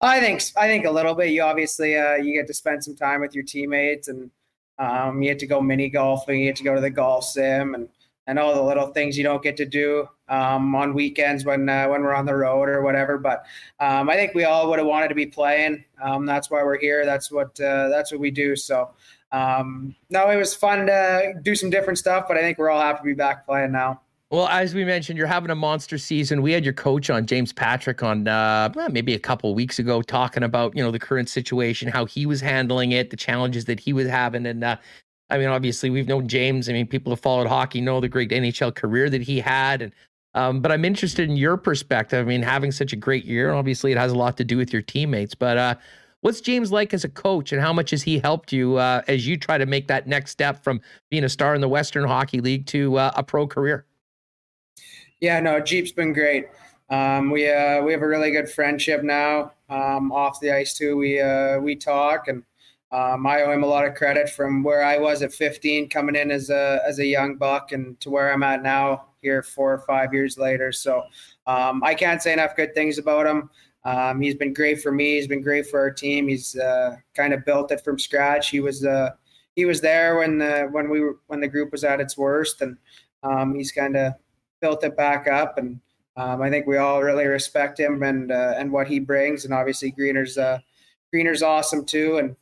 I 0.00 0.20
think 0.20 0.42
I 0.56 0.68
think 0.68 0.84
a 0.84 0.92
little 0.92 1.16
bit. 1.16 1.30
You 1.30 1.42
obviously 1.42 1.96
uh, 1.96 2.14
you 2.14 2.34
get 2.34 2.46
to 2.46 2.54
spend 2.54 2.84
some 2.84 2.94
time 2.94 3.20
with 3.20 3.34
your 3.34 3.42
teammates, 3.42 4.06
and 4.06 4.30
um, 4.78 5.20
you 5.22 5.30
get 5.30 5.40
to 5.40 5.46
go 5.48 5.60
mini 5.60 5.88
golfing. 5.88 6.38
You 6.38 6.50
get 6.50 6.56
to 6.56 6.62
go 6.62 6.76
to 6.76 6.80
the 6.80 6.88
golf 6.88 7.24
sim, 7.24 7.74
and 7.74 7.88
and 8.28 8.38
all 8.38 8.54
the 8.54 8.62
little 8.62 8.88
things 8.88 9.16
you 9.16 9.24
don't 9.24 9.42
get 9.42 9.56
to 9.56 9.64
do 9.64 10.06
um, 10.28 10.74
on 10.76 10.92
weekends 10.92 11.46
when 11.46 11.68
uh, 11.68 11.88
when 11.88 12.02
we're 12.02 12.14
on 12.14 12.26
the 12.26 12.36
road 12.36 12.68
or 12.68 12.82
whatever. 12.82 13.18
But 13.18 13.44
um, 13.80 14.08
I 14.10 14.14
think 14.14 14.34
we 14.34 14.44
all 14.44 14.68
would 14.68 14.78
have 14.78 14.86
wanted 14.86 15.08
to 15.08 15.14
be 15.14 15.26
playing. 15.26 15.82
Um, 16.00 16.26
that's 16.26 16.50
why 16.50 16.62
we're 16.62 16.78
here. 16.78 17.04
That's 17.06 17.32
what 17.32 17.58
uh, 17.58 17.88
that's 17.88 18.12
what 18.12 18.20
we 18.20 18.30
do. 18.30 18.54
So 18.54 18.90
um, 19.32 19.96
no, 20.10 20.30
it 20.30 20.36
was 20.36 20.54
fun 20.54 20.86
to 20.86 21.34
do 21.42 21.54
some 21.54 21.70
different 21.70 21.98
stuff. 21.98 22.26
But 22.28 22.36
I 22.36 22.40
think 22.40 22.58
we're 22.58 22.70
all 22.70 22.80
happy 22.80 22.98
to 22.98 23.04
be 23.04 23.14
back 23.14 23.46
playing 23.46 23.72
now. 23.72 24.02
Well, 24.30 24.46
as 24.48 24.74
we 24.74 24.84
mentioned, 24.84 25.16
you're 25.16 25.26
having 25.26 25.50
a 25.50 25.54
monster 25.54 25.96
season. 25.96 26.42
We 26.42 26.52
had 26.52 26.62
your 26.62 26.74
coach 26.74 27.08
on 27.08 27.24
James 27.24 27.50
Patrick 27.50 28.02
on 28.02 28.28
uh, 28.28 28.70
maybe 28.90 29.14
a 29.14 29.18
couple 29.18 29.54
weeks 29.54 29.78
ago, 29.78 30.02
talking 30.02 30.42
about 30.42 30.76
you 30.76 30.82
know 30.82 30.90
the 30.90 30.98
current 30.98 31.30
situation, 31.30 31.88
how 31.88 32.04
he 32.04 32.26
was 32.26 32.42
handling 32.42 32.92
it, 32.92 33.08
the 33.08 33.16
challenges 33.16 33.64
that 33.64 33.80
he 33.80 33.94
was 33.94 34.06
having, 34.06 34.44
and 34.44 34.62
uh, 34.62 34.76
I 35.30 35.38
mean, 35.38 35.48
obviously, 35.48 35.90
we've 35.90 36.08
known 36.08 36.28
James. 36.28 36.68
I 36.68 36.72
mean, 36.72 36.86
people 36.86 37.12
who 37.12 37.16
followed 37.16 37.46
hockey 37.46 37.80
know 37.80 38.00
the 38.00 38.08
great 38.08 38.30
NHL 38.30 38.74
career 38.74 39.10
that 39.10 39.22
he 39.22 39.40
had. 39.40 39.82
And 39.82 39.92
um, 40.34 40.60
but 40.60 40.72
I'm 40.72 40.84
interested 40.84 41.28
in 41.28 41.36
your 41.36 41.56
perspective. 41.56 42.24
I 42.24 42.28
mean, 42.28 42.42
having 42.42 42.72
such 42.72 42.92
a 42.92 42.96
great 42.96 43.24
year, 43.24 43.52
obviously, 43.52 43.92
it 43.92 43.98
has 43.98 44.12
a 44.12 44.16
lot 44.16 44.36
to 44.38 44.44
do 44.44 44.56
with 44.56 44.72
your 44.72 44.82
teammates. 44.82 45.34
But 45.34 45.58
uh, 45.58 45.74
what's 46.20 46.40
James 46.40 46.72
like 46.72 46.94
as 46.94 47.04
a 47.04 47.08
coach, 47.08 47.52
and 47.52 47.60
how 47.60 47.72
much 47.72 47.90
has 47.90 48.02
he 48.02 48.18
helped 48.18 48.52
you 48.52 48.76
uh, 48.76 49.02
as 49.08 49.26
you 49.26 49.36
try 49.36 49.58
to 49.58 49.66
make 49.66 49.88
that 49.88 50.06
next 50.06 50.30
step 50.30 50.62
from 50.62 50.80
being 51.10 51.24
a 51.24 51.28
star 51.28 51.54
in 51.54 51.60
the 51.60 51.68
Western 51.68 52.04
Hockey 52.04 52.40
League 52.40 52.66
to 52.66 52.96
uh, 52.96 53.12
a 53.16 53.22
pro 53.22 53.46
career? 53.46 53.84
Yeah, 55.20 55.40
no, 55.40 55.60
Jeep's 55.60 55.92
been 55.92 56.12
great. 56.12 56.46
Um, 56.90 57.30
we 57.30 57.50
uh, 57.50 57.82
we 57.82 57.92
have 57.92 58.02
a 58.02 58.08
really 58.08 58.30
good 58.30 58.48
friendship 58.48 59.02
now. 59.02 59.52
Um, 59.68 60.10
off 60.12 60.40
the 60.40 60.52
ice 60.52 60.74
too, 60.74 60.96
we 60.96 61.20
uh, 61.20 61.58
we 61.58 61.76
talk 61.76 62.28
and 62.28 62.42
um, 62.90 63.26
I 63.26 63.42
owe 63.42 63.52
him 63.52 63.62
a 63.62 63.66
lot 63.66 63.86
of 63.86 63.94
credit 63.94 64.30
from 64.30 64.62
where 64.62 64.82
I 64.82 64.98
was 64.98 65.22
at 65.22 65.32
15, 65.32 65.88
coming 65.90 66.16
in 66.16 66.30
as 66.30 66.48
a 66.48 66.80
as 66.86 66.98
a 66.98 67.06
young 67.06 67.36
buck, 67.36 67.72
and 67.72 67.98
to 68.00 68.10
where 68.10 68.32
I'm 68.32 68.42
at 68.42 68.62
now 68.62 69.08
here 69.20 69.42
four 69.42 69.72
or 69.74 69.80
five 69.80 70.14
years 70.14 70.38
later. 70.38 70.72
So 70.72 71.02
um, 71.46 71.82
I 71.84 71.94
can't 71.94 72.22
say 72.22 72.32
enough 72.32 72.56
good 72.56 72.74
things 72.74 72.98
about 72.98 73.26
him. 73.26 73.50
Um, 73.84 74.20
he's 74.20 74.34
been 74.34 74.54
great 74.54 74.80
for 74.80 74.92
me. 74.92 75.16
He's 75.16 75.28
been 75.28 75.42
great 75.42 75.66
for 75.66 75.80
our 75.80 75.90
team. 75.90 76.28
He's 76.28 76.56
uh, 76.56 76.96
kind 77.14 77.32
of 77.32 77.44
built 77.44 77.72
it 77.72 77.82
from 77.84 77.98
scratch. 77.98 78.48
He 78.50 78.60
was 78.60 78.84
uh, 78.84 79.10
he 79.54 79.64
was 79.64 79.80
there 79.80 80.18
when 80.18 80.38
the 80.38 80.68
when 80.70 80.88
we 80.88 81.00
were 81.00 81.18
when 81.26 81.40
the 81.40 81.48
group 81.48 81.72
was 81.72 81.84
at 81.84 82.00
its 82.00 82.16
worst, 82.16 82.62
and 82.62 82.76
um, 83.22 83.54
he's 83.54 83.72
kind 83.72 83.96
of 83.96 84.14
built 84.60 84.82
it 84.84 84.96
back 84.96 85.28
up. 85.28 85.58
And 85.58 85.80
um, 86.16 86.42
I 86.42 86.50
think 86.50 86.66
we 86.66 86.78
all 86.78 87.02
really 87.02 87.26
respect 87.26 87.78
him 87.78 88.02
and 88.02 88.32
uh, 88.32 88.54
and 88.56 88.72
what 88.72 88.88
he 88.88 88.98
brings. 88.98 89.44
And 89.44 89.52
obviously, 89.52 89.90
Greener's 89.90 90.38
uh, 90.38 90.58
Greener's 91.12 91.42
awesome 91.42 91.84
too. 91.84 92.18
And 92.18 92.36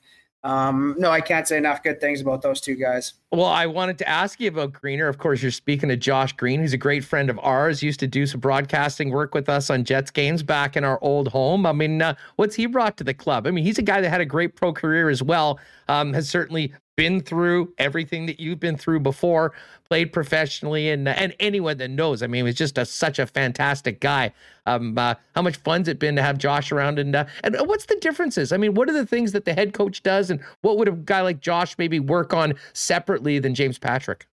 um, 0.46 0.94
no, 0.96 1.10
I 1.10 1.20
can't 1.20 1.48
say 1.48 1.56
enough 1.56 1.82
good 1.82 2.00
things 2.00 2.20
about 2.20 2.40
those 2.40 2.60
two 2.60 2.76
guys. 2.76 3.14
Well, 3.36 3.44
I 3.44 3.66
wanted 3.66 3.98
to 3.98 4.08
ask 4.08 4.40
you 4.40 4.48
about 4.48 4.72
Greener. 4.72 5.08
Of 5.08 5.18
course, 5.18 5.42
you're 5.42 5.50
speaking 5.50 5.90
to 5.90 5.96
Josh 5.98 6.32
Green. 6.32 6.58
who's 6.58 6.72
a 6.72 6.78
great 6.78 7.04
friend 7.04 7.28
of 7.28 7.38
ours. 7.40 7.82
Used 7.82 8.00
to 8.00 8.06
do 8.06 8.24
some 8.24 8.40
broadcasting 8.40 9.10
work 9.10 9.34
with 9.34 9.50
us 9.50 9.68
on 9.68 9.84
Jets 9.84 10.10
games 10.10 10.42
back 10.42 10.74
in 10.74 10.84
our 10.84 10.98
old 11.02 11.28
home. 11.28 11.66
I 11.66 11.72
mean, 11.72 12.00
uh, 12.00 12.14
what's 12.36 12.54
he 12.54 12.64
brought 12.64 12.96
to 12.96 13.04
the 13.04 13.12
club? 13.12 13.46
I 13.46 13.50
mean, 13.50 13.62
he's 13.62 13.76
a 13.76 13.82
guy 13.82 14.00
that 14.00 14.08
had 14.08 14.22
a 14.22 14.24
great 14.24 14.56
pro 14.56 14.72
career 14.72 15.10
as 15.10 15.22
well. 15.22 15.60
Um, 15.86 16.14
has 16.14 16.30
certainly 16.30 16.72
been 16.96 17.20
through 17.20 17.72
everything 17.76 18.24
that 18.26 18.40
you've 18.40 18.58
been 18.58 18.76
through 18.76 19.00
before, 19.00 19.52
played 19.88 20.12
professionally, 20.12 20.90
and 20.90 21.06
and 21.08 21.34
anyone 21.38 21.76
that 21.78 21.90
knows, 21.90 22.22
I 22.22 22.26
mean, 22.26 22.44
was 22.44 22.54
just 22.54 22.78
a, 22.78 22.86
such 22.86 23.18
a 23.18 23.26
fantastic 23.26 24.00
guy. 24.00 24.32
Um, 24.64 24.98
uh, 24.98 25.14
how 25.34 25.42
much 25.42 25.56
fun's 25.58 25.86
it 25.86 25.98
been 25.98 26.16
to 26.16 26.22
have 26.22 26.38
Josh 26.38 26.72
around, 26.72 26.98
and 26.98 27.14
uh, 27.14 27.26
and 27.44 27.56
what's 27.66 27.86
the 27.86 27.96
differences? 27.96 28.50
I 28.50 28.56
mean, 28.56 28.74
what 28.74 28.88
are 28.88 28.94
the 28.94 29.06
things 29.06 29.32
that 29.32 29.44
the 29.44 29.54
head 29.54 29.74
coach 29.74 30.02
does, 30.02 30.30
and 30.30 30.40
what 30.62 30.78
would 30.78 30.88
a 30.88 30.92
guy 30.92 31.20
like 31.20 31.40
Josh 31.40 31.76
maybe 31.78 32.00
work 32.00 32.32
on 32.32 32.54
separately 32.72 33.25
than 33.38 33.54
James 33.54 33.78
Patrick? 33.78 34.26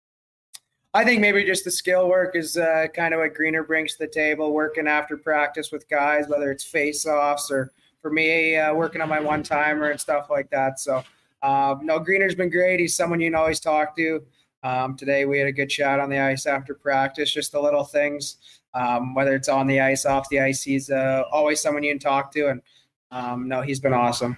I 0.93 1.05
think 1.05 1.20
maybe 1.20 1.45
just 1.45 1.64
the 1.64 1.70
skill 1.70 2.09
work 2.09 2.34
is 2.34 2.57
uh, 2.57 2.86
kind 2.93 3.14
of 3.14 3.20
what 3.20 3.34
Greener 3.34 3.62
brings 3.62 3.93
to 3.93 3.99
the 4.01 4.09
table, 4.09 4.53
working 4.53 4.88
after 4.88 5.16
practice 5.16 5.70
with 5.70 5.88
guys, 5.88 6.26
whether 6.28 6.51
it's 6.51 6.64
face 6.64 7.07
offs 7.07 7.51
or 7.51 7.72
for 8.03 8.11
me, 8.11 8.57
uh, 8.57 8.74
working 8.74 9.01
on 9.01 9.09
my 9.09 9.20
one 9.20 9.43
timer 9.43 9.91
and 9.91 10.01
stuff 10.01 10.30
like 10.30 10.51
that. 10.51 10.80
So 10.80 11.05
um, 11.43 11.86
no, 11.86 11.99
Greener's 11.99 12.34
been 12.34 12.51
great. 12.51 12.80
He's 12.80 12.97
someone 12.97 13.20
you 13.20 13.30
can 13.30 13.36
always 13.36 13.61
talk 13.61 13.97
to. 13.97 14.22
Um, 14.62 14.97
today 14.97 15.24
we 15.24 15.38
had 15.38 15.47
a 15.47 15.53
good 15.53 15.70
chat 15.70 16.01
on 16.01 16.11
the 16.11 16.18
ice 16.18 16.45
after 16.45 16.74
practice, 16.74 17.32
just 17.32 17.53
the 17.53 17.61
little 17.61 17.84
things, 17.84 18.36
um, 18.74 19.14
whether 19.14 19.34
it's 19.34 19.49
on 19.49 19.66
the 19.66 19.80
ice, 19.80 20.05
off 20.05 20.28
the 20.28 20.41
ice. 20.41 20.62
He's 20.62 20.91
uh, 20.91 21.22
always 21.32 21.61
someone 21.61 21.82
you 21.82 21.93
can 21.93 21.99
talk 21.99 22.32
to, 22.32 22.49
and 22.49 22.62
um, 23.11 23.49
no, 23.49 23.62
he's 23.62 23.80
been 23.80 23.95
awesome. 23.95 24.36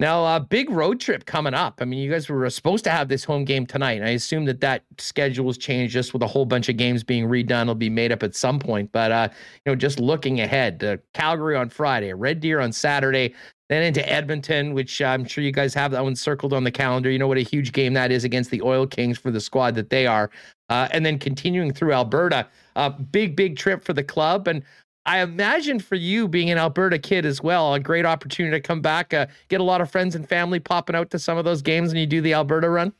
Now, 0.00 0.22
a 0.22 0.36
uh, 0.36 0.38
big 0.38 0.70
road 0.70 1.00
trip 1.00 1.24
coming 1.26 1.54
up. 1.54 1.80
I 1.80 1.84
mean, 1.84 1.98
you 1.98 2.10
guys 2.10 2.28
were 2.28 2.48
supposed 2.50 2.84
to 2.84 2.90
have 2.90 3.08
this 3.08 3.24
home 3.24 3.44
game 3.44 3.66
tonight. 3.66 4.00
I 4.00 4.10
assume 4.10 4.44
that 4.44 4.60
that 4.60 4.84
schedule 4.98 5.44
was 5.44 5.58
changed 5.58 5.92
just 5.92 6.12
with 6.12 6.22
a 6.22 6.26
whole 6.26 6.46
bunch 6.46 6.68
of 6.68 6.76
games 6.76 7.02
being 7.02 7.26
redone. 7.26 7.62
It'll 7.62 7.74
be 7.74 7.90
made 7.90 8.12
up 8.12 8.22
at 8.22 8.36
some 8.36 8.60
point. 8.60 8.92
But 8.92 9.10
uh, 9.10 9.28
you 9.66 9.72
know, 9.72 9.76
just 9.76 9.98
looking 9.98 10.40
ahead, 10.40 10.84
uh, 10.84 10.98
Calgary 11.14 11.56
on 11.56 11.68
Friday, 11.68 12.12
Red 12.12 12.38
Deer 12.38 12.60
on 12.60 12.72
Saturday, 12.72 13.34
then 13.68 13.82
into 13.82 14.08
Edmonton, 14.08 14.72
which 14.72 15.02
I'm 15.02 15.24
sure 15.24 15.42
you 15.42 15.50
guys 15.50 15.74
have 15.74 15.90
that 15.90 16.04
one 16.04 16.14
circled 16.14 16.52
on 16.52 16.62
the 16.62 16.70
calendar. 16.70 17.10
You 17.10 17.18
know 17.18 17.28
what 17.28 17.38
a 17.38 17.42
huge 17.42 17.72
game 17.72 17.92
that 17.94 18.12
is 18.12 18.22
against 18.22 18.50
the 18.50 18.62
Oil 18.62 18.86
Kings 18.86 19.18
for 19.18 19.32
the 19.32 19.40
squad 19.40 19.74
that 19.74 19.90
they 19.90 20.06
are. 20.06 20.30
Uh, 20.70 20.86
and 20.92 21.04
then 21.04 21.18
continuing 21.18 21.72
through 21.72 21.92
Alberta, 21.92 22.46
a 22.76 22.78
uh, 22.78 22.90
big, 22.90 23.34
big 23.34 23.56
trip 23.56 23.82
for 23.82 23.94
the 23.94 24.04
club. 24.04 24.46
And 24.46 24.62
I 25.08 25.20
imagine 25.22 25.80
for 25.80 25.94
you 25.94 26.28
being 26.28 26.50
an 26.50 26.58
Alberta 26.58 26.98
kid 26.98 27.24
as 27.24 27.42
well, 27.42 27.72
a 27.72 27.80
great 27.80 28.04
opportunity 28.04 28.54
to 28.54 28.60
come 28.60 28.82
back, 28.82 29.14
uh, 29.14 29.26
get 29.48 29.58
a 29.58 29.64
lot 29.64 29.80
of 29.80 29.90
friends 29.90 30.14
and 30.14 30.28
family 30.28 30.60
popping 30.60 30.94
out 30.94 31.08
to 31.12 31.18
some 31.18 31.38
of 31.38 31.46
those 31.46 31.62
games 31.62 31.88
when 31.88 31.96
you 32.00 32.06
do 32.06 32.20
the 32.20 32.34
Alberta 32.34 32.68
run. 32.68 32.92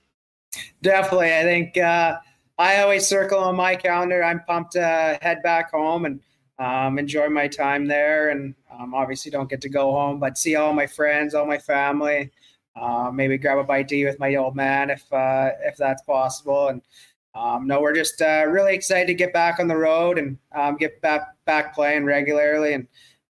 Definitely. 0.80 1.36
I 1.36 1.42
think 1.42 1.76
uh, 1.76 2.16
I 2.56 2.80
always 2.80 3.06
circle 3.06 3.38
on 3.40 3.56
my 3.56 3.76
calendar. 3.76 4.24
I'm 4.24 4.40
pumped 4.48 4.72
to 4.72 5.18
head 5.20 5.42
back 5.42 5.70
home 5.70 6.06
and 6.06 6.20
um, 6.58 6.98
enjoy 6.98 7.28
my 7.28 7.46
time 7.46 7.84
there. 7.84 8.30
And 8.30 8.54
um, 8.72 8.94
obviously, 8.94 9.30
don't 9.30 9.50
get 9.50 9.60
to 9.60 9.68
go 9.68 9.92
home, 9.92 10.18
but 10.18 10.38
see 10.38 10.56
all 10.56 10.72
my 10.72 10.86
friends, 10.86 11.34
all 11.34 11.44
my 11.44 11.58
family. 11.58 12.30
Uh, 12.74 13.10
maybe 13.12 13.36
grab 13.36 13.58
a 13.58 13.64
bite 13.64 13.88
to 13.88 13.96
eat 13.96 14.06
with 14.06 14.18
my 14.18 14.34
old 14.36 14.56
man 14.56 14.88
if 14.88 15.12
uh, 15.12 15.50
if 15.62 15.76
that's 15.76 16.00
possible. 16.04 16.68
And 16.68 16.80
um, 17.34 17.66
no, 17.66 17.80
we're 17.80 17.94
just 17.94 18.20
uh, 18.20 18.44
really 18.48 18.74
excited 18.74 19.06
to 19.06 19.14
get 19.14 19.32
back 19.32 19.60
on 19.60 19.68
the 19.68 19.76
road 19.76 20.18
and 20.18 20.38
um, 20.54 20.76
get 20.76 21.00
back 21.00 21.34
back 21.44 21.74
playing 21.74 22.04
regularly. 22.04 22.74
And 22.74 22.88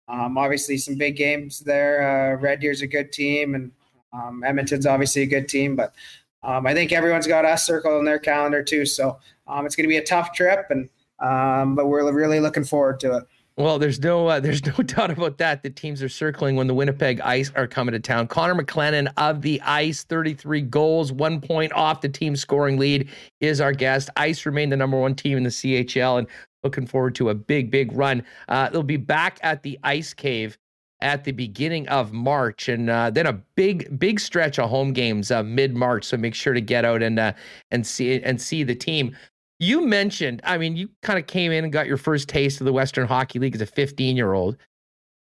um, 0.08 0.36
obviously, 0.38 0.76
some 0.78 0.96
big 0.96 1.16
games 1.16 1.60
there. 1.60 2.34
Uh, 2.34 2.40
Red 2.40 2.60
Deer's 2.60 2.82
a 2.82 2.86
good 2.86 3.12
team, 3.12 3.54
and 3.54 3.70
um, 4.12 4.42
Edmonton's 4.44 4.86
obviously 4.86 5.22
a 5.22 5.26
good 5.26 5.48
team. 5.48 5.76
But 5.76 5.94
I 6.42 6.74
think 6.74 6.92
everyone's 6.92 7.26
got 7.26 7.44
us 7.44 7.66
circled 7.66 7.94
on 7.94 8.04
their 8.04 8.18
calendar 8.18 8.62
too. 8.64 8.84
So 8.84 9.18
it's 9.48 9.76
going 9.76 9.84
to 9.84 9.88
be 9.88 9.98
a 9.98 10.04
tough 10.04 10.32
trip 10.32 10.66
and. 10.70 10.88
Um, 11.20 11.76
but 11.76 11.86
we're 11.86 12.10
really 12.12 12.40
looking 12.40 12.64
forward 12.64 12.98
to 12.98 13.18
it. 13.18 13.24
Well, 13.56 13.78
there's 13.78 14.00
no 14.00 14.28
uh, 14.28 14.40
there's 14.40 14.64
no 14.64 14.74
doubt 14.74 15.10
about 15.10 15.38
that. 15.38 15.62
The 15.62 15.70
teams 15.70 16.02
are 16.02 16.08
circling 16.08 16.56
when 16.56 16.66
the 16.66 16.74
Winnipeg 16.74 17.20
Ice 17.20 17.52
are 17.54 17.66
coming 17.66 17.92
to 17.92 18.00
town. 18.00 18.26
Connor 18.26 18.54
McClennon 18.54 19.12
of 19.16 19.42
the 19.42 19.60
Ice, 19.62 20.04
33 20.04 20.62
goals, 20.62 21.12
one 21.12 21.40
point 21.40 21.72
off 21.72 22.00
the 22.00 22.08
team 22.08 22.36
scoring 22.36 22.78
lead, 22.78 23.08
is 23.40 23.60
our 23.60 23.72
guest. 23.72 24.10
Ice 24.16 24.46
remain 24.46 24.70
the 24.70 24.76
number 24.76 24.98
one 24.98 25.14
team 25.14 25.36
in 25.36 25.42
the 25.42 25.50
CHL, 25.50 26.18
and 26.18 26.26
looking 26.62 26.86
forward 26.86 27.14
to 27.16 27.28
a 27.30 27.34
big, 27.34 27.70
big 27.70 27.92
run. 27.92 28.22
Uh, 28.48 28.70
they'll 28.70 28.82
be 28.82 28.96
back 28.96 29.38
at 29.42 29.62
the 29.62 29.78
Ice 29.82 30.14
Cave 30.14 30.56
at 31.02 31.24
the 31.24 31.32
beginning 31.32 31.88
of 31.88 32.12
March, 32.12 32.68
and 32.68 32.88
uh, 32.88 33.10
then 33.10 33.26
a 33.26 33.32
big, 33.32 33.98
big 33.98 34.20
stretch 34.20 34.58
of 34.58 34.70
home 34.70 34.92
games 34.92 35.30
uh, 35.30 35.42
mid 35.42 35.74
March. 35.74 36.04
So 36.04 36.16
make 36.16 36.34
sure 36.34 36.54
to 36.54 36.60
get 36.60 36.84
out 36.84 37.02
and 37.02 37.18
uh, 37.18 37.32
and 37.70 37.86
see 37.86 38.22
and 38.22 38.40
see 38.40 38.62
the 38.62 38.74
team. 38.74 39.16
You 39.62 39.86
mentioned, 39.86 40.40
I 40.42 40.58
mean, 40.58 40.74
you 40.74 40.88
kind 41.02 41.20
of 41.20 41.28
came 41.28 41.52
in 41.52 41.62
and 41.62 41.72
got 41.72 41.86
your 41.86 41.96
first 41.96 42.28
taste 42.28 42.60
of 42.60 42.64
the 42.64 42.72
Western 42.72 43.06
Hockey 43.06 43.38
League 43.38 43.54
as 43.54 43.60
a 43.60 43.66
15 43.66 44.16
year 44.16 44.32
old. 44.32 44.56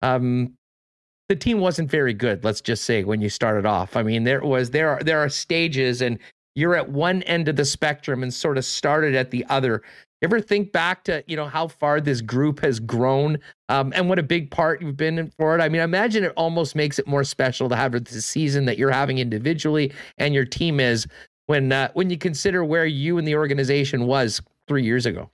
Um, 0.01 0.55
the 1.29 1.37
team 1.37 1.61
wasn't 1.61 1.91
very 1.91 2.15
good, 2.15 2.43
let's 2.43 2.63
just 2.63 2.85
say, 2.85 3.05
when 3.05 3.21
you 3.21 3.29
started 3.29 3.67
off. 3.67 3.97
I 3.97 4.03
mean, 4.03 4.25
there 4.25 4.41
was 4.41 4.71
there 4.71 4.89
are 4.89 5.01
there 5.03 5.19
are 5.19 5.29
stages, 5.29 6.01
and 6.01 6.19
you're 6.55 6.75
at 6.75 6.89
one 6.89 7.23
end 7.25 7.49
of 7.49 7.57
the 7.57 7.67
spectrum 7.67 8.23
and 8.23 8.33
sort 8.33 8.57
of 8.57 8.65
started 8.65 9.15
at 9.15 9.31
the 9.31 9.45
other. 9.51 9.83
Ever 10.23 10.41
think 10.41 10.73
back 10.73 11.05
to 11.05 11.23
you 11.27 11.37
know 11.37 11.47
how 11.47 11.69
far 11.69 12.01
this 12.01 12.23
group 12.23 12.61
has 12.61 12.81
grown, 12.81 13.39
um, 13.69 13.93
and 13.95 14.09
what 14.09 14.19
a 14.19 14.23
big 14.23 14.51
part 14.51 14.81
you've 14.81 14.97
been 14.97 15.19
in 15.19 15.31
for 15.39 15.55
it? 15.55 15.61
I 15.61 15.69
mean, 15.69 15.83
I 15.83 15.85
imagine 15.85 16.25
it 16.25 16.33
almost 16.35 16.75
makes 16.75 16.99
it 16.99 17.07
more 17.07 17.25
special 17.25 17.69
to 17.69 17.77
have 17.77 17.93
the 17.93 18.23
season 18.23 18.65
that 18.65 18.79
you're 18.79 18.91
having 18.91 19.19
individually 19.19 19.93
and 20.17 20.35
your 20.35 20.47
team 20.47 20.81
is 20.81 21.07
when 21.51 21.73
uh, 21.73 21.91
when 21.95 22.09
you 22.09 22.17
consider 22.17 22.65
where 22.65 22.87
you 22.87 23.19
and 23.19 23.27
the 23.27 23.35
organization 23.35 24.07
was 24.07 24.41
three 24.69 24.85
years 24.85 25.05
ago. 25.05 25.29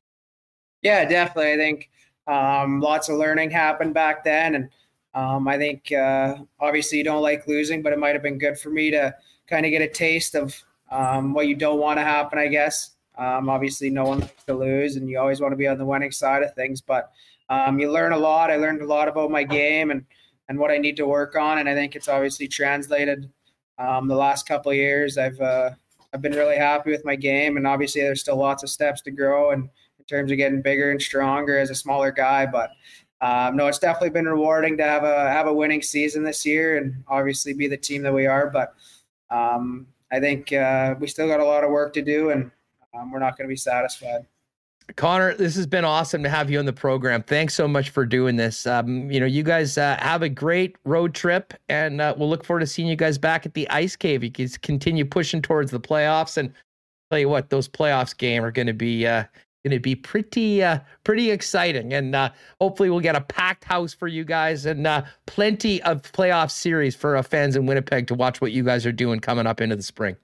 Yeah, 0.81 1.05
definitely. 1.05 1.53
I 1.53 1.57
think 1.59 1.91
um, 2.27 2.81
lots 2.81 3.11
of 3.11 3.19
learning 3.19 3.51
happened 3.51 3.93
back 3.93 4.25
then, 4.25 4.55
and 4.55 4.69
um, 5.13 5.47
I 5.47 5.59
think 5.59 5.93
uh, 5.93 6.37
obviously 6.59 6.97
you 6.97 7.05
don't 7.05 7.21
like 7.21 7.47
losing, 7.47 7.83
but 7.83 7.93
it 7.93 7.99
might 7.99 8.15
have 8.15 8.23
been 8.23 8.39
good 8.39 8.59
for 8.59 8.71
me 8.71 8.91
to 8.93 9.15
kind 9.47 9.67
of 9.67 9.71
get 9.71 9.83
a 9.83 9.89
taste 9.89 10.35
of 10.35 10.59
um, 10.91 11.35
what 11.35 11.49
you 11.49 11.55
don't 11.55 11.81
want 11.81 11.99
to 11.99 12.03
happen. 12.03 12.39
I 12.39 12.47
guess 12.47 12.93
um, 13.19 13.51
obviously 13.51 13.91
no 13.91 14.05
one 14.05 14.21
likes 14.21 14.45
to 14.45 14.55
lose, 14.55 14.97
and 14.97 15.11
you 15.11 15.19
always 15.19 15.43
want 15.43 15.53
to 15.53 15.57
be 15.57 15.67
on 15.67 15.77
the 15.77 15.85
winning 15.85 16.13
side 16.13 16.43
of 16.43 16.55
things. 16.55 16.81
But 16.81 17.13
um, 17.51 17.79
you 17.79 17.93
learn 17.93 18.13
a 18.13 18.19
lot. 18.19 18.51
I 18.51 18.57
learned 18.57 18.81
a 18.81 18.87
lot 18.87 19.07
about 19.07 19.31
my 19.31 19.45
game 19.45 19.91
and 19.91 20.07
and 20.49 20.59
what 20.59 20.71
I 20.71 20.79
need 20.79 20.97
to 20.97 21.07
work 21.07 21.37
on, 21.37 21.59
and 21.59 21.69
I 21.69 21.75
think 21.75 21.95
it's 21.95 22.09
obviously 22.09 22.49
translated 22.49 23.31
um, 23.77 24.09
the 24.09 24.17
last 24.17 24.49
couple 24.49 24.73
years. 24.73 25.19
I've 25.19 25.39
uh, 25.43 25.73
I've 26.17 26.23
been 26.23 26.33
really 26.33 26.57
happy 26.57 26.91
with 26.91 27.05
my 27.05 27.15
game, 27.15 27.59
and 27.59 27.67
obviously 27.67 28.01
there's 28.01 28.23
still 28.23 28.37
lots 28.37 28.63
of 28.63 28.71
steps 28.71 29.03
to 29.03 29.11
grow 29.11 29.51
and 29.51 29.65
in 29.99 30.05
terms 30.07 30.33
of 30.33 30.39
getting 30.39 30.63
bigger 30.63 30.91
and 30.91 31.01
stronger 31.01 31.59
as 31.59 31.69
a 31.69 31.75
smaller 31.75 32.11
guy. 32.11 32.47
But 32.47 32.71
um, 33.21 33.55
no, 33.55 33.67
it's 33.67 33.79
definitely 33.79 34.09
been 34.09 34.25
rewarding 34.25 34.79
to 34.79 34.83
have 34.83 35.05
a 35.05 35.31
have 35.31 35.47
a 35.47 35.53
winning 35.53 35.83
season 35.83 36.25
this 36.25 36.47
year, 36.47 36.79
and 36.79 37.05
obviously 37.07 37.53
be 37.53 37.69
the 37.69 37.77
team 37.77 38.01
that 38.01 38.15
we 38.15 38.27
are. 38.27 38.49
But 38.49 38.73
um, 39.29 39.89
I 40.11 40.19
think 40.19 40.55
uh, 40.55 40.95
we 40.99 41.07
still 41.07 41.29
got 41.29 41.41
a 41.41 41.45
lot 41.45 41.65
of 41.65 41.71
work 41.71 41.93
to 41.93 42.03
do, 42.03 42.31
and 42.31 42.51
um, 42.95 43.13
we're 43.13 43.19
not 43.19 43.37
going 43.37 43.47
to 43.47 43.53
be 43.53 43.57
satisfied. 43.57 44.25
Connor, 44.95 45.35
this 45.35 45.57
has 45.57 45.67
been 45.67 45.85
awesome 45.85 46.23
to 46.23 46.29
have 46.29 46.49
you 46.49 46.59
on 46.59 46.65
the 46.65 46.73
program. 46.73 47.23
Thanks 47.23 47.55
so 47.55 47.67
much 47.67 47.91
for 47.91 48.07
doing 48.07 48.37
this. 48.37 48.67
Um, 48.67 49.11
you 49.11 49.19
know, 49.19 49.27
you 49.27 49.43
guys 49.43 49.77
uh, 49.77 49.97
have 49.99 50.23
a 50.23 50.29
great 50.29 50.77
road 50.85 51.13
trip, 51.13 51.53
and 51.69 52.01
uh, 52.01 52.15
we'll 52.17 52.31
look 52.31 52.45
forward 52.45 52.61
to 52.61 52.67
seeing 52.67 52.87
you 52.89 52.97
guys 52.97 53.19
back 53.19 53.45
at 53.45 53.55
the 53.55 53.69
Ice 53.69 53.97
Cave. 53.97 54.23
You 54.23 54.31
can 54.31 54.49
continue 54.63 55.05
pushing 55.05 55.43
towards 55.43 55.73
the 55.73 55.81
playoffs, 55.81 56.37
and 56.37 56.53
tell 57.11 57.19
you 57.19 57.29
what, 57.29 57.51
those 57.51 57.69
playoffs 57.69 58.17
game 58.17 58.45
are 58.45 58.53
going 58.53 58.69
to 58.69 58.73
be 58.73 59.07
uh, 59.07 59.25
going 59.65 59.77
to 59.77 59.81
be 59.81 59.97
pretty 59.97 60.63
uh, 60.63 60.79
pretty 61.03 61.33
exciting, 61.33 61.93
and 61.93 62.15
uh, 62.15 62.31
hopefully 62.61 62.89
we'll 62.89 63.01
get 63.01 63.17
a 63.17 63.21
packed 63.21 63.65
house 63.65 63.93
for 63.93 64.07
you 64.07 64.25
guys 64.25 64.67
and 64.67 64.87
uh, 64.87 65.03
plenty 65.27 65.83
of 65.83 66.03
playoff 66.03 66.51
series 66.51 66.95
for 66.95 67.21
fans 67.25 67.57
in 67.57 67.67
Winnipeg 67.67 68.07
to 68.07 68.15
watch 68.15 68.41
what 68.41 68.53
you 68.53 68.63
guys 68.63 68.87
are 68.87 68.93
doing 68.93 69.19
coming 69.19 69.47
up 69.47 69.61
into 69.61 69.75
the 69.75 69.83
spring. 69.83 70.17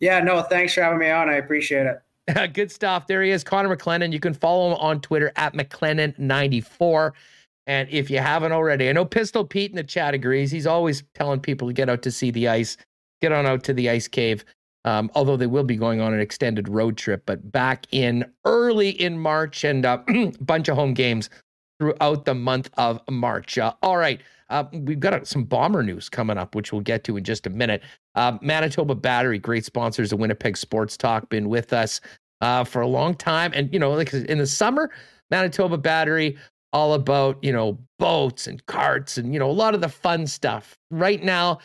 Yeah, 0.00 0.20
no, 0.20 0.42
thanks 0.42 0.74
for 0.74 0.82
having 0.82 1.00
me 1.00 1.10
on. 1.10 1.28
I 1.28 1.34
appreciate 1.34 1.86
it. 1.86 2.00
Good 2.52 2.70
stuff. 2.70 3.06
There 3.06 3.22
he 3.22 3.30
is, 3.30 3.44
Connor 3.44 3.74
McClennon. 3.74 4.12
You 4.12 4.20
can 4.20 4.34
follow 4.34 4.72
him 4.72 4.78
on 4.78 5.00
Twitter 5.00 5.32
at 5.36 5.54
McLennan94. 5.54 7.12
And 7.66 7.88
if 7.90 8.10
you 8.10 8.18
haven't 8.18 8.52
already, 8.52 8.88
I 8.88 8.92
know 8.92 9.04
Pistol 9.04 9.44
Pete 9.44 9.70
in 9.70 9.76
the 9.76 9.84
chat 9.84 10.14
agrees. 10.14 10.50
He's 10.50 10.66
always 10.66 11.02
telling 11.14 11.40
people 11.40 11.68
to 11.68 11.74
get 11.74 11.88
out 11.88 12.02
to 12.02 12.10
see 12.10 12.30
the 12.30 12.48
ice, 12.48 12.76
get 13.20 13.32
on 13.32 13.46
out 13.46 13.62
to 13.64 13.74
the 13.74 13.90
ice 13.90 14.08
cave. 14.08 14.44
Um, 14.84 15.10
although 15.14 15.36
they 15.36 15.46
will 15.46 15.64
be 15.64 15.76
going 15.76 16.00
on 16.00 16.14
an 16.14 16.20
extended 16.20 16.68
road 16.68 16.96
trip, 16.96 17.24
but 17.26 17.52
back 17.52 17.86
in 17.90 18.24
early 18.44 18.90
in 18.90 19.18
March 19.18 19.64
and 19.64 19.84
a 19.84 20.02
uh, 20.08 20.30
bunch 20.40 20.68
of 20.68 20.76
home 20.76 20.94
games 20.94 21.28
throughout 21.78 22.24
the 22.24 22.34
month 22.34 22.70
of 22.78 23.00
March. 23.10 23.58
Uh, 23.58 23.74
all 23.82 23.96
right. 23.96 24.20
Uh, 24.50 24.64
we've 24.72 25.00
got 25.00 25.26
some 25.26 25.44
bomber 25.44 25.82
news 25.82 26.08
coming 26.08 26.38
up, 26.38 26.54
which 26.54 26.72
we'll 26.72 26.80
get 26.80 27.04
to 27.04 27.16
in 27.18 27.24
just 27.24 27.46
a 27.46 27.50
minute. 27.50 27.82
Uh, 28.14 28.38
Manitoba 28.40 28.94
Battery, 28.94 29.38
great 29.38 29.64
sponsors 29.64 30.12
of 30.12 30.18
Winnipeg 30.18 30.56
Sports 30.56 30.96
Talk, 30.96 31.28
been 31.28 31.50
with 31.50 31.72
us 31.72 32.00
uh, 32.40 32.64
for 32.64 32.82
a 32.82 32.86
long 32.86 33.14
time. 33.14 33.52
And, 33.54 33.72
you 33.72 33.78
know, 33.78 33.92
like 33.92 34.12
in 34.12 34.38
the 34.38 34.46
summer, 34.46 34.90
Manitoba 35.30 35.78
Battery, 35.78 36.36
all 36.72 36.94
about, 36.94 37.42
you 37.42 37.52
know, 37.52 37.78
boats 37.98 38.46
and 38.46 38.64
carts 38.66 39.18
and, 39.18 39.32
you 39.32 39.38
know, 39.38 39.50
a 39.50 39.52
lot 39.52 39.74
of 39.74 39.80
the 39.80 39.88
fun 39.88 40.26
stuff. 40.26 40.76
Right 40.90 41.22
now, 41.22 41.58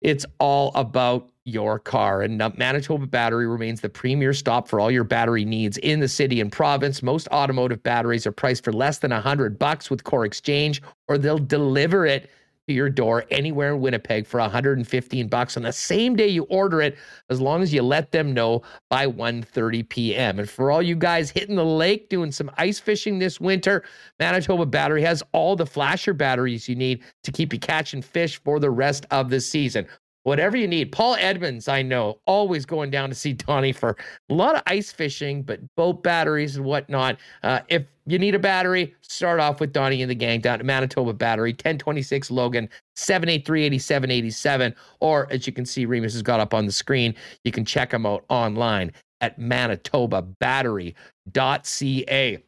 it's 0.00 0.24
all 0.38 0.72
about 0.74 1.30
your 1.44 1.78
car. 1.78 2.22
And 2.22 2.38
Manitoba 2.56 3.06
Battery 3.06 3.46
remains 3.46 3.80
the 3.80 3.88
premier 3.88 4.32
stop 4.32 4.68
for 4.68 4.80
all 4.80 4.90
your 4.90 5.04
battery 5.04 5.44
needs 5.44 5.78
in 5.78 6.00
the 6.00 6.08
city 6.08 6.40
and 6.40 6.52
province. 6.52 7.02
Most 7.02 7.26
automotive 7.28 7.82
batteries 7.82 8.26
are 8.26 8.32
priced 8.32 8.64
for 8.64 8.72
less 8.72 8.98
than 8.98 9.10
100 9.10 9.58
bucks 9.58 9.90
with 9.90 10.04
Core 10.04 10.24
Exchange, 10.24 10.82
or 11.08 11.18
they'll 11.18 11.38
deliver 11.38 12.06
it 12.06 12.30
to 12.68 12.74
your 12.74 12.90
door 12.90 13.24
anywhere 13.30 13.74
in 13.74 13.80
Winnipeg 13.80 14.26
for 14.26 14.38
115 14.40 15.28
bucks 15.28 15.56
on 15.56 15.62
the 15.64 15.72
same 15.72 16.14
day 16.14 16.28
you 16.28 16.44
order 16.44 16.80
it 16.80 16.96
as 17.30 17.40
long 17.40 17.62
as 17.62 17.72
you 17.72 17.82
let 17.82 18.12
them 18.12 18.32
know 18.32 18.62
by 18.90 19.06
1:30 19.06 19.88
p.m. 19.88 20.38
And 20.38 20.48
for 20.48 20.70
all 20.70 20.82
you 20.82 20.94
guys 20.94 21.30
hitting 21.30 21.56
the 21.56 21.64
lake 21.64 22.08
doing 22.08 22.30
some 22.30 22.50
ice 22.58 22.78
fishing 22.78 23.18
this 23.18 23.40
winter, 23.40 23.84
Manitoba 24.20 24.66
Battery 24.66 25.02
has 25.02 25.22
all 25.32 25.56
the 25.56 25.66
flasher 25.66 26.12
batteries 26.12 26.68
you 26.68 26.76
need 26.76 27.02
to 27.24 27.32
keep 27.32 27.52
you 27.52 27.58
catching 27.58 28.02
fish 28.02 28.40
for 28.44 28.60
the 28.60 28.70
rest 28.70 29.06
of 29.10 29.30
the 29.30 29.40
season 29.40 29.86
whatever 30.28 30.58
you 30.58 30.68
need. 30.68 30.92
Paul 30.92 31.16
Edmonds, 31.18 31.68
I 31.68 31.80
know, 31.80 32.18
always 32.26 32.66
going 32.66 32.90
down 32.90 33.08
to 33.08 33.14
see 33.14 33.32
Donnie 33.32 33.72
for 33.72 33.96
a 34.28 34.34
lot 34.34 34.54
of 34.54 34.62
ice 34.66 34.92
fishing, 34.92 35.42
but 35.42 35.58
boat 35.74 36.02
batteries 36.02 36.56
and 36.56 36.66
whatnot. 36.66 37.16
Uh, 37.42 37.60
if 37.68 37.84
you 38.06 38.18
need 38.18 38.34
a 38.34 38.38
battery, 38.38 38.94
start 39.00 39.40
off 39.40 39.58
with 39.58 39.72
Donnie 39.72 40.02
and 40.02 40.10
the 40.10 40.14
gang 40.14 40.40
down 40.40 40.60
at 40.60 40.66
Manitoba 40.66 41.14
Battery, 41.14 41.52
1026 41.52 42.30
Logan, 42.30 42.68
783 42.94 43.64
8787. 43.64 44.74
Or 45.00 45.32
as 45.32 45.46
you 45.46 45.52
can 45.52 45.64
see, 45.64 45.86
Remis 45.86 46.12
has 46.12 46.22
got 46.22 46.40
up 46.40 46.52
on 46.52 46.66
the 46.66 46.72
screen, 46.72 47.14
you 47.44 47.52
can 47.52 47.64
check 47.64 47.90
them 47.90 48.04
out 48.04 48.26
online 48.28 48.92
at 49.20 49.40
manitobabattery.ca. 49.40 52.38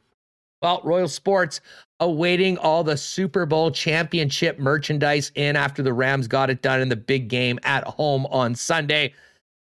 Well, 0.62 0.82
Royal 0.84 1.08
Sports 1.08 1.62
awaiting 2.00 2.58
all 2.58 2.82
the 2.82 2.96
Super 2.96 3.46
Bowl 3.46 3.70
championship 3.70 4.58
merchandise 4.58 5.30
in 5.34 5.54
after 5.54 5.82
the 5.82 5.92
Rams 5.92 6.26
got 6.26 6.50
it 6.50 6.62
done 6.62 6.80
in 6.80 6.88
the 6.88 6.96
big 6.96 7.28
game 7.28 7.58
at 7.62 7.84
home 7.84 8.26
on 8.26 8.54
Sunday. 8.54 9.14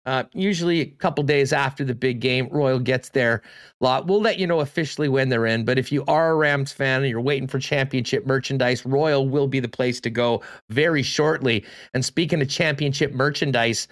Uh, 0.05 0.23
usually 0.33 0.81
a 0.81 0.85
couple 0.85 1.23
days 1.23 1.51
after 1.51 1.83
the 1.83 1.95
big 1.95 2.19
game, 2.19 2.47
Royal 2.51 2.77
gets 2.77 3.09
their 3.09 3.41
lot. 3.81 4.05
We'll 4.05 4.21
let 4.21 4.37
you 4.37 4.45
know 4.45 4.59
officially 4.59 5.09
when 5.09 5.29
they're 5.29 5.47
in. 5.47 5.65
But 5.65 5.79
if 5.79 5.91
you 5.91 6.03
are 6.07 6.29
a 6.29 6.35
Rams 6.35 6.71
fan 6.71 7.01
and 7.01 7.09
you're 7.09 7.21
waiting 7.21 7.47
for 7.47 7.57
championship 7.57 8.25
merchandise, 8.27 8.85
Royal 8.85 9.27
will 9.27 9.47
be 9.47 9.59
the 9.59 9.67
place 9.67 9.99
to 10.01 10.11
go 10.11 10.43
very 10.69 11.01
shortly. 11.01 11.65
And 11.95 12.05
speaking 12.05 12.39
of 12.39 12.49
championship 12.49 13.13
merchandise, 13.13 13.87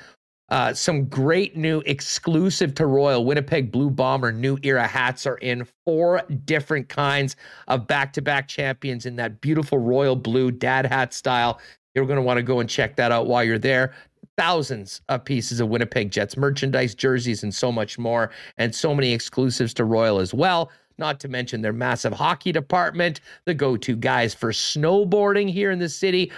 uh, 0.50 0.74
some 0.74 1.06
great 1.06 1.56
new 1.56 1.82
exclusive 1.86 2.76
to 2.76 2.86
Royal 2.86 3.26
Winnipeg 3.26 3.72
Blue 3.72 3.90
Bomber 3.90 4.32
new 4.32 4.58
era 4.62 4.86
hats 4.86 5.26
are 5.26 5.38
in 5.38 5.68
four 5.86 6.22
different 6.46 6.90
kinds 6.90 7.36
of 7.68 7.88
back 7.88 8.14
to 8.14 8.22
back 8.22 8.48
champions 8.48 9.06
in 9.06 9.16
that 9.16 9.42
beautiful 9.42 9.78
royal 9.78 10.16
blue 10.16 10.52
dad 10.52 10.86
hat 10.86 11.14
style. 11.14 11.60
You're 11.96 12.06
going 12.06 12.18
to 12.18 12.24
want 12.24 12.38
to 12.38 12.44
go 12.44 12.60
and 12.60 12.70
check 12.70 12.96
that 12.98 13.12
out 13.12 13.28
while 13.28 13.44
you're 13.44 13.58
there. 13.58 13.94
Thousands 14.38 15.02
of 15.10 15.24
pieces 15.24 15.60
of 15.60 15.70
Winnipeg 15.70 16.12
Jets 16.12 16.36
merchandise, 16.36 16.96
jerseys, 16.96 17.44
and 17.44 17.54
so 17.54 17.72
much 17.72 17.98
more, 17.98 18.32
and 18.58 18.74
so 18.74 18.94
many 18.94 19.14
exclusives 19.14 19.74
to 19.76 19.86
Royal 19.86 20.20
as 20.20 20.34
well 20.34 20.72
not 20.98 21.20
to 21.20 21.28
mention 21.28 21.62
their 21.62 21.74
massive 21.74 22.14
hockey 22.14 22.52
department, 22.52 23.20
the 23.46 23.54
go 23.54 23.76
to 23.76 23.96
guys 23.96 24.34
for 24.34 24.52
snowboarding 24.52 25.50
here 25.50 25.72
in 25.72 25.80
the 25.80 25.90
city, 25.90 26.32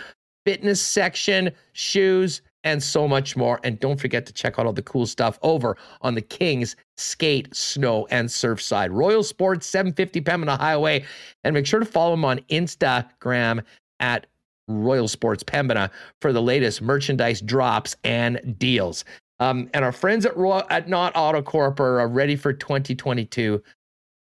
fitness 0.46 0.82
section, 0.82 1.52
shoes, 1.74 2.42
and 2.66 2.82
so 2.82 3.08
much 3.08 3.38
more. 3.38 3.60
And 3.64 3.80
don't 3.80 4.00
forget 4.00 4.26
to 4.26 4.34
check 4.34 4.60
out 4.60 4.66
all 4.66 4.74
the 4.74 4.82
cool 4.82 5.06
stuff 5.06 5.40
over 5.44 5.78
on 6.02 6.16
the 6.16 6.22
Kings 6.22 6.76
Skate, 6.98 7.56
Snow, 7.56 8.08
and 8.10 8.30
Surf 8.30 8.62
side. 8.62 8.92
Royal 8.92 9.24
Sports, 9.24 9.68
750 9.68 10.22
Pembina 10.22 10.58
Highway. 10.58 11.06
And 11.44 11.54
make 11.54 11.66
sure 11.66 11.80
to 11.80 11.86
follow 11.86 12.12
them 12.12 12.26
on 12.26 12.40
Instagram 12.50 13.64
at 14.00 14.26
Royal 14.68 15.08
Sports 15.08 15.44
Pembina 15.44 15.92
for 16.22 16.34
the 16.34 16.42
latest 16.42 16.82
merchandise 16.82 17.40
drops 17.40 17.96
and 18.04 18.56
deals. 18.58 19.06
Um, 19.40 19.70
and 19.74 19.86
our 19.86 19.92
friends 19.92 20.26
at 20.26 20.36
Royal, 20.36 20.64
at 20.70 20.90
Nott 20.90 21.14
Autocorp 21.14 21.80
are 21.80 22.08
ready 22.08 22.36
for 22.36 22.52
2022. 22.52 23.62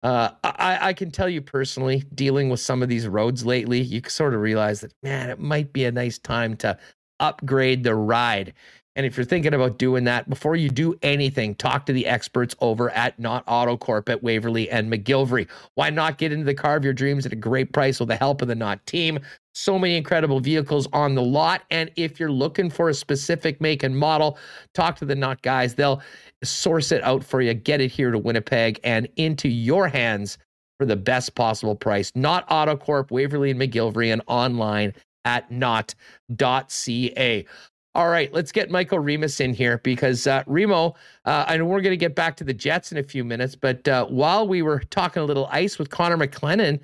Uh, 0.02 0.30
I, 0.42 0.88
I 0.88 0.92
can 0.94 1.12
tell 1.12 1.28
you 1.28 1.40
personally, 1.40 2.02
dealing 2.14 2.50
with 2.50 2.58
some 2.58 2.82
of 2.82 2.88
these 2.88 3.06
roads 3.06 3.46
lately, 3.46 3.80
you 3.80 4.02
sort 4.08 4.34
of 4.34 4.40
realize 4.40 4.80
that, 4.80 4.92
man, 5.04 5.30
it 5.30 5.38
might 5.38 5.72
be 5.72 5.84
a 5.84 5.92
nice 5.92 6.18
time 6.18 6.56
to 6.56 6.76
upgrade 7.20 7.84
the 7.84 7.94
ride. 7.94 8.54
And 8.94 9.06
if 9.06 9.16
you're 9.16 9.24
thinking 9.24 9.54
about 9.54 9.78
doing 9.78 10.04
that, 10.04 10.28
before 10.28 10.54
you 10.54 10.68
do 10.68 10.94
anything, 11.00 11.54
talk 11.54 11.86
to 11.86 11.94
the 11.94 12.06
experts 12.06 12.54
over 12.60 12.90
at 12.90 13.18
Nott 13.18 13.46
Autocorp 13.46 14.10
at 14.10 14.22
Waverley 14.22 14.68
and 14.68 14.92
McGillivray. 14.92 15.48
Why 15.76 15.88
not 15.88 16.18
get 16.18 16.30
into 16.30 16.44
the 16.44 16.54
car 16.54 16.76
of 16.76 16.84
your 16.84 16.92
dreams 16.92 17.24
at 17.24 17.32
a 17.32 17.36
great 17.36 17.72
price 17.72 17.98
with 18.00 18.08
the 18.08 18.16
help 18.16 18.42
of 18.42 18.48
the 18.48 18.54
Nott 18.54 18.84
team? 18.84 19.18
So 19.54 19.78
many 19.78 19.96
incredible 19.96 20.40
vehicles 20.40 20.88
on 20.92 21.14
the 21.14 21.22
lot. 21.22 21.62
And 21.70 21.90
if 21.96 22.20
you're 22.20 22.30
looking 22.30 22.68
for 22.68 22.90
a 22.90 22.94
specific 22.94 23.62
make 23.62 23.82
and 23.82 23.96
model, 23.96 24.38
talk 24.74 24.96
to 24.96 25.06
the 25.06 25.14
Nott 25.14 25.40
guys. 25.40 25.74
They'll 25.74 26.02
source 26.44 26.92
it 26.92 27.02
out 27.02 27.24
for 27.24 27.40
you, 27.40 27.54
get 27.54 27.80
it 27.80 27.90
here 27.90 28.10
to 28.10 28.18
Winnipeg 28.18 28.78
and 28.84 29.08
into 29.16 29.48
your 29.48 29.88
hands 29.88 30.36
for 30.78 30.84
the 30.84 30.96
best 30.96 31.34
possible 31.34 31.76
price. 31.76 32.12
Nott 32.14 32.46
Autocorp, 32.50 33.10
Waverley 33.10 33.52
and 33.52 33.60
McGillivray, 33.60 34.12
and 34.12 34.22
online 34.26 34.92
at 35.24 35.50
not.ca. 35.50 37.46
All 37.94 38.08
right, 38.08 38.32
let's 38.32 38.52
get 38.52 38.70
Michael 38.70 38.98
Remis 38.98 39.38
in 39.38 39.52
here 39.52 39.78
because 39.84 40.26
uh, 40.26 40.42
Remo, 40.46 40.94
uh, 41.26 41.44
I 41.46 41.58
know 41.58 41.66
we're 41.66 41.82
going 41.82 41.92
to 41.92 41.98
get 41.98 42.14
back 42.14 42.36
to 42.36 42.44
the 42.44 42.54
Jets 42.54 42.90
in 42.90 42.96
a 42.96 43.02
few 43.02 43.22
minutes, 43.22 43.54
but 43.54 43.86
uh, 43.86 44.06
while 44.06 44.48
we 44.48 44.62
were 44.62 44.80
talking 44.90 45.22
a 45.22 45.26
little 45.26 45.46
ice 45.52 45.78
with 45.78 45.90
Connor 45.90 46.16
McClennon, 46.16 46.80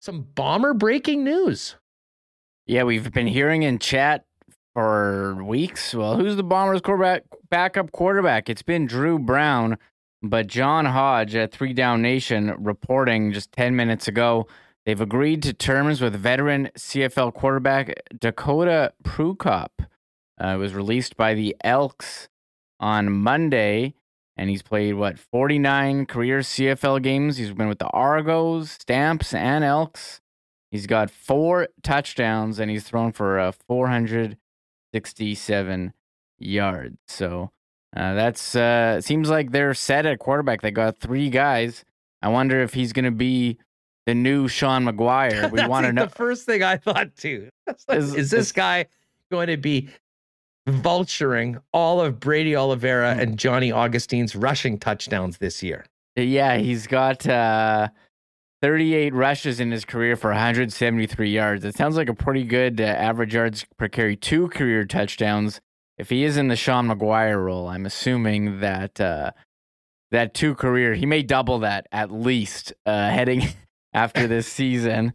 some 0.00 0.26
bomber 0.34 0.74
breaking 0.74 1.22
news. 1.22 1.76
Yeah, 2.66 2.82
we've 2.82 3.12
been 3.12 3.28
hearing 3.28 3.62
in 3.62 3.78
chat 3.78 4.24
for 4.74 5.42
weeks. 5.44 5.94
Well, 5.94 6.16
who's 6.16 6.36
the 6.36 6.42
Bombers 6.42 6.80
quarterback 6.80 7.24
backup 7.48 7.92
quarterback? 7.92 8.48
It's 8.48 8.62
been 8.62 8.86
Drew 8.86 9.20
Brown, 9.20 9.78
but 10.22 10.48
John 10.48 10.84
Hodge 10.84 11.36
at 11.36 11.52
Three 11.52 11.72
Down 11.72 12.02
Nation 12.02 12.54
reporting 12.58 13.32
just 13.32 13.52
10 13.52 13.76
minutes 13.76 14.08
ago 14.08 14.48
They've 14.90 15.00
agreed 15.00 15.44
to 15.44 15.52
terms 15.52 16.00
with 16.00 16.16
veteran 16.16 16.70
CFL 16.76 17.32
quarterback 17.32 17.94
Dakota 18.18 18.92
Prukop. 19.04 19.68
Uh, 20.36 20.56
was 20.58 20.74
released 20.74 21.16
by 21.16 21.34
the 21.34 21.54
Elks 21.62 22.28
on 22.80 23.12
Monday, 23.12 23.94
and 24.36 24.50
he's 24.50 24.62
played, 24.62 24.94
what, 24.94 25.16
49 25.16 26.06
career 26.06 26.40
CFL 26.40 27.00
games. 27.04 27.36
He's 27.36 27.52
been 27.52 27.68
with 27.68 27.78
the 27.78 27.86
Argos, 27.90 28.72
Stamps, 28.72 29.32
and 29.32 29.62
Elks. 29.62 30.20
He's 30.72 30.88
got 30.88 31.08
four 31.08 31.68
touchdowns, 31.84 32.58
and 32.58 32.68
he's 32.68 32.82
thrown 32.82 33.12
for 33.12 33.38
uh, 33.38 33.52
467 33.68 35.92
yards. 36.40 36.98
So 37.06 37.52
uh, 37.96 38.14
that's 38.14 38.56
uh, 38.56 39.00
seems 39.00 39.30
like 39.30 39.52
they're 39.52 39.72
set 39.72 40.04
at 40.04 40.18
quarterback. 40.18 40.62
They 40.62 40.72
got 40.72 40.98
three 40.98 41.30
guys. 41.30 41.84
I 42.20 42.28
wonder 42.28 42.60
if 42.60 42.74
he's 42.74 42.92
going 42.92 43.04
to 43.04 43.12
be 43.12 43.56
the 44.06 44.14
new 44.14 44.48
Sean 44.48 44.84
McGuire. 44.86 45.50
We 45.50 45.66
want 45.66 45.86
to 45.86 45.92
know. 45.92 46.04
The 46.06 46.10
first 46.10 46.46
thing 46.46 46.62
I 46.62 46.76
thought 46.76 47.16
too 47.16 47.48
like, 47.88 47.98
is, 47.98 48.14
is, 48.14 48.30
this 48.30 48.52
guy 48.52 48.86
going 49.30 49.48
to 49.48 49.56
be 49.56 49.88
vulturing 50.68 51.60
all 51.72 52.00
of 52.00 52.20
Brady 52.20 52.54
Oliveira 52.56 53.16
and 53.16 53.38
Johnny 53.38 53.72
Augustine's 53.72 54.36
rushing 54.36 54.78
touchdowns 54.78 55.38
this 55.38 55.62
year? 55.62 55.84
Yeah, 56.16 56.58
he's 56.58 56.86
got 56.86 57.26
uh, 57.26 57.88
38 58.62 59.14
rushes 59.14 59.60
in 59.60 59.70
his 59.70 59.84
career 59.84 60.16
for 60.16 60.30
173 60.30 61.30
yards. 61.30 61.64
It 61.64 61.76
sounds 61.76 61.96
like 61.96 62.08
a 62.08 62.14
pretty 62.14 62.44
good 62.44 62.80
uh, 62.80 62.84
average 62.84 63.34
yards 63.34 63.64
per 63.78 63.88
carry, 63.88 64.16
two 64.16 64.48
career 64.48 64.84
touchdowns. 64.84 65.60
If 65.96 66.10
he 66.10 66.24
is 66.24 66.36
in 66.36 66.48
the 66.48 66.56
Sean 66.56 66.88
McGuire 66.88 67.42
role, 67.42 67.68
I'm 67.68 67.86
assuming 67.86 68.60
that 68.60 69.00
uh, 69.00 69.32
that 70.10 70.34
two 70.34 70.54
career, 70.54 70.94
he 70.94 71.06
may 71.06 71.22
double 71.22 71.60
that 71.60 71.86
at 71.92 72.10
least 72.10 72.72
uh, 72.84 73.10
heading 73.10 73.42
after 73.92 74.26
this 74.26 74.46
season. 74.46 75.12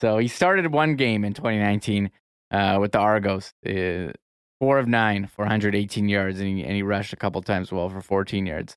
So 0.00 0.18
he 0.18 0.28
started 0.28 0.72
one 0.72 0.96
game 0.96 1.24
in 1.24 1.34
2019 1.34 2.10
uh, 2.50 2.78
with 2.80 2.92
the 2.92 2.98
Argos, 2.98 3.52
uh, 3.66 4.12
four 4.60 4.78
of 4.78 4.86
nine, 4.86 5.26
418 5.26 6.08
yards, 6.08 6.40
and 6.40 6.58
he, 6.58 6.64
and 6.64 6.72
he 6.72 6.82
rushed 6.82 7.12
a 7.12 7.16
couple 7.16 7.42
times 7.42 7.72
well 7.72 7.88
for 7.88 8.00
14 8.00 8.46
yards. 8.46 8.76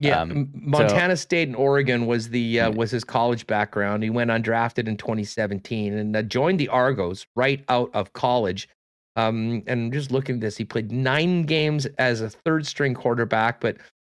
Yeah, 0.00 0.20
um, 0.20 0.50
Montana 0.52 1.16
so, 1.16 1.20
State 1.20 1.46
and 1.46 1.56
Oregon 1.56 2.06
was 2.06 2.30
the 2.30 2.58
uh, 2.58 2.72
was 2.72 2.90
his 2.90 3.04
college 3.04 3.46
background. 3.46 4.02
He 4.02 4.10
went 4.10 4.32
undrafted 4.32 4.88
in 4.88 4.96
2017 4.96 5.92
and 5.92 6.16
uh, 6.16 6.22
joined 6.22 6.58
the 6.58 6.68
Argos 6.68 7.24
right 7.36 7.64
out 7.68 7.88
of 7.94 8.12
college. 8.12 8.68
Um, 9.14 9.62
and 9.68 9.92
just 9.92 10.10
looking 10.10 10.36
at 10.36 10.40
this, 10.40 10.56
he 10.56 10.64
played 10.64 10.90
nine 10.90 11.42
games 11.42 11.86
as 11.98 12.20
a 12.20 12.30
third 12.30 12.66
string 12.66 12.94
quarterback, 12.94 13.60
but 13.60 13.76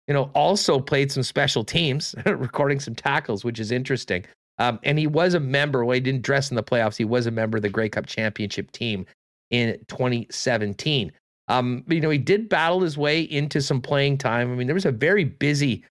you 0.08 0.14
know 0.14 0.30
also 0.34 0.80
played 0.80 1.12
some 1.12 1.22
special 1.22 1.64
teams, 1.64 2.14
recording 2.26 2.80
some 2.80 2.94
tackles, 2.94 3.44
which 3.44 3.60
is 3.60 3.70
interesting. 3.70 4.24
Um, 4.58 4.78
and 4.84 4.98
he 4.98 5.06
was 5.06 5.34
a 5.34 5.40
member. 5.40 5.84
Well, 5.84 5.94
he 5.94 6.00
didn't 6.00 6.22
dress 6.22 6.50
in 6.50 6.56
the 6.56 6.62
playoffs. 6.62 6.96
He 6.96 7.04
was 7.04 7.26
a 7.26 7.30
member 7.30 7.56
of 7.56 7.62
the 7.62 7.68
Grey 7.68 7.88
Cup 7.88 8.06
championship 8.06 8.70
team 8.70 9.06
in 9.50 9.78
2017. 9.88 11.12
Um, 11.48 11.84
but, 11.86 11.94
you 11.94 12.00
know, 12.00 12.10
he 12.10 12.18
did 12.18 12.48
battle 12.48 12.80
his 12.80 12.96
way 12.96 13.22
into 13.22 13.60
some 13.60 13.80
playing 13.80 14.18
time. 14.18 14.50
I 14.50 14.54
mean, 14.54 14.66
there 14.66 14.74
was 14.74 14.86
a 14.86 14.92
very 14.92 15.24
busy 15.24 15.84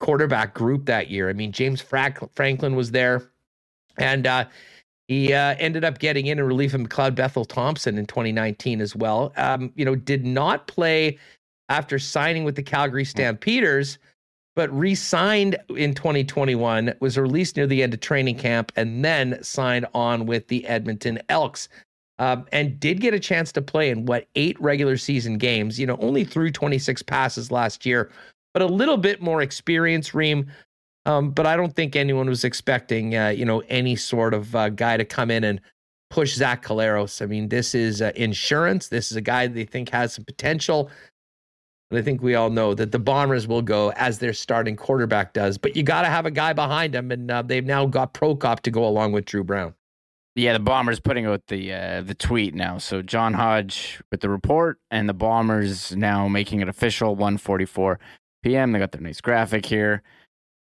quarterback 0.00 0.54
group 0.54 0.86
that 0.86 1.10
year. 1.10 1.28
I 1.28 1.32
mean, 1.32 1.52
James 1.52 1.80
Franklin 1.80 2.74
was 2.74 2.90
there. 2.90 3.30
And 3.98 4.26
uh, 4.26 4.46
he 5.08 5.32
uh, 5.32 5.54
ended 5.58 5.84
up 5.84 5.98
getting 5.98 6.26
in 6.26 6.38
and 6.38 6.46
relief 6.46 6.74
of 6.74 6.80
McLeod 6.80 7.14
Bethel 7.14 7.44
Thompson 7.44 7.96
in 7.98 8.06
2019 8.06 8.80
as 8.80 8.96
well. 8.96 9.32
Um, 9.36 9.72
you 9.76 9.84
know, 9.84 9.94
did 9.94 10.26
not 10.26 10.66
play 10.66 11.18
after 11.68 11.98
signing 11.98 12.44
with 12.44 12.56
the 12.56 12.62
Calgary 12.62 13.04
Stampeders, 13.04 13.98
but 14.56 14.76
re-signed 14.76 15.56
in 15.76 15.94
2021. 15.94 16.94
Was 17.00 17.16
released 17.16 17.56
near 17.56 17.68
the 17.68 17.82
end 17.82 17.94
of 17.94 18.00
training 18.00 18.38
camp 18.38 18.72
and 18.74 19.04
then 19.04 19.42
signed 19.42 19.86
on 19.94 20.26
with 20.26 20.48
the 20.48 20.66
Edmonton 20.66 21.20
Elks. 21.28 21.68
Um, 22.18 22.46
and 22.50 22.80
did 22.80 23.00
get 23.02 23.12
a 23.12 23.20
chance 23.20 23.52
to 23.52 23.62
play 23.62 23.90
in 23.90 24.06
what 24.06 24.26
eight 24.34 24.60
regular 24.60 24.96
season 24.96 25.36
games. 25.36 25.78
You 25.78 25.86
know, 25.86 25.98
only 26.00 26.24
threw 26.24 26.50
26 26.50 27.02
passes 27.02 27.52
last 27.52 27.84
year, 27.84 28.10
but 28.54 28.62
a 28.62 28.66
little 28.66 28.96
bit 28.96 29.20
more 29.20 29.42
experience. 29.42 30.14
Ream 30.14 30.50
um, 31.06 31.30
but 31.30 31.46
I 31.46 31.56
don't 31.56 31.74
think 31.74 31.94
anyone 31.94 32.28
was 32.28 32.42
expecting, 32.42 33.16
uh, 33.16 33.28
you 33.28 33.44
know, 33.44 33.62
any 33.68 33.94
sort 33.94 34.34
of 34.34 34.54
uh, 34.56 34.68
guy 34.70 34.96
to 34.96 35.04
come 35.04 35.30
in 35.30 35.44
and 35.44 35.60
push 36.10 36.34
Zach 36.34 36.64
Collaros. 36.64 37.22
I 37.22 37.26
mean, 37.26 37.48
this 37.48 37.76
is 37.76 38.02
uh, 38.02 38.10
insurance. 38.16 38.88
This 38.88 39.12
is 39.12 39.16
a 39.16 39.20
guy 39.20 39.46
they 39.46 39.64
think 39.64 39.88
has 39.90 40.12
some 40.12 40.24
potential. 40.24 40.90
And 41.90 41.98
I 41.98 42.02
think 42.02 42.20
we 42.20 42.34
all 42.34 42.50
know 42.50 42.74
that 42.74 42.90
the 42.90 42.98
Bombers 42.98 43.46
will 43.46 43.62
go 43.62 43.92
as 43.92 44.18
their 44.18 44.32
starting 44.32 44.74
quarterback 44.74 45.32
does. 45.32 45.56
But 45.56 45.76
you 45.76 45.82
got 45.82 46.02
to 46.02 46.08
have 46.08 46.26
a 46.26 46.30
guy 46.30 46.52
behind 46.52 46.94
him, 46.94 47.12
and 47.12 47.30
uh, 47.30 47.42
they've 47.42 47.64
now 47.64 47.86
got 47.86 48.12
Prukop 48.12 48.60
to 48.60 48.70
go 48.70 48.84
along 48.84 49.12
with 49.12 49.24
Drew 49.24 49.44
Brown. 49.44 49.74
Yeah, 50.34 50.52
the 50.52 50.58
Bombers 50.58 51.00
putting 51.00 51.24
out 51.26 51.46
the 51.46 51.72
uh, 51.72 52.02
the 52.02 52.14
tweet 52.14 52.54
now. 52.54 52.76
So 52.78 53.00
John 53.00 53.34
Hodge 53.34 54.02
with 54.10 54.20
the 54.20 54.28
report, 54.28 54.78
and 54.90 55.08
the 55.08 55.14
Bombers 55.14 55.96
now 55.96 56.28
making 56.28 56.60
it 56.60 56.68
official. 56.68 57.16
1:44 57.16 57.96
p.m. 58.42 58.72
They 58.72 58.78
got 58.78 58.92
their 58.92 59.00
nice 59.00 59.20
graphic 59.20 59.64
here. 59.64 60.02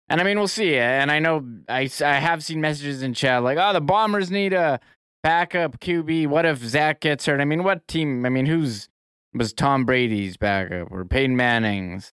And 0.09 0.21
I 0.21 0.25
mean, 0.25 0.37
we'll 0.37 0.47
see. 0.47 0.75
And 0.75 1.09
I 1.09 1.19
know 1.19 1.43
I, 1.67 1.89
I 2.01 2.13
have 2.15 2.43
seen 2.43 2.61
messages 2.61 3.01
in 3.01 3.13
chat 3.13 3.41
like, 3.41 3.57
oh, 3.57 3.73
the 3.73 3.81
Bombers 3.81 4.29
need 4.29 4.53
a 4.53 4.79
backup 5.23 5.79
QB. 5.79 6.27
What 6.27 6.45
if 6.45 6.59
Zach 6.59 6.99
gets 6.99 7.25
hurt? 7.25 7.41
I 7.41 7.45
mean, 7.45 7.63
what 7.63 7.87
team? 7.87 8.25
I 8.25 8.29
mean, 8.29 8.45
who's 8.45 8.89
was 9.33 9.53
Tom 9.53 9.85
Brady's 9.85 10.37
backup 10.37 10.91
or 10.91 11.05
Peyton 11.05 11.35
Manning's 11.35 12.11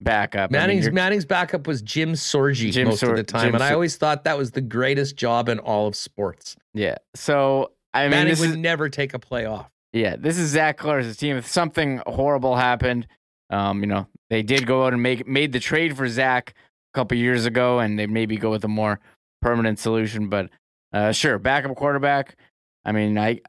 backup? 0.00 0.50
Manning's 0.50 0.86
I 0.86 0.90
mean, 0.90 0.94
Manning's 0.94 1.24
backup 1.24 1.66
was 1.66 1.82
Jim 1.82 2.12
Sorgi 2.12 2.72
Jim 2.72 2.88
most 2.88 3.00
Sor- 3.00 3.10
of 3.10 3.16
the 3.16 3.22
time, 3.22 3.46
Jim 3.46 3.54
and 3.54 3.64
I 3.64 3.72
always 3.72 3.96
thought 3.96 4.24
that 4.24 4.38
was 4.38 4.52
the 4.52 4.60
greatest 4.60 5.16
job 5.16 5.48
in 5.48 5.58
all 5.58 5.86
of 5.86 5.96
sports. 5.96 6.56
Yeah. 6.74 6.96
So 7.14 7.72
I 7.94 8.02
mean, 8.02 8.10
Manning 8.10 8.38
would 8.38 8.50
is, 8.50 8.56
never 8.56 8.88
take 8.88 9.14
a 9.14 9.18
play 9.18 9.44
off. 9.46 9.70
Yeah, 9.92 10.16
this 10.16 10.38
is 10.38 10.50
Zach 10.50 10.76
Clark's 10.76 11.16
team. 11.16 11.36
If 11.36 11.46
something 11.46 12.02
horrible 12.06 12.56
happened, 12.56 13.06
um, 13.50 13.80
you 13.80 13.86
know, 13.86 14.06
they 14.30 14.42
did 14.42 14.66
go 14.66 14.84
out 14.84 14.92
and 14.92 15.02
make 15.02 15.26
made 15.26 15.52
the 15.52 15.60
trade 15.60 15.96
for 15.96 16.08
Zach 16.08 16.54
a 16.92 16.96
couple 16.96 17.16
years 17.16 17.46
ago, 17.46 17.78
and 17.78 17.98
they 17.98 18.06
maybe 18.06 18.36
go 18.36 18.50
with 18.50 18.64
a 18.64 18.68
more 18.68 19.00
permanent 19.40 19.78
solution. 19.78 20.28
But 20.28 20.50
uh, 20.92 21.12
sure, 21.12 21.38
backup 21.38 21.74
quarterback. 21.76 22.36
I 22.84 22.92
mean, 22.92 23.18
I 23.18 23.40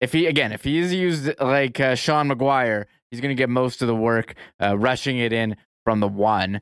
if 0.00 0.12
he 0.12 0.26
again 0.26 0.52
if 0.52 0.64
he 0.64 0.78
is 0.78 0.92
used 0.92 1.32
like 1.40 1.80
uh, 1.80 1.94
Sean 1.94 2.28
McGuire, 2.28 2.84
he's 3.10 3.20
going 3.20 3.34
to 3.34 3.40
get 3.40 3.48
most 3.48 3.82
of 3.82 3.88
the 3.88 3.94
work 3.94 4.34
uh, 4.62 4.76
rushing 4.76 5.18
it 5.18 5.32
in 5.32 5.56
from 5.84 6.00
the 6.00 6.08
one. 6.08 6.60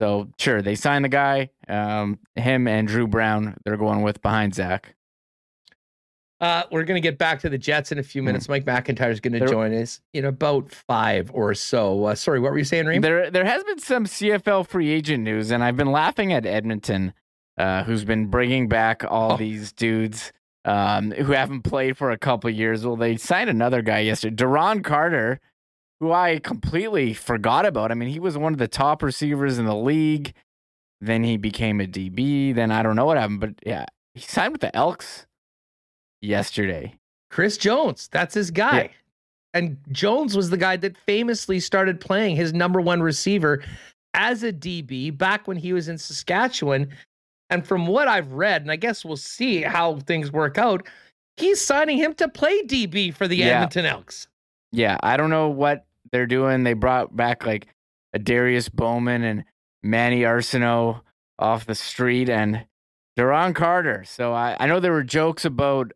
So 0.00 0.30
sure, 0.38 0.62
they 0.62 0.74
signed 0.74 1.04
the 1.04 1.10
guy, 1.10 1.50
um, 1.68 2.18
him 2.34 2.68
and 2.68 2.86
Drew 2.86 3.06
Brown. 3.06 3.56
They're 3.64 3.76
going 3.76 4.02
with 4.02 4.20
behind 4.22 4.54
Zach. 4.54 4.94
Uh, 6.38 6.64
we're 6.70 6.84
going 6.84 7.00
to 7.00 7.06
get 7.06 7.16
back 7.16 7.40
to 7.40 7.48
the 7.48 7.56
Jets 7.56 7.92
in 7.92 7.98
a 7.98 8.02
few 8.02 8.22
minutes. 8.22 8.46
Mm. 8.46 8.50
Mike 8.50 8.64
McIntyre 8.66 9.10
is 9.10 9.20
going 9.20 9.32
to 9.32 9.46
join 9.46 9.72
us 9.72 10.00
in 10.12 10.26
about 10.26 10.70
five 10.70 11.30
or 11.32 11.54
so. 11.54 12.04
Uh, 12.04 12.14
sorry, 12.14 12.40
what 12.40 12.52
were 12.52 12.58
you 12.58 12.64
saying, 12.64 12.84
Reem? 12.84 13.00
There, 13.00 13.30
there 13.30 13.46
has 13.46 13.64
been 13.64 13.78
some 13.78 14.04
CFL 14.04 14.66
free 14.66 14.90
agent 14.90 15.24
news, 15.24 15.50
and 15.50 15.64
I've 15.64 15.78
been 15.78 15.92
laughing 15.92 16.34
at 16.34 16.44
Edmonton, 16.44 17.14
uh, 17.56 17.84
who's 17.84 18.04
been 18.04 18.26
bringing 18.26 18.68
back 18.68 19.02
all 19.08 19.32
oh. 19.32 19.36
these 19.38 19.72
dudes 19.72 20.32
um, 20.66 21.12
who 21.12 21.32
haven't 21.32 21.62
played 21.62 21.96
for 21.96 22.10
a 22.10 22.18
couple 22.18 22.50
years. 22.50 22.84
Well, 22.84 22.96
they 22.96 23.16
signed 23.16 23.48
another 23.48 23.80
guy 23.80 24.00
yesterday, 24.00 24.36
Duron 24.36 24.82
Carter, 24.84 25.40
who 26.00 26.12
I 26.12 26.40
completely 26.40 27.14
forgot 27.14 27.64
about. 27.64 27.90
I 27.90 27.94
mean, 27.94 28.08
he 28.08 28.18
was 28.18 28.36
one 28.36 28.52
of 28.52 28.58
the 28.58 28.68
top 28.68 29.02
receivers 29.02 29.58
in 29.58 29.64
the 29.64 29.76
league. 29.76 30.34
Then 31.00 31.22
he 31.22 31.36
became 31.36 31.80
a 31.80 31.86
DB. 31.86 32.54
Then 32.54 32.70
I 32.70 32.82
don't 32.82 32.96
know 32.96 33.06
what 33.06 33.16
happened, 33.16 33.40
but 33.40 33.54
yeah, 33.64 33.86
he 34.14 34.20
signed 34.20 34.52
with 34.52 34.60
the 34.60 34.74
Elks 34.74 35.26
yesterday. 36.20 36.96
Chris 37.30 37.56
Jones, 37.56 38.08
that's 38.10 38.34
his 38.34 38.50
guy. 38.50 38.82
Yeah. 38.82 38.88
And 39.54 39.78
Jones 39.90 40.36
was 40.36 40.50
the 40.50 40.56
guy 40.56 40.76
that 40.78 40.96
famously 40.98 41.60
started 41.60 42.00
playing 42.00 42.36
his 42.36 42.52
number 42.52 42.80
one 42.80 43.02
receiver 43.02 43.62
as 44.14 44.42
a 44.42 44.52
DB 44.52 45.16
back 45.16 45.46
when 45.46 45.56
he 45.56 45.72
was 45.72 45.88
in 45.88 45.96
Saskatchewan. 45.96 46.88
And 47.50 47.66
from 47.66 47.86
what 47.86 48.08
I've 48.08 48.32
read, 48.32 48.62
and 48.62 48.70
I 48.70 48.76
guess 48.76 49.04
we'll 49.04 49.16
see 49.16 49.60
mm-hmm. 49.60 49.70
how 49.70 49.98
things 50.00 50.32
work 50.32 50.58
out, 50.58 50.86
he's 51.36 51.60
signing 51.60 51.98
him 51.98 52.14
to 52.14 52.28
play 52.28 52.62
DB 52.62 53.14
for 53.14 53.28
the 53.28 53.36
yeah. 53.36 53.46
Edmonton 53.46 53.86
Elks. 53.86 54.28
Yeah, 54.72 54.98
I 55.02 55.16
don't 55.16 55.30
know 55.30 55.48
what 55.48 55.86
they're 56.10 56.26
doing. 56.26 56.64
They 56.64 56.74
brought 56.74 57.14
back 57.14 57.46
like 57.46 57.68
a 58.12 58.18
Darius 58.18 58.68
Bowman 58.68 59.22
and 59.22 59.44
Manny 59.82 60.22
Arceneaux 60.22 61.02
off 61.38 61.66
the 61.66 61.74
street 61.74 62.28
and 62.28 62.66
Duron 63.18 63.54
Carter. 63.54 64.04
So 64.04 64.32
I, 64.32 64.56
I 64.58 64.66
know 64.66 64.80
there 64.80 64.92
were 64.92 65.04
jokes 65.04 65.44
about 65.44 65.92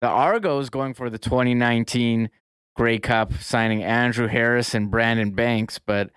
the 0.00 0.08
Argos 0.08 0.70
going 0.70 0.94
for 0.94 1.10
the 1.10 1.18
2019 1.18 2.30
Grey 2.76 2.98
Cup, 2.98 3.32
signing 3.34 3.82
Andrew 3.82 4.26
Harris 4.26 4.74
and 4.74 4.90
Brandon 4.90 5.30
Banks, 5.30 5.78
but 5.78 6.10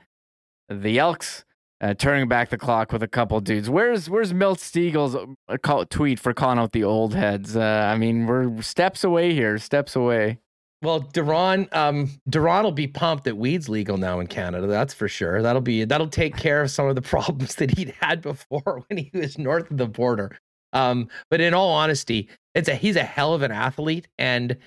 the 0.69 0.99
Elks 0.99 1.45
uh, 1.81 1.93
turning 1.93 2.27
back 2.27 2.49
the 2.49 2.57
clock 2.57 2.91
with 2.91 3.03
a 3.03 3.07
couple 3.07 3.39
dudes. 3.41 3.69
Where's 3.69 4.09
Where's 4.09 4.33
Milt 4.33 4.59
Stegall's 4.59 5.15
uh, 5.15 5.57
call, 5.57 5.85
tweet 5.85 6.19
for 6.19 6.33
calling 6.33 6.59
out 6.59 6.71
the 6.71 6.83
old 6.83 7.13
heads? 7.13 7.55
Uh, 7.55 7.89
I 7.91 7.97
mean, 7.97 8.25
we're 8.25 8.61
steps 8.61 9.03
away 9.03 9.33
here, 9.33 9.57
steps 9.57 9.95
away. 9.95 10.39
Well, 10.83 11.01
Duron, 11.01 11.73
um, 11.75 12.11
Duron 12.29 12.63
will 12.63 12.71
be 12.71 12.87
pumped 12.87 13.23
that 13.23 13.35
weed's 13.35 13.67
legal 13.67 13.97
now 13.97 14.19
in 14.19 14.27
Canada. 14.27 14.67
That's 14.67 14.93
for 14.93 15.07
sure. 15.07 15.41
That'll 15.41 15.61
be 15.61 15.85
that'll 15.85 16.07
take 16.07 16.35
care 16.35 16.61
of 16.61 16.71
some 16.71 16.87
of 16.87 16.95
the 16.95 17.01
problems 17.03 17.55
that 17.55 17.77
he'd 17.77 17.95
had 17.99 18.21
before 18.21 18.83
when 18.87 18.97
he 18.97 19.11
was 19.13 19.37
north 19.37 19.69
of 19.71 19.77
the 19.77 19.87
border. 19.87 20.37
Um, 20.73 21.09
but 21.29 21.41
in 21.41 21.53
all 21.53 21.71
honesty, 21.71 22.29
it's 22.53 22.69
a 22.69 22.75
he's 22.75 22.95
a 22.95 23.03
hell 23.03 23.33
of 23.33 23.41
an 23.41 23.51
athlete, 23.51 24.07
and 24.17 24.57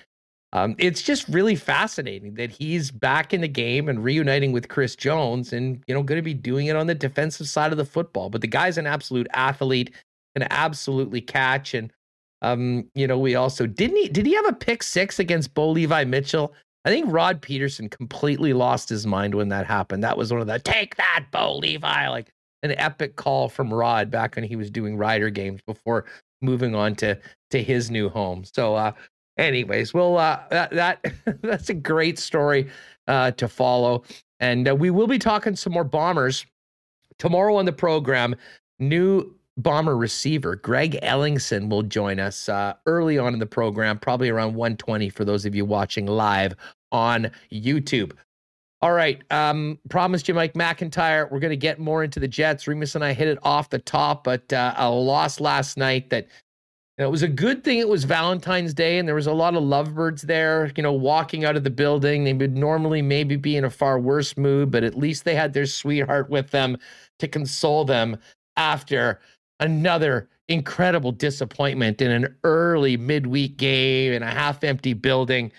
um, 0.53 0.75
it's 0.77 1.01
just 1.01 1.27
really 1.29 1.55
fascinating 1.55 2.33
that 2.33 2.51
he's 2.51 2.91
back 2.91 3.33
in 3.33 3.41
the 3.41 3.47
game 3.47 3.87
and 3.87 4.03
reuniting 4.03 4.51
with 4.51 4.67
Chris 4.67 4.95
Jones, 4.95 5.53
and 5.53 5.81
you 5.87 5.93
know, 5.93 6.03
going 6.03 6.17
to 6.17 6.23
be 6.23 6.33
doing 6.33 6.67
it 6.67 6.75
on 6.75 6.87
the 6.87 6.95
defensive 6.95 7.47
side 7.47 7.71
of 7.71 7.77
the 7.77 7.85
football. 7.85 8.29
But 8.29 8.41
the 8.41 8.47
guy's 8.47 8.77
an 8.77 8.87
absolute 8.87 9.27
athlete, 9.33 9.91
can 10.35 10.47
absolutely 10.51 11.21
catch, 11.21 11.73
and 11.73 11.91
um, 12.41 12.89
you 12.95 13.07
know, 13.07 13.17
we 13.17 13.35
also 13.35 13.65
didn't 13.65 13.97
he 13.97 14.09
did 14.09 14.25
he 14.25 14.33
have 14.33 14.47
a 14.47 14.53
pick 14.53 14.83
six 14.83 15.19
against 15.19 15.53
Bo 15.53 15.69
Levi 15.69 16.03
Mitchell? 16.03 16.53
I 16.83 16.89
think 16.89 17.05
Rod 17.09 17.41
Pedersen 17.41 17.89
completely 17.89 18.53
lost 18.53 18.89
his 18.89 19.05
mind 19.05 19.35
when 19.35 19.49
that 19.49 19.67
happened. 19.67 20.03
That 20.03 20.17
was 20.17 20.31
one 20.31 20.41
of 20.41 20.47
the 20.47 20.59
take 20.59 20.95
that 20.95 21.25
Bo 21.31 21.57
Levi 21.57 22.09
like 22.09 22.31
an 22.63 22.71
epic 22.71 23.15
call 23.15 23.49
from 23.49 23.73
Rod 23.73 24.11
back 24.11 24.35
when 24.35 24.43
he 24.43 24.55
was 24.55 24.69
doing 24.69 24.97
rider 24.97 25.29
games 25.29 25.61
before 25.65 26.05
moving 26.41 26.75
on 26.75 26.95
to 26.95 27.17
to 27.51 27.63
his 27.63 27.91
new 27.91 28.09
home. 28.09 28.43
So, 28.43 28.75
uh, 28.75 28.91
anyways, 29.41 29.93
well, 29.93 30.17
uh, 30.17 30.39
that, 30.49 30.71
that 30.71 31.05
that's 31.41 31.69
a 31.69 31.73
great 31.73 32.19
story 32.19 32.69
uh, 33.07 33.31
to 33.31 33.47
follow, 33.47 34.03
and 34.39 34.69
uh, 34.69 34.75
we 34.75 34.89
will 34.89 35.07
be 35.07 35.19
talking 35.19 35.55
some 35.55 35.73
more 35.73 35.83
bombers 35.83 36.45
tomorrow 37.17 37.55
on 37.55 37.65
the 37.65 37.73
program. 37.73 38.35
New 38.79 39.35
bomber 39.57 39.97
receiver 39.97 40.55
Greg 40.55 40.97
Ellingson 41.03 41.69
will 41.69 41.83
join 41.83 42.19
us 42.19 42.49
uh, 42.49 42.73
early 42.85 43.17
on 43.17 43.33
in 43.33 43.39
the 43.39 43.45
program, 43.45 43.99
probably 43.99 44.29
around 44.29 44.55
120 44.55 45.09
for 45.09 45.25
those 45.25 45.45
of 45.45 45.53
you 45.53 45.65
watching 45.65 46.05
live 46.07 46.55
on 46.91 47.29
YouTube. 47.51 48.13
All 48.81 48.93
right. 48.93 49.21
Um, 49.29 49.77
promised 49.89 50.27
you 50.27 50.33
Mike 50.33 50.53
McIntyre. 50.53 51.29
We're 51.29 51.39
going 51.39 51.51
to 51.51 51.57
get 51.57 51.77
more 51.79 52.03
into 52.03 52.19
the 52.19 52.27
Jets. 52.27 52.67
Remis 52.67 52.95
and 52.95 53.03
I 53.03 53.13
hit 53.13 53.27
it 53.27 53.37
off 53.43 53.69
the 53.69 53.77
top, 53.77 54.23
but 54.23 54.51
uh, 54.51 54.73
a 54.75 54.89
loss 54.89 55.39
last 55.39 55.77
night 55.77 56.09
that 56.09 56.27
know, 56.97 57.07
it 57.07 57.11
was 57.11 57.23
a 57.23 57.27
good 57.27 57.63
thing 57.63 57.79
it 57.79 57.87
was 57.87 58.03
Valentine's 58.03 58.73
Day 58.73 58.97
and 58.97 59.07
there 59.07 59.15
was 59.15 59.27
a 59.27 59.33
lot 59.33 59.55
of 59.55 59.63
lovebirds 59.63 60.23
there, 60.23 60.71
you 60.75 60.83
know, 60.83 60.93
walking 60.93 61.45
out 61.45 61.55
of 61.55 61.63
the 61.63 61.69
building. 61.69 62.23
They 62.23 62.33
would 62.33 62.55
normally 62.55 63.01
maybe 63.01 63.35
be 63.35 63.57
in 63.57 63.65
a 63.65 63.69
far 63.69 63.99
worse 63.99 64.37
mood, 64.37 64.71
but 64.71 64.83
at 64.83 64.97
least 64.97 65.25
they 65.25 65.35
had 65.35 65.53
their 65.53 65.65
sweetheart 65.65 66.29
with 66.29 66.51
them 66.51 66.77
to 67.19 67.27
console 67.27 67.85
them 67.85 68.17
after 68.57 69.19
another 69.59 70.29
incredible 70.47 71.11
disappointment 71.11 72.01
in 72.01 72.11
an 72.11 72.35
early 72.43 72.97
midweek 72.97 73.57
game 73.57 74.11
in 74.11 74.23
a 74.23 74.29
half 74.29 74.63
empty 74.63 74.93
building. 74.93 75.51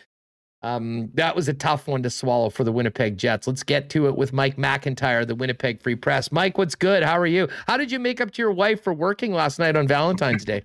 Um, 0.63 1.11
that 1.15 1.35
was 1.35 1.49
a 1.49 1.55
tough 1.55 1.89
one 1.89 2.05
to 2.05 2.11
swallow 2.11 2.51
for 2.51 2.63
the 2.63 2.71
Winnipeg 2.71 3.19
Jets. 3.19 3.49
Let's 3.49 3.65
get 3.65 3.91
to 3.91 4.07
it 4.07 4.17
with 4.17 4.33
Mike 4.33 4.57
McIntyre, 4.57 5.27
the 5.27 5.35
Winnipeg 5.35 5.83
Free 5.83 5.97
Press. 5.97 6.31
Mike, 6.31 6.57
what's 6.57 6.77
good? 6.77 7.03
How 7.03 7.19
are 7.19 7.27
you? 7.27 7.49
How 7.67 7.77
did 7.77 7.91
you 7.91 7.99
make 7.99 8.21
up 8.21 8.31
to 8.33 8.43
your 8.43 8.53
wife 8.53 8.83
for 8.83 8.93
working 8.93 9.33
last 9.33 9.59
night 9.59 9.77
on 9.77 9.89
Valentine's 9.89 10.45
Day? 10.45 10.63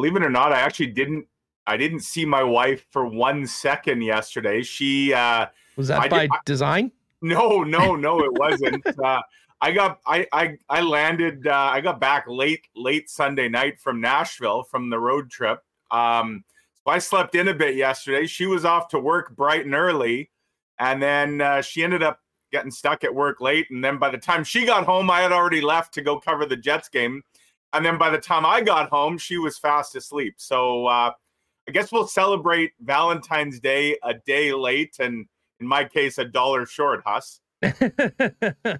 Believe 0.00 0.16
it 0.16 0.22
or 0.22 0.30
not, 0.30 0.50
I 0.50 0.60
actually 0.60 0.86
didn't. 0.86 1.26
I 1.66 1.76
didn't 1.76 2.00
see 2.00 2.24
my 2.24 2.42
wife 2.42 2.86
for 2.90 3.04
one 3.04 3.46
second 3.46 4.00
yesterday. 4.00 4.62
She 4.62 5.12
uh, 5.12 5.48
was 5.76 5.88
that 5.88 6.00
I 6.00 6.08
by 6.08 6.20
did, 6.20 6.30
design? 6.46 6.90
No, 7.20 7.62
no, 7.62 7.96
no, 7.96 8.20
it 8.20 8.32
wasn't. 8.32 8.82
uh, 9.04 9.20
I 9.60 9.72
got 9.72 10.00
I 10.06 10.26
I 10.32 10.56
I 10.70 10.80
landed 10.80 11.46
uh, 11.46 11.54
I 11.54 11.82
got 11.82 12.00
back 12.00 12.24
late 12.28 12.66
late 12.74 13.10
Sunday 13.10 13.50
night 13.50 13.78
from 13.78 14.00
Nashville 14.00 14.62
from 14.62 14.88
the 14.88 14.98
road 14.98 15.30
trip. 15.30 15.62
Um, 15.90 16.44
so 16.76 16.92
I 16.92 16.98
slept 16.98 17.34
in 17.34 17.48
a 17.48 17.54
bit 17.54 17.74
yesterday. 17.74 18.26
She 18.26 18.46
was 18.46 18.64
off 18.64 18.88
to 18.88 18.98
work 18.98 19.36
bright 19.36 19.66
and 19.66 19.74
early, 19.74 20.30
and 20.78 21.02
then 21.02 21.42
uh, 21.42 21.60
she 21.60 21.84
ended 21.84 22.02
up 22.02 22.20
getting 22.50 22.70
stuck 22.70 23.04
at 23.04 23.14
work 23.14 23.42
late. 23.42 23.66
And 23.68 23.84
then 23.84 23.98
by 23.98 24.08
the 24.08 24.16
time 24.16 24.44
she 24.44 24.64
got 24.64 24.86
home, 24.86 25.10
I 25.10 25.20
had 25.20 25.30
already 25.30 25.60
left 25.60 25.92
to 25.92 26.00
go 26.00 26.18
cover 26.18 26.46
the 26.46 26.56
Jets 26.56 26.88
game. 26.88 27.22
And 27.72 27.84
then 27.84 27.98
by 27.98 28.10
the 28.10 28.18
time 28.18 28.44
I 28.44 28.60
got 28.60 28.90
home, 28.90 29.16
she 29.18 29.38
was 29.38 29.58
fast 29.58 29.94
asleep. 29.94 30.34
So 30.38 30.86
uh, 30.86 31.12
I 31.68 31.72
guess 31.72 31.92
we'll 31.92 32.06
celebrate 32.06 32.72
Valentine's 32.80 33.60
Day 33.60 33.96
a 34.02 34.14
day 34.14 34.52
late, 34.52 34.96
and 34.98 35.26
in 35.60 35.66
my 35.66 35.84
case, 35.84 36.18
a 36.18 36.24
dollar 36.24 36.66
short, 36.66 37.02
Huss. 37.06 37.40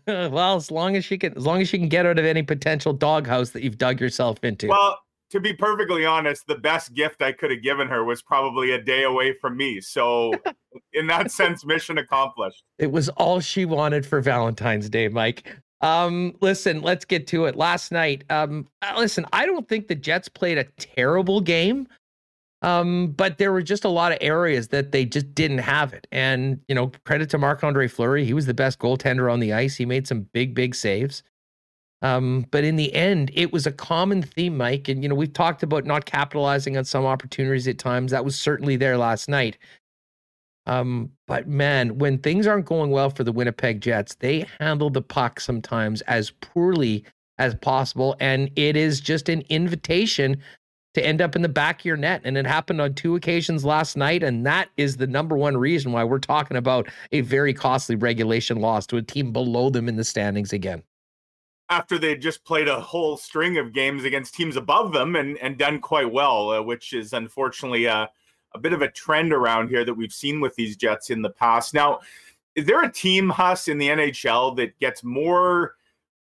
well, 0.07 0.57
as 0.57 0.71
long 0.71 0.97
as 0.97 1.05
she 1.05 1.19
can, 1.19 1.37
as 1.37 1.47
long 1.47 1.61
as 1.61 1.69
she 1.69 1.79
can 1.79 1.89
get 1.89 2.07
out 2.07 2.19
of 2.19 2.25
any 2.25 2.43
potential 2.43 2.93
doghouse 2.93 3.51
that 3.51 3.63
you've 3.63 3.79
dug 3.79 4.01
yourself 4.01 4.43
into. 4.43 4.69
Well, 4.69 4.99
to 5.31 5.39
be 5.39 5.53
perfectly 5.53 6.05
honest, 6.05 6.47
the 6.47 6.57
best 6.57 6.93
gift 6.95 7.23
I 7.23 7.33
could 7.33 7.51
have 7.51 7.63
given 7.63 7.89
her 7.89 8.05
was 8.05 8.23
probably 8.23 8.73
a 8.73 8.83
day 8.83 9.05
away 9.05 9.35
from 9.41 9.57
me. 9.57 9.81
So, 9.81 10.33
in 10.93 11.07
that 11.07 11.31
sense, 11.31 11.65
mission 11.65 11.99
accomplished. 11.99 12.65
It 12.79 12.91
was 12.91 13.09
all 13.11 13.41
she 13.41 13.65
wanted 13.65 14.05
for 14.05 14.21
Valentine's 14.21 14.89
Day, 14.89 15.09
Mike. 15.09 15.57
Um, 15.81 16.37
listen, 16.41 16.83
let's 16.83 17.05
get 17.05 17.27
to 17.29 17.47
it. 17.47 17.57
Last 17.57 17.91
night, 17.91 18.25
um, 18.31 18.69
uh, 18.83 18.95
listen, 18.99 19.25
I 19.33 19.47
don't 19.47 19.69
think 19.69 19.89
the 19.89 19.95
Jets 19.95 20.29
played 20.29 20.59
a 20.59 20.65
terrible 20.79 21.41
game. 21.41 21.89
Um, 22.63 23.13
but 23.13 23.39
there 23.39 23.53
were 23.53 23.63
just 23.63 23.87
a 23.87 23.89
lot 23.89 24.13
of 24.13 24.19
areas 24.21 24.69
that 24.69 24.93
they 24.93 25.07
just 25.07 25.35
didn't 25.35 25.59
have 25.59 25.95
it. 25.95 26.07
And, 26.13 26.61
you 26.69 26.75
know, 26.75 26.93
credit 27.07 27.31
to 27.31 27.39
Marc 27.39 27.65
Andre 27.65 27.89
Fleury. 27.89 28.25
He 28.27 28.35
was 28.35 28.45
the 28.45 28.53
best 28.53 28.79
goaltender 28.79 29.33
on 29.33 29.41
the 29.41 29.55
ice. 29.55 29.77
He 29.77 29.87
made 29.87 30.07
some 30.07 30.27
big, 30.35 30.55
big 30.55 30.75
saves. 30.75 31.23
Um, 32.03 32.47
but 32.51 32.65
in 32.65 32.77
the 32.77 32.95
end, 32.95 33.31
it 33.35 33.51
was 33.51 33.67
a 33.67 33.73
common 33.73 34.23
theme, 34.23 34.59
Mike. 34.59 34.89
And, 34.89 35.03
you 35.03 35.09
know, 35.09 35.15
we've 35.15 35.33
talked 35.33 35.63
about 35.63 35.87
not 35.87 36.05
capitalizing 36.05 36.77
on 36.77 36.85
some 36.85 37.07
opportunities 37.07 37.67
at 37.67 37.79
times. 37.79 38.11
That 38.11 38.27
was 38.27 38.39
certainly 38.39 38.77
there 38.77 38.99
last 38.99 39.27
night. 39.29 39.57
Um, 40.71 41.11
but 41.27 41.49
man, 41.49 41.99
when 41.99 42.19
things 42.19 42.47
aren't 42.47 42.65
going 42.65 42.93
well 42.93 43.11
for 43.11 43.25
the 43.25 43.33
Winnipeg 43.33 43.81
Jets, 43.81 44.15
they 44.15 44.47
handle 44.61 44.89
the 44.89 45.03
puck 45.03 45.41
sometimes 45.41 46.01
as 46.03 46.31
poorly 46.31 47.05
as 47.39 47.57
possible. 47.57 48.15
And 48.21 48.53
it 48.55 48.77
is 48.77 49.01
just 49.01 49.29
an 49.29 49.43
invitation 49.49 50.41
to 50.95 51.05
end 51.05 51.21
up 51.21 51.35
in 51.35 51.43
the 51.43 51.49
back 51.49 51.81
of 51.81 51.85
your 51.87 51.97
net. 51.97 52.21
And 52.23 52.39
it 52.39 52.47
happened 52.47 52.81
on 52.81 52.95
two 52.95 53.17
occasions 53.17 53.65
last 53.65 53.97
night. 53.97 54.23
And 54.23 54.47
that 54.47 54.69
is 54.77 54.97
the 54.97 55.09
number 55.09 55.37
one 55.37 55.57
reason 55.57 55.91
why 55.91 56.05
we're 56.05 56.21
talking 56.21 56.57
about 56.57 56.89
a 57.11 57.23
very 57.23 57.53
costly 57.53 57.97
regulation 57.97 58.61
loss 58.61 58.87
to 58.89 58.97
a 58.97 59.03
team 59.03 59.33
below 59.33 59.71
them 59.71 59.89
in 59.89 59.97
the 59.97 60.05
standings 60.05 60.53
again. 60.53 60.85
After 61.69 61.99
they 61.99 62.17
just 62.17 62.45
played 62.45 62.69
a 62.69 62.81
whole 62.81 63.17
string 63.17 63.59
of 63.59 63.73
games 63.73 64.05
against 64.05 64.35
teams 64.35 64.55
above 64.55 64.93
them 64.93 65.17
and, 65.17 65.37
and 65.39 65.59
done 65.59 65.81
quite 65.81 66.13
well, 66.13 66.51
uh, 66.51 66.63
which 66.63 66.93
is 66.93 67.13
unfortunately 67.13 67.89
uh, 67.89 68.07
a 68.55 68.59
bit 68.59 68.73
of 68.73 68.83
a 68.83 68.91
trend 68.91 69.33
around 69.33 69.69
here 69.69 69.85
that 69.85 69.95
we've 69.95 70.13
seen 70.13 70.41
with 70.41 70.55
these 70.57 70.77
Jets 70.77 71.11
in 71.11 71.23
the 71.23 71.31
past. 71.31 71.75
Now, 71.75 72.01
is 72.55 72.67
there 72.67 72.83
a 72.83 72.93
team, 72.93 73.29
Huss, 73.29 73.69
in 73.69 73.79
the 73.79 73.89
NHL 73.89 74.57
that 74.57 74.79
gets 74.79 75.05
more 75.05 75.75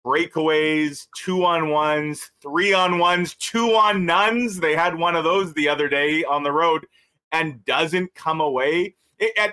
breakaways, 0.05 1.07
two 1.15 1.45
on 1.45 1.69
ones, 1.69 2.31
three 2.41 2.73
on 2.73 2.99
ones, 2.99 3.35
two 3.35 3.73
on 3.73 4.05
nuns. 4.05 4.59
They 4.59 4.75
had 4.75 4.95
one 4.95 5.15
of 5.15 5.23
those 5.23 5.53
the 5.53 5.69
other 5.69 5.87
day 5.87 6.23
on 6.23 6.43
the 6.43 6.51
road 6.51 6.85
and 7.31 7.63
doesn't 7.65 8.13
come 8.13 8.41
away. 8.41 8.95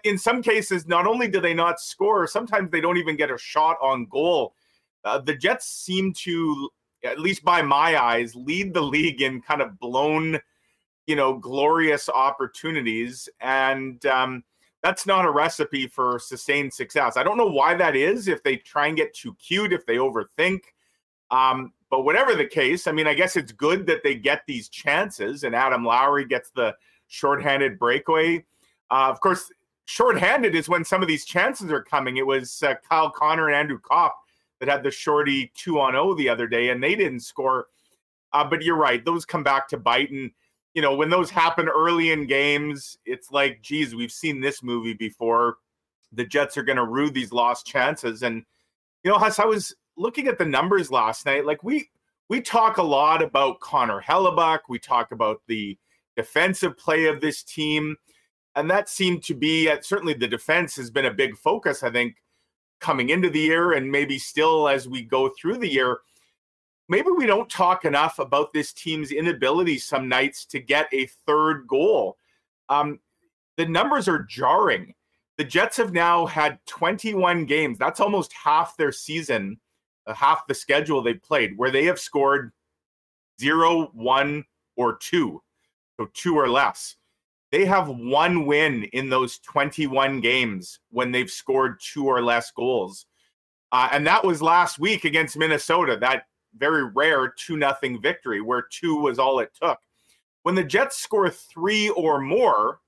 In 0.04 0.18
some 0.18 0.42
cases, 0.42 0.86
not 0.86 1.06
only 1.06 1.28
do 1.28 1.40
they 1.40 1.54
not 1.54 1.80
score, 1.80 2.26
sometimes 2.26 2.70
they 2.70 2.80
don't 2.80 2.96
even 2.96 3.16
get 3.16 3.30
a 3.30 3.38
shot 3.38 3.76
on 3.80 4.06
goal. 4.06 4.54
Uh, 5.04 5.18
the 5.18 5.34
Jets 5.34 5.66
seem 5.66 6.12
to, 6.14 6.68
at 7.04 7.20
least 7.20 7.44
by 7.44 7.62
my 7.62 8.00
eyes, 8.00 8.34
lead 8.34 8.74
the 8.74 8.82
league 8.82 9.22
in 9.22 9.40
kind 9.40 9.62
of 9.62 9.78
blown, 9.78 10.40
you 11.06 11.16
know, 11.16 11.34
glorious 11.38 12.08
opportunities. 12.08 13.28
And, 13.40 14.04
um, 14.06 14.44
that's 14.82 15.06
not 15.06 15.26
a 15.26 15.30
recipe 15.30 15.86
for 15.86 16.18
sustained 16.18 16.72
success. 16.72 17.16
I 17.16 17.22
don't 17.22 17.36
know 17.36 17.50
why 17.50 17.74
that 17.74 17.96
is. 17.96 18.28
If 18.28 18.42
they 18.42 18.56
try 18.56 18.86
and 18.86 18.96
get 18.96 19.14
too 19.14 19.34
cute, 19.34 19.72
if 19.72 19.84
they 19.84 19.96
overthink. 19.96 20.60
Um, 21.30 21.72
but 21.90 22.04
whatever 22.04 22.34
the 22.34 22.46
case, 22.46 22.86
I 22.86 22.92
mean, 22.92 23.06
I 23.06 23.14
guess 23.14 23.36
it's 23.36 23.52
good 23.52 23.86
that 23.86 24.02
they 24.02 24.14
get 24.14 24.42
these 24.46 24.68
chances, 24.68 25.44
and 25.44 25.54
Adam 25.54 25.84
Lowry 25.84 26.24
gets 26.24 26.50
the 26.50 26.74
shorthanded 27.08 27.78
breakaway. 27.78 28.44
Uh, 28.90 29.08
of 29.10 29.20
course, 29.20 29.50
shorthanded 29.84 30.54
is 30.54 30.68
when 30.68 30.84
some 30.84 31.02
of 31.02 31.08
these 31.08 31.24
chances 31.24 31.70
are 31.70 31.82
coming. 31.82 32.16
It 32.16 32.26
was 32.26 32.62
uh, 32.62 32.74
Kyle 32.88 33.10
Connor 33.10 33.48
and 33.48 33.56
Andrew 33.56 33.80
Copp 33.80 34.16
that 34.60 34.68
had 34.68 34.82
the 34.82 34.90
shorty 34.90 35.52
two 35.54 35.80
on 35.80 35.92
zero 35.92 36.14
the 36.14 36.28
other 36.28 36.46
day, 36.46 36.70
and 36.70 36.82
they 36.82 36.94
didn't 36.94 37.20
score. 37.20 37.66
Uh, 38.32 38.44
but 38.44 38.62
you're 38.62 38.76
right; 38.76 39.04
those 39.04 39.24
come 39.24 39.42
back 39.42 39.68
to 39.68 39.76
bite. 39.76 40.10
And 40.10 40.30
you 40.74 40.82
know, 40.82 40.94
when 40.94 41.10
those 41.10 41.30
happen 41.30 41.68
early 41.68 42.12
in 42.12 42.26
games, 42.26 42.96
it's 43.04 43.30
like, 43.30 43.60
geez, 43.62 43.94
we've 43.94 44.12
seen 44.12 44.40
this 44.40 44.62
movie 44.62 44.94
before. 44.94 45.56
The 46.12 46.24
Jets 46.24 46.56
are 46.56 46.62
going 46.62 46.76
to 46.76 46.86
rue 46.86 47.10
these 47.10 47.32
lost 47.32 47.66
chances. 47.66 48.22
And, 48.22 48.44
you 49.02 49.10
know, 49.10 49.18
Huss, 49.18 49.38
I 49.38 49.44
was 49.44 49.74
looking 49.96 50.28
at 50.28 50.38
the 50.38 50.44
numbers 50.44 50.90
last 50.90 51.26
night. 51.26 51.44
Like, 51.46 51.62
we, 51.64 51.90
we 52.28 52.40
talk 52.40 52.78
a 52.78 52.82
lot 52.82 53.22
about 53.22 53.60
Connor 53.60 54.00
Hellebuyck. 54.00 54.60
We 54.68 54.78
talk 54.78 55.12
about 55.12 55.40
the 55.48 55.76
defensive 56.16 56.76
play 56.76 57.06
of 57.06 57.20
this 57.20 57.42
team. 57.42 57.96
And 58.56 58.70
that 58.70 58.88
seemed 58.88 59.22
to 59.24 59.34
be, 59.34 59.68
at, 59.68 59.84
certainly 59.84 60.14
the 60.14 60.28
defense 60.28 60.76
has 60.76 60.90
been 60.90 61.06
a 61.06 61.14
big 61.14 61.36
focus, 61.36 61.82
I 61.82 61.90
think, 61.90 62.16
coming 62.80 63.10
into 63.10 63.30
the 63.30 63.40
year 63.40 63.72
and 63.72 63.90
maybe 63.90 64.18
still 64.18 64.68
as 64.68 64.88
we 64.88 65.02
go 65.02 65.30
through 65.40 65.58
the 65.58 65.70
year 65.70 65.98
maybe 66.90 67.08
we 67.16 67.24
don't 67.24 67.48
talk 67.48 67.84
enough 67.84 68.18
about 68.18 68.52
this 68.52 68.72
team's 68.72 69.12
inability 69.12 69.78
some 69.78 70.08
nights 70.08 70.44
to 70.44 70.58
get 70.58 70.92
a 70.92 71.06
third 71.24 71.66
goal. 71.68 72.18
Um, 72.68 72.98
the 73.56 73.64
numbers 73.64 74.08
are 74.08 74.26
jarring. 74.28 74.94
The 75.38 75.44
Jets 75.44 75.76
have 75.76 75.92
now 75.92 76.26
had 76.26 76.58
21 76.66 77.46
games. 77.46 77.78
That's 77.78 78.00
almost 78.00 78.32
half 78.32 78.76
their 78.76 78.90
season, 78.90 79.58
uh, 80.06 80.14
half 80.14 80.46
the 80.48 80.54
schedule 80.54 81.00
they've 81.00 81.22
played, 81.22 81.56
where 81.56 81.70
they 81.70 81.84
have 81.84 82.00
scored 82.00 82.52
zero, 83.40 83.90
one, 83.94 84.44
or 84.76 84.98
two. 84.98 85.40
So 85.98 86.10
two 86.12 86.36
or 86.36 86.48
less. 86.48 86.96
They 87.52 87.64
have 87.66 87.88
one 87.88 88.46
win 88.46 88.84
in 88.92 89.08
those 89.08 89.38
21 89.38 90.20
games 90.20 90.80
when 90.90 91.12
they've 91.12 91.30
scored 91.30 91.80
two 91.80 92.06
or 92.06 92.22
less 92.22 92.50
goals. 92.50 93.06
Uh, 93.72 93.88
and 93.92 94.06
that 94.06 94.24
was 94.24 94.42
last 94.42 94.78
week 94.78 95.04
against 95.04 95.36
Minnesota. 95.36 95.96
That 96.00 96.24
very 96.56 96.84
rare 96.84 97.32
2 97.36 97.56
nothing 97.56 98.00
victory 98.00 98.40
where 98.40 98.66
two 98.70 98.96
was 98.96 99.18
all 99.18 99.40
it 99.40 99.50
took. 99.60 99.78
When 100.42 100.54
the 100.54 100.64
Jets 100.64 100.98
score 100.98 101.28
three 101.30 101.90
or 101.90 102.20
more, 102.20 102.80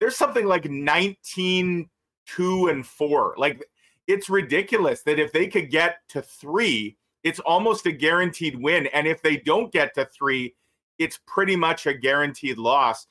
there's 0.00 0.16
something 0.16 0.46
like 0.46 0.68
19 0.68 1.88
2 2.26 2.68
and 2.68 2.86
4. 2.86 3.34
Like 3.36 3.64
it's 4.06 4.28
ridiculous 4.28 5.02
that 5.02 5.18
if 5.18 5.32
they 5.32 5.46
could 5.46 5.70
get 5.70 5.98
to 6.10 6.22
3, 6.22 6.96
it's 7.22 7.40
almost 7.40 7.86
a 7.86 7.92
guaranteed 7.92 8.60
win 8.60 8.86
and 8.88 9.06
if 9.06 9.22
they 9.22 9.36
don't 9.36 9.72
get 9.72 9.94
to 9.94 10.04
3, 10.06 10.54
it's 10.98 11.18
pretty 11.26 11.56
much 11.56 11.86
a 11.86 11.94
guaranteed 11.94 12.58
loss. 12.58 13.06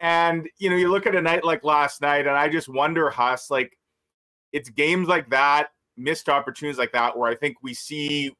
And 0.00 0.48
you 0.58 0.70
know, 0.70 0.76
you 0.76 0.90
look 0.90 1.06
at 1.06 1.14
a 1.14 1.22
night 1.22 1.44
like 1.44 1.64
last 1.64 2.00
night 2.00 2.26
and 2.26 2.36
I 2.36 2.48
just 2.48 2.68
wonder 2.68 3.10
Huss 3.10 3.50
like 3.50 3.76
it's 4.52 4.68
games 4.68 5.08
like 5.08 5.30
that, 5.30 5.68
missed 5.96 6.28
opportunities 6.28 6.78
like 6.78 6.92
that 6.92 7.16
where 7.16 7.30
I 7.30 7.34
think 7.34 7.56
we 7.62 7.74
see 7.74 8.34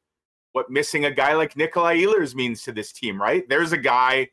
what 0.53 0.69
missing 0.69 1.05
a 1.05 1.11
guy 1.11 1.33
like 1.33 1.57
Nikolai 1.57 1.97
Ehlers 1.97 2.33
means 2.33 2.63
to 2.63 2.71
this 2.71 2.91
team, 2.91 3.21
right? 3.21 3.47
There's 3.49 3.73
a 3.73 3.77
guy 3.77 4.29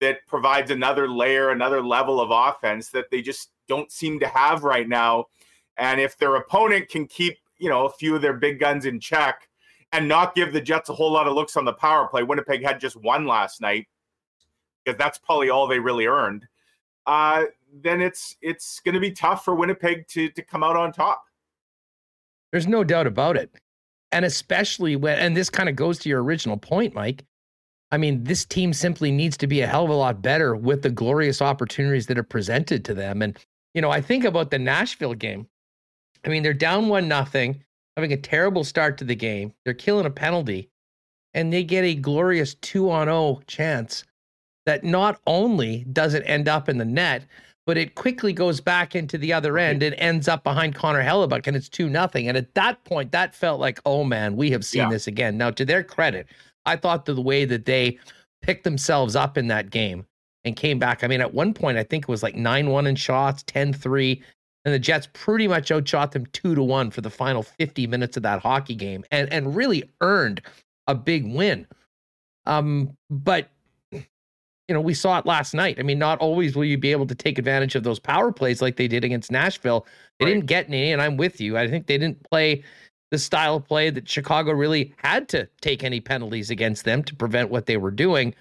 that 0.00 0.18
provides 0.28 0.70
another 0.70 1.08
layer, 1.08 1.50
another 1.50 1.82
level 1.82 2.20
of 2.20 2.30
offense 2.30 2.90
that 2.90 3.10
they 3.10 3.22
just 3.22 3.50
don't 3.66 3.90
seem 3.90 4.20
to 4.20 4.28
have 4.28 4.62
right 4.62 4.88
now. 4.88 5.24
And 5.78 6.00
if 6.00 6.16
their 6.18 6.36
opponent 6.36 6.88
can 6.88 7.06
keep, 7.06 7.38
you 7.58 7.68
know, 7.68 7.86
a 7.86 7.90
few 7.90 8.14
of 8.14 8.22
their 8.22 8.34
big 8.34 8.60
guns 8.60 8.84
in 8.84 9.00
check 9.00 9.48
and 9.92 10.06
not 10.06 10.34
give 10.34 10.52
the 10.52 10.60
Jets 10.60 10.90
a 10.90 10.94
whole 10.94 11.10
lot 11.10 11.26
of 11.26 11.34
looks 11.34 11.56
on 11.56 11.64
the 11.64 11.72
power 11.72 12.06
play, 12.06 12.22
Winnipeg 12.22 12.62
had 12.62 12.78
just 12.78 12.96
one 12.96 13.26
last 13.26 13.60
night 13.60 13.86
because 14.84 14.98
that's 14.98 15.18
probably 15.18 15.50
all 15.50 15.66
they 15.66 15.78
really 15.78 16.06
earned. 16.06 16.46
Uh, 17.06 17.44
then 17.72 18.00
it's 18.00 18.36
it's 18.42 18.80
going 18.80 18.94
to 18.94 19.00
be 19.00 19.12
tough 19.12 19.44
for 19.44 19.54
Winnipeg 19.54 20.06
to 20.08 20.28
to 20.30 20.42
come 20.42 20.62
out 20.62 20.76
on 20.76 20.92
top. 20.92 21.24
There's 22.52 22.66
no 22.66 22.84
doubt 22.84 23.06
about 23.06 23.36
it. 23.36 23.50
And 24.12 24.24
especially 24.24 24.96
when, 24.96 25.18
and 25.18 25.36
this 25.36 25.50
kind 25.50 25.68
of 25.68 25.76
goes 25.76 25.98
to 26.00 26.08
your 26.08 26.22
original 26.22 26.56
point, 26.56 26.94
Mike. 26.94 27.24
I 27.90 27.98
mean, 27.98 28.24
this 28.24 28.44
team 28.44 28.72
simply 28.72 29.12
needs 29.12 29.36
to 29.38 29.46
be 29.46 29.60
a 29.60 29.66
hell 29.66 29.84
of 29.84 29.90
a 29.90 29.94
lot 29.94 30.20
better 30.20 30.56
with 30.56 30.82
the 30.82 30.90
glorious 30.90 31.40
opportunities 31.40 32.06
that 32.06 32.18
are 32.18 32.24
presented 32.24 32.84
to 32.84 32.94
them. 32.94 33.22
And, 33.22 33.36
you 33.74 33.82
know, 33.82 33.90
I 33.90 34.00
think 34.00 34.24
about 34.24 34.50
the 34.50 34.58
Nashville 34.58 35.14
game. 35.14 35.46
I 36.24 36.28
mean, 36.28 36.42
they're 36.42 36.52
down 36.52 36.88
one 36.88 37.06
nothing, 37.06 37.62
having 37.96 38.12
a 38.12 38.16
terrible 38.16 38.64
start 38.64 38.98
to 38.98 39.04
the 39.04 39.14
game. 39.14 39.52
They're 39.64 39.74
killing 39.74 40.06
a 40.06 40.10
penalty, 40.10 40.70
and 41.34 41.52
they 41.52 41.62
get 41.62 41.84
a 41.84 41.94
glorious 41.94 42.54
two 42.54 42.90
on 42.90 43.06
zero 43.06 43.40
chance 43.46 44.04
that 44.64 44.82
not 44.82 45.20
only 45.26 45.84
does 45.92 46.14
it 46.14 46.24
end 46.26 46.48
up 46.48 46.68
in 46.68 46.78
the 46.78 46.84
net, 46.84 47.24
but 47.66 47.76
it 47.76 47.96
quickly 47.96 48.32
goes 48.32 48.60
back 48.60 48.94
into 48.94 49.18
the 49.18 49.32
other 49.32 49.58
end 49.58 49.82
and 49.82 49.94
ends 49.96 50.28
up 50.28 50.44
behind 50.44 50.74
Connor 50.74 51.02
Hellebuyck, 51.02 51.46
and 51.46 51.56
it's 51.56 51.68
two 51.68 51.90
nothing. 51.90 52.28
And 52.28 52.36
at 52.36 52.54
that 52.54 52.82
point, 52.84 53.10
that 53.12 53.34
felt 53.34 53.60
like, 53.60 53.80
oh 53.84 54.04
man, 54.04 54.36
we 54.36 54.50
have 54.52 54.64
seen 54.64 54.82
yeah. 54.82 54.90
this 54.90 55.08
again. 55.08 55.36
Now, 55.36 55.50
to 55.50 55.64
their 55.64 55.82
credit, 55.82 56.28
I 56.64 56.76
thought 56.76 57.04
that 57.06 57.14
the 57.14 57.22
way 57.22 57.44
that 57.44 57.64
they 57.66 57.98
picked 58.40 58.64
themselves 58.64 59.16
up 59.16 59.36
in 59.36 59.48
that 59.48 59.70
game 59.70 60.06
and 60.44 60.54
came 60.54 60.78
back. 60.78 61.02
I 61.02 61.08
mean, 61.08 61.20
at 61.20 61.34
one 61.34 61.52
point, 61.52 61.76
I 61.76 61.82
think 61.82 62.04
it 62.04 62.08
was 62.08 62.22
like 62.22 62.36
9 62.36 62.70
1 62.70 62.86
in 62.86 62.94
shots, 62.94 63.42
10 63.42 63.72
3. 63.72 64.22
And 64.64 64.74
the 64.74 64.78
Jets 64.80 65.08
pretty 65.12 65.46
much 65.46 65.70
outshot 65.70 66.10
them 66.10 66.26
two 66.32 66.56
to 66.56 66.62
one 66.62 66.90
for 66.90 67.00
the 67.00 67.10
final 67.10 67.44
50 67.44 67.86
minutes 67.86 68.16
of 68.16 68.24
that 68.24 68.42
hockey 68.42 68.74
game 68.74 69.04
and, 69.12 69.32
and 69.32 69.54
really 69.54 69.88
earned 70.00 70.42
a 70.88 70.94
big 70.94 71.24
win. 71.24 71.68
Um, 72.46 72.96
but 73.08 73.48
you 74.68 74.74
know, 74.74 74.80
we 74.80 74.94
saw 74.94 75.18
it 75.18 75.26
last 75.26 75.54
night. 75.54 75.78
I 75.78 75.82
mean, 75.82 75.98
not 75.98 76.18
always 76.18 76.56
will 76.56 76.64
you 76.64 76.76
be 76.76 76.90
able 76.90 77.06
to 77.06 77.14
take 77.14 77.38
advantage 77.38 77.74
of 77.74 77.84
those 77.84 77.98
power 77.98 78.32
plays 78.32 78.60
like 78.60 78.76
they 78.76 78.88
did 78.88 79.04
against 79.04 79.30
Nashville. 79.30 79.86
They 80.18 80.26
right. 80.26 80.32
didn't 80.32 80.46
get 80.46 80.68
any, 80.68 80.92
and 80.92 81.00
I'm 81.00 81.16
with 81.16 81.40
you. 81.40 81.56
I 81.56 81.68
think 81.68 81.86
they 81.86 81.98
didn't 81.98 82.22
play 82.28 82.64
the 83.10 83.18
style 83.18 83.56
of 83.56 83.64
play 83.66 83.90
that 83.90 84.08
Chicago 84.08 84.52
really 84.52 84.92
had 84.98 85.28
to 85.28 85.48
take 85.60 85.84
any 85.84 86.00
penalties 86.00 86.50
against 86.50 86.84
them 86.84 87.04
to 87.04 87.14
prevent 87.14 87.50
what 87.50 87.66
they 87.66 87.76
were 87.76 87.92
doing. 87.92 88.34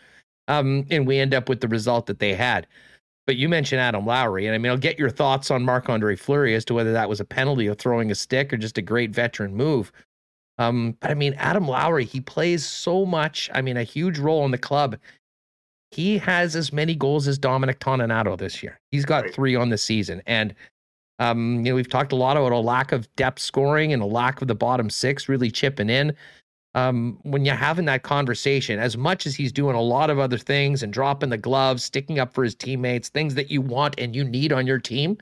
Um, 0.48 0.86
and 0.90 1.06
we 1.06 1.20
end 1.20 1.34
up 1.34 1.48
with 1.50 1.62
the 1.62 1.68
result 1.68 2.08
that 2.08 2.20
they 2.20 2.34
had. 2.34 2.68
But 3.28 3.38
you 3.38 3.50
mentioned 3.50 3.82
Adam 3.82 4.06
Lowry, 4.06 4.46
and 4.46 4.54
I 4.54 4.60
mean, 4.60 4.72
I'll 4.72 4.78
get 4.78 5.00
your 5.00 5.10
thoughts 5.10 5.50
on 5.50 5.64
Marc 5.64 5.90
Andre 5.90 6.16
Fleury 6.16 6.54
as 6.54 6.66
to 6.66 6.76
whether 6.76 6.94
that 6.94 7.10
was 7.10 7.20
a 7.20 7.26
penalty 7.26 7.68
or 7.68 7.74
throwing 7.74 8.12
a 8.12 8.16
stick 8.16 8.54
or 8.54 8.58
just 8.58 8.78
a 8.78 8.84
great 8.84 9.12
veteran 9.12 9.56
move. 9.56 9.92
Um, 10.58 10.96
but 11.00 11.12
I 11.12 11.16
mean, 11.16 11.34
Adam 11.36 11.68
Lowry, 11.68 12.06
he 12.06 12.22
plays 12.22 12.64
so 12.64 13.06
much. 13.06 13.50
I 13.54 13.62
mean, 13.62 13.78
a 13.78 13.84
huge 13.84 14.20
role 14.20 14.46
in 14.46 14.52
the 14.52 14.58
club. 14.58 14.98
He 15.96 16.18
has 16.18 16.56
as 16.56 16.74
many 16.74 16.94
goals 16.94 17.28
as 17.28 17.38
Dominic 17.38 17.80
Toninato 17.80 18.38
this 18.38 18.62
year. 18.62 18.80
He's 18.92 19.06
got 19.06 19.24
right. 19.24 19.34
three 19.34 19.56
on 19.56 19.70
the 19.70 19.78
season. 19.78 20.22
And 20.28 20.54
um, 21.20 21.58
you 21.58 21.72
know, 21.72 21.76
we've 21.76 21.90
talked 21.90 22.12
a 22.12 22.18
lot 22.18 22.36
about 22.36 22.52
a 22.52 22.58
lack 22.58 22.92
of 22.92 23.14
depth 23.16 23.40
scoring 23.40 23.94
and 23.94 24.02
a 24.02 24.06
lack 24.06 24.42
of 24.42 24.50
the 24.50 24.56
bottom 24.56 24.90
six 24.90 25.30
really 25.30 25.50
chipping 25.50 25.90
in. 25.90 26.14
Um, 26.74 27.18
when 27.24 27.46
you're 27.46 27.56
having 27.56 27.86
that 27.86 28.04
conversation, 28.04 28.80
as 28.80 28.98
much 28.98 29.26
as 29.26 29.34
he's 29.34 29.54
doing 29.54 29.78
a 29.78 29.82
lot 29.82 30.10
of 30.10 30.20
other 30.20 30.38
things 30.38 30.84
and 30.84 30.92
dropping 30.92 31.30
the 31.30 31.38
gloves, 31.38 31.86
sticking 31.86 32.20
up 32.20 32.34
for 32.34 32.44
his 32.44 32.54
teammates, 32.54 33.08
things 33.08 33.34
that 33.36 33.50
you 33.50 33.62
want 33.62 33.96
and 33.98 34.14
you 34.14 34.26
need 34.26 34.52
on 34.52 34.68
your 34.68 34.80
team, 34.80 35.18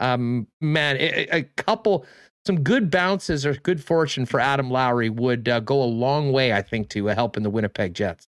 um, 0.00 0.46
man, 0.60 0.96
a, 0.98 1.38
a 1.38 1.42
couple, 1.56 2.04
some 2.44 2.62
good 2.62 2.90
bounces 2.90 3.46
or 3.46 3.54
good 3.54 3.82
fortune 3.82 4.26
for 4.26 4.38
Adam 4.38 4.70
Lowry 4.70 5.08
would 5.08 5.48
uh, 5.48 5.60
go 5.60 5.82
a 5.82 5.84
long 5.84 6.30
way, 6.30 6.52
I 6.52 6.60
think, 6.60 6.90
to 6.90 7.08
uh, 7.08 7.14
helping 7.14 7.42
the 7.42 7.48
Winnipeg 7.48 7.94
Jets. 7.94 8.26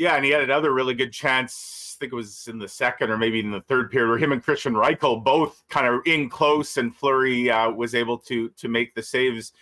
Yeah, 0.00 0.16
and 0.16 0.24
he 0.24 0.30
had 0.30 0.40
another 0.40 0.72
really 0.72 0.94
good 0.94 1.12
chance. 1.12 1.94
I 1.94 2.00
think 2.00 2.14
it 2.14 2.16
was 2.16 2.48
in 2.48 2.58
the 2.58 2.66
second 2.66 3.10
or 3.10 3.18
maybe 3.18 3.38
in 3.38 3.50
the 3.50 3.60
third 3.60 3.90
period, 3.90 4.08
where 4.08 4.16
him 4.16 4.32
and 4.32 4.42
Kristian 4.42 4.72
Reichel 4.72 5.22
both 5.22 5.62
kind 5.68 5.86
of 5.86 6.00
in 6.06 6.30
close, 6.30 6.78
and 6.78 6.96
Fleury 6.96 7.50
uh, 7.50 7.70
was 7.70 7.94
able 7.94 8.16
to 8.20 8.48
to 8.48 8.68
make 8.68 8.94
the 8.94 9.02
saves. 9.02 9.52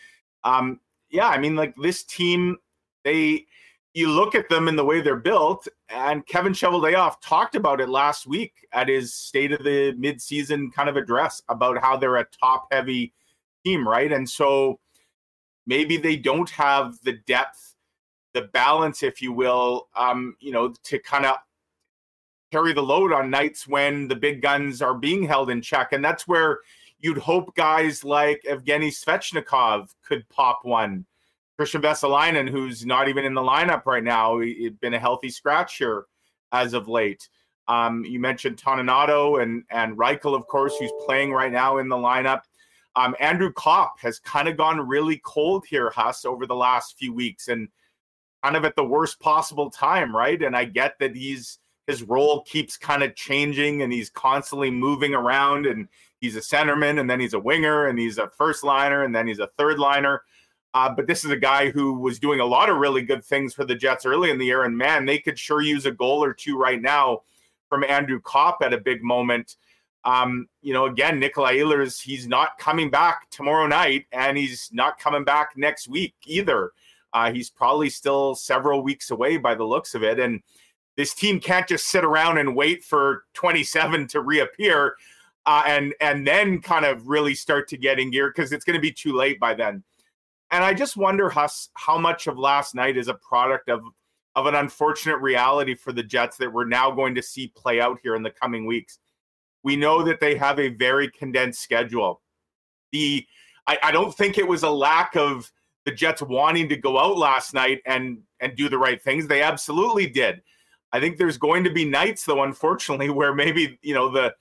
Um, 0.45 0.79
yeah, 1.11 1.27
I 1.27 1.39
mean, 1.39 1.57
like 1.57 1.75
this 1.75 2.05
team, 2.05 2.57
they 3.03 3.47
you 3.95 4.11
look 4.11 4.37
at 4.37 4.49
them 4.49 4.69
and 4.69 4.79
the 4.79 4.85
way 4.85 5.01
they're 5.01 5.17
built, 5.17 5.67
and 5.89 6.25
Kevin 6.25 6.53
Cheveldayoff 6.53 7.17
talked 7.21 7.57
about 7.57 7.81
it 7.81 7.89
last 7.89 8.25
week 8.25 8.65
at 8.73 8.89
his 8.89 9.13
state 9.13 9.51
of 9.51 9.65
the 9.65 9.93
midseason 9.95 10.73
kind 10.73 10.89
of 10.89 10.97
address 10.97 11.43
about 11.49 11.83
how 11.83 11.97
they're 11.97 12.15
a 12.15 12.27
top 12.41 12.69
heavy 12.71 13.13
team, 13.65 13.89
right? 13.89 14.13
And 14.13 14.31
so 14.31 14.79
maybe 15.67 15.97
they 15.97 16.15
don't 16.15 16.51
have 16.51 16.95
the 17.03 17.15
depth 17.27 17.75
the 18.39 18.49
balance, 18.49 19.03
if 19.03 19.21
you 19.21 19.33
will, 19.33 19.89
um, 19.97 20.37
you 20.39 20.53
know, 20.53 20.73
to 20.85 20.99
kind 21.01 21.27
of 21.27 21.37
carry 22.53 22.73
the 22.73 22.83
load 22.83 23.13
on 23.13 23.31
nights 23.31 23.67
when 23.67 24.09
the 24.09 24.15
big 24.15 24.41
guns 24.41 24.81
are 24.81 24.95
being 24.95 25.23
held 25.25 25.51
in 25.51 25.61
check. 25.61 25.93
And 25.93 26.05
that's 26.05 26.29
where 26.29 26.61
you'd 27.01 27.19
hope 27.19 27.55
guys 27.57 28.05
like 28.05 28.43
Evgeny 28.49 28.91
Svechnikov 28.91 29.91
could 30.07 30.29
pop 30.29 30.61
one. 30.63 31.05
Kristian 31.59 31.83
Vesalainen, 31.83 32.49
who's 32.49 32.87
not 32.87 33.09
even 33.09 33.25
in 33.25 33.35
the 33.35 33.41
lineup 33.41 33.85
right 33.85 34.05
now, 34.05 34.39
he'd 34.39 34.79
been 34.81 34.95
a 34.95 34.99
healthy 34.99 35.29
scratch 35.29 35.77
here 35.77 36.05
as 36.53 36.73
of 36.73 36.87
late. 36.87 37.29
Um, 37.67 38.05
you 38.05 38.21
mentioned 38.21 38.57
Toninato 38.57 39.43
and 39.43 39.65
and 39.71 39.99
Reichel, 39.99 40.35
of 40.35 40.47
course, 40.47 40.75
who's 40.79 40.93
playing 41.05 41.33
right 41.33 41.53
now 41.53 41.79
in 41.79 41.89
the 41.89 41.97
lineup. 41.97 42.43
Um, 42.97 43.15
Andrew 43.21 43.53
Copp 43.53 43.99
has 44.01 44.19
kind 44.21 44.49
of 44.49 44.57
gone 44.57 44.81
really 44.81 45.21
cold 45.25 45.67
here, 45.67 45.91
Huss, 45.91 46.25
over 46.25 46.47
the 46.47 46.55
last 46.55 46.97
few 46.97 47.13
weeks, 47.13 47.49
and 47.49 47.69
kind 48.43 48.57
of 48.57 48.65
at 48.65 48.77
the 48.77 48.85
worst 48.85 49.21
possible 49.21 49.71
time, 49.71 50.15
right? 50.15 50.43
And 50.43 50.57
I 50.57 50.65
get 50.65 50.99
that 51.01 51.17
he's 51.17 51.59
his 51.89 52.03
role 52.03 52.43
keeps 52.43 52.77
kind 52.77 53.03
of 53.03 53.15
changing 53.15 53.81
and 53.81 53.91
he's 53.91 54.11
constantly 54.11 54.71
moving 54.71 55.15
around 55.15 55.65
and 55.65 55.89
he's 56.21 56.37
a 56.37 56.41
centerman 56.41 57.01
and 57.01 57.09
then 57.09 57.19
he's 57.19 57.33
a 57.33 57.39
winger 57.39 57.87
and 57.87 57.99
he's 57.99 58.19
a 58.19 58.29
first 58.29 58.63
liner 58.63 59.05
and 59.05 59.15
then 59.15 59.27
he's 59.27 59.39
a 59.39 59.49
third 59.57 59.79
liner. 59.79 60.23
Uh, 60.75 60.91
but 60.91 61.07
this 61.07 61.25
is 61.25 61.31
a 61.31 61.37
guy 61.37 61.71
who 61.71 61.95
was 61.95 62.19
doing 62.19 62.41
a 62.41 62.45
lot 62.45 62.69
of 62.69 62.77
really 62.77 63.01
good 63.01 63.25
things 63.25 63.55
for 63.55 63.65
the 63.65 63.75
Jets 63.75 64.05
early 64.05 64.31
in 64.31 64.37
the 64.37 64.45
year. 64.45 64.65
And 64.65 64.77
man, 64.77 65.07
they 65.07 65.19
could 65.19 65.39
sure 65.39 65.63
use 65.63 65.87
a 65.87 65.91
goal 65.91 66.23
or 66.23 66.35
two 66.35 66.59
right 66.59 66.81
now 66.81 67.23
from 67.71 67.85
Andrew 67.85 68.21
Copp 68.21 68.59
at 68.63 68.75
a 68.75 68.79
big 68.79 69.03
moment. 69.03 69.57
Um, 70.05 70.47
you 70.61 70.75
know, 70.75 70.85
again, 70.85 71.19
Nikolai 71.19 71.57
Ehlers, 71.57 72.03
he's 72.03 72.29
not 72.29 72.59
coming 72.59 72.91
back 72.91 73.31
tomorrow 73.31 73.67
night 73.67 74.07
and 74.13 74.37
he's 74.37 74.69
not 74.73 74.99
coming 74.99 75.25
back 75.25 75.53
next 75.57 75.89
week 75.89 76.15
either. 76.27 76.73
Uh, 77.13 77.33
he's 77.33 77.51
probably 77.51 77.91
still 77.91 78.35
several 78.35 78.83
weeks 78.83 79.11
away 79.11 79.37
by 79.37 79.55
the 79.55 79.65
looks 79.65 79.95
of 79.95 80.03
it. 80.03 80.19
And 80.19 80.43
this 80.97 81.15
team 81.15 81.41
can't 81.41 81.69
just 81.69 81.87
sit 81.87 82.05
around 82.05 82.39
and 82.39 82.57
wait 82.57 82.85
for 82.85 83.25
27 83.35 84.09
to 84.09 84.21
reappear 84.21 84.97
uh, 85.49 85.63
and 85.67 85.95
and 86.03 86.27
then 86.27 86.61
kind 86.61 86.85
of 86.85 87.09
really 87.09 87.35
start 87.35 87.69
to 87.69 87.79
get 87.79 87.99
in 87.99 88.11
gear 88.11 88.29
because 88.29 88.53
it's 88.53 88.67
going 88.67 88.75
to 88.75 88.81
be 88.81 88.93
too 88.93 89.15
late 89.15 89.41
by 89.41 89.55
then. 89.55 89.83
And 90.51 90.63
I 90.63 90.75
just 90.75 90.97
wonder, 90.97 91.31
Huss, 91.31 91.71
how 91.75 91.97
much 91.97 92.27
of 92.27 92.39
last 92.39 92.75
night 92.75 92.99
is 92.99 93.09
a 93.09 93.15
product 93.15 93.71
of 93.71 93.83
of 94.37 94.45
an 94.45 94.55
unfortunate 94.55 95.17
reality 95.17 95.75
for 95.75 95.93
the 95.93 96.03
Jets 96.03 96.37
that 96.37 96.53
we're 96.53 96.67
now 96.67 96.91
going 96.91 97.15
to 97.15 97.23
see 97.23 97.49
play 97.57 97.81
out 97.81 97.99
here 98.03 98.15
in 98.15 98.23
the 98.23 98.31
coming 98.31 98.67
weeks. 98.67 98.99
We 99.63 99.75
know 99.75 100.03
that 100.03 100.21
they 100.21 100.37
have 100.37 100.61
a 100.61 100.69
very 100.69 101.11
condensed 101.11 101.63
schedule. 101.63 102.21
The 102.93 103.27
I, 103.67 103.79
I 103.85 103.91
don't 103.91 104.15
think 104.15 104.37
it 104.37 104.47
was 104.47 104.65
a 104.65 104.71
lack 104.71 105.17
of 105.17 105.51
the 105.89 105.95
Jets 105.95 106.21
wanting 106.21 106.69
to 106.69 106.77
go 106.77 106.99
out 106.99 107.17
last 107.17 107.55
night 107.55 107.81
and 107.87 108.19
and 108.41 108.55
do 108.55 108.69
the 108.69 108.77
right 108.77 109.03
things. 109.03 109.27
They 109.27 109.41
absolutely 109.41 110.07
did. 110.07 110.43
I 110.93 111.01
think 111.01 111.17
there's 111.17 111.39
going 111.39 111.65
to 111.65 111.73
be 111.73 111.87
nights 111.87 112.27
though, 112.27 112.43
unfortunately, 112.43 113.09
where 113.19 113.35
maybe 113.35 113.79
you 113.81 113.95
know 113.95 114.11
the 114.11 114.35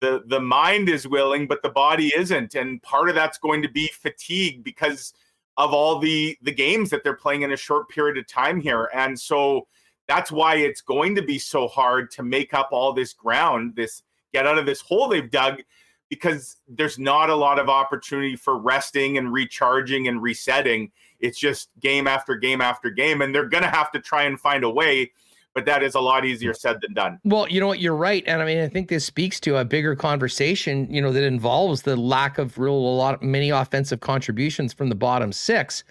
the 0.00 0.22
the 0.26 0.40
mind 0.40 0.88
is 0.88 1.06
willing, 1.06 1.46
but 1.46 1.62
the 1.62 1.68
body 1.68 2.10
isn't, 2.16 2.54
and 2.54 2.82
part 2.82 3.10
of 3.10 3.14
that's 3.14 3.36
going 3.36 3.60
to 3.60 3.68
be 3.68 3.88
fatigue 3.88 4.64
because 4.64 5.12
of 5.58 5.74
all 5.74 5.98
the 5.98 6.38
the 6.40 6.52
games 6.52 6.88
that 6.88 7.04
they're 7.04 7.14
playing 7.14 7.42
in 7.42 7.52
a 7.52 7.56
short 7.56 7.90
period 7.90 8.16
of 8.16 8.26
time 8.26 8.58
here, 8.58 8.88
and 8.94 9.20
so 9.20 9.66
that's 10.08 10.32
why 10.32 10.56
it's 10.56 10.80
going 10.80 11.14
to 11.16 11.22
be 11.22 11.38
so 11.38 11.68
hard 11.68 12.10
to 12.12 12.22
make 12.22 12.54
up 12.54 12.70
all 12.72 12.94
this 12.94 13.12
ground, 13.12 13.76
this 13.76 14.02
get 14.32 14.46
out 14.46 14.56
of 14.56 14.64
this 14.64 14.80
hole 14.80 15.06
they've 15.08 15.30
dug 15.30 15.62
because 16.14 16.56
there's 16.68 16.98
not 16.98 17.30
a 17.30 17.34
lot 17.34 17.58
of 17.58 17.68
opportunity 17.68 18.36
for 18.36 18.58
resting 18.58 19.18
and 19.18 19.32
recharging 19.32 20.08
and 20.08 20.22
resetting. 20.22 20.90
It's 21.20 21.38
just 21.38 21.70
game 21.80 22.06
after 22.06 22.36
game 22.36 22.60
after 22.60 22.90
game, 22.90 23.22
and 23.22 23.34
they're 23.34 23.48
going 23.48 23.62
to 23.62 23.70
have 23.70 23.90
to 23.92 24.00
try 24.00 24.24
and 24.24 24.38
find 24.38 24.64
a 24.64 24.70
way. 24.70 25.12
But 25.54 25.66
that 25.66 25.84
is 25.84 25.94
a 25.94 26.00
lot 26.00 26.24
easier 26.24 26.52
said 26.52 26.80
than 26.80 26.94
done. 26.94 27.20
Well, 27.24 27.48
you 27.48 27.60
know 27.60 27.68
what? 27.68 27.78
You're 27.78 27.94
right, 27.94 28.24
and 28.26 28.42
I 28.42 28.44
mean, 28.44 28.58
I 28.58 28.68
think 28.68 28.88
this 28.88 29.04
speaks 29.04 29.38
to 29.40 29.58
a 29.58 29.64
bigger 29.64 29.94
conversation. 29.94 30.92
You 30.92 31.00
know, 31.00 31.12
that 31.12 31.22
involves 31.22 31.82
the 31.82 31.96
lack 31.96 32.38
of 32.38 32.58
real 32.58 32.74
a 32.74 32.96
lot 32.96 33.14
of 33.14 33.22
many 33.22 33.50
offensive 33.50 34.00
contributions 34.00 34.72
from 34.72 34.88
the 34.88 34.96
bottom 34.96 35.32
six. 35.32 35.84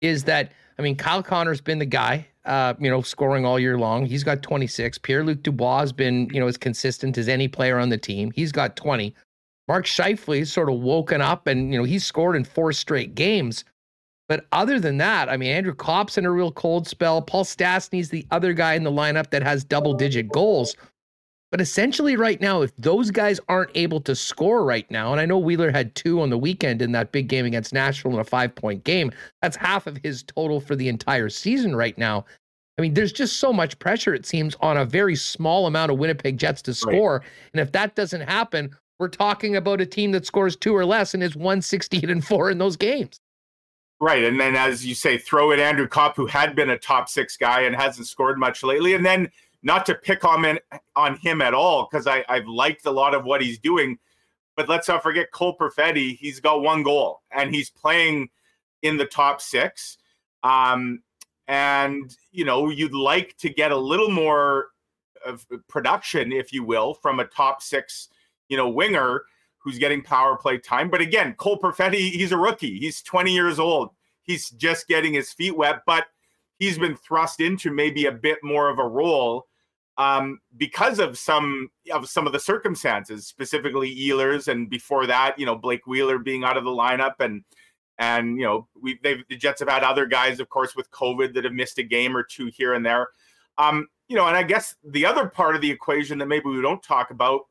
Is 0.00 0.24
that 0.24 0.50
I 0.78 0.82
mean, 0.82 0.96
Kyle 0.96 1.22
Connor's 1.22 1.60
been 1.60 1.78
the 1.78 1.86
guy, 1.86 2.26
uh, 2.44 2.74
you 2.78 2.90
know, 2.90 3.02
scoring 3.02 3.46
all 3.46 3.58
year 3.58 3.78
long. 3.78 4.06
He's 4.06 4.24
got 4.24 4.42
26. 4.42 4.98
Pierre 4.98 5.24
Luc 5.24 5.42
Dubois 5.42 5.80
has 5.80 5.92
been, 5.92 6.28
you 6.32 6.40
know, 6.40 6.46
as 6.46 6.56
consistent 6.56 7.16
as 7.16 7.28
any 7.28 7.48
player 7.48 7.78
on 7.78 7.90
the 7.90 7.98
team. 7.98 8.32
He's 8.34 8.52
got 8.52 8.76
20. 8.76 9.14
Mark 9.68 9.86
Scheifele's 9.86 10.52
sort 10.52 10.68
of 10.68 10.80
woken 10.80 11.20
up 11.20 11.46
and, 11.46 11.72
you 11.72 11.78
know, 11.78 11.84
he's 11.84 12.04
scored 12.04 12.36
in 12.36 12.44
four 12.44 12.72
straight 12.72 13.14
games. 13.14 13.64
But 14.28 14.46
other 14.52 14.80
than 14.80 14.96
that, 14.98 15.28
I 15.28 15.36
mean, 15.36 15.50
Andrew 15.50 15.74
Copp's 15.74 16.16
in 16.16 16.24
a 16.24 16.30
real 16.30 16.52
cold 16.52 16.86
spell. 16.86 17.20
Paul 17.20 17.44
Stastny's 17.44 18.08
the 18.08 18.26
other 18.30 18.52
guy 18.52 18.74
in 18.74 18.84
the 18.84 18.90
lineup 18.90 19.30
that 19.30 19.42
has 19.42 19.64
double 19.64 19.94
digit 19.94 20.28
goals. 20.30 20.76
But 21.50 21.60
essentially, 21.60 22.16
right 22.16 22.40
now, 22.40 22.62
if 22.62 22.74
those 22.76 23.10
guys 23.10 23.38
aren't 23.48 23.70
able 23.74 24.00
to 24.00 24.16
score 24.16 24.64
right 24.64 24.90
now, 24.90 25.12
and 25.12 25.20
I 25.20 25.26
know 25.26 25.38
Wheeler 25.38 25.70
had 25.70 25.94
two 25.94 26.20
on 26.20 26.30
the 26.30 26.38
weekend 26.38 26.82
in 26.82 26.90
that 26.92 27.12
big 27.12 27.28
game 27.28 27.46
against 27.46 27.72
Nashville 27.72 28.14
in 28.14 28.18
a 28.18 28.24
five 28.24 28.54
point 28.54 28.82
game, 28.82 29.12
that's 29.40 29.56
half 29.56 29.86
of 29.86 29.98
his 29.98 30.24
total 30.24 30.58
for 30.58 30.74
the 30.74 30.88
entire 30.88 31.28
season 31.28 31.76
right 31.76 31.96
now. 31.96 32.24
I 32.76 32.82
mean, 32.82 32.94
there's 32.94 33.12
just 33.12 33.38
so 33.38 33.52
much 33.52 33.78
pressure, 33.78 34.14
it 34.14 34.26
seems, 34.26 34.56
on 34.60 34.76
a 34.76 34.84
very 34.84 35.14
small 35.14 35.66
amount 35.66 35.92
of 35.92 35.98
Winnipeg 35.98 36.38
Jets 36.38 36.60
to 36.62 36.74
score. 36.74 37.18
Right. 37.18 37.28
And 37.52 37.60
if 37.60 37.70
that 37.70 37.94
doesn't 37.94 38.22
happen, 38.22 38.74
we're 38.98 39.08
talking 39.08 39.56
about 39.56 39.80
a 39.80 39.86
team 39.86 40.12
that 40.12 40.26
scores 40.26 40.56
two 40.56 40.74
or 40.74 40.84
less 40.84 41.14
and 41.14 41.22
is 41.22 41.36
116 41.36 42.08
and 42.08 42.24
four 42.24 42.50
in 42.50 42.58
those 42.58 42.76
games. 42.76 43.18
Right. 44.00 44.24
And 44.24 44.38
then, 44.38 44.56
as 44.56 44.84
you 44.84 44.94
say, 44.94 45.18
throw 45.18 45.52
in 45.52 45.60
Andrew 45.60 45.88
Copp, 45.88 46.16
who 46.16 46.26
had 46.26 46.54
been 46.54 46.70
a 46.70 46.78
top 46.78 47.08
six 47.08 47.36
guy 47.36 47.62
and 47.62 47.74
hasn't 47.74 48.06
scored 48.06 48.38
much 48.38 48.62
lately. 48.62 48.94
And 48.94 49.04
then 49.04 49.30
not 49.62 49.86
to 49.86 49.94
pick 49.94 50.24
on, 50.24 50.58
on 50.94 51.16
him 51.16 51.40
at 51.40 51.54
all, 51.54 51.88
because 51.90 52.06
I've 52.06 52.46
liked 52.46 52.86
a 52.86 52.90
lot 52.90 53.14
of 53.14 53.24
what 53.24 53.40
he's 53.40 53.58
doing. 53.58 53.98
But 54.56 54.68
let's 54.68 54.88
not 54.88 55.02
forget 55.02 55.32
Cole 55.32 55.56
Perfetti. 55.56 56.16
He's 56.18 56.38
got 56.38 56.60
one 56.60 56.82
goal 56.82 57.22
and 57.32 57.52
he's 57.52 57.70
playing 57.70 58.28
in 58.82 58.96
the 58.96 59.06
top 59.06 59.40
six. 59.40 59.98
Um, 60.42 61.02
and, 61.48 62.14
you 62.30 62.44
know, 62.44 62.70
you'd 62.70 62.94
like 62.94 63.36
to 63.38 63.48
get 63.48 63.72
a 63.72 63.76
little 63.76 64.10
more 64.10 64.68
of 65.24 65.46
production, 65.68 66.32
if 66.32 66.52
you 66.52 66.62
will, 66.62 66.94
from 66.94 67.20
a 67.20 67.24
top 67.24 67.62
six, 67.62 68.08
you 68.48 68.56
know, 68.56 68.68
winger 68.68 69.24
who's 69.58 69.78
getting 69.78 70.02
power 70.02 70.36
play 70.36 70.58
time. 70.58 70.90
But 70.90 71.00
again, 71.00 71.34
Cole 71.34 71.58
Perfetti, 71.58 72.10
he's 72.10 72.32
a 72.32 72.36
rookie. 72.36 72.78
He's 72.78 73.02
20 73.02 73.32
years 73.32 73.58
old. 73.58 73.90
He's 74.22 74.50
just 74.50 74.88
getting 74.88 75.14
his 75.14 75.32
feet 75.32 75.56
wet, 75.56 75.82
but 75.86 76.06
he's 76.58 76.78
been 76.78 76.96
thrust 76.96 77.40
into 77.40 77.70
maybe 77.70 78.06
a 78.06 78.12
bit 78.12 78.38
more 78.42 78.68
of 78.68 78.78
a 78.78 78.86
role 78.86 79.46
um, 79.96 80.40
because 80.56 80.98
of 80.98 81.16
some 81.16 81.68
of 81.92 82.08
some 82.08 82.26
of 82.26 82.32
the 82.32 82.40
circumstances, 82.40 83.26
specifically 83.26 83.94
Ehlers, 83.94 84.48
and 84.48 84.68
before 84.68 85.06
that, 85.06 85.38
you 85.38 85.46
know, 85.46 85.54
Blake 85.54 85.86
Wheeler 85.86 86.18
being 86.18 86.44
out 86.44 86.56
of 86.56 86.64
the 86.64 86.70
lineup, 86.70 87.14
and 87.20 87.44
and 87.98 88.36
you 88.36 88.44
know, 88.44 88.66
we 88.80 88.98
they 89.02 89.22
the 89.28 89.36
Jets 89.36 89.60
have 89.60 89.68
had 89.68 89.84
other 89.84 90.06
guys, 90.06 90.40
of 90.40 90.48
course, 90.48 90.74
with 90.74 90.90
COVID 90.90 91.34
that 91.34 91.44
have 91.44 91.52
missed 91.52 91.78
a 91.78 91.82
game 91.82 92.16
or 92.16 92.24
two 92.24 92.46
here 92.46 92.74
and 92.74 92.84
there. 92.84 93.08
Um, 93.56 93.86
you 94.08 94.16
know, 94.16 94.26
and 94.26 94.36
I 94.36 94.42
guess 94.42 94.74
the 94.84 95.06
other 95.06 95.28
part 95.28 95.54
of 95.54 95.62
the 95.62 95.70
equation 95.70 96.18
that 96.18 96.26
maybe 96.26 96.48
we 96.48 96.60
don't 96.60 96.82
talk 96.82 97.10
about, 97.10 97.42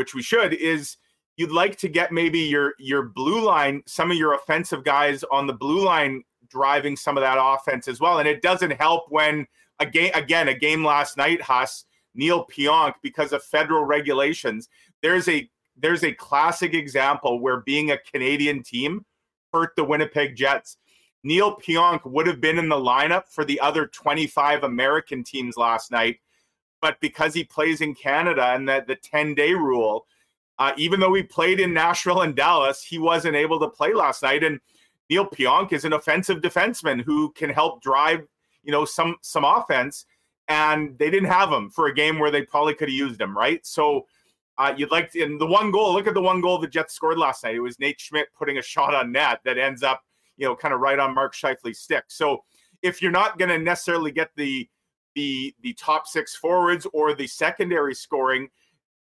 which 0.00 0.14
we 0.14 0.22
should, 0.22 0.54
is 0.54 0.96
you'd 1.36 1.52
like 1.52 1.76
to 1.76 1.88
get 1.88 2.10
maybe 2.10 2.38
your 2.38 2.72
your 2.78 3.02
blue 3.02 3.42
line, 3.42 3.82
some 3.86 4.10
of 4.10 4.16
your 4.16 4.32
offensive 4.32 4.82
guys 4.82 5.22
on 5.30 5.46
the 5.46 5.52
blue 5.52 5.84
line 5.84 6.24
driving 6.48 6.96
some 6.96 7.18
of 7.18 7.20
that 7.20 7.36
offense 7.38 7.86
as 7.86 8.00
well. 8.00 8.18
And 8.18 8.26
it 8.26 8.40
doesn't 8.40 8.70
help 8.70 9.04
when 9.10 9.46
a 9.78 9.84
game 9.84 10.10
again, 10.14 10.48
a 10.48 10.54
game 10.54 10.82
last 10.82 11.18
night, 11.18 11.42
Huss, 11.42 11.84
Neal 12.14 12.46
Pionk, 12.46 12.94
because 13.02 13.34
of 13.34 13.44
federal 13.44 13.84
regulations, 13.84 14.70
there's 15.02 15.28
a 15.28 15.46
there's 15.76 16.02
a 16.02 16.14
classic 16.14 16.72
example 16.72 17.40
where 17.40 17.60
being 17.60 17.90
a 17.90 17.98
Canadian 17.98 18.62
team 18.62 19.04
hurt 19.52 19.76
the 19.76 19.84
Winnipeg 19.84 20.34
Jets. 20.34 20.78
Neal 21.24 21.56
Pionk 21.56 22.00
would 22.06 22.26
have 22.26 22.40
been 22.40 22.58
in 22.58 22.70
the 22.70 22.76
lineup 22.76 23.24
for 23.28 23.44
the 23.44 23.60
other 23.60 23.86
25 23.86 24.64
American 24.64 25.22
teams 25.22 25.58
last 25.58 25.90
night, 25.90 26.20
but 26.80 27.00
because 27.00 27.34
he 27.34 27.44
plays 27.44 27.80
in 27.80 27.94
Canada 27.94 28.52
and 28.54 28.68
that 28.68 28.86
the 28.86 28.96
10 28.96 29.34
day 29.34 29.54
rule, 29.54 30.06
uh, 30.58 30.72
even 30.76 31.00
though 31.00 31.14
he 31.14 31.22
played 31.22 31.60
in 31.60 31.72
Nashville 31.72 32.22
and 32.22 32.34
Dallas, 32.34 32.82
he 32.82 32.98
wasn't 32.98 33.36
able 33.36 33.58
to 33.60 33.68
play 33.68 33.94
last 33.94 34.22
night. 34.22 34.44
And 34.44 34.60
Neal 35.08 35.26
Pionk 35.26 35.72
is 35.72 35.84
an 35.84 35.92
offensive 35.92 36.40
defenseman 36.40 37.02
who 37.02 37.32
can 37.32 37.50
help 37.50 37.82
drive, 37.82 38.26
you 38.62 38.72
know, 38.72 38.84
some 38.84 39.16
some 39.22 39.44
offense. 39.44 40.04
And 40.48 40.98
they 40.98 41.10
didn't 41.10 41.30
have 41.30 41.50
him 41.50 41.70
for 41.70 41.86
a 41.86 41.94
game 41.94 42.18
where 42.18 42.30
they 42.30 42.42
probably 42.42 42.74
could 42.74 42.88
have 42.88 42.96
used 42.96 43.20
him, 43.20 43.36
right? 43.36 43.64
So 43.64 44.06
uh, 44.58 44.74
you'd 44.76 44.90
like 44.90 45.10
to, 45.12 45.38
the 45.38 45.46
one 45.46 45.70
goal, 45.70 45.94
look 45.94 46.06
at 46.06 46.14
the 46.14 46.20
one 46.20 46.40
goal 46.40 46.58
the 46.58 46.66
Jets 46.66 46.92
scored 46.92 47.18
last 47.18 47.44
night. 47.44 47.54
It 47.54 47.60
was 47.60 47.78
Nate 47.78 48.00
Schmidt 48.00 48.28
putting 48.36 48.58
a 48.58 48.62
shot 48.62 48.94
on 48.94 49.12
net 49.12 49.40
that 49.44 49.58
ends 49.58 49.82
up, 49.82 50.02
you 50.36 50.46
know, 50.46 50.56
kind 50.56 50.74
of 50.74 50.80
right 50.80 50.98
on 50.98 51.14
Mark 51.14 51.34
Scheifele's 51.34 51.78
stick. 51.78 52.04
So 52.08 52.44
if 52.82 53.00
you're 53.00 53.10
not 53.10 53.38
going 53.38 53.48
to 53.48 53.58
necessarily 53.58 54.10
get 54.10 54.30
the 54.36 54.68
the 55.20 55.54
the 55.62 55.74
top 55.74 56.06
six 56.06 56.34
forwards 56.34 56.86
or 56.94 57.14
the 57.14 57.26
secondary 57.26 57.94
scoring, 57.94 58.48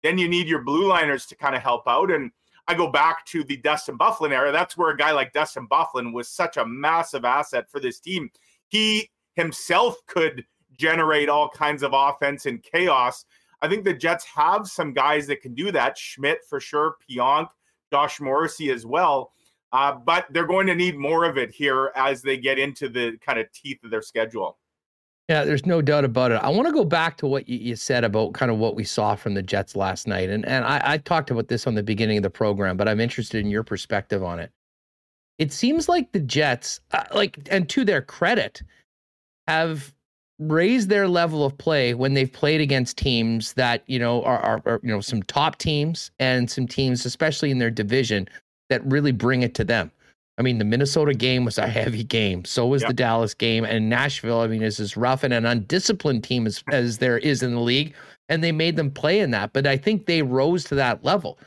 then 0.02 0.18
you 0.18 0.28
need 0.28 0.48
your 0.48 0.62
blue 0.62 0.86
liners 0.86 1.26
to 1.26 1.36
kind 1.36 1.54
of 1.54 1.62
help 1.62 1.86
out. 1.86 2.11
And 2.11 2.32
I 2.66 2.74
go 2.74 2.90
back 2.90 3.24
to 3.26 3.44
the 3.44 3.56
Dustin 3.58 3.96
Byfuglien 3.96 4.32
era. 4.32 4.50
That's 4.50 4.76
where 4.76 4.90
a 4.90 4.96
guy 4.96 5.12
like 5.12 5.32
Dustin 5.32 5.68
Byfuglien 5.68 6.12
was 6.12 6.28
such 6.28 6.56
a 6.56 6.66
massive 6.66 7.24
asset 7.24 7.70
for 7.70 7.80
this 7.80 8.00
team. 8.00 8.30
He 8.68 9.11
himself 9.34 9.96
could 10.06 10.44
generate 10.76 11.28
all 11.28 11.48
kinds 11.48 11.82
of 11.82 11.92
offense 11.94 12.46
and 12.46 12.62
chaos. 12.62 13.24
I 13.62 13.68
think 13.68 13.84
the 13.84 13.94
Jets 13.94 14.24
have 14.24 14.66
some 14.66 14.92
guys 14.92 15.26
that 15.28 15.42
can 15.42 15.54
do 15.54 15.70
that. 15.72 15.96
Schmidt 15.96 16.40
for 16.48 16.61
sure, 16.61 16.96
Pionk, 17.08 17.48
Josh 17.92 18.20
Morrissey 18.20 18.70
as 18.70 18.84
well. 18.86 19.32
Uh, 19.72 19.92
but 19.92 20.26
they're 20.30 20.46
going 20.46 20.66
to 20.66 20.74
need 20.74 20.96
more 20.96 21.24
of 21.24 21.38
it 21.38 21.50
here 21.52 21.92
as 21.94 22.22
they 22.22 22.36
get 22.36 22.58
into 22.58 22.88
the 22.88 23.16
kind 23.24 23.38
of 23.38 23.46
teeth 23.52 23.84
of 23.84 23.90
their 23.90 24.02
schedule. 24.02 24.58
Yeah, 25.30 25.44
there's 25.44 25.64
no 25.64 25.80
doubt 25.80 26.04
about 26.04 26.32
it. 26.32 26.40
I 26.42 26.48
want 26.48 26.66
to 26.66 26.74
go 26.74 26.84
back 26.84 27.16
to 27.18 27.26
what 27.28 27.48
you, 27.48 27.56
you, 27.56 27.76
said 27.76 28.02
about 28.02 28.32
kind 28.32 28.50
of 28.50 28.58
what 28.58 28.74
we 28.74 28.82
saw 28.82 29.14
from 29.14 29.34
the 29.34 29.44
Jets 29.44 29.76
last 29.76 30.08
night, 30.08 30.28
and 30.28 30.44
and 30.44 30.64
I, 30.64 30.80
I 30.82 30.98
talked 30.98 31.30
about 31.30 31.46
this 31.46 31.68
on 31.68 31.76
the 31.76 31.84
beginning 31.84 32.16
of 32.16 32.24
the 32.24 32.30
program, 32.30 32.76
but 32.76 32.88
I'm 32.88 32.98
interested 32.98 33.38
in 33.38 33.48
your 33.48 33.62
perspective 33.62 34.24
on 34.24 34.40
it. 34.40 34.50
It 35.38 35.52
seems 35.52 35.88
like 35.88 36.10
the 36.10 36.18
Jets, 36.18 36.80
uh, 36.90 37.04
like, 37.14 37.38
and 37.48 37.68
to 37.68 37.84
their 37.84 38.02
credit, 38.02 38.60
have 39.46 39.94
raised 40.40 40.88
their 40.88 41.06
level 41.06 41.44
of 41.44 41.56
play 41.56 41.94
when 41.94 42.14
they've 42.14 42.32
played 42.32 42.60
against 42.60 42.96
teams 42.96 43.52
that 43.52 43.84
you 43.86 44.00
know 44.00 44.24
are, 44.24 44.40
are, 44.40 44.62
are 44.66 44.80
you 44.82 44.88
know 44.88 45.00
some 45.00 45.22
top 45.22 45.58
teams 45.58 46.10
and 46.18 46.50
some 46.50 46.66
teams, 46.66 47.06
especially 47.06 47.52
in 47.52 47.58
their 47.58 47.70
division, 47.70 48.28
that 48.68 48.84
really 48.84 49.12
bring 49.12 49.44
it 49.44 49.54
to 49.54 49.62
them. 49.62 49.92
I 50.41 50.43
mean, 50.43 50.57
the 50.57 50.64
Minnesota 50.64 51.12
game 51.12 51.45
was 51.45 51.59
a 51.59 51.66
heavy 51.66 52.03
game. 52.03 52.47
So 52.47 52.66
was 52.66 52.80
yep. 52.80 52.88
the 52.88 52.95
Dallas 52.95 53.34
game. 53.34 53.62
And 53.62 53.91
Nashville, 53.91 54.41
I 54.41 54.47
mean, 54.47 54.62
is 54.62 54.80
as 54.80 54.97
rough 54.97 55.22
and 55.22 55.34
an 55.34 55.45
undisciplined 55.45 56.24
team 56.24 56.47
as, 56.47 56.64
as 56.72 56.97
there 56.97 57.18
is 57.18 57.43
in 57.43 57.55
the 57.55 57.61
league. 57.61 57.95
And 58.30 58.43
they 58.43 58.51
made 58.51 58.76
them 58.76 58.91
play 58.91 59.20
in 59.20 59.32
that. 59.32 59.53
But 59.53 59.66
I 59.66 59.76
think 59.76 60.07
they 60.07 60.22
rose 60.22 60.64
to 60.64 60.74
that 60.76 61.05
level. 61.05 61.38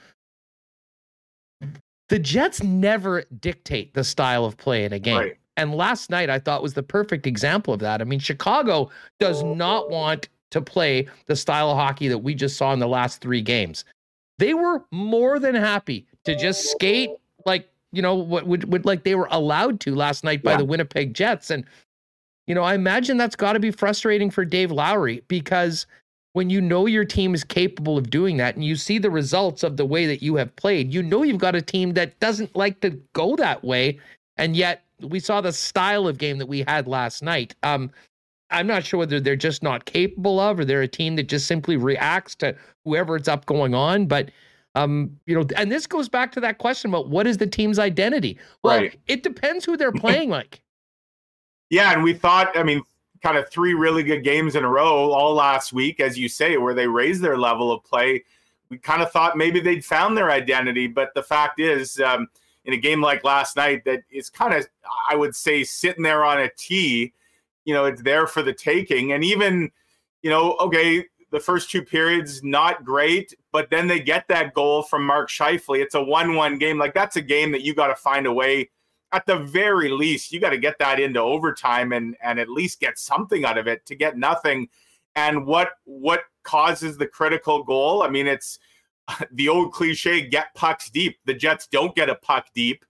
The 2.09 2.19
Jets 2.19 2.61
never 2.61 3.23
dictate 3.39 3.95
the 3.95 4.03
style 4.03 4.45
of 4.45 4.57
play 4.57 4.85
in 4.85 4.93
a 4.93 4.99
game. 4.99 5.17
Right. 5.17 5.37
And 5.57 5.73
last 5.73 6.11
night, 6.11 6.29
I 6.29 6.37
thought 6.37 6.61
was 6.61 6.75
the 6.75 6.83
perfect 6.83 7.25
example 7.25 7.73
of 7.73 7.79
that. 7.79 7.99
I 7.99 8.03
mean, 8.03 8.19
Chicago 8.19 8.91
does 9.19 9.41
not 9.41 9.89
want 9.89 10.29
to 10.51 10.61
play 10.61 11.07
the 11.25 11.35
style 11.35 11.71
of 11.71 11.77
hockey 11.77 12.09
that 12.09 12.19
we 12.19 12.35
just 12.35 12.57
saw 12.57 12.71
in 12.73 12.79
the 12.79 12.87
last 12.87 13.21
three 13.21 13.41
games. 13.41 13.85
They 14.37 14.53
were 14.53 14.85
more 14.91 15.39
than 15.39 15.55
happy 15.55 16.05
to 16.25 16.35
just 16.35 16.69
skate 16.69 17.09
like 17.47 17.72
you 17.93 18.01
know, 18.01 18.15
what 18.15 18.47
would, 18.47 18.71
would 18.71 18.85
like 18.85 19.03
they 19.03 19.15
were 19.15 19.29
allowed 19.31 19.79
to 19.81 19.95
last 19.95 20.23
night 20.23 20.43
by 20.43 20.51
yeah. 20.51 20.57
the 20.57 20.65
Winnipeg 20.65 21.13
Jets. 21.13 21.51
And, 21.51 21.63
you 22.47 22.55
know, 22.55 22.63
I 22.63 22.73
imagine 22.73 23.17
that's 23.17 23.35
got 23.35 23.53
to 23.53 23.59
be 23.59 23.71
frustrating 23.71 24.31
for 24.31 24.43
Dave 24.43 24.71
Lowry 24.71 25.23
because 25.27 25.85
when 26.33 26.49
you 26.49 26.59
know 26.59 26.87
your 26.87 27.05
team 27.05 27.35
is 27.35 27.43
capable 27.43 27.97
of 27.97 28.09
doing 28.09 28.37
that 28.37 28.55
and 28.55 28.65
you 28.65 28.75
see 28.75 28.97
the 28.97 29.11
results 29.11 29.61
of 29.61 29.77
the 29.77 29.85
way 29.85 30.07
that 30.07 30.23
you 30.23 30.35
have 30.35 30.53
played, 30.55 30.91
you 30.91 31.03
know 31.03 31.21
you've 31.21 31.37
got 31.37 31.55
a 31.55 31.61
team 31.61 31.93
that 31.93 32.19
doesn't 32.19 32.55
like 32.55 32.81
to 32.81 32.89
go 33.13 33.35
that 33.35 33.63
way. 33.63 33.99
And 34.37 34.55
yet 34.55 34.83
we 34.99 35.19
saw 35.19 35.39
the 35.39 35.53
style 35.53 36.07
of 36.07 36.17
game 36.17 36.39
that 36.39 36.47
we 36.47 36.63
had 36.67 36.87
last 36.87 37.21
night. 37.21 37.55
Um, 37.61 37.91
I'm 38.49 38.67
not 38.67 38.83
sure 38.83 38.99
whether 38.99 39.19
they're 39.19 39.35
just 39.35 39.61
not 39.61 39.85
capable 39.85 40.39
of 40.39 40.59
or 40.59 40.65
they're 40.65 40.81
a 40.81 40.87
team 40.87 41.15
that 41.17 41.27
just 41.27 41.45
simply 41.45 41.77
reacts 41.77 42.33
to 42.35 42.55
whoever 42.85 43.15
it's 43.15 43.27
up 43.27 43.45
going 43.45 43.75
on. 43.75 44.07
But 44.07 44.31
um, 44.75 45.17
you 45.25 45.35
know, 45.35 45.45
and 45.55 45.71
this 45.71 45.85
goes 45.85 46.09
back 46.09 46.31
to 46.33 46.39
that 46.41 46.57
question 46.57 46.89
about 46.89 47.09
what 47.09 47.27
is 47.27 47.37
the 47.37 47.47
team's 47.47 47.79
identity? 47.79 48.37
Well, 48.63 48.79
right. 48.79 48.99
it 49.07 49.23
depends 49.23 49.65
who 49.65 49.77
they're 49.77 49.91
playing 49.91 50.29
like. 50.31 50.61
Yeah, 51.69 51.93
and 51.93 52.03
we 52.03 52.13
thought, 52.13 52.55
I 52.57 52.63
mean, 52.63 52.83
kind 53.21 53.37
of 53.37 53.49
three 53.49 53.73
really 53.73 54.03
good 54.03 54.23
games 54.23 54.55
in 54.55 54.63
a 54.63 54.69
row 54.69 55.11
all 55.11 55.33
last 55.33 55.73
week, 55.73 55.99
as 55.99 56.17
you 56.17 56.27
say, 56.27 56.57
where 56.57 56.73
they 56.73 56.87
raised 56.87 57.21
their 57.21 57.37
level 57.37 57.71
of 57.71 57.83
play. 57.83 58.23
We 58.69 58.77
kind 58.77 59.01
of 59.01 59.11
thought 59.11 59.37
maybe 59.37 59.59
they'd 59.59 59.85
found 59.85 60.17
their 60.17 60.29
identity, 60.29 60.87
but 60.87 61.13
the 61.13 61.23
fact 61.23 61.59
is, 61.59 61.99
um, 61.99 62.27
in 62.65 62.73
a 62.73 62.77
game 62.77 63.01
like 63.01 63.23
last 63.23 63.55
night, 63.55 63.83
that 63.85 64.03
it's 64.09 64.29
kind 64.29 64.53
of, 64.53 64.67
I 65.09 65.15
would 65.15 65.35
say, 65.35 65.63
sitting 65.63 66.03
there 66.03 66.23
on 66.23 66.39
a 66.39 66.49
tee. 66.57 67.13
You 67.65 67.73
know, 67.73 67.85
it's 67.85 68.01
there 68.01 68.27
for 68.27 68.41
the 68.41 68.53
taking, 68.53 69.13
and 69.13 69.23
even, 69.23 69.71
you 70.21 70.29
know, 70.29 70.55
okay, 70.59 71.05
the 71.31 71.39
first 71.39 71.69
two 71.71 71.81
periods 71.81 72.43
not 72.43 72.83
great, 72.83 73.33
but 73.53 73.69
then 73.69 73.87
they 73.87 73.99
get 73.99 74.27
that 74.27 74.53
goal 74.55 74.81
from 74.81 75.05
Mark 75.05 75.29
Scheifele. 75.29 75.79
It's 75.79 75.93
a 75.95 76.03
one-one 76.03 76.57
game. 76.57 76.79
Like 76.79 76.95
that's 76.95 77.15
a 77.15 77.21
game 77.21 77.51
that 77.51 77.61
you 77.61 77.75
got 77.75 77.87
to 77.87 77.95
find 77.95 78.25
a 78.25 78.33
way. 78.33 78.71
At 79.13 79.27
the 79.27 79.37
very 79.37 79.89
least, 79.89 80.31
you 80.31 80.39
got 80.39 80.49
to 80.49 80.57
get 80.57 80.79
that 80.79 80.99
into 80.99 81.19
overtime 81.19 81.93
and 81.93 82.17
and 82.21 82.39
at 82.39 82.49
least 82.49 82.79
get 82.79 82.97
something 82.97 83.45
out 83.45 83.59
of 83.59 83.67
it. 83.67 83.85
To 83.85 83.95
get 83.95 84.17
nothing, 84.17 84.67
and 85.15 85.45
what 85.45 85.73
what 85.85 86.23
causes 86.41 86.97
the 86.97 87.07
critical 87.07 87.63
goal? 87.63 88.01
I 88.01 88.09
mean, 88.09 88.25
it's 88.25 88.57
the 89.31 89.49
old 89.49 89.71
cliche: 89.71 90.27
get 90.27 90.53
pucks 90.55 90.89
deep. 90.89 91.19
The 91.25 91.35
Jets 91.35 91.67
don't 91.67 91.95
get 91.95 92.09
a 92.09 92.15
puck 92.15 92.47
deep. 92.55 92.83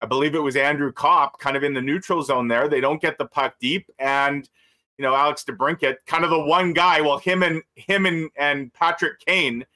I 0.00 0.06
believe 0.06 0.34
it 0.34 0.38
was 0.38 0.56
Andrew 0.56 0.92
Copp, 0.92 1.38
kind 1.38 1.58
of 1.58 1.62
in 1.62 1.74
the 1.74 1.82
neutral 1.82 2.22
zone 2.22 2.48
there. 2.48 2.68
They 2.68 2.80
don't 2.80 3.02
get 3.02 3.18
the 3.18 3.26
puck 3.26 3.56
deep, 3.60 3.86
and 3.98 4.48
you 4.96 5.02
know, 5.02 5.14
Alex 5.14 5.44
DeBrincat, 5.44 5.96
kind 6.06 6.24
of 6.24 6.30
the 6.30 6.40
one 6.40 6.72
guy. 6.72 7.02
Well, 7.02 7.18
him 7.18 7.42
and 7.42 7.62
him 7.74 8.06
and 8.06 8.30
and 8.36 8.72
Patrick 8.72 9.20
Kane, 9.20 9.66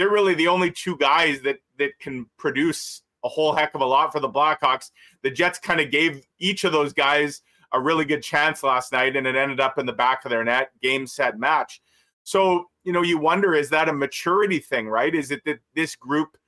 they're 0.00 0.08
really 0.08 0.32
the 0.32 0.48
only 0.48 0.70
two 0.70 0.96
guys 0.96 1.42
that 1.42 1.58
that 1.78 1.98
can 1.98 2.24
produce 2.38 3.02
a 3.22 3.28
whole 3.28 3.52
heck 3.52 3.74
of 3.74 3.82
a 3.82 3.84
lot 3.84 4.10
for 4.10 4.18
the 4.18 4.30
Blackhawks. 4.30 4.92
The 5.22 5.30
Jets 5.30 5.58
kind 5.58 5.78
of 5.78 5.90
gave 5.90 6.26
each 6.38 6.64
of 6.64 6.72
those 6.72 6.94
guys 6.94 7.42
a 7.72 7.80
really 7.80 8.06
good 8.06 8.22
chance 8.22 8.62
last 8.62 8.92
night, 8.92 9.14
and 9.14 9.26
it 9.26 9.36
ended 9.36 9.60
up 9.60 9.76
in 9.78 9.84
the 9.84 9.92
back 9.92 10.24
of 10.24 10.30
their 10.30 10.42
net, 10.42 10.70
game, 10.80 11.06
set, 11.06 11.38
match. 11.38 11.82
So, 12.24 12.70
you 12.82 12.94
know, 12.94 13.02
you 13.02 13.18
wonder 13.18 13.54
is 13.54 13.68
that 13.70 13.90
a 13.90 13.92
maturity 13.92 14.58
thing, 14.58 14.88
right? 14.88 15.14
Is 15.14 15.30
it 15.30 15.44
that 15.44 15.60
this 15.74 15.94
group 15.96 16.38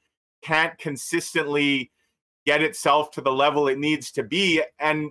can't 0.40 0.76
consistently 0.78 1.90
get 2.46 2.62
itself 2.62 3.10
to 3.10 3.20
the 3.20 3.32
level 3.32 3.68
it 3.68 3.78
needs 3.78 4.10
to 4.12 4.22
be? 4.22 4.62
And 4.78 5.10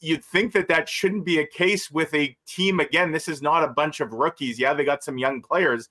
you'd 0.00 0.24
think 0.24 0.52
that 0.54 0.66
that 0.66 0.88
shouldn't 0.88 1.24
be 1.24 1.38
a 1.38 1.46
case 1.46 1.92
with 1.92 2.12
a 2.12 2.36
team. 2.44 2.80
Again, 2.80 3.12
this 3.12 3.28
is 3.28 3.40
not 3.40 3.62
a 3.62 3.68
bunch 3.68 4.00
of 4.00 4.12
rookies. 4.12 4.58
Yeah, 4.58 4.74
they 4.74 4.84
got 4.84 5.04
some 5.04 5.16
young 5.16 5.40
players, 5.42 5.88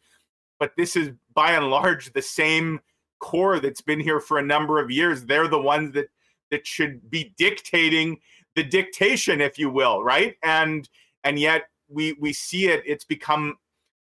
but 0.62 0.74
this 0.78 0.96
is 0.96 1.10
by 1.34 1.54
and 1.54 1.72
large 1.72 2.14
the 2.14 2.22
same 2.22 2.80
core 3.18 3.60
that's 3.60 3.82
been 3.82 4.00
here 4.00 4.20
for 4.20 4.38
a 4.38 4.44
number 4.44 4.80
of 4.80 4.92
years. 4.92 5.26
They're 5.26 5.48
the 5.48 5.60
ones 5.60 5.92
that 5.96 6.10
that 6.52 6.68
should 6.68 7.10
be 7.10 7.34
dictating 7.36 8.20
the 8.56 8.64
dictation, 8.64 9.42
if 9.42 9.58
you 9.58 9.72
will, 9.72 10.04
right? 10.04 10.36
And 10.44 10.88
and 11.24 11.40
yet 11.40 11.64
we 11.90 12.14
we 12.14 12.32
see 12.32 12.68
it. 12.68 12.84
It's 12.86 13.06
become 13.06 13.58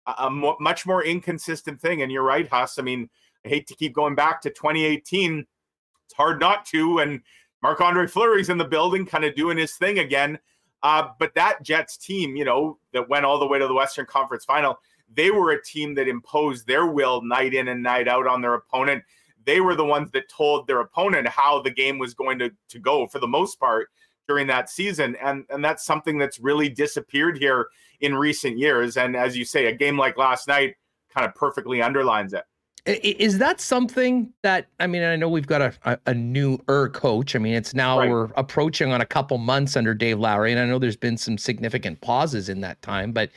a, 0.07 0.30
mo- 0.30 0.57
much 0.59 0.86
more 0.86 1.04
inconsistent 1.04 1.78
thing. 1.78 2.00
And 2.00 2.11
you're 2.11 2.22
right, 2.22 2.48
Huss. 2.48 2.78
I 2.78 2.82
mean, 2.82 3.11
I 3.44 3.50
hate 3.50 3.66
to 3.66 3.74
keep 3.74 3.92
going 3.92 4.14
back 4.14 4.40
to 4.40 4.50
2018. 4.50 5.44
It's 6.07 6.14
hard 6.14 6.40
not 6.40 6.64
to. 6.66 7.00
And 7.00 7.20
Marc 7.62 7.82
Andre 7.82 8.07
Fleury's 8.07 8.48
in 8.48 8.57
the 8.57 8.64
building, 8.64 9.04
kind 9.04 9.26
of 9.26 9.34
doing 9.34 9.59
his 9.59 9.74
thing 9.74 9.98
again. 9.98 10.38
Uh, 10.82 11.09
but 11.18 11.34
that 11.34 11.62
Jets 11.62 11.98
team, 11.98 12.34
you 12.34 12.46
know, 12.46 12.78
that 12.94 13.11
went 13.11 13.26
all 13.26 13.38
the 13.38 13.46
way 13.46 13.59
to 13.59 13.66
the 13.66 13.74
Western 13.74 14.07
Conference 14.07 14.46
Final, 14.46 14.78
they 15.12 15.30
were 15.30 15.52
a 15.52 15.62
team 15.62 15.94
that 15.94 16.09
imposed 16.09 16.66
their 16.66 16.86
will 16.86 17.22
night 17.22 17.54
in 17.54 17.68
and 17.68 17.82
night 17.82 18.09
out 18.09 18.26
on 18.26 18.40
their 18.40 18.54
opponent. 18.54 19.02
They 19.44 19.61
were 19.61 19.74
the 19.74 19.84
ones 19.84 20.11
that 20.12 20.28
told 20.28 20.66
their 20.66 20.80
opponent 20.80 21.28
how 21.28 21.62
the 21.62 21.70
game 21.70 21.98
was 21.98 22.14
going 22.14 22.38
to, 22.40 22.50
to 22.68 22.78
go 22.78 23.07
for 23.07 23.18
the 23.18 23.28
most 23.28 23.61
part 23.61 23.88
during 24.26 24.46
that 24.48 24.68
season. 24.68 25.16
And, 25.22 25.44
and 25.50 25.64
that's 25.64 25.84
something 25.84 26.18
that's 26.18 26.40
really 26.40 26.68
disappeared 26.68 27.38
here 27.38 27.68
in 28.00 28.16
recent 28.16 28.59
years. 28.59 28.96
And 28.96 29.16
as 29.16 29.36
you 29.36 29.44
say, 29.44 29.66
a 29.66 29.72
game 29.72 29.96
like 29.96 30.16
last 30.16 30.48
night 30.48 30.74
kind 31.14 31.26
of 31.26 31.34
perfectly 31.34 31.80
underlines 31.80 32.32
it. 32.32 32.44
Is 32.86 33.38
that 33.38 33.61
something 33.61 34.32
that 34.42 34.68
I 34.78 34.86
mean? 34.86 35.02
I 35.02 35.16
know 35.16 35.28
we've 35.28 35.46
got 35.46 35.61
a, 35.61 35.98
a, 36.07 36.14
newer 36.14 36.88
coach. 36.90 37.34
I 37.34 37.40
mean, 37.40 37.54
it's 37.54 37.74
now 37.74 37.98
right. 37.98 38.09
we're 38.09 38.28
approaching 38.36 38.92
on 38.92 39.00
a 39.00 39.04
couple 39.04 39.38
months 39.38 39.76
under 39.76 39.92
Dave 39.92 40.20
Lowry, 40.20 40.52
and 40.52 40.61
I 40.61 40.66
know 40.66 40.78
there's 40.78 40.96
been 40.96 41.16
some 41.16 41.36
significant 41.36 42.00
pauses 42.00 42.48
in 42.48 42.61
that 42.61 42.80
time. 42.82 43.11
But 43.11 43.30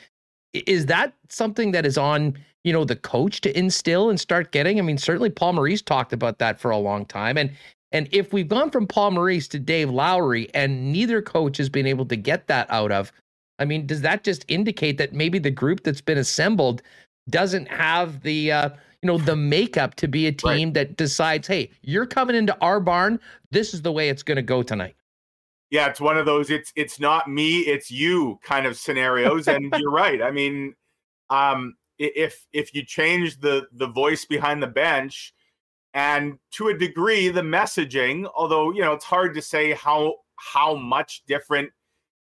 is 0.53 0.85
that 0.87 1.13
something 1.29 1.71
that 1.71 1.85
is 1.85 1.97
on 1.97 2.37
you 2.63 2.73
know 2.73 2.83
the 2.83 2.95
coach 2.95 3.41
to 3.41 3.57
instill 3.57 4.09
and 4.09 4.19
start 4.19 4.51
getting? 4.51 4.79
I 4.79 4.81
mean, 4.81 4.97
certainly 4.97 5.29
Paul 5.29 5.53
Maurice 5.53 5.81
talked 5.81 6.13
about 6.13 6.39
that 6.39 6.59
for 6.59 6.71
a 6.71 6.77
long 6.77 7.05
time, 7.05 7.37
and 7.37 7.51
and 7.91 8.07
if 8.11 8.33
we've 8.33 8.47
gone 8.47 8.69
from 8.69 8.87
Paul 8.87 9.11
Maurice 9.11 9.47
to 9.49 9.59
Dave 9.59 9.89
Lowry, 9.89 10.49
and 10.53 10.91
neither 10.91 11.21
coach 11.21 11.57
has 11.57 11.69
been 11.69 11.87
able 11.87 12.05
to 12.05 12.15
get 12.15 12.47
that 12.47 12.67
out 12.69 12.91
of, 12.91 13.11
I 13.57 13.65
mean, 13.65 13.87
does 13.87 14.01
that 14.01 14.23
just 14.23 14.45
indicate 14.47 14.97
that 14.99 15.13
maybe 15.13 15.39
the 15.39 15.51
group 15.51 15.83
that's 15.83 16.01
been 16.01 16.17
assembled 16.17 16.81
doesn't 17.29 17.67
have 17.67 18.21
the 18.21 18.51
uh, 18.51 18.69
you 19.01 19.07
know 19.07 19.17
the 19.17 19.35
makeup 19.35 19.95
to 19.95 20.07
be 20.07 20.27
a 20.27 20.31
team 20.31 20.69
right. 20.69 20.73
that 20.73 20.97
decides, 20.97 21.47
hey, 21.47 21.69
you're 21.81 22.05
coming 22.05 22.35
into 22.35 22.57
our 22.61 22.79
barn. 22.79 23.19
This 23.51 23.73
is 23.73 23.81
the 23.81 23.91
way 23.91 24.09
it's 24.09 24.23
going 24.23 24.37
to 24.37 24.41
go 24.41 24.61
tonight. 24.63 24.95
Yeah, 25.69 25.87
it's 25.87 26.01
one 26.01 26.17
of 26.17 26.25
those 26.25 26.49
it's 26.49 26.73
it's 26.75 26.99
not 26.99 27.29
me, 27.29 27.59
it's 27.59 27.91
you 27.91 28.39
kind 28.43 28.65
of 28.65 28.77
scenarios. 28.77 29.47
and 29.47 29.73
you're 29.79 29.91
right. 29.91 30.21
I 30.21 30.31
mean, 30.31 30.75
um, 31.29 31.75
if 31.97 32.45
if 32.53 32.73
you 32.73 32.83
change 32.85 33.39
the 33.39 33.67
the 33.73 33.87
voice 33.87 34.25
behind 34.25 34.63
the 34.63 34.67
bench 34.67 35.33
and 35.93 36.39
to 36.51 36.69
a 36.69 36.77
degree 36.77 37.29
the 37.29 37.41
messaging, 37.41 38.29
although 38.35 38.71
you 38.71 38.81
know 38.81 38.93
it's 38.93 39.05
hard 39.05 39.33
to 39.35 39.41
say 39.41 39.73
how 39.73 40.15
how 40.35 40.75
much 40.75 41.23
different 41.27 41.69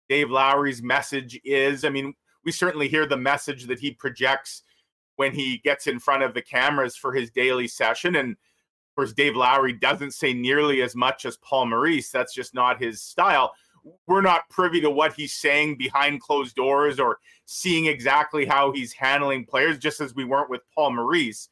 Dave 0.08 0.30
Lowry's 0.30 0.82
message 0.82 1.40
is. 1.44 1.84
I 1.84 1.90
mean, 1.90 2.14
we 2.44 2.52
certainly 2.52 2.88
hear 2.88 3.06
the 3.06 3.16
message 3.16 3.66
that 3.66 3.78
he 3.78 3.90
projects 3.90 4.62
when 5.16 5.32
he 5.32 5.58
gets 5.58 5.86
in 5.86 5.98
front 5.98 6.22
of 6.22 6.34
the 6.34 6.42
cameras 6.42 6.96
for 6.96 7.12
his 7.12 7.30
daily 7.30 7.66
session. 7.66 8.16
And 8.16 8.36
course, 8.96 9.12
Dave 9.12 9.36
Lowry 9.36 9.72
doesn't 9.72 10.14
say 10.14 10.32
nearly 10.32 10.82
as 10.82 10.96
much 10.96 11.24
as 11.24 11.36
Paul 11.36 11.66
Maurice. 11.66 12.10
That's 12.10 12.34
just 12.34 12.54
not 12.54 12.82
his 12.82 13.02
style. 13.02 13.52
We're 14.08 14.22
not 14.22 14.48
privy 14.48 14.80
to 14.80 14.90
what 14.90 15.12
he's 15.12 15.34
saying 15.34 15.76
behind 15.76 16.20
closed 16.20 16.56
doors 16.56 16.98
or 16.98 17.18
seeing 17.44 17.86
exactly 17.86 18.44
how 18.44 18.72
he's 18.72 18.92
handling 18.92 19.46
players, 19.46 19.78
just 19.78 20.00
as 20.00 20.14
we 20.14 20.24
weren't 20.24 20.50
with 20.50 20.62
Paul 20.74 20.92
Maurice. 20.92 21.48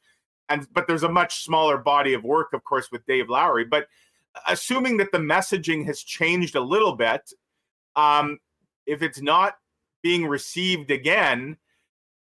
And 0.48 0.66
but 0.72 0.86
there's 0.86 1.04
a 1.04 1.08
much 1.08 1.44
smaller 1.44 1.78
body 1.78 2.14
of 2.14 2.24
work, 2.24 2.52
of 2.52 2.64
course, 2.64 2.90
with 2.90 3.06
Dave 3.06 3.28
Lowry. 3.28 3.64
But 3.64 3.86
assuming 4.48 4.96
that 4.96 5.12
the 5.12 5.18
messaging 5.18 5.86
has 5.86 6.02
changed 6.02 6.56
a 6.56 6.60
little 6.60 6.96
bit, 6.96 7.32
um, 7.94 8.38
if 8.86 9.02
it's 9.02 9.22
not 9.22 9.58
being 10.02 10.26
received 10.26 10.90
again, 10.90 11.56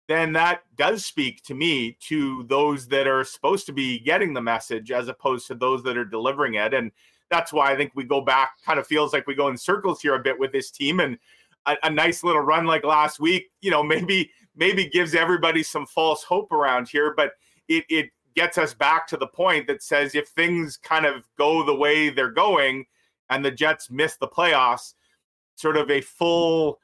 then 0.10 0.34
that 0.34 0.64
does 0.76 1.06
speak 1.06 1.44
to 1.44 1.54
me 1.54 1.96
to 2.08 2.44
those 2.50 2.88
that 2.88 3.06
are 3.06 3.24
supposed 3.24 3.68
to 3.68 3.72
be 3.72 4.00
getting 4.00 4.34
the 4.34 4.42
message 4.42 4.92
as 4.92 5.08
opposed 5.08 5.46
to 5.48 5.54
those 5.54 5.84
that 5.84 5.98
are 5.98 6.04
delivering 6.06 6.56
it. 6.56 6.74
And 6.74 6.92
that's 7.30 7.54
why 7.54 7.72
I 7.72 7.78
think 7.78 7.92
we 7.94 8.06
go 8.06 8.20
back, 8.20 8.54
kind 8.66 8.80
of 8.80 8.88
feels 8.88 9.14
like 9.14 9.28
we 9.28 9.36
go 9.36 9.50
in 9.50 9.58
circles 9.58 10.02
here 10.02 10.16
a 10.16 10.20
bit 10.20 10.40
with 10.40 10.52
this 10.52 10.72
team. 10.72 11.00
And 11.00 11.20
a, 11.68 11.78
a 11.84 11.92
nice 11.92 12.24
little 12.24 12.42
run 12.42 12.66
like 12.66 12.84
last 12.84 13.20
week, 13.20 13.52
you 13.62 13.70
know, 13.70 13.84
maybe 13.94 14.32
maybe 14.56 14.90
gives 14.90 15.14
everybody 15.14 15.62
some 15.62 15.86
false 15.86 16.24
hope 16.24 16.52
around 16.52 16.90
here, 16.90 17.14
but 17.16 17.34
it 17.68 17.86
it 17.88 18.10
gets 18.36 18.58
us 18.58 18.74
back 18.74 19.06
to 19.08 19.18
the 19.18 19.28
point 19.28 19.68
that 19.68 19.84
says 19.84 20.16
if 20.16 20.30
things 20.30 20.76
kind 20.76 21.06
of 21.06 21.28
go 21.38 21.64
the 21.64 21.76
way 21.76 22.10
they're 22.10 22.32
going 22.32 22.84
and 23.30 23.46
the 23.46 23.52
Jets 23.52 23.92
miss 23.92 24.16
the 24.16 24.28
playoffs, 24.28 24.96
sort 25.56 25.78
of 25.78 25.92
a 25.92 26.02
full 26.02 26.80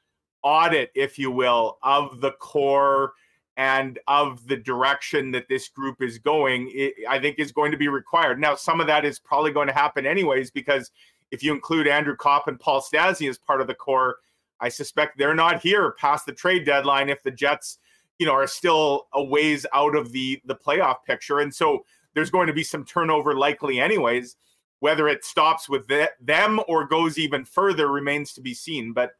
audit, 0.46 0.92
if 0.94 1.18
you 1.18 1.32
will, 1.32 1.78
of 1.82 2.20
the 2.20 2.30
core 2.32 3.14
and 3.56 3.98
of 4.06 4.46
the 4.46 4.56
direction 4.56 5.32
that 5.32 5.48
this 5.48 5.68
group 5.68 6.00
is 6.00 6.18
going, 6.18 6.70
it, 6.72 6.94
I 7.08 7.18
think 7.18 7.38
is 7.38 7.50
going 7.50 7.72
to 7.72 7.78
be 7.78 7.88
required. 7.88 8.38
Now, 8.38 8.54
some 8.54 8.80
of 8.80 8.86
that 8.86 9.04
is 9.04 9.18
probably 9.18 9.50
going 9.50 9.66
to 9.66 9.74
happen 9.74 10.06
anyways, 10.06 10.52
because 10.52 10.92
if 11.32 11.42
you 11.42 11.52
include 11.52 11.88
Andrew 11.88 12.14
Copp 12.14 12.46
and 12.46 12.60
Paul 12.60 12.80
Stastny 12.80 13.28
as 13.28 13.38
part 13.38 13.60
of 13.60 13.66
the 13.66 13.74
core, 13.74 14.18
I 14.60 14.68
suspect 14.68 15.18
they're 15.18 15.34
not 15.34 15.60
here 15.60 15.96
past 15.98 16.26
the 16.26 16.32
trade 16.32 16.64
deadline 16.64 17.08
if 17.08 17.22
the 17.22 17.30
Jets, 17.32 17.78
you 18.18 18.26
know, 18.26 18.32
are 18.32 18.46
still 18.46 19.08
a 19.12 19.24
ways 19.24 19.66
out 19.74 19.96
of 19.96 20.12
the 20.12 20.40
the 20.44 20.54
playoff 20.54 21.04
picture. 21.04 21.40
And 21.40 21.52
so 21.52 21.84
there's 22.14 22.30
going 22.30 22.46
to 22.46 22.52
be 22.52 22.62
some 22.62 22.84
turnover 22.84 23.34
likely 23.34 23.80
anyways. 23.80 24.36
Whether 24.80 25.08
it 25.08 25.24
stops 25.24 25.68
with 25.68 25.86
them 26.20 26.60
or 26.68 26.86
goes 26.86 27.18
even 27.18 27.44
further 27.44 27.88
remains 27.88 28.34
to 28.34 28.42
be 28.42 28.54
seen. 28.54 28.92
But 28.92 29.12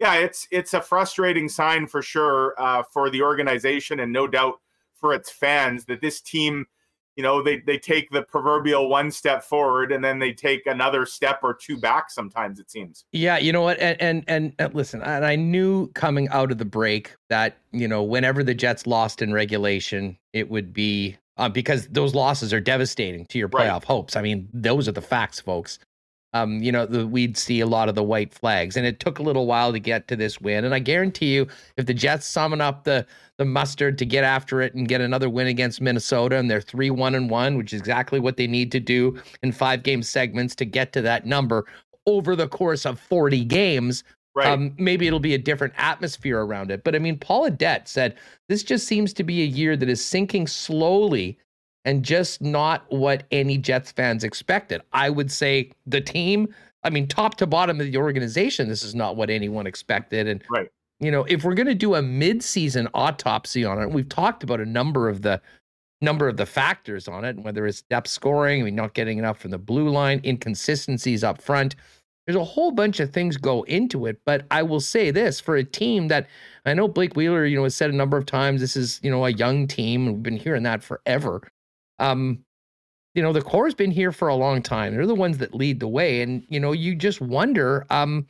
yeah, 0.00 0.14
it's 0.14 0.48
it's 0.50 0.74
a 0.74 0.80
frustrating 0.80 1.48
sign 1.48 1.86
for 1.86 2.02
sure 2.02 2.54
uh, 2.58 2.82
for 2.82 3.10
the 3.10 3.22
organization 3.22 4.00
and 4.00 4.12
no 4.12 4.26
doubt 4.26 4.60
for 4.96 5.12
its 5.12 5.30
fans 5.30 5.84
that 5.84 6.00
this 6.00 6.20
team, 6.20 6.66
you 7.16 7.22
know, 7.22 7.42
they 7.42 7.58
they 7.60 7.78
take 7.78 8.10
the 8.10 8.22
proverbial 8.22 8.88
one 8.88 9.10
step 9.10 9.44
forward 9.44 9.92
and 9.92 10.04
then 10.04 10.18
they 10.18 10.32
take 10.32 10.66
another 10.66 11.06
step 11.06 11.40
or 11.42 11.54
two 11.54 11.78
back. 11.78 12.10
Sometimes 12.10 12.58
it 12.58 12.70
seems. 12.70 13.04
Yeah, 13.12 13.38
you 13.38 13.52
know 13.52 13.62
what, 13.62 13.78
and 13.78 14.00
and 14.00 14.24
and, 14.26 14.52
and 14.58 14.74
listen, 14.74 15.00
and 15.02 15.24
I 15.24 15.36
knew 15.36 15.88
coming 15.92 16.28
out 16.30 16.50
of 16.50 16.58
the 16.58 16.64
break 16.64 17.14
that 17.28 17.56
you 17.70 17.86
know 17.86 18.02
whenever 18.02 18.42
the 18.42 18.54
Jets 18.54 18.86
lost 18.86 19.22
in 19.22 19.32
regulation, 19.32 20.18
it 20.32 20.50
would 20.50 20.72
be 20.72 21.16
uh, 21.36 21.48
because 21.48 21.86
those 21.86 22.16
losses 22.16 22.52
are 22.52 22.60
devastating 22.60 23.26
to 23.26 23.38
your 23.38 23.48
playoff 23.48 23.72
right. 23.74 23.84
hopes. 23.84 24.16
I 24.16 24.22
mean, 24.22 24.48
those 24.52 24.88
are 24.88 24.92
the 24.92 25.02
facts, 25.02 25.38
folks 25.38 25.78
um, 26.34 26.60
you 26.60 26.72
know, 26.72 26.84
the, 26.84 27.06
we'd 27.06 27.38
see 27.38 27.60
a 27.60 27.66
lot 27.66 27.88
of 27.88 27.94
the 27.94 28.02
white 28.02 28.34
flags. 28.34 28.76
And 28.76 28.84
it 28.84 28.98
took 28.98 29.20
a 29.20 29.22
little 29.22 29.46
while 29.46 29.72
to 29.72 29.78
get 29.78 30.08
to 30.08 30.16
this 30.16 30.40
win. 30.40 30.64
And 30.64 30.74
I 30.74 30.80
guarantee 30.80 31.32
you, 31.32 31.46
if 31.76 31.86
the 31.86 31.94
Jets 31.94 32.26
summon 32.26 32.60
up 32.60 32.84
the 32.84 33.06
the 33.36 33.44
mustard 33.44 33.98
to 33.98 34.06
get 34.06 34.22
after 34.22 34.62
it 34.62 34.74
and 34.74 34.86
get 34.86 35.00
another 35.00 35.28
win 35.28 35.48
against 35.48 35.80
Minnesota, 35.80 36.36
and 36.36 36.50
they're 36.50 36.60
three 36.60 36.90
one 36.90 37.14
and 37.14 37.30
one, 37.30 37.56
which 37.56 37.72
is 37.72 37.80
exactly 37.80 38.20
what 38.20 38.36
they 38.36 38.46
need 38.46 38.70
to 38.72 38.80
do 38.80 39.18
in 39.42 39.52
five 39.52 39.82
game 39.82 40.02
segments 40.02 40.54
to 40.56 40.64
get 40.64 40.92
to 40.92 41.02
that 41.02 41.24
number 41.24 41.64
over 42.06 42.36
the 42.36 42.48
course 42.48 42.84
of 42.84 43.00
40 43.00 43.44
games. 43.44 44.04
Right. 44.36 44.48
Um, 44.48 44.74
maybe 44.78 45.06
it'll 45.06 45.20
be 45.20 45.34
a 45.34 45.38
different 45.38 45.74
atmosphere 45.76 46.40
around 46.40 46.72
it. 46.72 46.82
But 46.82 46.96
I 46.96 46.98
mean, 46.98 47.16
Paul 47.16 47.48
Audette 47.48 47.86
said 47.86 48.16
this 48.48 48.64
just 48.64 48.88
seems 48.88 49.12
to 49.14 49.22
be 49.22 49.42
a 49.42 49.46
year 49.46 49.76
that 49.76 49.88
is 49.88 50.04
sinking 50.04 50.48
slowly 50.48 51.38
and 51.84 52.04
just 52.04 52.40
not 52.40 52.84
what 52.88 53.24
any 53.30 53.58
Jets 53.58 53.92
fans 53.92 54.24
expected. 54.24 54.82
I 54.92 55.10
would 55.10 55.30
say 55.30 55.70
the 55.86 56.00
team, 56.00 56.54
I 56.82 56.90
mean, 56.90 57.06
top 57.06 57.36
to 57.36 57.46
bottom 57.46 57.80
of 57.80 57.86
the 57.86 57.96
organization, 57.96 58.68
this 58.68 58.82
is 58.82 58.94
not 58.94 59.16
what 59.16 59.30
anyone 59.30 59.66
expected. 59.66 60.26
And, 60.26 60.42
right. 60.50 60.68
you 61.00 61.10
know, 61.10 61.24
if 61.24 61.44
we're 61.44 61.54
going 61.54 61.66
to 61.66 61.74
do 61.74 61.94
a 61.94 62.02
mid-season 62.02 62.88
autopsy 62.94 63.64
on 63.64 63.80
it, 63.82 63.90
we've 63.90 64.08
talked 64.08 64.42
about 64.42 64.60
a 64.60 64.66
number 64.66 65.08
of 65.08 65.22
the 65.22 65.40
number 66.00 66.28
of 66.28 66.36
the 66.36 66.44
factors 66.44 67.08
on 67.08 67.24
it, 67.24 67.36
and 67.36 67.44
whether 67.44 67.66
it's 67.66 67.80
depth 67.82 68.08
scoring, 68.08 68.60
I 68.60 68.64
mean, 68.64 68.74
not 68.74 68.92
getting 68.92 69.16
enough 69.16 69.38
from 69.38 69.52
the 69.52 69.58
blue 69.58 69.88
line, 69.88 70.20
inconsistencies 70.22 71.24
up 71.24 71.40
front. 71.40 71.76
There's 72.26 72.36
a 72.36 72.44
whole 72.44 72.72
bunch 72.72 73.00
of 73.00 73.10
things 73.10 73.38
go 73.38 73.62
into 73.62 74.04
it, 74.04 74.20
but 74.26 74.44
I 74.50 74.62
will 74.62 74.80
say 74.80 75.10
this 75.10 75.40
for 75.40 75.56
a 75.56 75.64
team 75.64 76.08
that 76.08 76.26
I 76.66 76.74
know 76.74 76.88
Blake 76.88 77.16
Wheeler, 77.16 77.46
you 77.46 77.56
know, 77.56 77.62
has 77.62 77.74
said 77.74 77.90
a 77.90 77.96
number 77.96 78.18
of 78.18 78.26
times 78.26 78.60
this 78.60 78.76
is, 78.76 79.00
you 79.02 79.10
know, 79.10 79.24
a 79.24 79.30
young 79.30 79.66
team. 79.66 80.06
We've 80.06 80.22
been 80.22 80.36
hearing 80.36 80.64
that 80.64 80.82
forever 80.82 81.46
um, 81.98 82.44
you 83.14 83.22
know, 83.22 83.32
the 83.32 83.42
core's 83.42 83.74
been 83.74 83.90
here 83.90 84.12
for 84.12 84.28
a 84.28 84.34
long 84.34 84.60
time. 84.60 84.94
They're 84.94 85.06
the 85.06 85.14
ones 85.14 85.38
that 85.38 85.54
lead 85.54 85.80
the 85.80 85.88
way. 85.88 86.20
And, 86.20 86.44
you 86.48 86.58
know, 86.58 86.72
you 86.72 86.94
just 86.94 87.20
wonder, 87.20 87.86
um, 87.90 88.26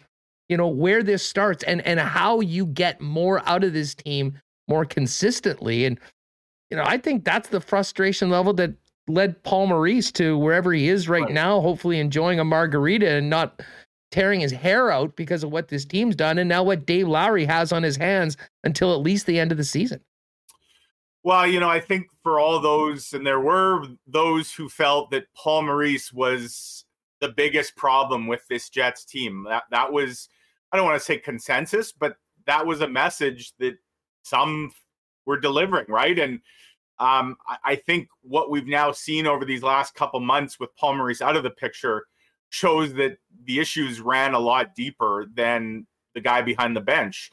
you 0.48 0.56
know, 0.56 0.68
where 0.68 1.02
this 1.02 1.26
starts 1.26 1.64
and 1.64 1.80
and 1.86 1.98
how 1.98 2.40
you 2.40 2.66
get 2.66 3.00
more 3.00 3.46
out 3.48 3.64
of 3.64 3.72
this 3.72 3.94
team 3.94 4.38
more 4.68 4.84
consistently. 4.84 5.86
And, 5.86 5.98
you 6.70 6.76
know, 6.76 6.84
I 6.86 6.98
think 6.98 7.24
that's 7.24 7.48
the 7.48 7.60
frustration 7.60 8.28
level 8.28 8.52
that 8.54 8.74
led 9.08 9.42
Paul 9.42 9.68
Maurice 9.68 10.12
to 10.12 10.36
wherever 10.38 10.72
he 10.72 10.88
is 10.88 11.08
right, 11.08 11.22
right. 11.22 11.32
now, 11.32 11.60
hopefully 11.60 11.98
enjoying 11.98 12.40
a 12.40 12.44
margarita 12.44 13.08
and 13.08 13.30
not 13.30 13.62
tearing 14.10 14.40
his 14.40 14.52
hair 14.52 14.90
out 14.90 15.16
because 15.16 15.42
of 15.42 15.50
what 15.50 15.68
this 15.68 15.84
team's 15.84 16.14
done 16.14 16.38
and 16.38 16.48
now 16.48 16.62
what 16.62 16.86
Dave 16.86 17.08
Lowry 17.08 17.44
has 17.44 17.72
on 17.72 17.82
his 17.82 17.96
hands 17.96 18.36
until 18.62 18.94
at 18.94 19.00
least 19.00 19.26
the 19.26 19.38
end 19.38 19.50
of 19.50 19.58
the 19.58 19.64
season. 19.64 20.00
Well, 21.24 21.46
you 21.46 21.58
know, 21.58 21.70
I 21.70 21.80
think 21.80 22.08
for 22.22 22.38
all 22.38 22.60
those, 22.60 23.14
and 23.14 23.26
there 23.26 23.40
were 23.40 23.86
those 24.06 24.52
who 24.52 24.68
felt 24.68 25.10
that 25.10 25.24
Paul 25.34 25.62
Maurice 25.62 26.12
was 26.12 26.84
the 27.20 27.30
biggest 27.30 27.76
problem 27.76 28.26
with 28.26 28.46
this 28.48 28.68
Jets 28.68 29.06
team. 29.06 29.46
That 29.48 29.62
that 29.70 29.90
was, 29.90 30.28
I 30.70 30.76
don't 30.76 30.84
want 30.84 31.00
to 31.00 31.04
say 31.04 31.16
consensus, 31.16 31.92
but 31.92 32.16
that 32.46 32.66
was 32.66 32.82
a 32.82 32.88
message 32.88 33.54
that 33.58 33.78
some 34.22 34.70
were 35.24 35.40
delivering, 35.40 35.86
right? 35.88 36.18
And 36.18 36.40
um, 36.98 37.36
I, 37.48 37.56
I 37.64 37.76
think 37.76 38.08
what 38.20 38.50
we've 38.50 38.66
now 38.66 38.92
seen 38.92 39.26
over 39.26 39.46
these 39.46 39.62
last 39.62 39.94
couple 39.94 40.20
months 40.20 40.60
with 40.60 40.76
Paul 40.76 40.96
Maurice 40.96 41.22
out 41.22 41.36
of 41.36 41.42
the 41.42 41.50
picture 41.50 42.04
shows 42.50 42.92
that 42.94 43.16
the 43.44 43.60
issues 43.60 43.98
ran 43.98 44.34
a 44.34 44.38
lot 44.38 44.74
deeper 44.74 45.26
than 45.32 45.86
the 46.14 46.20
guy 46.20 46.42
behind 46.42 46.76
the 46.76 46.82
bench. 46.82 47.30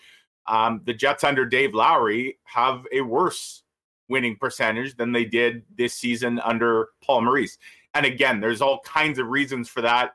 Um, 0.47 0.81
the 0.85 0.93
Jets 0.93 1.25
under 1.25 1.45
Dave 1.45 1.73
Lowry 1.73 2.39
have 2.45 2.85
a 2.93 3.01
worse 3.01 3.63
winning 4.11 4.35
percentage 4.35 4.95
than 4.95 5.11
they 5.11 5.25
did 5.25 5.63
this 5.77 5.95
season 5.95 6.39
under 6.41 6.89
Paul 7.03 7.21
Maurice. 7.21 7.57
And 7.95 8.05
again, 8.05 8.39
there's 8.39 8.61
all 8.61 8.79
kinds 8.81 9.17
of 9.17 9.27
reasons 9.27 9.67
for 9.67 9.81
that. 9.81 10.11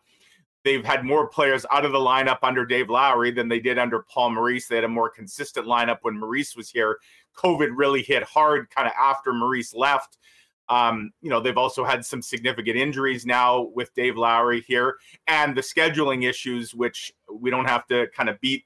They've 0.65 0.85
had 0.85 1.05
more 1.05 1.29
players 1.29 1.65
out 1.71 1.85
of 1.85 1.93
the 1.93 1.99
lineup 1.99 2.39
under 2.43 2.67
Dave 2.67 2.91
Lowry 2.91 3.31
than 3.31 3.49
they 3.49 3.61
did 3.61 3.79
under 3.79 4.05
Paul 4.13 4.31
Maurice. 4.31 4.67
They 4.67 4.77
had 4.77 4.85
a 4.85 4.89
more 4.89 5.11
consistent 5.11 5.67
lineup 5.67 5.99
when 6.03 6.19
Maurice 6.19 6.57
was 6.57 6.71
here. 6.71 6.99
COVID 7.37 7.71
really 7.75 8.03
hit 8.03 8.23
hard 8.23 8.69
kind 8.71 8.87
of 8.87 8.95
after 8.99 9.33
Maurice 9.33 9.75
left. 9.75 10.19
Um, 10.69 11.13
you 11.23 11.31
know, 11.31 11.41
they've 11.41 11.57
also 11.57 11.85
had 11.85 12.05
some 12.05 12.21
significant 12.21 12.77
injuries 12.77 13.25
now 13.25 13.71
with 13.75 13.95
Dave 13.95 14.17
Lowry 14.17 14.63
here 14.63 14.97
and 15.29 15.57
the 15.57 15.61
scheduling 15.61 16.29
issues, 16.29 16.75
which 16.75 17.13
we 17.33 17.51
don't 17.51 17.67
have 17.67 17.87
to 17.87 18.09
kind 18.09 18.29
of 18.29 18.41
beat 18.41 18.65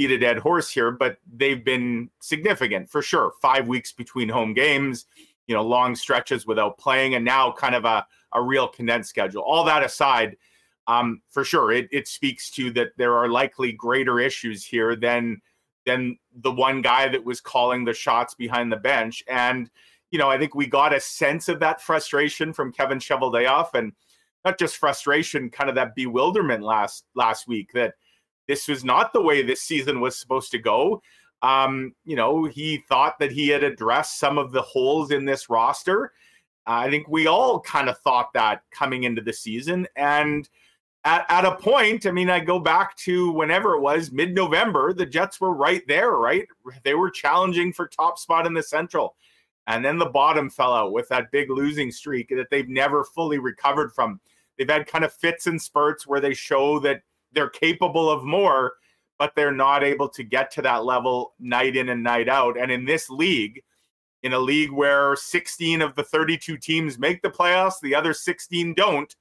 beat 0.00 0.10
a 0.12 0.18
dead 0.18 0.38
horse 0.38 0.70
here, 0.70 0.90
but 0.90 1.18
they've 1.36 1.62
been 1.62 2.08
significant 2.20 2.88
for 2.88 3.02
sure. 3.02 3.34
Five 3.42 3.68
weeks 3.68 3.92
between 3.92 4.30
home 4.30 4.54
games, 4.54 5.04
you 5.46 5.54
know, 5.54 5.62
long 5.62 5.94
stretches 5.94 6.46
without 6.46 6.78
playing, 6.78 7.16
and 7.16 7.22
now 7.22 7.52
kind 7.52 7.74
of 7.74 7.84
a, 7.84 8.06
a 8.32 8.40
real 8.40 8.66
condensed 8.66 9.10
schedule. 9.10 9.42
All 9.42 9.62
that 9.64 9.84
aside, 9.84 10.38
um, 10.86 11.20
for 11.28 11.44
sure, 11.44 11.70
it, 11.70 11.86
it 11.92 12.08
speaks 12.08 12.50
to 12.52 12.70
that 12.70 12.92
there 12.96 13.14
are 13.14 13.28
likely 13.28 13.72
greater 13.72 14.18
issues 14.18 14.64
here 14.64 14.96
than 14.96 15.42
than 15.84 16.18
the 16.34 16.50
one 16.50 16.80
guy 16.80 17.06
that 17.06 17.22
was 17.22 17.42
calling 17.42 17.84
the 17.84 17.92
shots 17.92 18.34
behind 18.34 18.72
the 18.72 18.78
bench. 18.78 19.22
And 19.28 19.68
you 20.10 20.18
know, 20.18 20.30
I 20.30 20.38
think 20.38 20.54
we 20.54 20.66
got 20.66 20.94
a 20.94 21.00
sense 21.00 21.50
of 21.50 21.60
that 21.60 21.82
frustration 21.82 22.54
from 22.54 22.72
Kevin 22.72 23.00
Cheveldayoff, 23.00 23.74
and 23.74 23.92
not 24.46 24.58
just 24.58 24.78
frustration, 24.78 25.50
kind 25.50 25.68
of 25.68 25.76
that 25.76 25.94
bewilderment 25.94 26.62
last 26.62 27.04
last 27.14 27.46
week 27.46 27.72
that 27.74 27.96
this 28.50 28.66
was 28.66 28.84
not 28.84 29.12
the 29.12 29.22
way 29.22 29.42
this 29.42 29.62
season 29.62 30.00
was 30.00 30.18
supposed 30.18 30.50
to 30.50 30.58
go. 30.58 31.00
Um, 31.40 31.94
you 32.04 32.16
know, 32.16 32.46
he 32.46 32.82
thought 32.88 33.16
that 33.20 33.30
he 33.30 33.46
had 33.46 33.62
addressed 33.62 34.18
some 34.18 34.38
of 34.38 34.50
the 34.50 34.60
holes 34.60 35.12
in 35.12 35.24
this 35.24 35.48
roster. 35.48 36.12
I 36.66 36.90
think 36.90 37.06
we 37.08 37.28
all 37.28 37.60
kind 37.60 37.88
of 37.88 37.98
thought 37.98 38.32
that 38.32 38.62
coming 38.72 39.04
into 39.04 39.22
the 39.22 39.32
season. 39.32 39.86
And 39.94 40.48
at, 41.04 41.26
at 41.28 41.44
a 41.44 41.54
point, 41.54 42.06
I 42.06 42.10
mean, 42.10 42.28
I 42.28 42.40
go 42.40 42.58
back 42.58 42.96
to 42.98 43.30
whenever 43.30 43.76
it 43.76 43.82
was 43.82 44.10
mid 44.10 44.34
November, 44.34 44.92
the 44.92 45.06
Jets 45.06 45.40
were 45.40 45.54
right 45.54 45.82
there, 45.86 46.10
right? 46.10 46.44
They 46.82 46.94
were 46.94 47.10
challenging 47.10 47.72
for 47.72 47.86
top 47.86 48.18
spot 48.18 48.48
in 48.48 48.52
the 48.52 48.64
Central. 48.64 49.14
And 49.68 49.84
then 49.84 49.96
the 49.96 50.06
bottom 50.06 50.50
fell 50.50 50.74
out 50.74 50.92
with 50.92 51.08
that 51.10 51.30
big 51.30 51.50
losing 51.50 51.92
streak 51.92 52.30
that 52.30 52.50
they've 52.50 52.68
never 52.68 53.04
fully 53.04 53.38
recovered 53.38 53.92
from. 53.92 54.20
They've 54.58 54.68
had 54.68 54.88
kind 54.88 55.04
of 55.04 55.12
fits 55.12 55.46
and 55.46 55.62
spurts 55.62 56.04
where 56.04 56.20
they 56.20 56.34
show 56.34 56.80
that 56.80 57.02
they're 57.32 57.50
capable 57.50 58.10
of 58.10 58.24
more, 58.24 58.74
but 59.18 59.32
they're 59.36 59.52
not 59.52 59.84
able 59.84 60.08
to 60.08 60.22
get 60.22 60.50
to 60.52 60.62
that 60.62 60.84
level 60.84 61.34
night 61.38 61.76
in 61.76 61.90
and 61.90 62.02
night 62.02 62.28
out. 62.28 62.58
And 62.58 62.70
in 62.70 62.84
this 62.84 63.10
league, 63.10 63.62
in 64.22 64.32
a 64.32 64.38
league 64.38 64.70
where 64.70 65.16
16 65.16 65.82
of 65.82 65.94
the 65.94 66.02
32 66.02 66.58
teams 66.58 66.98
make 66.98 67.22
the 67.22 67.30
playoffs, 67.30 67.80
the 67.82 67.94
other 67.94 68.12
16 68.12 68.74
don't. 68.74 69.14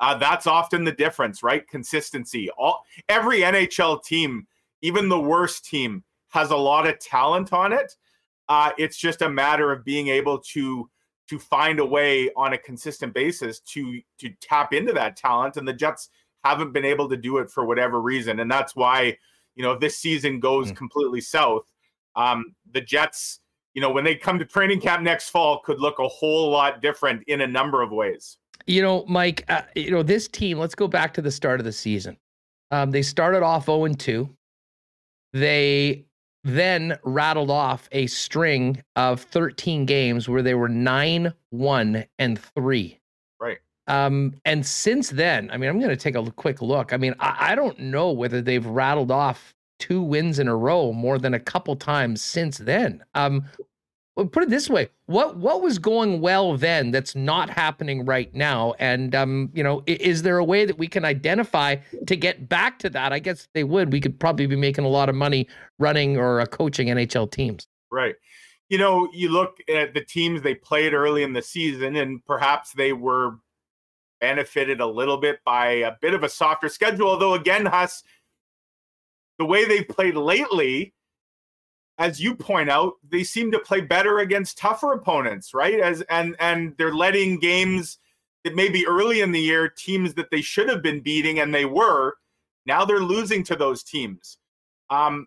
Uh, 0.00 0.16
that's 0.16 0.46
often 0.46 0.84
the 0.84 0.92
difference, 0.92 1.42
right? 1.42 1.68
Consistency. 1.68 2.48
All 2.58 2.84
every 3.08 3.40
NHL 3.40 4.02
team, 4.02 4.46
even 4.82 5.08
the 5.08 5.20
worst 5.20 5.66
team, 5.66 6.04
has 6.28 6.50
a 6.50 6.56
lot 6.56 6.86
of 6.86 6.98
talent 6.98 7.52
on 7.52 7.72
it. 7.72 7.94
Uh, 8.48 8.70
it's 8.78 8.96
just 8.96 9.22
a 9.22 9.28
matter 9.28 9.72
of 9.72 9.84
being 9.84 10.08
able 10.08 10.38
to 10.38 10.88
to 11.28 11.38
find 11.38 11.78
a 11.78 11.84
way 11.84 12.28
on 12.34 12.54
a 12.54 12.58
consistent 12.58 13.14
basis 13.14 13.60
to 13.60 14.00
to 14.18 14.30
tap 14.40 14.72
into 14.72 14.92
that 14.92 15.16
talent. 15.16 15.56
And 15.58 15.68
the 15.68 15.72
Jets 15.72 16.08
haven't 16.44 16.72
been 16.72 16.84
able 16.84 17.08
to 17.08 17.16
do 17.16 17.38
it 17.38 17.50
for 17.50 17.64
whatever 17.64 18.00
reason, 18.00 18.40
and 18.40 18.50
that's 18.50 18.74
why 18.74 19.16
you 19.54 19.62
know 19.62 19.72
if 19.72 19.80
this 19.80 19.98
season 19.98 20.40
goes 20.40 20.72
mm. 20.72 20.76
completely 20.76 21.20
south, 21.20 21.70
um, 22.16 22.54
the 22.72 22.80
Jets 22.80 23.40
you 23.74 23.80
know, 23.80 23.90
when 23.90 24.04
they 24.04 24.14
come 24.14 24.38
to 24.38 24.44
training 24.44 24.80
camp 24.80 25.02
next 25.02 25.30
fall, 25.30 25.60
could 25.60 25.80
look 25.80 25.98
a 25.98 26.08
whole 26.08 26.50
lot 26.50 26.82
different 26.82 27.22
in 27.24 27.40
a 27.40 27.46
number 27.46 27.82
of 27.82 27.92
ways. 27.92 28.38
You 28.66 28.82
know, 28.82 29.04
Mike, 29.06 29.44
uh, 29.48 29.62
you 29.74 29.90
know, 29.90 30.02
this 30.02 30.28
team, 30.28 30.58
let's 30.58 30.74
go 30.74 30.88
back 30.88 31.14
to 31.14 31.22
the 31.22 31.30
start 31.30 31.60
of 31.60 31.64
the 31.64 31.72
season. 31.72 32.16
Um, 32.70 32.90
they 32.90 33.02
started 33.02 33.42
off 33.42 33.66
0 33.66 33.86
2. 33.86 34.28
They 35.32 36.04
then 36.42 36.98
rattled 37.04 37.50
off 37.50 37.88
a 37.92 38.06
string 38.08 38.82
of 38.96 39.20
13 39.22 39.86
games 39.86 40.28
where 40.28 40.42
they 40.42 40.54
were 40.54 40.68
9 40.68 41.32
1 41.50 42.04
and 42.18 42.38
3. 42.38 42.99
Um, 43.90 44.34
and 44.44 44.64
since 44.64 45.10
then, 45.10 45.50
I 45.50 45.56
mean, 45.56 45.68
I'm 45.68 45.80
going 45.80 45.90
to 45.90 45.96
take 45.96 46.14
a 46.14 46.30
quick 46.30 46.62
look. 46.62 46.92
I 46.92 46.96
mean, 46.96 47.12
I, 47.18 47.52
I 47.52 47.54
don't 47.56 47.76
know 47.80 48.12
whether 48.12 48.40
they've 48.40 48.64
rattled 48.64 49.10
off 49.10 49.52
two 49.80 50.00
wins 50.00 50.38
in 50.38 50.46
a 50.46 50.54
row 50.54 50.92
more 50.92 51.18
than 51.18 51.34
a 51.34 51.40
couple 51.40 51.74
times 51.74 52.22
since 52.22 52.58
then. 52.58 53.02
Um, 53.14 53.46
put 54.32 54.42
it 54.42 54.50
this 54.50 54.68
way 54.68 54.86
what 55.06 55.38
what 55.38 55.62
was 55.62 55.78
going 55.78 56.20
well 56.20 56.54
then 56.54 56.90
that's 56.90 57.14
not 57.14 57.48
happening 57.48 58.04
right 58.04 58.34
now 58.34 58.74
and 58.78 59.14
um 59.14 59.48
you 59.54 59.62
know 59.62 59.82
is 59.86 60.20
there 60.22 60.36
a 60.36 60.44
way 60.44 60.66
that 60.66 60.76
we 60.76 60.86
can 60.86 61.06
identify 61.06 61.74
to 62.06 62.16
get 62.16 62.46
back 62.46 62.78
to 62.78 62.90
that 62.90 63.14
i 63.14 63.18
guess 63.18 63.48
they 63.54 63.64
would 63.64 63.90
we 63.92 63.98
could 63.98 64.20
probably 64.20 64.46
be 64.46 64.56
making 64.56 64.84
a 64.84 64.88
lot 64.88 65.08
of 65.08 65.14
money 65.14 65.48
running 65.78 66.18
or 66.18 66.38
uh, 66.38 66.44
coaching 66.44 66.88
nhl 66.88 67.30
teams 67.30 67.66
right 67.90 68.16
you 68.68 68.76
know 68.76 69.08
you 69.14 69.30
look 69.30 69.56
at 69.72 69.94
the 69.94 70.04
teams 70.04 70.42
they 70.42 70.54
played 70.54 70.92
early 70.92 71.22
in 71.22 71.32
the 71.32 71.40
season 71.40 71.96
and 71.96 72.22
perhaps 72.26 72.74
they 72.74 72.92
were 72.92 73.36
benefited 74.20 74.80
a 74.80 74.86
little 74.86 75.16
bit 75.16 75.40
by 75.44 75.68
a 75.68 75.92
bit 76.00 76.14
of 76.14 76.22
a 76.22 76.28
softer 76.28 76.68
schedule 76.68 77.08
although 77.08 77.34
again 77.34 77.66
Huss 77.66 78.02
the 79.40 79.46
way 79.46 79.64
they've 79.64 79.88
played 79.88 80.16
lately, 80.16 80.92
as 81.96 82.20
you 82.20 82.34
point 82.34 82.68
out, 82.68 82.92
they 83.08 83.24
seem 83.24 83.50
to 83.52 83.58
play 83.58 83.80
better 83.80 84.18
against 84.18 84.58
tougher 84.58 84.92
opponents, 84.92 85.54
right? 85.54 85.80
As 85.80 86.02
and 86.10 86.36
and 86.38 86.74
they're 86.76 86.94
letting 86.94 87.38
games 87.38 87.98
that 88.44 88.54
maybe 88.54 88.86
early 88.86 89.22
in 89.22 89.32
the 89.32 89.40
year 89.40 89.66
teams 89.66 90.12
that 90.14 90.30
they 90.30 90.42
should 90.42 90.68
have 90.68 90.82
been 90.82 91.00
beating 91.00 91.40
and 91.40 91.54
they 91.54 91.64
were 91.64 92.16
now 92.66 92.84
they're 92.84 93.00
losing 93.00 93.42
to 93.44 93.56
those 93.56 93.82
teams. 93.82 94.36
Um, 94.90 95.26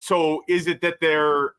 so 0.00 0.42
is 0.46 0.66
it 0.66 0.82
that 0.82 0.98
they're 1.00 1.54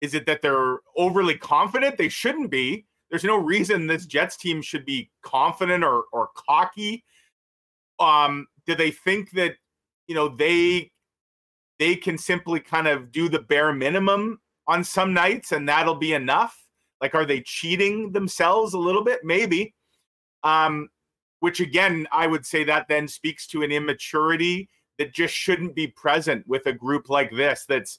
is 0.00 0.14
it 0.14 0.26
that 0.26 0.42
they're 0.42 0.78
overly 0.96 1.36
confident? 1.36 1.96
They 1.96 2.08
shouldn't 2.08 2.50
be. 2.50 2.86
There's 3.12 3.24
no 3.24 3.36
reason 3.36 3.86
this 3.86 4.06
Jets 4.06 4.36
team 4.36 4.62
should 4.62 4.84
be 4.84 5.10
confident 5.20 5.84
or 5.84 6.04
or 6.12 6.30
cocky. 6.34 7.04
Um, 8.00 8.46
do 8.66 8.74
they 8.74 8.90
think 8.90 9.30
that 9.32 9.56
you 10.08 10.14
know 10.14 10.28
they 10.28 10.90
they 11.78 11.94
can 11.94 12.16
simply 12.16 12.58
kind 12.58 12.88
of 12.88 13.12
do 13.12 13.28
the 13.28 13.38
bare 13.38 13.72
minimum 13.72 14.40
on 14.66 14.82
some 14.82 15.12
nights 15.12 15.52
and 15.52 15.68
that'll 15.68 15.94
be 15.94 16.14
enough? 16.14 16.58
Like 17.00 17.14
are 17.14 17.26
they 17.26 17.42
cheating 17.42 18.12
themselves 18.12 18.72
a 18.72 18.78
little 18.78 19.04
bit? 19.04 19.20
Maybe. 19.22 19.74
Um 20.42 20.88
which 21.42 21.58
again 21.58 22.06
i 22.12 22.24
would 22.24 22.46
say 22.46 22.62
that 22.62 22.86
then 22.88 23.08
speaks 23.08 23.48
to 23.48 23.62
an 23.62 23.72
immaturity 23.72 24.68
that 24.96 25.12
just 25.12 25.34
shouldn't 25.34 25.74
be 25.74 25.88
present 25.88 26.46
with 26.46 26.64
a 26.66 26.72
group 26.72 27.10
like 27.10 27.32
this 27.32 27.64
that's 27.68 27.98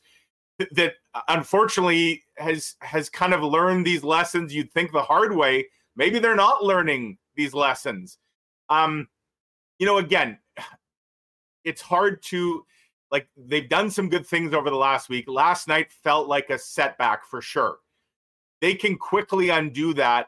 that 0.71 0.93
unfortunately 1.27 2.23
has 2.37 2.75
has 2.81 3.09
kind 3.09 3.33
of 3.33 3.41
learned 3.41 3.85
these 3.85 4.03
lessons 4.03 4.53
you'd 4.53 4.71
think 4.71 4.91
the 4.91 5.01
hard 5.01 5.35
way 5.35 5.65
maybe 5.95 6.19
they're 6.19 6.35
not 6.35 6.63
learning 6.63 7.17
these 7.35 7.53
lessons 7.53 8.19
um 8.69 9.07
you 9.79 9.85
know 9.85 9.97
again 9.97 10.37
it's 11.63 11.81
hard 11.81 12.21
to 12.21 12.63
like 13.13 13.27
they've 13.37 13.69
done 13.69 13.91
some 13.91 14.09
good 14.09 14.25
things 14.25 14.55
over 14.55 14.71
the 14.71 14.75
last 14.75 15.07
week. 15.07 15.25
Last 15.27 15.67
night 15.67 15.91
felt 15.91 16.27
like 16.27 16.49
a 16.49 16.57
setback 16.57 17.25
for 17.27 17.41
sure. 17.41 17.77
They 18.59 18.73
can 18.73 18.97
quickly 18.97 19.49
undo 19.49 19.93
that 19.93 20.27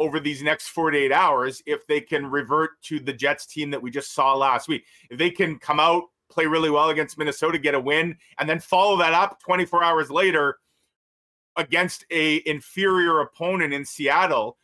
over 0.00 0.18
these 0.18 0.42
next 0.42 0.68
48 0.68 1.12
hours 1.12 1.62
if 1.66 1.86
they 1.86 2.00
can 2.00 2.26
revert 2.26 2.82
to 2.82 2.98
the 2.98 3.12
Jets 3.12 3.46
team 3.46 3.70
that 3.70 3.80
we 3.80 3.92
just 3.92 4.12
saw 4.12 4.34
last 4.34 4.66
week. 4.66 4.84
If 5.08 5.18
they 5.18 5.30
can 5.30 5.58
come 5.60 5.78
out, 5.78 6.02
play 6.30 6.46
really 6.46 6.70
well 6.70 6.90
against 6.90 7.18
Minnesota, 7.18 7.58
get 7.58 7.74
a 7.74 7.80
win, 7.80 8.16
and 8.38 8.48
then 8.48 8.60
follow 8.60 8.96
that 8.98 9.14
up 9.14 9.40
24 9.42 9.84
hours 9.84 10.10
later 10.10 10.58
against 11.56 12.04
a 12.10 12.42
inferior 12.46 13.20
opponent 13.20 13.72
in 13.72 13.84
Seattle, 13.84 14.58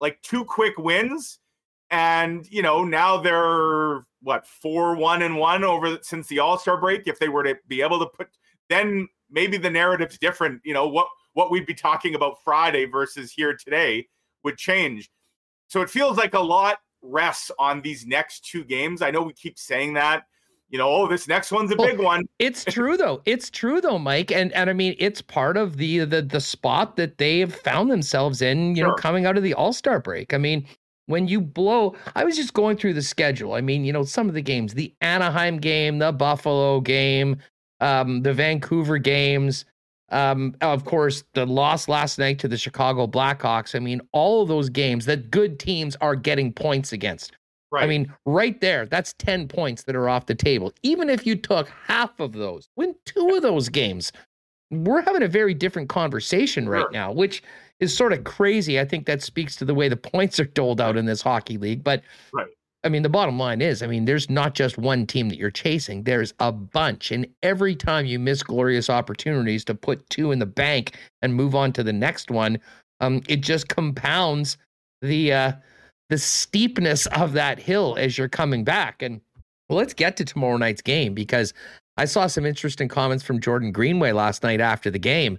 like 0.00 0.20
two 0.22 0.44
quick 0.44 0.78
wins 0.78 1.40
And 1.90 2.46
you 2.50 2.62
know, 2.62 2.84
now 2.84 3.18
they're 3.18 4.04
what 4.22 4.46
four 4.46 4.96
one 4.96 5.22
and 5.22 5.38
one 5.38 5.64
over 5.64 5.98
since 6.02 6.26
the 6.28 6.40
All 6.40 6.58
Star 6.58 6.78
break. 6.78 7.06
If 7.06 7.18
they 7.18 7.28
were 7.28 7.44
to 7.44 7.56
be 7.68 7.82
able 7.82 7.98
to 8.00 8.06
put, 8.06 8.28
then 8.68 9.08
maybe 9.30 9.56
the 9.56 9.70
narrative's 9.70 10.18
different. 10.18 10.60
You 10.64 10.74
know 10.74 10.88
what 10.88 11.08
what 11.34 11.50
we'd 11.50 11.66
be 11.66 11.74
talking 11.74 12.14
about 12.14 12.42
Friday 12.44 12.84
versus 12.86 13.32
here 13.32 13.54
today 13.56 14.08
would 14.44 14.58
change. 14.58 15.10
So 15.68 15.82
it 15.82 15.90
feels 15.90 16.16
like 16.18 16.34
a 16.34 16.40
lot 16.40 16.78
rests 17.02 17.50
on 17.58 17.82
these 17.82 18.06
next 18.06 18.44
two 18.44 18.64
games. 18.64 19.02
I 19.02 19.10
know 19.10 19.22
we 19.22 19.32
keep 19.34 19.58
saying 19.58 19.94
that. 19.94 20.24
You 20.70 20.78
know, 20.78 20.88
oh, 20.88 21.08
this 21.08 21.26
next 21.26 21.50
one's 21.50 21.72
a 21.72 21.76
well, 21.76 21.88
big 21.88 21.98
one. 21.98 22.28
It's 22.38 22.64
true 22.68 22.96
though. 22.96 23.22
It's 23.24 23.50
true 23.50 23.80
though, 23.80 23.98
Mike. 23.98 24.30
And 24.30 24.52
and 24.52 24.68
I 24.68 24.72
mean, 24.72 24.94
it's 24.98 25.22
part 25.22 25.56
of 25.56 25.76
the 25.76 26.00
the 26.00 26.22
the 26.22 26.40
spot 26.40 26.96
that 26.96 27.18
they 27.18 27.38
have 27.40 27.54
found 27.54 27.90
themselves 27.90 28.42
in. 28.42 28.76
You 28.76 28.82
sure. 28.82 28.88
know, 28.88 28.94
coming 28.94 29.26
out 29.26 29.36
of 29.36 29.42
the 29.42 29.54
All 29.54 29.72
Star 29.72 29.98
break. 29.98 30.34
I 30.34 30.38
mean, 30.38 30.66
when 31.08 31.26
you 31.26 31.40
blow 31.40 31.94
i 32.14 32.24
was 32.24 32.36
just 32.36 32.54
going 32.54 32.76
through 32.76 32.94
the 32.94 33.02
schedule 33.02 33.54
i 33.54 33.60
mean 33.60 33.84
you 33.84 33.92
know 33.92 34.04
some 34.04 34.28
of 34.28 34.34
the 34.34 34.42
games 34.42 34.74
the 34.74 34.94
anaheim 35.00 35.58
game 35.58 35.98
the 35.98 36.12
buffalo 36.12 36.80
game 36.80 37.36
um, 37.80 38.22
the 38.22 38.32
vancouver 38.32 38.98
games 38.98 39.64
um, 40.10 40.54
of 40.60 40.84
course 40.84 41.24
the 41.34 41.46
loss 41.46 41.88
last 41.88 42.18
night 42.18 42.38
to 42.38 42.48
the 42.48 42.56
chicago 42.56 43.06
blackhawks 43.06 43.74
i 43.74 43.78
mean 43.78 44.00
all 44.12 44.42
of 44.42 44.48
those 44.48 44.68
games 44.68 45.06
that 45.06 45.30
good 45.30 45.58
teams 45.58 45.96
are 46.00 46.14
getting 46.14 46.52
points 46.52 46.92
against 46.92 47.32
right. 47.70 47.84
i 47.84 47.86
mean 47.86 48.12
right 48.26 48.60
there 48.60 48.86
that's 48.86 49.14
10 49.14 49.48
points 49.48 49.84
that 49.84 49.96
are 49.96 50.08
off 50.08 50.26
the 50.26 50.34
table 50.34 50.72
even 50.82 51.08
if 51.08 51.26
you 51.26 51.36
took 51.36 51.68
half 51.86 52.18
of 52.20 52.32
those 52.32 52.68
win 52.76 52.94
two 53.04 53.34
of 53.34 53.42
those 53.42 53.68
games 53.68 54.12
we're 54.70 55.02
having 55.02 55.22
a 55.22 55.28
very 55.28 55.54
different 55.54 55.88
conversation 55.88 56.68
right 56.68 56.82
sure. 56.82 56.90
now 56.90 57.12
which 57.12 57.42
is 57.80 57.96
sort 57.96 58.12
of 58.12 58.24
crazy. 58.24 58.80
I 58.80 58.84
think 58.84 59.06
that 59.06 59.22
speaks 59.22 59.56
to 59.56 59.64
the 59.64 59.74
way 59.74 59.88
the 59.88 59.96
points 59.96 60.40
are 60.40 60.44
doled 60.44 60.80
out 60.80 60.96
in 60.96 61.06
this 61.06 61.22
hockey 61.22 61.58
league. 61.58 61.84
But 61.84 62.02
right. 62.32 62.48
I 62.84 62.88
mean, 62.88 63.02
the 63.02 63.08
bottom 63.08 63.38
line 63.38 63.60
is, 63.60 63.82
I 63.82 63.86
mean, 63.86 64.04
there's 64.04 64.30
not 64.30 64.54
just 64.54 64.78
one 64.78 65.06
team 65.06 65.28
that 65.28 65.38
you're 65.38 65.50
chasing. 65.50 66.04
There's 66.04 66.32
a 66.38 66.52
bunch. 66.52 67.10
And 67.10 67.26
every 67.42 67.74
time 67.74 68.06
you 68.06 68.18
miss 68.18 68.42
glorious 68.42 68.88
opportunities 68.88 69.64
to 69.66 69.74
put 69.74 70.08
two 70.10 70.30
in 70.32 70.38
the 70.38 70.46
bank 70.46 70.96
and 71.22 71.34
move 71.34 71.54
on 71.54 71.72
to 71.72 71.82
the 71.82 71.92
next 71.92 72.30
one, 72.30 72.58
um, 73.00 73.22
it 73.28 73.40
just 73.40 73.68
compounds 73.68 74.58
the 75.02 75.32
uh, 75.32 75.52
the 76.08 76.18
steepness 76.18 77.06
of 77.06 77.32
that 77.34 77.58
hill 77.58 77.96
as 77.98 78.16
you're 78.16 78.28
coming 78.28 78.64
back. 78.64 79.02
And 79.02 79.20
well, 79.68 79.78
let's 79.78 79.94
get 79.94 80.16
to 80.18 80.24
tomorrow 80.24 80.56
night's 80.56 80.82
game 80.82 81.14
because 81.14 81.52
I 81.96 82.04
saw 82.04 82.26
some 82.26 82.46
interesting 82.46 82.88
comments 82.88 83.24
from 83.24 83.40
Jordan 83.40 83.72
Greenway 83.72 84.12
last 84.12 84.42
night 84.42 84.60
after 84.60 84.90
the 84.90 84.98
game. 84.98 85.38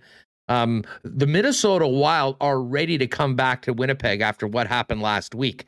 Um, 0.50 0.84
the 1.04 1.28
Minnesota 1.28 1.88
Wild 1.88 2.36
are 2.41 2.60
ready 2.60 2.98
to 2.98 3.08
come 3.08 3.36
back 3.36 3.62
to 3.64 3.74
Winnipeg 3.74 4.22
after 4.22 4.48
what 4.48 4.68
happened 4.68 5.02
last 5.02 5.36
week. 5.36 5.66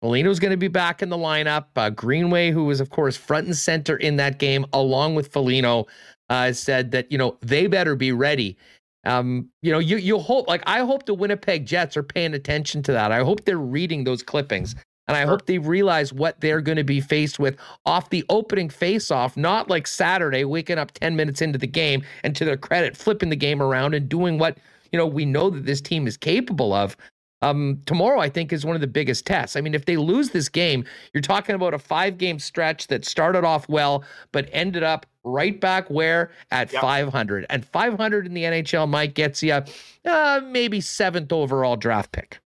Foligno's 0.00 0.40
going 0.40 0.50
to 0.50 0.56
be 0.56 0.68
back 0.68 1.02
in 1.02 1.10
the 1.10 1.16
lineup. 1.16 1.66
Uh, 1.76 1.90
Greenway, 1.90 2.50
who 2.50 2.64
was, 2.64 2.80
of 2.80 2.90
course, 2.90 3.16
front 3.16 3.46
and 3.46 3.56
center 3.56 3.96
in 3.96 4.16
that 4.16 4.38
game, 4.38 4.66
along 4.72 5.14
with 5.14 5.28
Foligno, 5.28 5.86
uh, 6.28 6.52
said 6.52 6.90
that, 6.90 7.10
you 7.10 7.18
know, 7.18 7.36
they 7.40 7.68
better 7.68 7.94
be 7.94 8.10
ready. 8.10 8.56
Um, 9.04 9.48
you 9.62 9.72
know, 9.72 9.78
you 9.78 9.96
you 9.96 10.18
hope 10.18 10.46
like 10.48 10.62
I 10.66 10.80
hope 10.80 11.06
the 11.06 11.14
Winnipeg 11.14 11.66
Jets 11.66 11.96
are 11.96 12.02
paying 12.02 12.34
attention 12.34 12.82
to 12.84 12.92
that. 12.92 13.10
I 13.12 13.24
hope 13.24 13.44
they're 13.44 13.58
reading 13.58 14.04
those 14.04 14.22
clippings 14.22 14.76
and 15.08 15.16
I 15.16 15.26
hope 15.26 15.46
they 15.46 15.58
realize 15.58 16.12
what 16.12 16.40
they're 16.40 16.60
going 16.60 16.76
to 16.76 16.84
be 16.84 17.00
faced 17.00 17.38
with 17.38 17.56
off 17.84 18.10
the 18.10 18.24
opening 18.28 18.68
face-off, 18.68 19.36
not 19.36 19.68
like 19.68 19.86
Saturday, 19.86 20.44
waking 20.44 20.78
up 20.78 20.92
10 20.92 21.16
minutes 21.16 21.42
into 21.42 21.58
the 21.58 21.66
game 21.66 22.02
and 22.22 22.36
to 22.36 22.44
their 22.44 22.56
credit, 22.56 22.96
flipping 22.96 23.28
the 23.28 23.36
game 23.36 23.60
around 23.60 23.94
and 23.94 24.08
doing 24.08 24.38
what, 24.38 24.58
you 24.92 24.98
know, 24.98 25.06
we 25.06 25.24
know 25.24 25.50
that 25.50 25.66
this 25.66 25.80
team 25.80 26.06
is 26.06 26.16
capable 26.16 26.72
of. 26.72 26.96
Um, 27.42 27.82
tomorrow, 27.86 28.20
I 28.20 28.28
think, 28.28 28.52
is 28.52 28.64
one 28.64 28.76
of 28.76 28.80
the 28.80 28.86
biggest 28.86 29.26
tests. 29.26 29.56
I 29.56 29.60
mean, 29.60 29.74
if 29.74 29.84
they 29.84 29.96
lose 29.96 30.30
this 30.30 30.48
game, 30.48 30.84
you're 31.12 31.20
talking 31.20 31.56
about 31.56 31.74
a 31.74 31.78
five 31.78 32.16
game 32.16 32.38
stretch 32.38 32.86
that 32.86 33.04
started 33.04 33.44
off 33.44 33.68
well, 33.68 34.04
but 34.30 34.48
ended 34.52 34.84
up 34.84 35.06
right 35.24 35.60
back 35.60 35.88
where 35.88 36.30
at 36.50 36.72
yep. 36.72 36.82
500. 36.82 37.46
And 37.50 37.64
500 37.64 38.26
in 38.26 38.34
the 38.34 38.44
NHL 38.44 38.88
might 38.88 39.14
get 39.14 39.42
you 39.42 39.62
uh, 40.04 40.40
maybe 40.44 40.80
seventh 40.80 41.32
overall 41.32 41.76
draft 41.76 42.12
pick. 42.12 42.40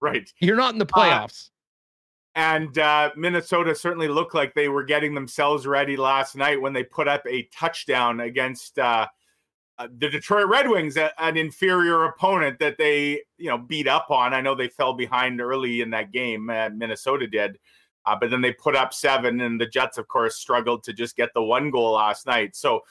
Right. 0.00 0.30
You're 0.40 0.56
not 0.56 0.72
in 0.72 0.78
the 0.78 0.84
uh, 0.84 0.88
playoffs. 0.88 1.48
Uh, 1.48 1.50
and 2.36 2.78
uh, 2.78 3.10
Minnesota 3.16 3.74
certainly 3.74 4.08
looked 4.08 4.34
like 4.34 4.54
they 4.54 4.68
were 4.68 4.84
getting 4.84 5.14
themselves 5.14 5.66
ready 5.66 5.96
last 5.96 6.36
night 6.36 6.60
when 6.60 6.74
they 6.74 6.84
put 6.84 7.08
up 7.08 7.26
a 7.26 7.44
touchdown 7.44 8.20
against 8.20 8.78
uh, 8.78 9.06
uh, 9.78 9.88
the 9.98 10.10
Detroit 10.10 10.46
Red 10.46 10.68
Wings, 10.68 10.96
an 10.96 11.36
inferior 11.36 12.04
opponent 12.04 12.58
that 12.58 12.76
they 12.76 13.22
you 13.38 13.48
know 13.48 13.56
beat 13.56 13.88
up 13.88 14.10
on. 14.10 14.34
I 14.34 14.42
know 14.42 14.54
they 14.54 14.68
fell 14.68 14.92
behind 14.92 15.40
early 15.40 15.80
in 15.80 15.90
that 15.90 16.12
game, 16.12 16.50
uh, 16.50 16.68
Minnesota 16.70 17.26
did, 17.26 17.58
uh, 18.06 18.16
but 18.18 18.30
then 18.30 18.40
they 18.40 18.52
put 18.52 18.76
up 18.76 18.94
seven, 18.94 19.40
and 19.40 19.60
the 19.60 19.66
Jets, 19.66 19.98
of 19.98 20.08
course, 20.08 20.36
struggled 20.36 20.84
to 20.84 20.92
just 20.92 21.16
get 21.16 21.34
the 21.34 21.42
one 21.42 21.70
goal 21.70 21.92
last 21.92 22.26
night. 22.26 22.54
So, 22.56 22.84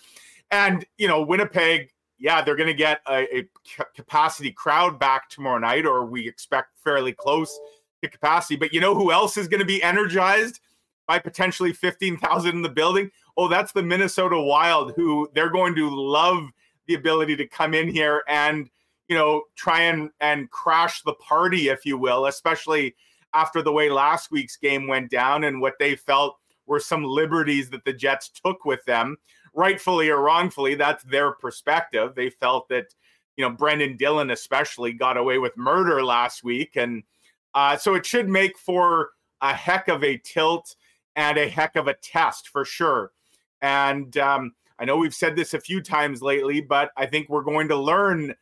and 0.51 0.85
you 0.97 1.07
know, 1.07 1.21
Winnipeg. 1.21 1.91
Yeah, 2.17 2.41
they're 2.41 2.55
going 2.55 2.67
to 2.67 2.73
get 2.73 3.01
a, 3.09 3.39
a 3.39 3.49
capacity 3.93 4.49
crowd 4.49 4.97
back 4.97 5.27
tomorrow 5.27 5.59
night, 5.59 5.85
or 5.85 6.05
we 6.05 6.25
expect 6.25 6.77
fairly 6.81 7.11
close 7.11 7.59
to 8.01 8.09
capacity. 8.09 8.55
But 8.55 8.73
you 8.73 8.79
know 8.79 8.95
who 8.95 9.11
else 9.11 9.35
is 9.35 9.49
going 9.49 9.59
to 9.59 9.65
be 9.65 9.83
energized 9.83 10.61
by 11.07 11.19
potentially 11.19 11.73
15,000 11.73 12.55
in 12.55 12.61
the 12.61 12.69
building? 12.69 13.11
Oh, 13.37 13.49
that's 13.49 13.73
the 13.73 13.83
Minnesota 13.83 14.39
Wild, 14.39 14.93
who 14.95 15.29
they're 15.33 15.49
going 15.49 15.75
to 15.75 15.89
love 15.89 16.47
the 16.87 16.95
ability 16.95 17.35
to 17.35 17.47
come 17.47 17.73
in 17.73 17.89
here 17.89 18.23
and, 18.27 18.69
you 19.09 19.15
know, 19.17 19.43
try 19.55 19.81
and, 19.81 20.09
and 20.21 20.49
crash 20.51 21.01
the 21.01 21.15
party, 21.15 21.67
if 21.67 21.85
you 21.85 21.97
will, 21.97 22.27
especially 22.27 22.95
after 23.35 23.61
the 23.61 23.71
way 23.71 23.89
last 23.89 24.31
week's 24.31 24.57
game 24.57 24.87
went 24.87 25.11
down 25.11 25.43
and 25.43 25.61
what 25.61 25.75
they 25.77 25.95
felt 25.95 26.37
were 26.65 26.79
some 26.79 27.03
liberties 27.03 27.69
that 27.69 27.85
the 27.85 27.93
Jets 27.93 28.29
took 28.29 28.65
with 28.65 28.83
them, 28.85 29.17
rightfully 29.53 30.09
or 30.09 30.21
wrongfully. 30.21 30.75
That's 30.75 31.03
their 31.03 31.33
perspective. 31.33 32.15
They 32.15 32.29
felt 32.29 32.69
that, 32.69 32.87
you 33.37 33.43
know, 33.43 33.51
Brendan 33.51 33.97
Dillon 33.97 34.31
especially 34.31 34.93
got 34.93 35.17
away 35.17 35.37
with 35.37 35.55
murder 35.57 36.03
last 36.03 36.43
week. 36.43 36.75
And, 36.75 37.03
uh, 37.53 37.77
so 37.77 37.93
it 37.93 38.05
should 38.05 38.29
make 38.29 38.57
for 38.57 39.11
a 39.41 39.53
heck 39.53 39.87
of 39.89 40.03
a 40.03 40.17
tilt 40.17 40.75
and 41.15 41.37
a 41.37 41.47
heck 41.47 41.75
of 41.75 41.87
a 41.87 41.93
test 41.93 42.49
for 42.49 42.65
sure. 42.65 43.11
And 43.61 44.17
um, 44.17 44.53
I 44.79 44.85
know 44.85 44.97
we've 44.97 45.13
said 45.13 45.35
this 45.35 45.53
a 45.53 45.59
few 45.59 45.81
times 45.81 46.21
lately, 46.21 46.61
but 46.61 46.91
I 46.97 47.05
think 47.05 47.29
we're 47.29 47.43
going 47.43 47.67
to 47.69 47.77
learn 47.77 48.33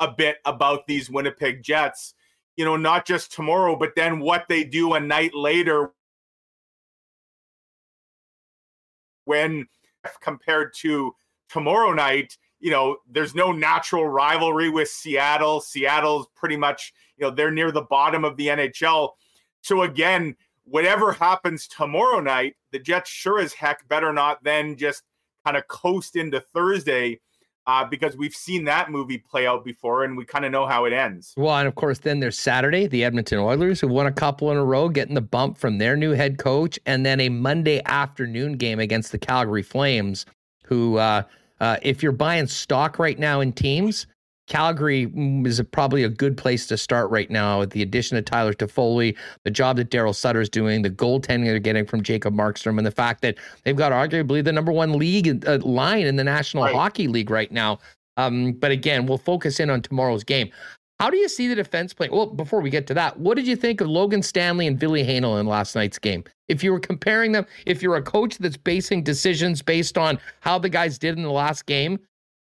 a 0.00 0.10
bit 0.10 0.38
about 0.44 0.86
these 0.86 1.10
Winnipeg 1.10 1.62
Jets, 1.62 2.14
you 2.56 2.64
know, 2.64 2.76
not 2.76 3.06
just 3.06 3.32
tomorrow, 3.32 3.76
but 3.76 3.92
then 3.96 4.20
what 4.20 4.46
they 4.48 4.64
do 4.64 4.94
a 4.94 5.00
night 5.00 5.34
later 5.34 5.92
when 9.24 9.66
compared 10.20 10.74
to 10.74 11.14
tomorrow 11.48 11.92
night 11.92 12.36
you 12.62 12.70
know, 12.70 12.98
there's 13.10 13.34
no 13.34 13.50
natural 13.50 14.06
rivalry 14.06 14.70
with 14.70 14.88
Seattle. 14.88 15.60
Seattle's 15.60 16.28
pretty 16.36 16.56
much, 16.56 16.94
you 17.18 17.26
know, 17.26 17.34
they're 17.34 17.50
near 17.50 17.72
the 17.72 17.82
bottom 17.82 18.24
of 18.24 18.36
the 18.36 18.46
NHL. 18.46 19.10
So 19.62 19.82
again, 19.82 20.36
whatever 20.64 21.10
happens 21.10 21.66
tomorrow 21.66 22.20
night, 22.20 22.54
the 22.70 22.78
Jets 22.78 23.10
sure 23.10 23.40
as 23.40 23.52
heck 23.52 23.86
better 23.88 24.12
not 24.12 24.44
then 24.44 24.76
just 24.76 25.02
kind 25.44 25.56
of 25.56 25.66
coast 25.66 26.14
into 26.14 26.40
Thursday. 26.54 27.20
Uh, 27.66 27.84
because 27.84 28.16
we've 28.16 28.34
seen 28.34 28.64
that 28.64 28.90
movie 28.90 29.18
play 29.18 29.46
out 29.46 29.64
before 29.64 30.02
and 30.02 30.16
we 30.16 30.24
kind 30.24 30.44
of 30.44 30.50
know 30.50 30.66
how 30.66 30.84
it 30.84 30.92
ends. 30.92 31.32
Well, 31.36 31.56
and 31.56 31.68
of 31.68 31.76
course, 31.76 32.00
then 32.00 32.18
there's 32.18 32.36
Saturday, 32.36 32.88
the 32.88 33.04
Edmonton 33.04 33.38
Oilers, 33.38 33.80
who 33.80 33.86
won 33.86 34.06
a 34.06 34.12
couple 34.12 34.50
in 34.50 34.56
a 34.56 34.64
row, 34.64 34.88
getting 34.88 35.14
the 35.14 35.20
bump 35.20 35.56
from 35.56 35.78
their 35.78 35.96
new 35.96 36.10
head 36.10 36.38
coach, 36.38 36.76
and 36.86 37.06
then 37.06 37.20
a 37.20 37.28
Monday 37.28 37.80
afternoon 37.84 38.54
game 38.54 38.80
against 38.80 39.12
the 39.12 39.18
Calgary 39.18 39.62
Flames, 39.62 40.26
who 40.64 40.96
uh, 40.96 41.22
uh, 41.60 41.76
if 41.82 42.02
you're 42.02 42.10
buying 42.10 42.48
stock 42.48 42.98
right 42.98 43.20
now 43.20 43.40
in 43.40 43.52
teams, 43.52 44.08
Calgary 44.48 45.10
is 45.46 45.58
a, 45.58 45.64
probably 45.64 46.02
a 46.02 46.08
good 46.08 46.36
place 46.36 46.66
to 46.66 46.76
start 46.76 47.10
right 47.10 47.30
now 47.30 47.60
with 47.60 47.70
the 47.70 47.82
addition 47.82 48.16
of 48.16 48.24
Tyler 48.24 48.52
Toffoli, 48.52 49.16
the 49.44 49.50
job 49.50 49.76
that 49.76 49.90
Daryl 49.90 50.14
Sutter 50.14 50.40
is 50.40 50.48
doing, 50.48 50.82
the 50.82 50.90
goaltending 50.90 51.44
they're 51.44 51.58
getting 51.58 51.86
from 51.86 52.02
Jacob 52.02 52.34
Markstrom, 52.34 52.76
and 52.78 52.86
the 52.86 52.90
fact 52.90 53.22
that 53.22 53.36
they've 53.64 53.76
got 53.76 53.92
arguably 53.92 54.44
the 54.44 54.52
number 54.52 54.72
one 54.72 54.98
league 54.98 55.46
uh, 55.46 55.58
line 55.58 56.06
in 56.06 56.16
the 56.16 56.24
National 56.24 56.64
right. 56.64 56.74
Hockey 56.74 57.08
League 57.08 57.30
right 57.30 57.52
now. 57.52 57.78
Um, 58.16 58.52
but 58.52 58.70
again, 58.70 59.06
we'll 59.06 59.18
focus 59.18 59.60
in 59.60 59.70
on 59.70 59.80
tomorrow's 59.80 60.24
game. 60.24 60.50
How 61.00 61.10
do 61.10 61.16
you 61.16 61.28
see 61.28 61.48
the 61.48 61.54
defense 61.54 61.92
playing? 61.92 62.12
Well, 62.12 62.26
before 62.26 62.60
we 62.60 62.70
get 62.70 62.86
to 62.86 62.94
that, 62.94 63.18
what 63.18 63.36
did 63.36 63.46
you 63.46 63.56
think 63.56 63.80
of 63.80 63.88
Logan 63.88 64.22
Stanley 64.22 64.68
and 64.68 64.78
Ville 64.78 64.92
Heinola 64.92 65.40
in 65.40 65.46
last 65.46 65.74
night's 65.74 65.98
game? 65.98 66.22
If 66.48 66.62
you 66.62 66.70
were 66.70 66.78
comparing 66.78 67.32
them, 67.32 67.44
if 67.66 67.82
you're 67.82 67.96
a 67.96 68.02
coach 68.02 68.38
that's 68.38 68.56
basing 68.56 69.02
decisions 69.02 69.62
based 69.62 69.98
on 69.98 70.20
how 70.40 70.58
the 70.58 70.68
guys 70.68 70.98
did 70.98 71.16
in 71.16 71.24
the 71.24 71.30
last 71.32 71.66
game, 71.66 71.98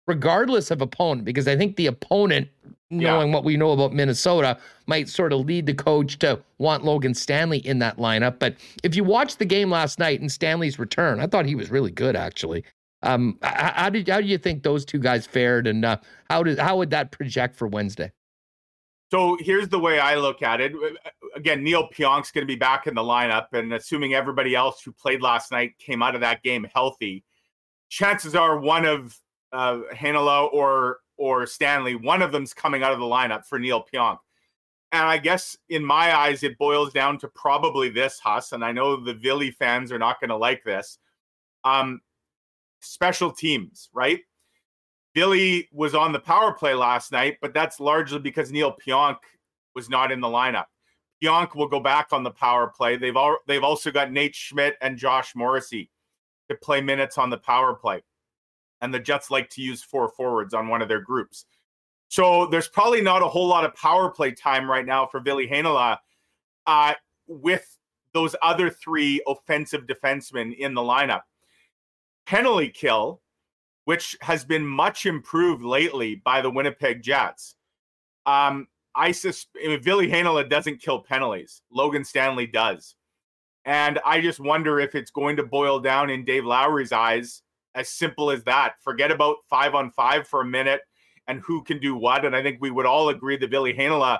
regardless 0.07 0.71
of 0.71 0.81
opponent, 0.81 1.25
because 1.25 1.47
I 1.47 1.55
think 1.55 1.75
the 1.75 1.88
opponent, 1.88 2.47
knowing 2.89 3.30
yeah. 3.30 3.34
what 3.34 3.43
we 3.43 3.57
know 3.57 3.71
about 3.71 3.93
Minnesota, 3.93 4.57
might 4.85 5.09
sort 5.09 5.34
of 5.34 5.41
lead 5.41 5.65
the 5.65 5.73
coach 5.73 6.19
to 6.19 6.39
want 6.57 6.84
Logan 6.84 7.13
Stanley 7.13 7.59
in 7.59 7.80
that 7.80 7.97
lineup. 7.97 8.39
But 8.39 8.55
if 8.84 8.95
you 8.95 9.03
watched 9.03 9.39
the 9.39 9.45
game 9.45 9.69
last 9.69 9.99
night 9.99 10.19
and 10.19 10.31
Stanley's 10.31 10.77
return, 10.77 11.19
I 11.19 11.27
thought 11.27 11.45
he 11.45 11.55
was 11.55 11.71
really 11.71 11.91
good 11.91 12.15
actually. 12.15 12.63
Um, 13.03 13.38
how 13.41 13.89
did 13.89 14.07
how 14.07 14.21
do 14.21 14.27
you 14.27 14.38
think 14.38 14.63
those 14.63 14.85
two 14.85 14.99
guys 14.99 15.27
fared, 15.27 15.67
and 15.67 15.84
uh, 15.84 15.97
how 16.30 16.41
did 16.41 16.57
how 16.57 16.77
would 16.77 16.89
that 16.91 17.11
project 17.11 17.55
for 17.55 17.67
Wednesday? 17.67 18.11
So 19.11 19.38
here's 19.41 19.67
the 19.67 19.77
way 19.77 19.99
I 19.99 20.15
look 20.15 20.41
at 20.41 20.61
it. 20.61 20.71
Again, 21.35 21.63
Neal 21.63 21.88
Pionk's 21.89 22.31
going 22.31 22.47
to 22.47 22.51
be 22.51 22.55
back 22.55 22.88
in 22.88 22.95
the 22.95 23.01
lineup, 23.01 23.47
and 23.51 23.73
assuming 23.73 24.13
everybody 24.13 24.55
else 24.55 24.81
who 24.81 24.91
played 24.93 25.21
last 25.21 25.51
night 25.51 25.77
came 25.77 26.01
out 26.01 26.15
of 26.15 26.21
that 26.21 26.41
game 26.43 26.65
healthy, 26.73 27.23
chances 27.89 28.35
are 28.35 28.57
one 28.57 28.85
of 28.85 29.19
uh, 29.53 29.80
Heinola 29.93 30.51
or 30.51 30.97
or 31.17 31.45
Stanley, 31.45 31.95
one 31.95 32.21
of 32.21 32.31
them's 32.31 32.53
coming 32.53 32.84
out 32.84 32.91
of 32.91 32.99
the 32.99 33.05
lineup 33.05 33.45
for 33.45 33.59
Neal 33.59 33.85
Pionk. 33.93 34.17
And 34.91 35.03
I 35.03 35.17
guess 35.17 35.55
in 35.69 35.85
my 35.85 36.15
eyes, 36.15 36.43
it 36.43 36.57
boils 36.57 36.91
down 36.91 37.17
to 37.19 37.27
probably 37.30 37.89
this, 37.89 38.19
Huss. 38.19 38.51
And 38.51 38.63
I 38.65 38.71
know 38.71 38.95
the 38.97 39.15
Villy 39.15 39.53
fans 39.53 39.91
are 39.91 39.99
not 39.99 40.19
going 40.19 40.30
to 40.30 40.38
like 40.38 40.63
this. 40.63 40.97
Um, 41.63 42.01
special 42.81 43.31
teams, 43.31 43.89
right? 43.93 44.21
Ville 45.15 45.61
was 45.71 45.95
on 45.95 46.11
the 46.11 46.19
power 46.19 46.51
play 46.53 46.73
last 46.73 47.11
night, 47.11 47.38
but 47.41 47.53
that's 47.53 47.80
largely 47.80 48.19
because 48.19 48.51
Neil 48.51 48.75
Pionk 48.85 49.17
was 49.75 49.89
not 49.89 50.11
in 50.11 50.19
the 50.19 50.27
lineup. 50.27 50.65
Pionk 51.23 51.55
will 51.55 51.67
go 51.67 51.80
back 51.80 52.07
on 52.11 52.23
the 52.23 52.31
power 52.31 52.67
play. 52.75 52.97
They've 52.97 53.15
all 53.15 53.38
they've 53.47 53.63
also 53.63 53.91
got 53.91 54.11
Nate 54.11 54.35
Schmidt 54.35 54.75
and 54.81 54.97
Josh 54.97 55.35
Morrissey 55.35 55.89
to 56.49 56.55
play 56.55 56.81
minutes 56.81 57.17
on 57.17 57.30
the 57.30 57.38
power 57.38 57.75
play. 57.75 58.03
And 58.84 58.93
the 58.93 58.99
Jets 58.99 59.31
like 59.31 59.49
to 59.51 59.61
use 59.61 59.81
four 59.81 60.10
forwards 60.10 60.53
on 60.53 60.68
one 60.68 60.81
of 60.84 60.88
their 60.88 61.01
groups. 61.01 61.45
So 62.10 62.45
there's 62.45 62.68
probably 62.68 63.01
not 63.01 63.23
a 63.23 63.27
whole 63.27 63.47
lot 63.47 63.65
of 63.65 63.73
power 63.73 64.11
play 64.11 64.31
time 64.31 64.69
right 64.69 64.85
now 64.85 65.07
for 65.07 65.19
Ville 65.19 65.38
Heinola 65.38 65.97
uh, 66.68 66.93
with 67.26 67.77
those 68.14 68.35
other 68.43 68.69
three 68.69 69.23
offensive 69.27 69.88
defensemen 69.88 70.55
in 70.55 70.76
the 70.76 70.81
lineup. 70.81 71.22
Penalty 72.27 72.69
kill 72.69 73.23
which 73.85 74.18
has 74.22 74.45
been 74.45 74.65
much 74.65 75.05
improved 75.05 75.64
lately 75.64 76.15
by 76.23 76.41
the 76.41 76.49
Winnipeg 76.49 77.01
Jets. 77.01 77.55
Um, 78.26 78.68
I 78.95 79.11
suspect 79.11 79.84
Ville 79.84 79.99
Heinola 79.99 80.49
doesn't 80.49 80.81
kill 80.81 80.99
penalties. 80.99 81.61
Logan 81.72 82.05
Stanley 82.05 82.47
does. 82.47 82.95
And 83.65 83.99
I 84.05 84.22
just 84.22 84.39
wonder 84.39 84.80
if 84.80 84.93
it's 84.95 85.11
going 85.11 85.38
to 85.38 85.43
boil 85.43 85.80
down 85.80 86.10
in 86.10 86.26
Dave 86.26 86.45
Lowry's 86.45 86.91
eyes 86.91 87.41
as 87.75 87.89
simple 87.89 88.31
as 88.31 88.43
that. 88.43 88.75
Forget 88.81 89.11
about 89.11 89.37
five 89.49 89.75
on 89.75 89.91
five 89.91 90.27
for 90.27 90.41
a 90.41 90.45
minute 90.45 90.81
and 91.27 91.39
who 91.41 91.63
can 91.63 91.79
do 91.79 91.95
what. 91.95 92.25
And 92.25 92.35
I 92.35 92.41
think 92.41 92.59
we 92.61 92.71
would 92.71 92.85
all 92.85 93.09
agree 93.09 93.37
that 93.37 93.49
Ville 93.49 93.63
Heinola 93.63 94.19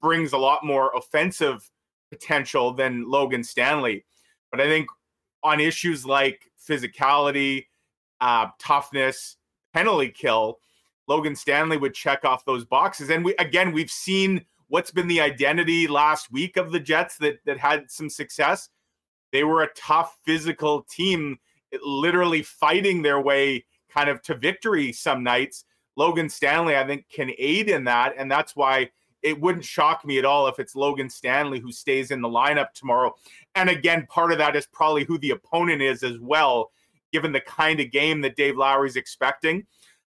brings 0.00 0.32
a 0.32 0.38
lot 0.38 0.64
more 0.64 0.92
offensive 0.94 1.68
potential 2.10 2.72
than 2.72 3.08
Logan 3.08 3.42
Stanley. 3.42 4.04
But 4.50 4.60
I 4.60 4.64
think 4.64 4.86
on 5.42 5.60
issues 5.60 6.06
like 6.06 6.50
physicality, 6.68 7.66
uh, 8.20 8.48
toughness, 8.58 9.36
penalty 9.72 10.10
kill, 10.10 10.58
Logan 11.06 11.36
Stanley 11.36 11.76
would 11.76 11.94
check 11.94 12.24
off 12.24 12.44
those 12.44 12.64
boxes. 12.64 13.10
And 13.10 13.24
we 13.24 13.34
again, 13.36 13.72
we've 13.72 13.90
seen 13.90 14.44
what's 14.68 14.90
been 14.90 15.08
the 15.08 15.20
identity 15.20 15.86
last 15.86 16.32
week 16.32 16.56
of 16.56 16.72
the 16.72 16.80
Jets 16.80 17.18
that 17.18 17.38
that 17.44 17.58
had 17.58 17.90
some 17.90 18.08
success. 18.08 18.70
They 19.32 19.44
were 19.44 19.62
a 19.62 19.72
tough 19.74 20.18
physical 20.24 20.82
team, 20.84 21.38
literally 21.82 22.42
fighting 22.42 23.02
their 23.02 23.20
way 23.20 23.64
kind 23.88 24.08
of 24.08 24.22
to 24.22 24.34
victory 24.34 24.92
some 24.92 25.22
nights. 25.22 25.64
Logan 25.96 26.28
Stanley, 26.28 26.76
I 26.76 26.86
think, 26.86 27.08
can 27.08 27.30
aid 27.38 27.68
in 27.68 27.84
that, 27.84 28.14
and 28.18 28.30
that's 28.30 28.56
why 28.56 28.90
it 29.22 29.40
wouldn't 29.40 29.64
shock 29.64 30.04
me 30.04 30.18
at 30.18 30.24
all 30.24 30.46
if 30.48 30.58
it's 30.58 30.76
Logan 30.76 31.08
Stanley 31.08 31.58
who 31.58 31.72
stays 31.72 32.10
in 32.10 32.20
the 32.20 32.28
lineup 32.28 32.72
tomorrow. 32.74 33.14
And 33.54 33.70
again, 33.70 34.06
part 34.08 34.32
of 34.32 34.38
that 34.38 34.54
is 34.54 34.66
probably 34.66 35.04
who 35.04 35.16
the 35.18 35.30
opponent 35.30 35.80
is 35.80 36.02
as 36.02 36.18
well 36.18 36.70
given 37.10 37.32
the 37.32 37.40
kind 37.40 37.80
of 37.80 37.92
game 37.92 38.20
that 38.20 38.36
Dave 38.36 38.56
Lowry's 38.56 38.96
expecting. 38.96 39.64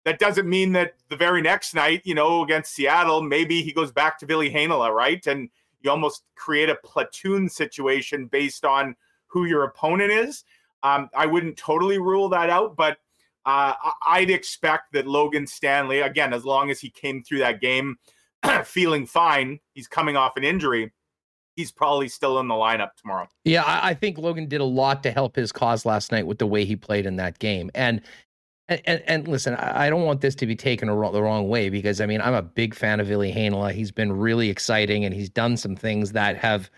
That 0.06 0.18
doesn't 0.18 0.48
mean 0.48 0.72
that 0.74 0.94
the 1.10 1.18
very 1.18 1.42
next 1.42 1.76
night, 1.76 2.02
you 2.06 2.16
know, 2.16 2.42
against 2.42 2.74
Seattle, 2.74 3.22
maybe 3.22 3.62
he 3.62 3.74
goes 3.74 3.92
back 3.92 4.18
to 4.20 4.26
Ville 4.26 4.50
Heinola, 4.50 4.92
right? 4.92 5.26
And 5.28 5.50
you 5.82 5.92
almost 5.92 6.24
create 6.36 6.70
a 6.70 6.76
platoon 6.84 7.50
situation 7.50 8.28
based 8.28 8.66
on 8.66 8.96
who 9.28 9.46
your 9.46 9.66
opponent 9.66 10.12
is. 10.12 10.46
Um, 10.86 11.10
I 11.16 11.26
wouldn't 11.26 11.58
totally 11.58 11.98
rule 11.98 12.30
that 12.30 12.50
out, 12.50 12.76
but 12.76 12.98
uh, 13.46 13.74
I'd 14.06 14.30
expect 14.30 14.94
that 14.94 15.08
Logan 15.08 15.48
Stanley, 15.48 16.00
again, 16.00 16.34
as 16.34 16.46
long 16.46 16.70
as 16.70 16.80
he 16.80 16.90
came 16.90 17.24
through 17.24 17.40
that 17.40 17.62
game 17.62 17.98
feeling 18.64 19.06
fine, 19.06 19.60
he's 19.74 19.88
coming 19.88 20.16
off 20.16 20.38
an 20.38 20.44
injury 20.44 20.92
he's 21.56 21.72
probably 21.72 22.08
still 22.08 22.40
in 22.40 22.48
the 22.48 22.54
lineup 22.54 22.90
tomorrow. 23.02 23.28
Yeah, 23.44 23.64
I, 23.64 23.92
I, 23.92 23.94
think 23.94 24.18
Logan 24.18 24.48
did 24.48 24.62
a 24.62 24.66
lot 24.66 25.04
to 25.04 25.12
help 25.12 25.36
his 25.36 25.52
cause 25.52 25.86
last 25.86 26.12
night 26.12 26.28
with 26.28 26.40
the 26.40 26.48
way 26.48 26.66
he 26.66 26.76
played 26.76 27.06
in 27.06 27.16
that 27.16 27.40
game. 27.40 27.72
And 27.74 28.02
and 28.68 28.82
and, 28.86 29.04
and 29.08 29.28
listen, 29.28 29.56
I, 29.56 29.90
don't 29.90 30.04
want 30.04 30.22
this 30.22 30.36
to 30.36 30.46
be 30.46 30.56
taken 30.56 30.88
the 30.88 30.94
wrong 30.96 31.48
way 31.48 31.70
because 31.70 32.02
I 32.02 32.06
mean 32.06 32.22
I'm 32.22 32.34
a 32.34 32.42
big 32.42 32.74
fan 32.74 33.00
of 33.00 33.08
Ville 33.08 33.22
Heinola. 33.22 33.72
He's 33.72 33.92
been 33.92 34.12
really 34.12 34.50
exciting 34.50 35.06
and 35.06 35.14
he's 35.14 35.30
done 35.30 35.58
some 35.58 35.76
things 35.76 36.12
that 36.14 36.38
have 36.38 36.70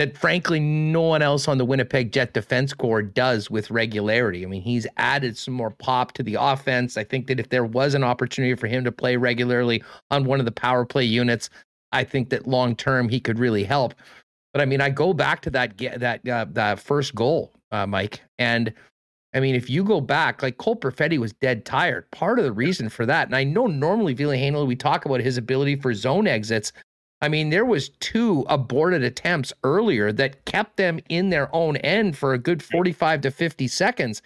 that 0.00 0.16
frankly 0.16 0.58
no 0.58 1.02
one 1.02 1.20
else 1.20 1.46
on 1.46 1.58
the 1.58 1.64
Winnipeg 1.66 2.10
Jet 2.10 2.32
defense 2.32 2.72
core 2.72 3.02
does 3.02 3.50
with 3.50 3.70
regularity. 3.70 4.42
I 4.42 4.48
mean, 4.48 4.62
he's 4.62 4.86
added 4.96 5.36
some 5.36 5.52
more 5.52 5.72
pop 5.72 6.12
to 6.12 6.22
the 6.22 6.38
offense. 6.40 6.96
I 6.96 7.04
think 7.04 7.26
that 7.26 7.38
if 7.38 7.50
there 7.50 7.66
was 7.66 7.92
an 7.92 8.02
opportunity 8.02 8.54
for 8.54 8.66
him 8.66 8.82
to 8.84 8.92
play 8.92 9.16
regularly 9.16 9.84
on 10.10 10.24
one 10.24 10.38
of 10.38 10.46
the 10.46 10.52
power 10.52 10.86
play 10.86 11.04
units, 11.04 11.50
I 11.92 12.04
think 12.04 12.30
that 12.30 12.48
long 12.48 12.76
term 12.76 13.10
he 13.10 13.20
could 13.20 13.38
really 13.38 13.62
help. 13.62 13.92
But 14.54 14.62
I 14.62 14.64
mean, 14.64 14.80
I 14.80 14.88
go 14.88 15.12
back 15.12 15.42
to 15.42 15.50
that 15.50 15.76
that 15.76 16.26
uh, 16.26 16.46
that 16.52 16.80
first 16.80 17.14
goal, 17.14 17.52
uh, 17.70 17.86
Mike, 17.86 18.22
and 18.38 18.72
I 19.34 19.40
mean, 19.40 19.54
if 19.54 19.68
you 19.68 19.84
go 19.84 20.00
back, 20.00 20.42
like 20.42 20.56
Cole 20.56 20.76
Perfetti 20.76 21.18
was 21.18 21.34
dead 21.34 21.66
tired. 21.66 22.10
Part 22.10 22.38
of 22.38 22.46
the 22.46 22.52
reason 22.52 22.88
for 22.88 23.04
that, 23.04 23.28
and 23.28 23.36
I 23.36 23.44
know 23.44 23.66
normally 23.66 24.14
Ville 24.14 24.30
Heinola, 24.30 24.66
we 24.66 24.76
talk 24.76 25.04
about 25.04 25.20
his 25.20 25.36
ability 25.36 25.76
for 25.76 25.92
zone 25.92 26.26
exits. 26.26 26.72
I 27.22 27.28
mean, 27.28 27.50
there 27.50 27.64
was 27.64 27.90
two 28.00 28.46
aborted 28.48 29.02
attempts 29.02 29.52
earlier 29.62 30.10
that 30.12 30.44
kept 30.46 30.76
them 30.76 31.00
in 31.08 31.30
their 31.30 31.54
own 31.54 31.76
end 31.78 32.16
for 32.16 32.32
a 32.32 32.38
good 32.38 32.62
45 32.62 33.20
to 33.22 33.30
50 33.30 33.68
seconds. 33.68 34.22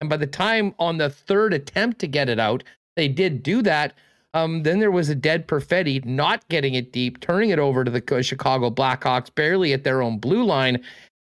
And 0.00 0.08
by 0.08 0.16
the 0.16 0.26
time 0.26 0.74
on 0.78 0.98
the 0.98 1.10
third 1.10 1.52
attempt 1.52 1.98
to 2.00 2.06
get 2.06 2.28
it 2.28 2.38
out, 2.38 2.64
they 2.96 3.08
did 3.08 3.42
do 3.42 3.62
that. 3.62 3.94
Um, 4.34 4.62
then 4.62 4.78
there 4.78 4.90
was 4.90 5.08
a 5.08 5.14
dead 5.14 5.48
Perfetti 5.48 6.04
not 6.04 6.46
getting 6.48 6.74
it 6.74 6.92
deep, 6.92 7.20
turning 7.20 7.50
it 7.50 7.58
over 7.58 7.84
to 7.84 7.90
the 7.90 8.22
Chicago 8.22 8.70
Blackhawks, 8.70 9.34
barely 9.34 9.72
at 9.72 9.84
their 9.84 10.02
own 10.02 10.18
blue 10.18 10.44
line, 10.44 10.82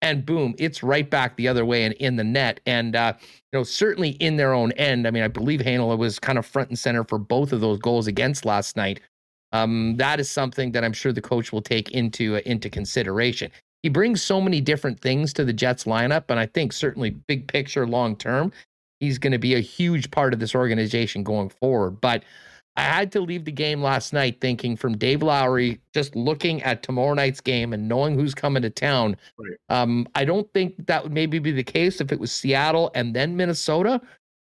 and 0.02 0.24
boom, 0.24 0.54
it's 0.58 0.82
right 0.82 1.08
back 1.08 1.36
the 1.36 1.48
other 1.48 1.64
way 1.64 1.84
and 1.84 1.94
in 1.94 2.16
the 2.16 2.24
net. 2.24 2.60
And 2.66 2.94
uh, 2.94 3.14
you 3.20 3.58
know, 3.58 3.64
certainly 3.64 4.10
in 4.10 4.36
their 4.36 4.52
own 4.52 4.72
end. 4.72 5.06
I 5.06 5.10
mean, 5.10 5.22
I 5.22 5.28
believe 5.28 5.60
Heinola 5.60 5.98
was 5.98 6.18
kind 6.18 6.38
of 6.38 6.46
front 6.46 6.68
and 6.68 6.78
center 6.78 7.04
for 7.04 7.18
both 7.18 7.52
of 7.52 7.60
those 7.60 7.78
goals 7.78 8.06
against 8.06 8.44
last 8.44 8.76
night. 8.76 9.00
Um, 9.52 9.96
that 9.96 10.20
is 10.20 10.30
something 10.30 10.72
that 10.72 10.84
I'm 10.84 10.92
sure 10.92 11.12
the 11.12 11.22
coach 11.22 11.52
will 11.52 11.62
take 11.62 11.90
into 11.92 12.36
uh, 12.36 12.40
into 12.44 12.68
consideration. 12.68 13.50
He 13.82 13.88
brings 13.88 14.22
so 14.22 14.40
many 14.40 14.60
different 14.60 15.00
things 15.00 15.32
to 15.34 15.44
the 15.44 15.52
Jets 15.52 15.84
lineup, 15.84 16.24
and 16.28 16.38
I 16.38 16.46
think 16.46 16.72
certainly 16.72 17.10
big 17.10 17.46
picture, 17.48 17.86
long 17.86 18.16
term, 18.16 18.52
he's 19.00 19.18
going 19.18 19.32
to 19.32 19.38
be 19.38 19.54
a 19.54 19.60
huge 19.60 20.10
part 20.10 20.34
of 20.34 20.40
this 20.40 20.54
organization 20.54 21.22
going 21.22 21.48
forward. 21.48 22.00
But 22.00 22.24
I 22.76 22.82
had 22.82 23.10
to 23.12 23.20
leave 23.20 23.44
the 23.44 23.52
game 23.52 23.82
last 23.82 24.12
night 24.12 24.40
thinking 24.40 24.76
from 24.76 24.96
Dave 24.96 25.20
Lowry, 25.22 25.80
just 25.92 26.14
looking 26.14 26.62
at 26.62 26.84
tomorrow 26.84 27.14
night's 27.14 27.40
game 27.40 27.72
and 27.72 27.88
knowing 27.88 28.16
who's 28.16 28.34
coming 28.34 28.62
to 28.62 28.70
town. 28.70 29.16
Right. 29.36 29.56
Um, 29.68 30.06
I 30.14 30.24
don't 30.24 30.52
think 30.52 30.86
that 30.86 31.02
would 31.02 31.12
maybe 31.12 31.40
be 31.40 31.50
the 31.50 31.64
case 31.64 32.00
if 32.00 32.12
it 32.12 32.20
was 32.20 32.30
Seattle 32.30 32.92
and 32.94 33.16
then 33.16 33.36
Minnesota. 33.36 34.00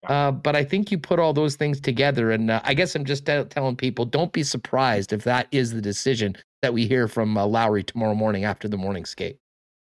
Uh, 0.07 0.31
but 0.31 0.55
I 0.55 0.63
think 0.63 0.91
you 0.91 0.97
put 0.97 1.19
all 1.19 1.33
those 1.33 1.55
things 1.55 1.79
together. 1.79 2.31
And 2.31 2.49
uh, 2.49 2.61
I 2.63 2.73
guess 2.73 2.95
I'm 2.95 3.05
just 3.05 3.25
t- 3.25 3.43
telling 3.45 3.75
people 3.75 4.05
don't 4.05 4.33
be 4.33 4.43
surprised 4.43 5.13
if 5.13 5.23
that 5.25 5.47
is 5.51 5.71
the 5.71 5.81
decision 5.81 6.35
that 6.61 6.73
we 6.73 6.87
hear 6.87 7.07
from 7.07 7.37
uh, 7.37 7.45
Lowry 7.45 7.83
tomorrow 7.83 8.15
morning 8.15 8.43
after 8.43 8.67
the 8.67 8.77
morning 8.77 9.05
skate. 9.05 9.37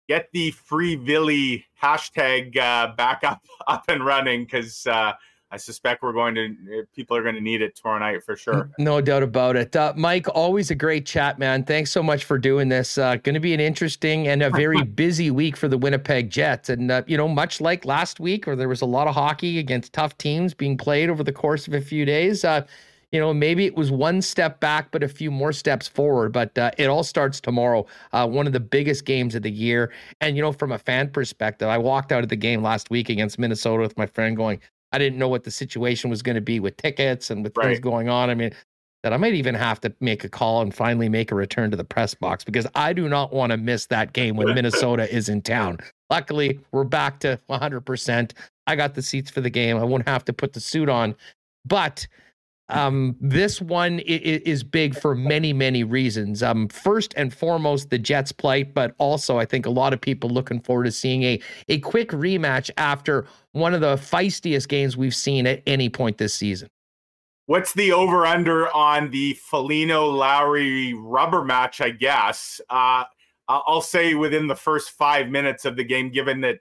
Get 0.09 0.27
the 0.33 0.51
free 0.51 0.97
Villy 0.97 1.63
hashtag 1.81 2.57
uh, 2.57 2.93
back 2.95 3.23
up, 3.23 3.41
up 3.67 3.85
and 3.87 4.05
running 4.05 4.43
because 4.43 4.85
uh, 4.85 5.13
I 5.53 5.57
suspect 5.57 6.01
we're 6.01 6.13
going 6.13 6.33
to 6.33 6.45
eh, 6.45 6.81
people 6.95 7.15
are 7.15 7.21
going 7.21 7.35
to 7.35 7.41
need 7.41 7.61
it 7.61 7.75
tomorrow 7.75 7.99
night 7.99 8.23
for 8.23 8.35
sure. 8.35 8.71
No 8.79 9.01
doubt 9.01 9.21
about 9.21 9.55
it. 9.55 9.75
Uh, 9.75 9.93
Mike, 9.95 10.27
always 10.33 10.71
a 10.71 10.75
great 10.75 11.05
chat, 11.05 11.37
man. 11.37 11.63
Thanks 11.63 11.91
so 11.91 12.01
much 12.01 12.23
for 12.25 12.39
doing 12.39 12.69
this. 12.69 12.97
Uh, 12.97 13.17
going 13.17 13.35
to 13.35 13.39
be 13.39 13.53
an 13.53 13.59
interesting 13.59 14.27
and 14.27 14.41
a 14.41 14.49
very 14.49 14.81
busy 14.95 15.29
week 15.29 15.55
for 15.55 15.67
the 15.67 15.77
Winnipeg 15.77 16.31
Jets, 16.31 16.69
and 16.69 16.89
uh, 16.89 17.03
you 17.05 17.15
know, 17.15 17.27
much 17.27 17.61
like 17.61 17.85
last 17.85 18.19
week, 18.19 18.47
where 18.47 18.55
there 18.55 18.67
was 18.67 18.81
a 18.81 18.87
lot 18.87 19.07
of 19.07 19.13
hockey 19.13 19.59
against 19.59 19.93
tough 19.93 20.17
teams 20.17 20.55
being 20.55 20.75
played 20.75 21.07
over 21.11 21.23
the 21.23 21.31
course 21.31 21.67
of 21.67 21.75
a 21.75 21.81
few 21.81 22.03
days. 22.03 22.43
Uh, 22.43 22.65
you 23.13 23.19
know, 23.19 23.31
maybe 23.31 23.67
it 23.67 23.75
was 23.75 23.91
one 23.91 24.23
step 24.23 24.59
back, 24.59 24.89
but 24.89 25.03
a 25.03 25.07
few 25.07 25.29
more 25.29 25.53
steps 25.53 25.87
forward. 25.87 26.31
But 26.31 26.57
uh, 26.57 26.71
it 26.79 26.87
all 26.87 27.03
starts 27.03 27.39
tomorrow, 27.39 27.85
uh, 28.11 28.27
one 28.27 28.47
of 28.47 28.53
the 28.53 28.59
biggest 28.59 29.05
games 29.05 29.35
of 29.35 29.43
the 29.43 29.51
year. 29.51 29.93
And, 30.19 30.35
you 30.35 30.41
know, 30.41 30.51
from 30.51 30.71
a 30.71 30.79
fan 30.79 31.11
perspective, 31.11 31.67
I 31.67 31.77
walked 31.77 32.11
out 32.11 32.23
of 32.23 32.29
the 32.29 32.35
game 32.35 32.63
last 32.63 32.89
week 32.89 33.09
against 33.09 33.37
Minnesota 33.37 33.83
with 33.83 33.95
my 33.99 34.07
friend 34.07 34.35
going, 34.35 34.59
I 34.93 34.99
didn't 34.99 35.19
know 35.19 35.27
what 35.27 35.43
the 35.43 35.51
situation 35.51 36.09
was 36.09 36.21
going 36.21 36.35
to 36.35 36.41
be 36.41 36.59
with 36.59 36.77
tickets 36.77 37.29
and 37.29 37.43
with 37.43 37.57
right. 37.57 37.65
things 37.65 37.79
going 37.79 38.09
on. 38.09 38.29
I 38.29 38.35
mean, 38.35 38.51
that 39.03 39.11
I 39.11 39.17
might 39.17 39.33
even 39.33 39.53
have 39.53 39.81
to 39.81 39.93
make 39.99 40.23
a 40.23 40.29
call 40.29 40.61
and 40.61 40.73
finally 40.73 41.09
make 41.09 41.31
a 41.31 41.35
return 41.35 41.69
to 41.71 41.77
the 41.77 41.83
press 41.83 42.13
box 42.13 42.43
because 42.43 42.65
I 42.73 42.93
do 42.93 43.09
not 43.09 43.33
want 43.33 43.51
to 43.51 43.57
miss 43.57 43.87
that 43.87 44.13
game 44.13 44.37
when 44.37 44.47
Minnesota 44.55 45.13
is 45.13 45.27
in 45.27 45.41
town. 45.41 45.79
Luckily, 46.09 46.59
we're 46.71 46.85
back 46.85 47.19
to 47.19 47.39
100%. 47.49 48.31
I 48.65 48.75
got 48.75 48.93
the 48.93 49.01
seats 49.01 49.29
for 49.29 49.41
the 49.41 49.49
game. 49.49 49.77
I 49.77 49.83
won't 49.83 50.07
have 50.07 50.23
to 50.25 50.33
put 50.33 50.53
the 50.53 50.61
suit 50.61 50.87
on. 50.87 51.15
But 51.65 52.07
um, 52.69 53.15
this 53.19 53.61
one 53.61 53.99
is 53.99 54.63
big 54.63 54.97
for 54.97 55.15
many, 55.15 55.51
many 55.51 55.83
reasons. 55.83 56.41
Um, 56.41 56.69
first 56.69 57.13
and 57.17 57.33
foremost, 57.33 57.89
the 57.89 57.99
Jets' 57.99 58.31
plight, 58.31 58.73
but 58.73 58.95
also 58.99 59.37
I 59.37 59.45
think 59.45 59.65
a 59.65 59.69
lot 59.69 59.93
of 59.93 59.99
people 59.99 60.29
looking 60.29 60.61
forward 60.61 60.85
to 60.85 60.91
seeing 60.91 61.23
a 61.23 61.41
a 61.67 61.79
quick 61.79 62.09
rematch 62.09 62.71
after 62.77 63.25
one 63.51 63.73
of 63.73 63.81
the 63.81 63.95
feistiest 63.95 64.69
games 64.69 64.95
we've 64.95 65.15
seen 65.15 65.45
at 65.45 65.61
any 65.67 65.89
point 65.89 66.17
this 66.17 66.33
season. 66.33 66.69
What's 67.47 67.73
the 67.73 67.91
over 67.91 68.25
under 68.25 68.73
on 68.73 69.11
the 69.11 69.33
Foligno 69.33 70.05
Lowry 70.05 70.93
rubber 70.93 71.43
match? 71.43 71.81
I 71.81 71.89
guess 71.89 72.61
uh, 72.69 73.03
I'll 73.49 73.81
say 73.81 74.13
within 74.13 74.47
the 74.47 74.55
first 74.55 74.91
five 74.91 75.27
minutes 75.27 75.65
of 75.65 75.75
the 75.75 75.83
game, 75.83 76.09
given 76.09 76.39
that 76.41 76.59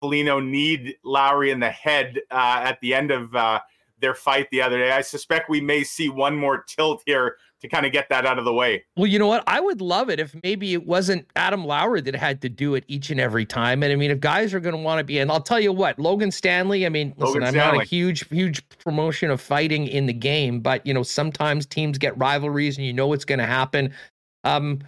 Foligno 0.00 0.40
need 0.40 0.96
Lowry 1.04 1.50
in 1.50 1.60
the 1.60 1.70
head 1.70 2.18
uh, 2.30 2.62
at 2.64 2.80
the 2.80 2.94
end 2.94 3.10
of. 3.10 3.36
Uh, 3.36 3.60
their 4.00 4.14
fight 4.14 4.48
the 4.50 4.60
other 4.60 4.78
day. 4.78 4.90
I 4.90 5.00
suspect 5.00 5.48
we 5.48 5.60
may 5.60 5.84
see 5.84 6.08
one 6.08 6.36
more 6.36 6.64
tilt 6.66 7.02
here 7.06 7.36
to 7.60 7.68
kind 7.68 7.86
of 7.86 7.92
get 7.92 8.08
that 8.10 8.26
out 8.26 8.38
of 8.38 8.44
the 8.44 8.52
way. 8.52 8.84
Well, 8.96 9.06
you 9.06 9.18
know 9.18 9.26
what? 9.26 9.42
I 9.46 9.58
would 9.58 9.80
love 9.80 10.10
it 10.10 10.20
if 10.20 10.34
maybe 10.42 10.74
it 10.74 10.84
wasn't 10.84 11.26
Adam 11.34 11.64
Lowry 11.64 12.02
that 12.02 12.14
had 12.14 12.42
to 12.42 12.50
do 12.50 12.74
it 12.74 12.84
each 12.88 13.08
and 13.08 13.18
every 13.18 13.46
time. 13.46 13.82
And 13.82 13.90
I 13.90 13.96
mean, 13.96 14.10
if 14.10 14.20
guys 14.20 14.52
are 14.52 14.60
going 14.60 14.74
to 14.74 14.80
want 14.80 14.98
to 14.98 15.04
be, 15.04 15.18
and 15.18 15.30
I'll 15.30 15.40
tell 15.40 15.60
you 15.60 15.72
what, 15.72 15.98
Logan 15.98 16.30
Stanley, 16.30 16.84
I 16.84 16.90
mean, 16.90 17.14
listen, 17.16 17.26
Logan 17.26 17.42
I'm 17.44 17.54
Stanley. 17.54 17.78
not 17.78 17.86
a 17.86 17.88
huge, 17.88 18.28
huge 18.28 18.68
promotion 18.80 19.30
of 19.30 19.40
fighting 19.40 19.86
in 19.86 20.04
the 20.04 20.12
game, 20.12 20.60
but, 20.60 20.86
you 20.86 20.92
know, 20.92 21.02
sometimes 21.02 21.64
teams 21.64 21.96
get 21.96 22.16
rivalries 22.18 22.76
and 22.76 22.86
you 22.86 22.92
know 22.92 23.06
what's 23.06 23.24
going 23.24 23.38
to 23.38 23.46
happen. 23.46 23.94
Um, 24.42 24.80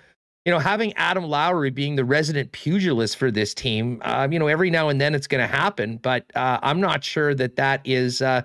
you 0.44 0.52
know, 0.52 0.58
having 0.58 0.92
Adam 0.94 1.24
Lowry 1.24 1.70
being 1.70 1.96
the 1.96 2.04
resident 2.04 2.52
pugilist 2.52 3.16
for 3.16 3.30
this 3.30 3.54
team, 3.54 4.02
uh, 4.04 4.28
you 4.30 4.38
know, 4.38 4.48
every 4.48 4.70
now 4.70 4.90
and 4.90 5.00
then 5.00 5.14
it's 5.14 5.26
going 5.26 5.40
to 5.40 5.52
happen, 5.52 5.96
but 5.96 6.24
uh, 6.34 6.60
I'm 6.62 6.80
not 6.80 7.02
sure 7.02 7.34
that 7.34 7.56
that 7.56 7.80
is, 7.84 8.20
uh, 8.20 8.42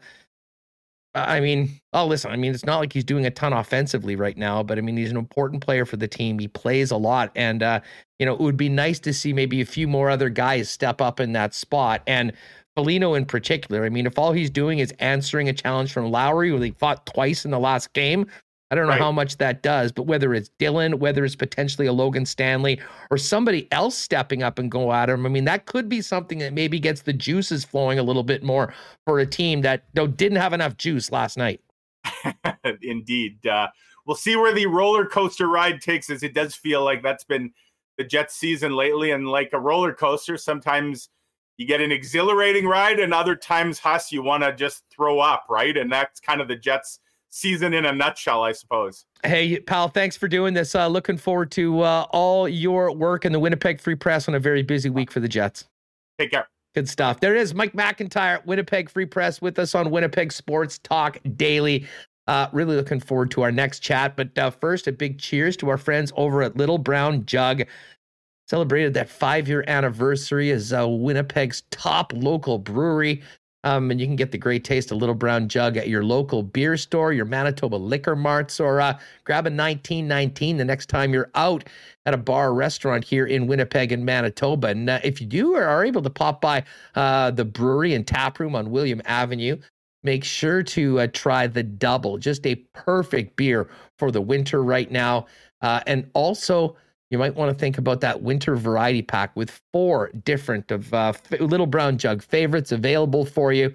I 1.13 1.41
mean, 1.41 1.81
oh, 1.91 2.05
listen, 2.05 2.31
I 2.31 2.37
mean, 2.37 2.53
it's 2.53 2.65
not 2.65 2.79
like 2.79 2.93
he's 2.93 3.03
doing 3.03 3.25
a 3.25 3.31
ton 3.31 3.51
offensively 3.51 4.15
right 4.15 4.37
now, 4.37 4.63
but 4.63 4.77
I 4.77 4.81
mean, 4.81 4.95
he's 4.95 5.11
an 5.11 5.17
important 5.17 5.61
player 5.61 5.85
for 5.85 5.97
the 5.97 6.07
team. 6.07 6.39
He 6.39 6.47
plays 6.47 6.89
a 6.89 6.95
lot. 6.95 7.31
And, 7.35 7.61
uh, 7.61 7.81
you 8.17 8.25
know, 8.25 8.33
it 8.33 8.39
would 8.39 8.55
be 8.55 8.69
nice 8.69 8.99
to 8.99 9.13
see 9.13 9.33
maybe 9.33 9.59
a 9.59 9.65
few 9.65 9.87
more 9.87 10.09
other 10.09 10.29
guys 10.29 10.69
step 10.69 11.01
up 11.01 11.19
in 11.19 11.33
that 11.33 11.53
spot. 11.53 12.01
And 12.07 12.31
Foligno 12.77 13.15
in 13.15 13.25
particular, 13.25 13.83
I 13.83 13.89
mean, 13.89 14.05
if 14.05 14.17
all 14.17 14.31
he's 14.31 14.49
doing 14.49 14.79
is 14.79 14.93
answering 14.99 15.49
a 15.49 15.53
challenge 15.53 15.91
from 15.91 16.09
Lowry, 16.09 16.49
who 16.49 16.59
they 16.59 16.71
fought 16.71 17.05
twice 17.05 17.43
in 17.43 17.51
the 17.51 17.59
last 17.59 17.91
game, 17.91 18.25
I 18.71 18.75
don't 18.75 18.85
know 18.85 18.91
right. 18.91 19.01
how 19.01 19.11
much 19.11 19.37
that 19.37 19.61
does, 19.61 19.91
but 19.91 20.03
whether 20.03 20.33
it's 20.33 20.49
Dillon, 20.57 20.99
whether 20.99 21.25
it's 21.25 21.35
potentially 21.35 21.87
a 21.87 21.93
Logan 21.93 22.25
Stanley 22.25 22.79
or 23.09 23.17
somebody 23.17 23.69
else 23.71 23.97
stepping 23.97 24.43
up 24.43 24.57
and 24.57 24.71
go 24.71 24.93
at 24.93 25.09
him, 25.09 25.25
I 25.25 25.29
mean, 25.29 25.43
that 25.43 25.65
could 25.65 25.89
be 25.89 26.01
something 26.01 26.39
that 26.39 26.53
maybe 26.53 26.79
gets 26.79 27.01
the 27.01 27.11
juices 27.11 27.65
flowing 27.65 27.99
a 27.99 28.03
little 28.03 28.23
bit 28.23 28.43
more 28.43 28.73
for 29.05 29.19
a 29.19 29.25
team 29.25 29.61
that 29.61 29.83
you 29.93 30.01
know, 30.01 30.07
didn't 30.07 30.37
have 30.37 30.53
enough 30.53 30.77
juice 30.77 31.11
last 31.11 31.37
night. 31.37 31.59
Indeed. 32.81 33.45
Uh, 33.45 33.67
we'll 34.05 34.15
see 34.15 34.37
where 34.37 34.53
the 34.53 34.67
roller 34.67 35.05
coaster 35.05 35.47
ride 35.47 35.81
takes 35.81 36.09
us. 36.09 36.23
It 36.23 36.33
does 36.33 36.55
feel 36.55 36.83
like 36.83 37.03
that's 37.03 37.25
been 37.25 37.51
the 37.97 38.05
Jets 38.05 38.35
season 38.35 38.71
lately. 38.71 39.11
And 39.11 39.27
like 39.27 39.49
a 39.51 39.59
roller 39.59 39.93
coaster, 39.93 40.37
sometimes 40.37 41.09
you 41.57 41.67
get 41.67 41.81
an 41.81 41.91
exhilarating 41.91 42.65
ride, 42.65 42.99
and 42.99 43.13
other 43.13 43.35
times, 43.35 43.77
Huss, 43.79 44.11
you 44.11 44.23
want 44.23 44.43
to 44.43 44.53
just 44.53 44.83
throw 44.89 45.19
up, 45.19 45.45
right? 45.49 45.77
And 45.77 45.91
that's 45.91 46.19
kind 46.19 46.41
of 46.41 46.47
the 46.47 46.55
Jets' 46.55 46.99
season 47.31 47.73
in 47.73 47.85
a 47.85 47.91
nutshell, 47.91 48.43
I 48.43 48.51
suppose. 48.51 49.05
Hey, 49.23 49.59
pal, 49.59 49.87
thanks 49.87 50.15
for 50.15 50.27
doing 50.27 50.53
this. 50.53 50.75
Uh, 50.75 50.87
looking 50.87 51.17
forward 51.17 51.49
to 51.51 51.81
uh, 51.81 52.05
all 52.11 52.47
your 52.47 52.93
work 52.93 53.25
in 53.25 53.31
the 53.31 53.39
Winnipeg 53.39 53.81
Free 53.81 53.95
Press 53.95 54.27
on 54.27 54.35
a 54.35 54.39
very 54.39 54.61
busy 54.61 54.89
week 54.89 55.09
for 55.09 55.19
the 55.19 55.27
Jets. 55.27 55.65
Take 56.19 56.31
care. 56.31 56.47
Good 56.75 56.87
stuff. 56.87 57.19
There 57.19 57.35
it 57.35 57.41
is, 57.41 57.53
Mike 57.53 57.73
McIntyre, 57.73 58.45
Winnipeg 58.45 58.89
Free 58.89 59.05
Press, 59.05 59.41
with 59.41 59.59
us 59.59 59.75
on 59.75 59.91
Winnipeg 59.91 60.31
Sports 60.31 60.77
Talk 60.79 61.17
Daily. 61.35 61.85
Uh, 62.27 62.47
really 62.53 62.75
looking 62.75 62.99
forward 62.99 63.31
to 63.31 63.41
our 63.41 63.51
next 63.51 63.79
chat. 63.79 64.15
But 64.15 64.37
uh, 64.37 64.51
first, 64.51 64.87
a 64.87 64.91
big 64.91 65.19
cheers 65.19 65.57
to 65.57 65.69
our 65.69 65.77
friends 65.77 66.13
over 66.15 66.43
at 66.43 66.55
Little 66.55 66.77
Brown 66.77 67.25
Jug. 67.25 67.63
Celebrated 68.47 68.93
that 68.93 69.09
five 69.09 69.47
year 69.47 69.65
anniversary 69.67 70.51
as 70.51 70.71
uh, 70.71 70.87
Winnipeg's 70.87 71.63
top 71.71 72.13
local 72.15 72.57
brewery. 72.57 73.21
Um, 73.63 73.91
and 73.91 73.99
you 73.99 74.07
can 74.07 74.15
get 74.15 74.31
the 74.31 74.37
great 74.37 74.63
taste 74.63 74.91
of 74.91 74.97
Little 74.97 75.15
Brown 75.15 75.47
Jug 75.47 75.77
at 75.77 75.87
your 75.87 76.03
local 76.03 76.41
beer 76.41 76.77
store, 76.77 77.13
your 77.13 77.25
Manitoba 77.25 77.75
liquor 77.75 78.15
marts, 78.15 78.59
or 78.59 78.81
uh, 78.81 78.97
grab 79.23 79.45
a 79.45 79.51
1919 79.51 80.57
the 80.57 80.65
next 80.65 80.87
time 80.87 81.13
you're 81.13 81.29
out 81.35 81.63
at 82.05 82.13
a 82.13 82.17
bar 82.17 82.49
or 82.49 82.53
restaurant 82.53 83.03
here 83.03 83.27
in 83.27 83.45
Winnipeg 83.45 83.91
and 83.91 84.03
Manitoba. 84.05 84.69
And 84.69 84.89
uh, 84.89 84.99
if 85.03 85.21
you 85.21 85.27
do 85.27 85.55
or 85.55 85.63
are 85.63 85.85
able 85.85 86.01
to 86.01 86.09
pop 86.09 86.41
by 86.41 86.63
uh, 86.95 87.31
the 87.31 87.45
brewery 87.45 87.93
and 87.93 88.05
tap 88.05 88.39
room 88.39 88.55
on 88.55 88.71
William 88.71 89.01
Avenue, 89.05 89.57
make 90.03 90.23
sure 90.23 90.63
to 90.63 91.01
uh, 91.01 91.07
try 91.13 91.45
the 91.45 91.63
double. 91.63 92.17
Just 92.17 92.45
a 92.47 92.55
perfect 92.73 93.35
beer 93.35 93.69
for 93.99 94.11
the 94.11 94.21
winter 94.21 94.63
right 94.63 94.89
now. 94.89 95.27
Uh, 95.61 95.81
and 95.85 96.09
also, 96.13 96.75
you 97.11 97.17
might 97.17 97.35
want 97.35 97.51
to 97.51 97.59
think 97.59 97.77
about 97.77 98.01
that 98.01 98.21
winter 98.21 98.55
variety 98.55 99.01
pack 99.01 99.35
with 99.35 99.61
four 99.71 100.09
different 100.23 100.71
of 100.71 100.91
uh, 100.93 101.13
little 101.39 101.67
brown 101.67 101.97
jug 101.97 102.23
favorites 102.23 102.71
available 102.71 103.25
for 103.25 103.53
you. 103.53 103.73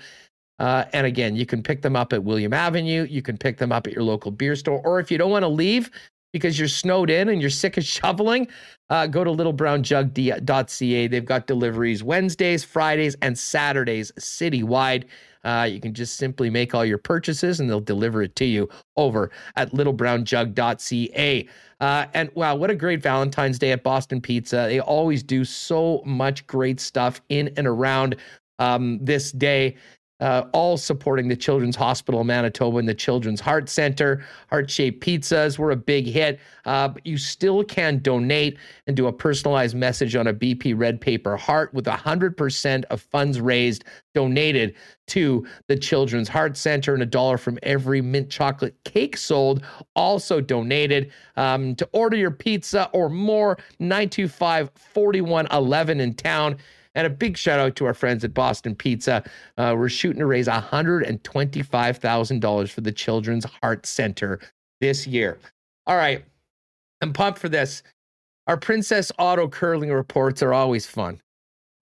Uh, 0.58 0.84
and 0.94 1.06
again, 1.06 1.36
you 1.36 1.44
can 1.44 1.62
pick 1.62 1.82
them 1.82 1.94
up 1.94 2.14
at 2.14 2.24
William 2.24 2.54
Avenue. 2.54 3.06
You 3.08 3.20
can 3.20 3.36
pick 3.36 3.58
them 3.58 3.70
up 3.70 3.86
at 3.86 3.92
your 3.92 4.02
local 4.02 4.30
beer 4.30 4.56
store. 4.56 4.80
Or 4.84 4.98
if 5.00 5.10
you 5.10 5.18
don't 5.18 5.30
want 5.30 5.42
to 5.42 5.48
leave 5.48 5.90
because 6.32 6.58
you're 6.58 6.66
snowed 6.66 7.10
in 7.10 7.28
and 7.28 7.40
you're 7.40 7.50
sick 7.50 7.76
of 7.76 7.84
shoveling, 7.98 8.48
uh, 8.88 9.06
go 9.06 9.22
to 9.22 9.30
littlebrownjug.ca. 9.30 11.06
They've 11.06 11.24
got 11.24 11.46
deliveries 11.46 12.02
Wednesdays, 12.02 12.64
Fridays, 12.64 13.16
and 13.20 13.38
Saturdays 13.38 14.12
citywide. 14.18 15.04
Uh, 15.46 15.62
you 15.62 15.80
can 15.80 15.94
just 15.94 16.16
simply 16.16 16.50
make 16.50 16.74
all 16.74 16.84
your 16.84 16.98
purchases 16.98 17.60
and 17.60 17.70
they'll 17.70 17.80
deliver 17.80 18.20
it 18.22 18.34
to 18.36 18.44
you 18.44 18.68
over 18.96 19.30
at 19.54 19.72
littlebrownjug.ca. 19.72 21.48
Uh, 21.78 22.06
and 22.14 22.30
wow, 22.34 22.56
what 22.56 22.70
a 22.70 22.74
great 22.74 23.00
Valentine's 23.00 23.58
Day 23.58 23.70
at 23.70 23.82
Boston 23.84 24.20
Pizza. 24.20 24.66
They 24.68 24.80
always 24.80 25.22
do 25.22 25.44
so 25.44 26.02
much 26.04 26.46
great 26.46 26.80
stuff 26.80 27.20
in 27.28 27.52
and 27.56 27.66
around 27.66 28.16
um, 28.58 28.98
this 29.00 29.32
day 29.32 29.76
uh, 30.20 30.44
all 30.52 30.76
supporting 30.76 31.28
the 31.28 31.36
Children's 31.36 31.76
Hospital 31.76 32.20
of 32.20 32.26
Manitoba 32.26 32.78
and 32.78 32.88
the 32.88 32.94
Children's 32.94 33.40
Heart 33.40 33.68
Center. 33.68 34.24
Heart 34.48 34.70
shaped 34.70 35.04
pizzas 35.04 35.58
were 35.58 35.70
a 35.70 35.76
big 35.76 36.06
hit, 36.06 36.40
uh, 36.64 36.88
but 36.88 37.06
you 37.06 37.18
still 37.18 37.62
can 37.62 37.98
donate 37.98 38.58
and 38.86 38.96
do 38.96 39.06
a 39.06 39.12
personalized 39.12 39.76
message 39.76 40.16
on 40.16 40.26
a 40.26 40.34
BP 40.34 40.78
red 40.78 41.00
paper 41.00 41.36
heart 41.36 41.72
with 41.74 41.84
100% 41.84 42.84
of 42.84 43.00
funds 43.00 43.40
raised 43.40 43.84
donated 44.14 44.74
to 45.08 45.46
the 45.68 45.76
Children's 45.76 46.28
Heart 46.28 46.56
Center 46.56 46.94
and 46.94 47.02
a 47.02 47.06
dollar 47.06 47.36
from 47.36 47.58
every 47.62 48.00
mint 48.00 48.30
chocolate 48.30 48.74
cake 48.84 49.16
sold 49.16 49.62
also 49.94 50.40
donated. 50.40 51.12
Um, 51.36 51.74
to 51.76 51.88
order 51.92 52.16
your 52.16 52.30
pizza 52.30 52.88
or 52.92 53.10
more, 53.10 53.58
925 53.78 54.70
4111 54.74 56.00
in 56.00 56.14
town. 56.14 56.56
And 56.96 57.06
a 57.06 57.10
big 57.10 57.36
shout 57.36 57.60
out 57.60 57.76
to 57.76 57.84
our 57.84 57.94
friends 57.94 58.24
at 58.24 58.34
Boston 58.34 58.74
Pizza. 58.74 59.22
Uh, 59.58 59.76
we're 59.78 59.90
shooting 59.90 60.18
to 60.18 60.26
raise 60.26 60.48
$125,000 60.48 62.72
for 62.72 62.80
the 62.80 62.90
Children's 62.90 63.44
Heart 63.44 63.86
Center 63.86 64.40
this 64.80 65.06
year. 65.06 65.38
All 65.86 65.96
right. 65.96 66.24
I'm 67.02 67.12
pumped 67.12 67.38
for 67.38 67.50
this. 67.50 67.82
Our 68.46 68.56
Princess 68.56 69.12
Auto 69.18 69.46
curling 69.46 69.92
reports 69.92 70.42
are 70.42 70.54
always 70.54 70.86
fun, 70.86 71.20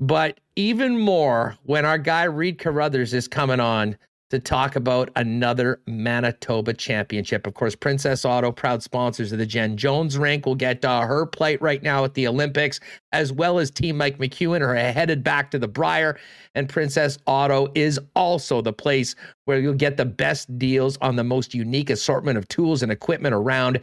but 0.00 0.40
even 0.56 0.98
more 0.98 1.56
when 1.62 1.84
our 1.84 1.98
guy 1.98 2.24
Reid 2.24 2.58
Carruthers 2.58 3.14
is 3.14 3.28
coming 3.28 3.60
on 3.60 3.96
to 4.34 4.40
talk 4.40 4.74
about 4.74 5.10
another 5.14 5.80
Manitoba 5.86 6.74
championship. 6.74 7.46
Of 7.46 7.54
course, 7.54 7.76
Princess 7.76 8.24
Auto, 8.24 8.50
proud 8.50 8.82
sponsors 8.82 9.30
of 9.30 9.38
the 9.38 9.46
Jen 9.46 9.76
Jones 9.76 10.18
rink, 10.18 10.44
will 10.44 10.56
get 10.56 10.84
uh, 10.84 11.02
her 11.02 11.24
plate 11.24 11.62
right 11.62 11.82
now 11.82 12.04
at 12.04 12.14
the 12.14 12.26
Olympics, 12.26 12.80
as 13.12 13.32
well 13.32 13.58
as 13.58 13.70
Team 13.70 13.96
Mike 13.96 14.18
McEwen 14.18 14.60
are 14.60 14.74
headed 14.74 15.22
back 15.22 15.52
to 15.52 15.58
the 15.58 15.68
Brier. 15.68 16.18
And 16.56 16.68
Princess 16.68 17.16
Auto 17.26 17.68
is 17.74 18.00
also 18.16 18.60
the 18.60 18.72
place 18.72 19.14
where 19.44 19.60
you'll 19.60 19.74
get 19.74 19.96
the 19.96 20.04
best 20.04 20.58
deals 20.58 20.98
on 21.00 21.14
the 21.14 21.24
most 21.24 21.54
unique 21.54 21.90
assortment 21.90 22.36
of 22.36 22.48
tools 22.48 22.82
and 22.82 22.90
equipment 22.90 23.34
around. 23.34 23.78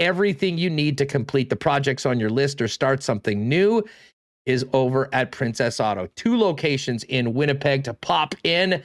Everything 0.00 0.58
you 0.58 0.68
need 0.68 0.98
to 0.98 1.06
complete 1.06 1.48
the 1.48 1.56
projects 1.56 2.06
on 2.06 2.18
your 2.18 2.30
list 2.30 2.60
or 2.60 2.66
start 2.66 3.04
something 3.04 3.48
new 3.48 3.84
is 4.46 4.66
over 4.72 5.08
at 5.12 5.30
Princess 5.30 5.78
Auto. 5.78 6.08
Two 6.16 6.36
locations 6.36 7.04
in 7.04 7.34
Winnipeg 7.34 7.84
to 7.84 7.94
pop 7.94 8.34
in 8.42 8.82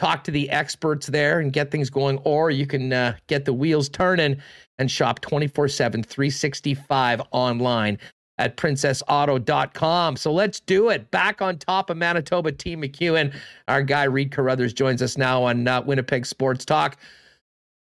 talk 0.00 0.24
to 0.24 0.30
the 0.30 0.48
experts 0.48 1.08
there 1.08 1.40
and 1.40 1.52
get 1.52 1.70
things 1.70 1.90
going, 1.90 2.18
or 2.24 2.50
you 2.50 2.66
can 2.66 2.90
uh, 2.92 3.14
get 3.26 3.44
the 3.44 3.52
wheels 3.52 3.88
turning 3.88 4.40
and 4.78 4.90
shop 4.90 5.20
24 5.20 5.68
7, 5.68 6.02
365 6.02 7.20
online 7.32 7.98
at 8.38 8.56
princessauto.com. 8.56 10.16
So 10.16 10.32
let's 10.32 10.60
do 10.60 10.88
it. 10.88 11.10
Back 11.10 11.42
on 11.42 11.58
top 11.58 11.90
of 11.90 11.98
Manitoba, 11.98 12.52
Team 12.52 12.80
McEwen. 12.80 13.34
Our 13.68 13.82
guy 13.82 14.04
Reid 14.04 14.32
Carruthers 14.32 14.72
joins 14.72 15.02
us 15.02 15.18
now 15.18 15.42
on 15.42 15.68
uh, 15.68 15.82
Winnipeg 15.82 16.24
Sports 16.24 16.64
Talk. 16.64 16.96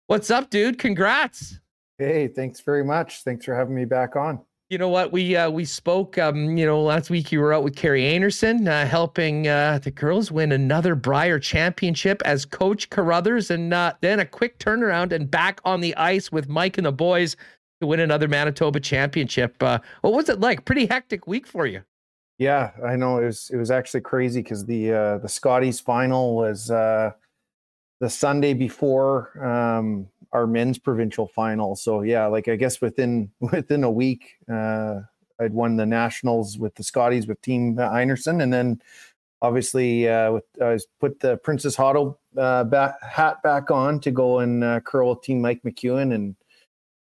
What's 0.06 0.30
up, 0.30 0.48
dude? 0.48 0.78
Congrats. 0.78 1.60
Hey, 1.98 2.28
thanks 2.28 2.60
very 2.60 2.84
much. 2.84 3.22
Thanks 3.24 3.44
for 3.44 3.54
having 3.54 3.74
me 3.74 3.84
back 3.84 4.16
on. 4.16 4.40
You 4.68 4.78
know 4.78 4.88
what? 4.88 5.12
We 5.12 5.36
uh, 5.36 5.48
we 5.48 5.64
spoke. 5.64 6.18
Um, 6.18 6.56
you 6.58 6.66
know, 6.66 6.82
last 6.82 7.08
week 7.08 7.30
you 7.30 7.38
were 7.40 7.52
out 7.52 7.62
with 7.62 7.76
Kerri 7.76 8.02
Einarson, 8.02 8.66
uh, 8.66 8.84
helping 8.84 9.46
uh, 9.46 9.78
the 9.80 9.92
girls 9.92 10.32
win 10.32 10.50
another 10.50 10.96
Brier 10.96 11.38
championship 11.38 12.20
as 12.24 12.44
coach 12.44 12.90
Carruthers, 12.90 13.48
and 13.52 13.72
uh, 13.72 13.92
then 14.00 14.18
a 14.18 14.26
quick 14.26 14.58
turnaround 14.58 15.12
and 15.12 15.30
back 15.30 15.60
on 15.64 15.80
the 15.82 15.94
ice 15.94 16.32
with 16.32 16.48
Mike 16.48 16.78
and 16.78 16.86
the 16.86 16.92
boys 16.92 17.36
to 17.80 17.86
win 17.86 18.00
another 18.00 18.26
Manitoba 18.26 18.80
championship. 18.80 19.62
Uh, 19.62 19.78
what 20.00 20.12
was 20.12 20.28
it 20.28 20.40
like? 20.40 20.64
Pretty 20.64 20.86
hectic 20.86 21.28
week 21.28 21.46
for 21.46 21.64
you. 21.64 21.82
Yeah, 22.38 22.72
I 22.84 22.96
know 22.96 23.18
it 23.18 23.26
was. 23.26 23.48
It 23.52 23.58
was 23.58 23.70
actually 23.70 24.00
crazy 24.00 24.42
because 24.42 24.66
the 24.66 24.92
uh, 24.92 25.18
the 25.18 25.28
Scotties 25.28 25.78
final 25.78 26.34
was 26.34 26.66
the 26.66 27.14
Sunday 28.08 28.52
before. 28.52 29.30
Um, 29.46 30.08
our 30.36 30.46
men's 30.46 30.78
provincial 30.78 31.26
final. 31.26 31.74
So 31.74 32.02
yeah, 32.02 32.26
like 32.26 32.46
I 32.46 32.56
guess 32.56 32.82
within 32.82 33.30
within 33.40 33.82
a 33.84 33.90
week, 33.90 34.34
uh, 34.52 35.00
I'd 35.40 35.54
won 35.54 35.76
the 35.76 35.86
nationals 35.86 36.58
with 36.58 36.74
the 36.74 36.84
Scotties 36.84 37.26
with 37.26 37.40
Team 37.40 37.76
Einarson, 37.76 38.42
and 38.42 38.52
then 38.52 38.82
obviously 39.40 40.08
uh, 40.08 40.32
with 40.32 40.44
I 40.60 40.72
was 40.74 40.86
put 41.00 41.20
the 41.20 41.38
Princess 41.38 41.78
Auto 41.78 42.18
uh, 42.36 42.64
back, 42.64 43.02
hat 43.02 43.42
back 43.42 43.70
on 43.70 43.98
to 44.00 44.10
go 44.10 44.40
and 44.40 44.62
uh, 44.62 44.80
curl 44.80 45.10
with 45.10 45.22
Team 45.22 45.40
Mike 45.40 45.62
McEwen, 45.64 46.14
and 46.14 46.36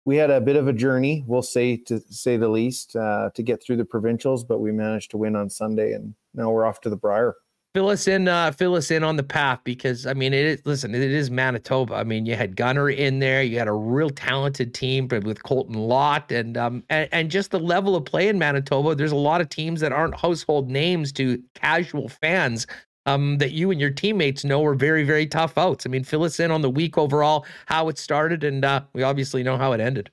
we 0.06 0.16
had 0.16 0.32
a 0.32 0.40
bit 0.40 0.56
of 0.56 0.68
a 0.70 0.74
journey, 0.74 1.26
we'll 1.28 1.42
say 1.42 1.76
to 1.76 2.00
say 2.10 2.38
the 2.38 2.48
least, 2.48 2.96
uh, 2.96 3.32
to 3.36 3.44
get 3.44 3.62
through 3.62 3.78
the 3.78 3.86
provincials, 3.86 4.46
but 4.46 4.60
we 4.60 4.72
managed 4.72 5.12
to 5.12 5.18
win 5.18 5.36
on 5.36 5.50
Sunday, 5.50 5.92
and 5.92 6.16
now 6.34 6.50
we're 6.52 6.66
off 6.66 6.80
to 6.82 6.90
the 6.90 6.96
Brier 6.96 7.36
fill 7.76 7.90
us 7.90 8.08
in 8.08 8.30
uh 8.30 8.54
fill 8.54 8.74
us 8.74 8.90
in 8.90 9.04
on 9.04 9.18
the 9.18 9.24
path 9.24 9.60
because 9.66 10.06
i 10.06 10.14
mean 10.14 10.34
it 10.34 10.46
is 10.46 10.62
listen 10.66 10.96
it 10.96 11.02
is 11.02 11.30
manitoba. 11.30 11.94
I 11.96 12.06
mean 12.06 12.26
you 12.26 12.34
had 12.38 12.56
gunner 12.56 12.90
in 12.90 13.20
there. 13.20 13.44
You 13.44 13.60
had 13.60 13.68
a 13.68 13.74
real 13.74 14.10
talented 14.10 14.74
team 14.74 15.08
but 15.10 15.26
with 15.26 15.44
colton 15.44 15.76
lott 15.76 16.32
and 16.32 16.56
um 16.56 16.86
and, 16.90 17.10
and 17.12 17.30
just 17.30 17.52
the 17.52 17.60
level 17.60 17.98
of 17.98 18.06
play 18.06 18.30
in 18.30 18.40
manitoba 18.40 18.96
there's 18.96 19.12
a 19.12 19.18
lot 19.18 19.42
of 19.42 19.50
teams 19.50 19.82
that 19.82 19.92
aren't 19.92 20.16
household 20.16 20.70
names 20.70 21.12
to 21.14 21.44
casual 21.54 22.08
fans 22.08 22.66
um 23.08 23.40
that 23.40 23.52
you 23.52 23.72
and 23.72 23.82
your 23.82 23.92
teammates 23.92 24.46
know 24.46 24.62
were 24.62 24.76
very 24.76 25.04
very 25.04 25.28
tough 25.28 25.58
outs. 25.58 25.86
I 25.86 25.90
mean 25.90 26.06
fill 26.06 26.24
us 26.24 26.40
in 26.40 26.52
on 26.52 26.62
the 26.62 26.70
week 26.70 26.98
overall 26.98 27.46
how 27.66 27.90
it 27.90 27.98
started 27.98 28.46
and 28.46 28.64
uh 28.64 28.84
we 28.94 29.04
obviously 29.04 29.44
know 29.44 29.58
how 29.58 29.74
it 29.74 29.82
ended 29.82 30.10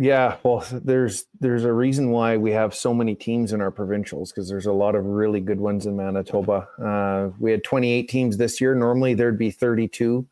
yeah, 0.00 0.38
well, 0.42 0.64
there's 0.72 1.26
there's 1.40 1.64
a 1.64 1.72
reason 1.74 2.10
why 2.10 2.38
we 2.38 2.52
have 2.52 2.74
so 2.74 2.94
many 2.94 3.14
teams 3.14 3.52
in 3.52 3.60
our 3.60 3.70
provincials 3.70 4.32
because 4.32 4.48
there's 4.48 4.64
a 4.64 4.72
lot 4.72 4.94
of 4.94 5.04
really 5.04 5.40
good 5.40 5.60
ones 5.60 5.84
in 5.84 5.94
Manitoba. 5.94 6.66
Uh, 6.82 7.28
we 7.38 7.50
had 7.50 7.62
28 7.64 8.08
teams 8.08 8.38
this 8.38 8.62
year. 8.62 8.74
Normally 8.74 9.12
there'd 9.12 9.36
be 9.36 9.50
32. 9.50 10.26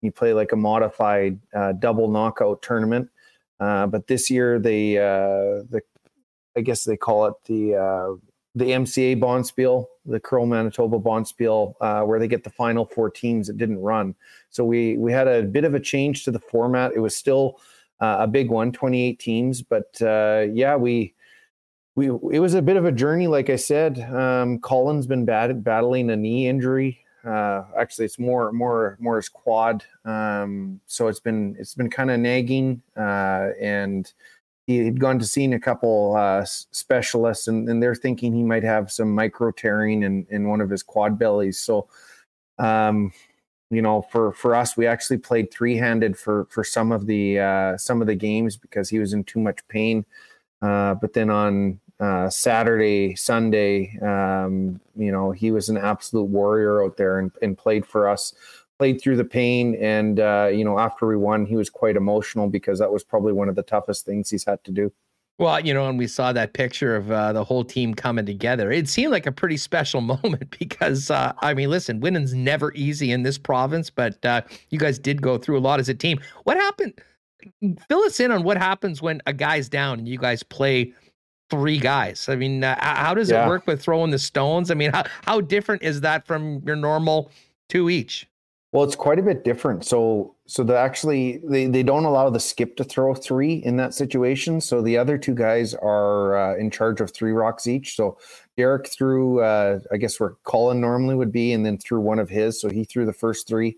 You 0.00 0.10
play 0.10 0.32
like 0.32 0.50
a 0.50 0.56
modified 0.56 1.38
uh, 1.54 1.70
double 1.70 2.10
knockout 2.10 2.62
tournament, 2.62 3.10
uh, 3.60 3.86
but 3.86 4.08
this 4.08 4.28
year 4.28 4.58
they 4.58 4.98
uh, 4.98 5.62
the 5.70 5.82
I 6.56 6.62
guess 6.62 6.82
they 6.82 6.96
call 6.96 7.26
it 7.26 7.34
the 7.44 7.76
uh, 7.76 8.16
the 8.56 8.72
MCA 8.72 9.20
Bonspiel, 9.20 9.86
the 10.04 10.18
Curl 10.18 10.46
Manitoba 10.46 10.98
Bonspiel, 10.98 11.74
uh, 11.80 12.02
where 12.02 12.18
they 12.18 12.26
get 12.26 12.42
the 12.42 12.50
final 12.50 12.84
four 12.84 13.08
teams 13.08 13.46
that 13.46 13.56
didn't 13.56 13.78
run. 13.78 14.16
So 14.50 14.64
we 14.64 14.96
we 14.96 15.12
had 15.12 15.28
a 15.28 15.44
bit 15.44 15.62
of 15.62 15.74
a 15.74 15.80
change 15.80 16.24
to 16.24 16.32
the 16.32 16.40
format. 16.40 16.90
It 16.96 16.98
was 16.98 17.14
still 17.14 17.60
uh, 18.02 18.16
a 18.18 18.26
big 18.26 18.50
one, 18.50 18.72
28 18.72 19.18
teams. 19.20 19.62
But 19.62 19.96
uh, 20.02 20.46
yeah, 20.52 20.74
we 20.74 21.14
we 21.94 22.06
it 22.06 22.40
was 22.40 22.54
a 22.54 22.62
bit 22.62 22.76
of 22.76 22.84
a 22.84 22.92
journey. 22.92 23.28
Like 23.28 23.48
I 23.48 23.56
said, 23.56 24.00
um, 24.12 24.58
Colin's 24.58 25.06
been 25.06 25.24
battling 25.24 26.10
a 26.10 26.16
knee 26.16 26.48
injury. 26.48 26.98
Uh, 27.24 27.62
actually, 27.78 28.06
it's 28.06 28.18
more 28.18 28.50
more 28.52 28.98
more 29.00 29.16
his 29.16 29.28
quad. 29.28 29.84
Um, 30.04 30.80
so 30.86 31.06
it's 31.06 31.20
been 31.20 31.54
it's 31.60 31.76
been 31.76 31.90
kind 31.90 32.10
of 32.10 32.18
nagging, 32.18 32.82
uh, 32.96 33.50
and 33.60 34.12
he 34.66 34.78
had 34.78 34.98
gone 34.98 35.20
to 35.20 35.24
seeing 35.24 35.54
a 35.54 35.60
couple 35.60 36.16
uh, 36.16 36.44
specialists, 36.44 37.46
and, 37.46 37.68
and, 37.68 37.82
they're 37.82 37.96
thinking 37.96 38.32
he 38.32 38.44
might 38.44 38.62
have 38.62 38.90
some 38.90 39.14
micro 39.14 39.52
tearing 39.52 40.02
in 40.02 40.26
in 40.30 40.48
one 40.48 40.60
of 40.60 40.70
his 40.70 40.82
quad 40.82 41.18
bellies. 41.18 41.58
So. 41.58 41.88
Um, 42.58 43.12
you 43.72 43.80
know, 43.80 44.02
for 44.02 44.32
for 44.32 44.54
us, 44.54 44.76
we 44.76 44.86
actually 44.86 45.16
played 45.16 45.50
three 45.50 45.76
handed 45.76 46.18
for 46.18 46.44
for 46.50 46.62
some 46.62 46.92
of 46.92 47.06
the 47.06 47.40
uh, 47.40 47.78
some 47.78 48.02
of 48.02 48.06
the 48.06 48.14
games 48.14 48.56
because 48.56 48.90
he 48.90 48.98
was 48.98 49.14
in 49.14 49.24
too 49.24 49.40
much 49.40 49.66
pain. 49.68 50.04
Uh, 50.60 50.94
but 50.94 51.14
then 51.14 51.30
on 51.30 51.80
uh, 51.98 52.28
Saturday, 52.28 53.14
Sunday, 53.14 53.98
um, 54.02 54.78
you 54.94 55.10
know, 55.10 55.30
he 55.30 55.50
was 55.50 55.70
an 55.70 55.78
absolute 55.78 56.24
warrior 56.24 56.84
out 56.84 56.98
there 56.98 57.18
and, 57.18 57.32
and 57.40 57.56
played 57.56 57.86
for 57.86 58.08
us. 58.08 58.34
Played 58.78 59.00
through 59.00 59.16
the 59.16 59.24
pain, 59.24 59.76
and 59.76 60.20
uh, 60.20 60.50
you 60.52 60.64
know, 60.64 60.78
after 60.78 61.06
we 61.06 61.16
won, 61.16 61.46
he 61.46 61.56
was 61.56 61.70
quite 61.70 61.96
emotional 61.96 62.48
because 62.48 62.78
that 62.78 62.92
was 62.92 63.04
probably 63.04 63.32
one 63.32 63.48
of 63.48 63.54
the 63.54 63.62
toughest 63.62 64.04
things 64.04 64.28
he's 64.28 64.44
had 64.44 64.62
to 64.64 64.70
do. 64.70 64.92
Well, 65.38 65.58
you 65.60 65.74
know, 65.74 65.88
and 65.88 65.98
we 65.98 66.06
saw 66.06 66.32
that 66.32 66.52
picture 66.52 66.94
of 66.94 67.10
uh, 67.10 67.32
the 67.32 67.42
whole 67.42 67.64
team 67.64 67.94
coming 67.94 68.26
together. 68.26 68.70
It 68.70 68.88
seemed 68.88 69.12
like 69.12 69.26
a 69.26 69.32
pretty 69.32 69.56
special 69.56 70.00
moment 70.22 70.56
because, 70.58 71.10
uh, 71.10 71.32
I 71.40 71.54
mean, 71.54 71.70
listen, 71.70 72.00
winning's 72.00 72.34
never 72.34 72.72
easy 72.74 73.10
in 73.10 73.22
this 73.22 73.38
province, 73.38 73.90
but 73.90 74.24
uh, 74.24 74.42
you 74.70 74.78
guys 74.78 74.98
did 74.98 75.22
go 75.22 75.38
through 75.38 75.58
a 75.58 75.60
lot 75.60 75.80
as 75.80 75.88
a 75.88 75.94
team. 75.94 76.20
What 76.44 76.56
happened? 76.56 76.94
Fill 77.88 78.00
us 78.00 78.20
in 78.20 78.30
on 78.30 78.44
what 78.44 78.56
happens 78.56 79.02
when 79.02 79.20
a 79.26 79.32
guy's 79.32 79.68
down 79.68 79.98
and 79.98 80.08
you 80.08 80.18
guys 80.18 80.42
play 80.42 80.92
three 81.50 81.78
guys. 81.78 82.28
I 82.28 82.36
mean, 82.36 82.62
uh, 82.62 82.76
how 82.80 83.14
does 83.14 83.30
yeah. 83.30 83.44
it 83.44 83.48
work 83.48 83.66
with 83.66 83.82
throwing 83.82 84.10
the 84.10 84.18
stones? 84.18 84.70
I 84.70 84.74
mean, 84.74 84.92
how, 84.92 85.04
how 85.22 85.40
different 85.40 85.82
is 85.82 86.02
that 86.02 86.26
from 86.26 86.62
your 86.64 86.76
normal 86.76 87.30
two 87.68 87.90
each? 87.90 88.28
Well, 88.72 88.84
it's 88.84 88.96
quite 88.96 89.18
a 89.18 89.22
bit 89.22 89.44
different. 89.44 89.84
So, 89.84 90.34
so 90.46 90.64
the 90.64 90.74
actually 90.76 91.42
they, 91.44 91.66
they 91.66 91.82
don't 91.82 92.06
allow 92.06 92.30
the 92.30 92.40
skip 92.40 92.74
to 92.76 92.84
throw 92.84 93.14
three 93.14 93.56
in 93.56 93.76
that 93.76 93.92
situation. 93.92 94.62
So 94.62 94.80
the 94.80 94.96
other 94.96 95.18
two 95.18 95.34
guys 95.34 95.74
are 95.74 96.36
uh, 96.36 96.56
in 96.56 96.70
charge 96.70 97.02
of 97.02 97.10
three 97.10 97.32
rocks 97.32 97.66
each. 97.66 97.96
So 97.96 98.16
Derek 98.56 98.88
threw, 98.88 99.40
uh, 99.40 99.80
I 99.92 99.98
guess 99.98 100.18
where 100.18 100.36
Colin 100.44 100.80
normally 100.80 101.14
would 101.14 101.32
be, 101.32 101.52
and 101.52 101.66
then 101.66 101.76
threw 101.76 102.00
one 102.00 102.18
of 102.18 102.30
his. 102.30 102.58
So 102.58 102.70
he 102.70 102.84
threw 102.84 103.04
the 103.04 103.12
first 103.12 103.46
three. 103.46 103.76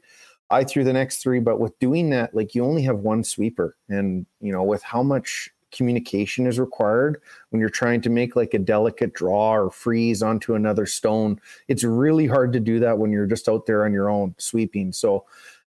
I 0.51 0.63
threw 0.63 0.85
the 0.85 0.93
next 0.93 1.23
three. 1.23 1.41
But 1.41 1.59
with 1.59 1.77
doing 1.81 2.11
that, 2.11 2.33
like 2.33 2.55
you 2.55 2.65
only 2.65 2.83
have 2.83 2.99
one 2.99 3.25
sweeper, 3.25 3.77
and 3.89 4.27
you 4.41 4.53
know 4.53 4.63
with 4.63 4.85
how 4.85 5.03
much 5.03 5.51
communication 5.75 6.47
is 6.47 6.59
required 6.59 7.21
when 7.51 7.61
you're 7.61 7.69
trying 7.69 8.01
to 8.03 8.11
make 8.11 8.37
like 8.37 8.55
a 8.55 8.59
delicate 8.59 9.13
draw 9.13 9.55
or 9.55 9.71
freeze 9.71 10.23
onto 10.23 10.55
another 10.55 10.87
stone. 10.87 11.41
It's 11.69 11.85
really 11.85 12.27
hard 12.27 12.53
to 12.55 12.61
do 12.61 12.81
that 12.81 12.99
when 12.99 13.11
you're 13.11 13.27
just 13.27 13.49
out 13.49 13.67
there 13.67 13.85
on 13.85 13.93
your 13.93 14.09
own 14.09 14.35
sweeping. 14.39 14.93
So 14.93 15.27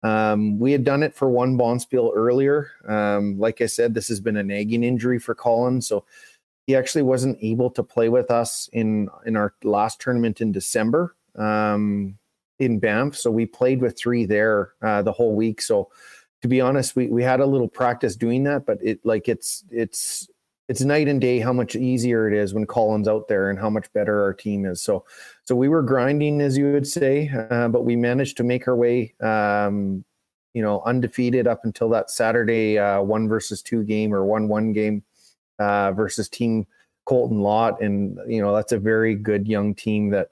um, 0.03 0.59
we 0.59 0.71
had 0.71 0.83
done 0.83 1.03
it 1.03 1.15
for 1.15 1.29
one 1.29 1.57
bonspiel 1.57 2.11
earlier. 2.15 2.71
Um, 2.87 3.37
like 3.39 3.61
I 3.61 3.65
said, 3.65 3.93
this 3.93 4.07
has 4.07 4.19
been 4.19 4.37
a 4.37 4.43
nagging 4.43 4.83
injury 4.83 5.19
for 5.19 5.35
Colin, 5.35 5.81
so 5.81 6.05
he 6.67 6.75
actually 6.75 7.01
wasn't 7.01 7.37
able 7.41 7.69
to 7.71 7.83
play 7.83 8.09
with 8.09 8.29
us 8.29 8.69
in 8.73 9.09
in 9.25 9.35
our 9.35 9.53
last 9.63 9.99
tournament 9.99 10.39
in 10.41 10.51
December 10.51 11.15
um, 11.35 12.17
in 12.59 12.79
Banff. 12.79 13.15
So 13.15 13.31
we 13.31 13.45
played 13.45 13.81
with 13.81 13.97
three 13.97 14.25
there 14.25 14.73
uh, 14.81 15.01
the 15.01 15.11
whole 15.11 15.35
week. 15.35 15.61
So 15.61 15.89
to 16.41 16.47
be 16.47 16.61
honest, 16.61 16.95
we 16.95 17.07
we 17.07 17.23
had 17.23 17.39
a 17.39 17.45
little 17.45 17.67
practice 17.67 18.15
doing 18.15 18.43
that, 18.43 18.65
but 18.65 18.77
it 18.81 18.99
like 19.03 19.27
it's 19.27 19.63
it's 19.71 20.27
it's 20.67 20.81
night 20.81 21.07
and 21.07 21.21
day 21.21 21.39
how 21.39 21.53
much 21.53 21.75
easier 21.75 22.27
it 22.27 22.37
is 22.37 22.53
when 22.53 22.65
Colin's 22.65 23.07
out 23.07 23.27
there 23.27 23.49
and 23.49 23.57
how 23.57 23.69
much 23.69 23.91
better 23.93 24.21
our 24.21 24.33
team 24.33 24.65
is. 24.65 24.81
So 24.81 25.05
so 25.43 25.55
we 25.55 25.69
were 25.69 25.81
grinding, 25.81 26.41
as 26.41 26.57
you 26.57 26.71
would 26.71 26.87
say, 26.87 27.31
uh, 27.49 27.69
but 27.69 27.85
we 27.85 27.95
managed 27.95 28.37
to 28.37 28.43
make 28.43 28.67
our 28.67 28.75
way, 28.75 29.13
um, 29.21 30.03
you 30.53 30.61
know, 30.61 30.81
undefeated 30.85 31.47
up 31.47 31.61
until 31.63 31.89
that 31.89 32.11
Saturday 32.11 32.77
uh, 32.77 33.01
one 33.01 33.27
versus 33.27 33.61
two 33.61 33.83
game 33.83 34.13
or 34.13 34.25
one 34.25 34.47
one 34.47 34.73
game 34.73 35.03
uh, 35.59 35.91
versus 35.93 36.29
team 36.29 36.67
Colton 37.05 37.39
Lott, 37.39 37.81
and 37.81 38.19
you 38.27 38.41
know 38.41 38.53
that's 38.53 38.73
a 38.73 38.77
very 38.77 39.15
good 39.15 39.47
young 39.47 39.73
team 39.73 40.09
that 40.09 40.27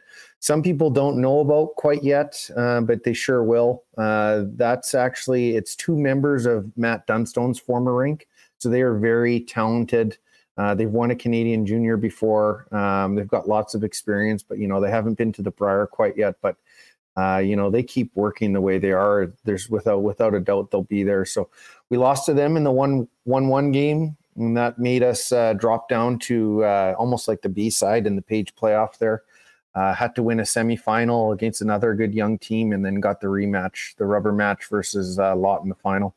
some 0.45 0.61
people 0.61 0.91
don't 0.91 1.17
know 1.17 1.39
about 1.39 1.75
quite 1.75 2.03
yet, 2.03 2.47
uh, 2.55 2.79
but 2.81 3.03
they 3.03 3.13
sure 3.13 3.43
will. 3.43 3.83
Uh, 3.97 4.43
that's 4.49 4.93
actually 4.93 5.55
it's 5.55 5.75
two 5.75 5.97
members 5.97 6.45
of 6.45 6.71
Matt 6.77 7.07
Dunstone's 7.07 7.57
former 7.57 7.95
rink, 7.95 8.27
so 8.59 8.69
they 8.69 8.83
are 8.83 8.93
very 8.93 9.39
talented. 9.39 10.19
Uh, 10.55 10.75
they've 10.75 10.87
won 10.87 11.09
a 11.09 11.15
Canadian 11.15 11.65
Junior 11.65 11.97
before. 11.97 12.67
Um, 12.71 13.15
they've 13.15 13.27
got 13.27 13.49
lots 13.49 13.73
of 13.73 13.83
experience, 13.83 14.43
but 14.43 14.59
you 14.59 14.67
know 14.67 14.79
they 14.79 14.91
haven't 14.91 15.17
been 15.17 15.31
to 15.31 15.41
the 15.41 15.49
Brier 15.49 15.87
quite 15.87 16.15
yet. 16.15 16.35
But 16.43 16.57
uh, 17.17 17.41
you 17.43 17.55
know 17.55 17.71
they 17.71 17.81
keep 17.81 18.11
working 18.13 18.53
the 18.53 18.61
way 18.61 18.77
they 18.77 18.91
are. 18.91 19.33
There's 19.45 19.67
without 19.67 20.03
without 20.03 20.35
a 20.35 20.39
doubt 20.39 20.69
they'll 20.69 20.83
be 20.83 21.01
there. 21.01 21.25
So 21.25 21.49
we 21.89 21.97
lost 21.97 22.27
to 22.27 22.35
them 22.35 22.55
in 22.55 22.63
the 22.63 22.71
one 22.71 23.07
one 23.23 23.47
one 23.47 23.71
game, 23.71 24.15
and 24.35 24.55
that 24.57 24.77
made 24.77 25.01
us 25.01 25.31
uh, 25.31 25.53
drop 25.53 25.89
down 25.89 26.19
to 26.19 26.63
uh, 26.63 26.93
almost 26.99 27.27
like 27.27 27.41
the 27.41 27.49
B 27.49 27.71
side 27.71 28.05
in 28.05 28.15
the 28.15 28.21
page 28.21 28.53
playoff 28.53 28.99
there. 28.99 29.23
Uh, 29.75 29.93
had 29.93 30.15
to 30.15 30.23
win 30.23 30.39
a 30.39 30.43
semifinal 30.43 31.33
against 31.33 31.61
another 31.61 31.93
good 31.93 32.13
young 32.13 32.37
team, 32.37 32.71
and 32.71 32.85
then 32.85 33.01
got 33.01 33.19
the 33.19 33.27
rematch, 33.27 33.95
the 33.97 34.05
rubber 34.05 34.31
match 34.31 34.67
versus 34.69 35.19
uh, 35.19 35.35
Lott 35.35 35.63
in 35.63 35.69
the 35.69 35.75
final. 35.75 36.15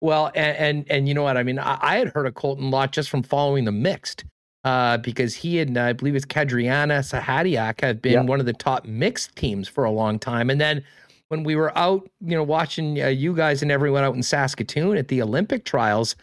Well, 0.00 0.30
and, 0.34 0.56
and, 0.56 0.90
and 0.90 1.08
you 1.08 1.14
know 1.14 1.22
what 1.22 1.36
I 1.36 1.42
mean. 1.42 1.58
I, 1.58 1.78
I, 1.80 1.96
had 1.96 2.08
heard 2.08 2.26
of 2.26 2.34
Colton 2.34 2.70
Lott 2.70 2.92
just 2.92 3.10
from 3.10 3.22
following 3.22 3.64
the 3.64 3.72
mixed, 3.72 4.24
uh, 4.64 4.98
because 4.98 5.34
he 5.34 5.60
and 5.60 5.76
I 5.78 5.92
believe 5.92 6.16
it's 6.16 6.26
Kadriana 6.26 7.00
Sahaidak 7.00 7.80
have 7.82 8.02
been 8.02 8.12
yep. 8.12 8.26
one 8.26 8.40
of 8.40 8.46
the 8.46 8.52
top 8.52 8.84
mixed 8.84 9.36
teams 9.36 9.68
for 9.68 9.84
a 9.84 9.90
long 9.90 10.18
time. 10.18 10.50
And 10.50 10.60
then 10.60 10.82
when 11.28 11.44
we 11.44 11.56
were 11.56 11.76
out, 11.78 12.08
you 12.20 12.36
know, 12.36 12.42
watching 12.42 13.02
uh, 13.02 13.08
you 13.08 13.34
guys 13.34 13.62
and 13.62 13.70
everyone 13.70 14.04
out 14.04 14.14
in 14.14 14.22
Saskatoon 14.22 14.96
at 14.96 15.08
the 15.08 15.22
Olympic 15.22 15.64
trials, 15.64 16.16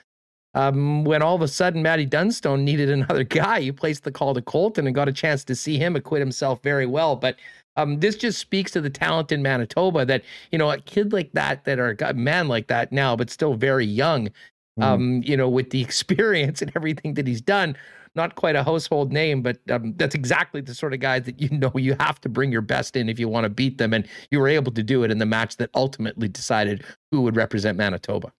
Um, 0.55 1.03
when 1.03 1.21
all 1.21 1.35
of 1.35 1.41
a 1.41 1.47
sudden 1.47 1.81
Matty 1.81 2.05
Dunstone 2.05 2.63
needed 2.63 2.89
another 2.89 3.23
guy, 3.23 3.57
you 3.57 3.73
placed 3.73 4.03
the 4.03 4.11
call 4.11 4.34
to 4.34 4.41
Colton 4.41 4.85
and 4.85 4.95
got 4.95 5.09
a 5.09 5.13
chance 5.13 5.43
to 5.45 5.55
see 5.55 5.77
him 5.77 5.95
acquit 5.95 6.19
himself 6.19 6.61
very 6.61 6.85
well. 6.85 7.15
But 7.15 7.38
um, 7.75 7.99
this 7.99 8.15
just 8.15 8.39
speaks 8.39 8.71
to 8.71 8.81
the 8.81 8.89
talent 8.89 9.31
in 9.31 9.41
Manitoba 9.41 10.05
that 10.05 10.23
you 10.51 10.57
know 10.57 10.69
a 10.69 10.77
kid 10.77 11.11
like 11.11 11.31
that, 11.34 11.65
that 11.65 11.80
are 11.80 11.95
a 12.01 12.13
man 12.13 12.47
like 12.47 12.67
that 12.67 12.91
now, 12.91 13.15
but 13.15 13.30
still 13.30 13.55
very 13.55 13.85
young. 13.85 14.30
Mm. 14.80 14.84
Um, 14.84 15.23
you 15.23 15.38
know, 15.38 15.49
with 15.49 15.69
the 15.69 15.81
experience 15.88 16.61
and 16.61 16.71
everything 16.75 17.15
that 17.15 17.27
he's 17.27 17.41
done, 17.41 17.75
not 18.15 18.35
quite 18.35 18.55
a 18.55 18.63
household 18.63 19.11
name, 19.11 19.41
but 19.41 19.57
um, 19.69 19.93
that's 19.97 20.13
exactly 20.13 20.61
the 20.61 20.75
sort 20.75 20.93
of 20.93 20.99
guys 20.99 21.23
that 21.23 21.41
you 21.41 21.49
know 21.57 21.71
you 21.75 21.95
have 21.99 22.21
to 22.21 22.30
bring 22.30 22.51
your 22.51 22.61
best 22.61 22.95
in 22.95 23.09
if 23.09 23.19
you 23.19 23.27
want 23.27 23.45
to 23.45 23.49
beat 23.49 23.77
them. 23.77 23.93
And 23.93 24.07
you 24.30 24.39
were 24.39 24.47
able 24.47 24.71
to 24.71 24.84
do 24.84 25.03
it 25.03 25.11
in 25.11 25.17
the 25.17 25.25
match 25.25 25.57
that 25.57 25.69
ultimately 25.73 26.27
decided 26.27 26.84
who 27.11 27.21
would 27.21 27.35
represent 27.35 27.77
Manitoba. 27.77 28.31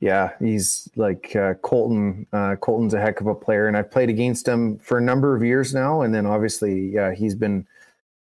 Yeah, 0.00 0.32
he's 0.40 0.88
like 0.96 1.34
uh, 1.36 1.54
Colton. 1.54 2.26
Uh, 2.32 2.56
Colton's 2.56 2.94
a 2.94 3.00
heck 3.00 3.20
of 3.20 3.26
a 3.26 3.34
player, 3.34 3.68
and 3.68 3.76
I've 3.76 3.90
played 3.90 4.10
against 4.10 4.46
him 4.46 4.78
for 4.78 4.98
a 4.98 5.02
number 5.02 5.34
of 5.36 5.44
years 5.44 5.74
now. 5.74 6.02
And 6.02 6.14
then 6.14 6.26
obviously, 6.26 6.90
yeah, 6.90 7.14
he's 7.14 7.34
been 7.34 7.66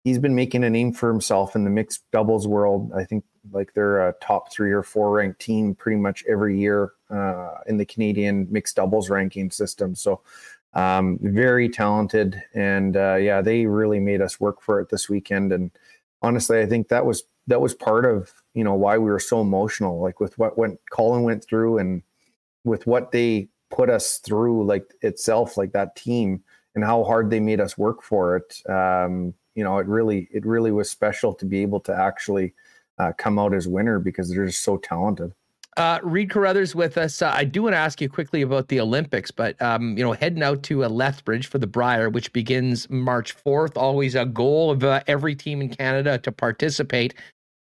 he's 0.04 0.20
been 0.20 0.36
making 0.36 0.64
a 0.64 0.70
name 0.70 0.94
for 0.94 1.10
himself 1.10 1.56
in 1.56 1.64
the 1.64 1.70
mixed 1.70 2.04
doubles 2.12 2.48
world. 2.48 2.92
I 2.96 3.04
think 3.04 3.26
like 3.52 3.74
they're 3.74 4.08
a 4.08 4.14
top 4.22 4.52
three 4.52 4.72
or 4.72 4.84
four 4.84 5.12
ranked 5.12 5.42
team 5.42 5.76
pretty 5.76 5.98
much 5.98 6.24
every 6.30 6.58
year 6.58 6.94
uh, 7.10 7.56
in 7.68 7.78
the 7.78 7.86
Canadian 7.86 8.48
mixed 8.50 8.76
doubles 8.76 9.10
ranking 9.10 9.50
system. 9.52 9.96
So 9.96 10.22
um, 10.74 11.18
very 11.22 11.68
talented, 11.70 12.42
and 12.54 12.96
uh, 12.96 13.16
yeah, 13.16 13.42
they 13.42 13.66
really 13.66 14.00
made 14.00 14.22
us 14.22 14.40
work 14.40 14.62
for 14.62 14.80
it 14.80 14.90
this 14.90 15.10
weekend. 15.10 15.52
And 15.52 15.72
honestly, 16.22 16.60
I 16.60 16.66
think 16.68 16.90
that 16.90 17.06
was 17.06 17.24
that 17.48 17.62
was 17.62 17.74
part 17.74 18.06
of 18.06 18.34
you 18.54 18.64
know 18.64 18.74
why 18.74 18.98
we 18.98 19.10
were 19.10 19.20
so 19.20 19.42
emotional, 19.42 20.02
like 20.02 20.20
with 20.20 20.38
what 20.38 20.58
went 20.58 20.80
Colin 20.92 21.24
went 21.24 21.44
through, 21.44 21.78
and 21.78 22.02
with 22.64 22.88
what 22.88 23.12
they 23.12 23.48
put 23.70 23.90
us 23.90 24.18
through, 24.20 24.66
like 24.66 24.86
itself, 25.02 25.58
like 25.58 25.74
that 25.74 25.96
team, 25.96 26.44
and 26.76 26.84
how 26.84 27.04
hard 27.04 27.30
they 27.30 27.40
made 27.40 27.60
us 27.60 27.78
work 27.78 28.02
for 28.02 28.38
it. 28.38 28.70
Um, 28.70 29.34
you 29.56 29.64
know, 29.64 29.78
it 29.78 29.88
really 29.88 30.28
it 30.32 30.46
really 30.46 30.72
was 30.72 30.90
special 30.90 31.34
to 31.36 31.46
be 31.46 31.62
able 31.62 31.80
to 31.82 31.96
actually 31.96 32.54
uh, 32.98 33.12
come 33.18 33.40
out 33.40 33.54
as 33.54 33.68
winner 33.68 34.00
because 34.00 34.30
they're 34.30 34.46
just 34.46 34.64
so 34.64 34.78
talented. 34.78 35.34
Uh, 35.78 36.00
Reid 36.04 36.30
Carruthers 36.30 36.74
with 36.74 36.98
us. 36.98 37.22
Uh, 37.22 37.34
I 37.36 37.44
do 37.44 37.64
want 37.64 37.74
to 37.74 37.78
ask 37.78 38.00
you 38.00 38.08
quickly 38.08 38.42
about 38.42 38.70
the 38.70 38.80
Olympics, 38.80 39.30
but 39.30 39.62
um, 39.62 39.98
you 39.98 40.06
know, 40.06 40.14
heading 40.14 40.42
out 40.42 40.64
to 40.64 40.86
uh, 40.86 40.90
Lethbridge 40.90 41.48
for 41.48 41.58
the 41.58 41.68
Brier, 41.68 42.10
which 42.10 42.32
begins 42.32 42.90
March 42.90 43.34
fourth. 43.34 43.76
Always 43.76 44.16
a 44.16 44.26
goal 44.26 44.72
of 44.72 44.86
uh, 44.86 45.02
every 45.08 45.36
team 45.36 45.62
in 45.62 45.68
Canada 45.68 46.18
to 46.20 46.32
participate. 46.32 47.14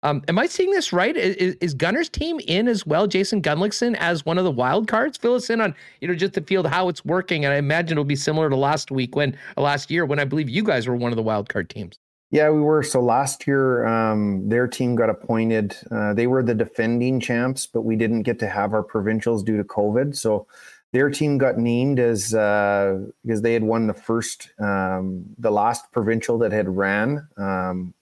Um, 0.03 0.21
am 0.27 0.37
I 0.37 0.47
seeing 0.47 0.71
this 0.71 0.91
right? 0.91 1.15
Is, 1.15 1.55
is, 1.55 1.73
Gunner's 1.73 2.09
team 2.09 2.41
in 2.45 2.67
as 2.67 2.85
well, 2.85 3.07
Jason 3.07 3.41
Gunnlaugson, 3.41 3.95
as 3.95 4.25
one 4.25 4.37
of 4.37 4.43
the 4.43 4.51
wild 4.51 4.87
cards? 4.87 5.17
Fill 5.17 5.35
us 5.35 5.49
in 5.49 5.61
on 5.61 5.73
you 6.01 6.07
know 6.09 6.13
just 6.13 6.33
the 6.33 6.41
field 6.41 6.67
how 6.67 6.89
it's 6.89 7.05
working, 7.05 7.45
and 7.45 7.53
I 7.53 7.57
imagine 7.57 7.93
it'll 7.93 8.03
be 8.03 8.17
similar 8.17 8.49
to 8.49 8.55
last 8.55 8.91
week 8.91 9.15
when 9.15 9.37
last 9.55 9.89
year 9.89 10.05
when 10.05 10.19
I 10.19 10.25
believe 10.25 10.49
you 10.49 10.63
guys 10.63 10.87
were 10.87 10.95
one 10.95 11.13
of 11.13 11.15
the 11.15 11.23
wild 11.23 11.47
card 11.47 11.69
teams. 11.69 11.97
Yeah, 12.31 12.49
we 12.49 12.61
were. 12.61 12.83
So 12.83 12.99
last 12.99 13.47
year, 13.47 13.85
um, 13.85 14.49
their 14.49 14.67
team 14.67 14.95
got 14.95 15.09
appointed. 15.09 15.77
Uh, 15.89 16.13
they 16.13 16.27
were 16.27 16.43
the 16.43 16.55
defending 16.55 17.19
champs, 17.19 17.67
but 17.67 17.81
we 17.81 17.95
didn't 17.95 18.23
get 18.23 18.39
to 18.39 18.49
have 18.49 18.73
our 18.73 18.83
provincials 18.83 19.43
due 19.43 19.55
to 19.55 19.63
COVID. 19.63 20.15
So 20.15 20.47
their 20.93 21.11
team 21.11 21.37
got 21.37 21.59
named 21.59 21.99
as 21.99 22.33
uh, 22.33 22.99
because 23.23 23.43
they 23.43 23.53
had 23.53 23.63
won 23.63 23.87
the 23.87 23.93
first, 23.93 24.49
um, 24.59 25.25
the 25.37 25.51
last 25.51 25.91
provincial 25.91 26.39
that 26.39 26.51
had 26.51 26.75
ran. 26.75 27.27
Um, 27.37 27.93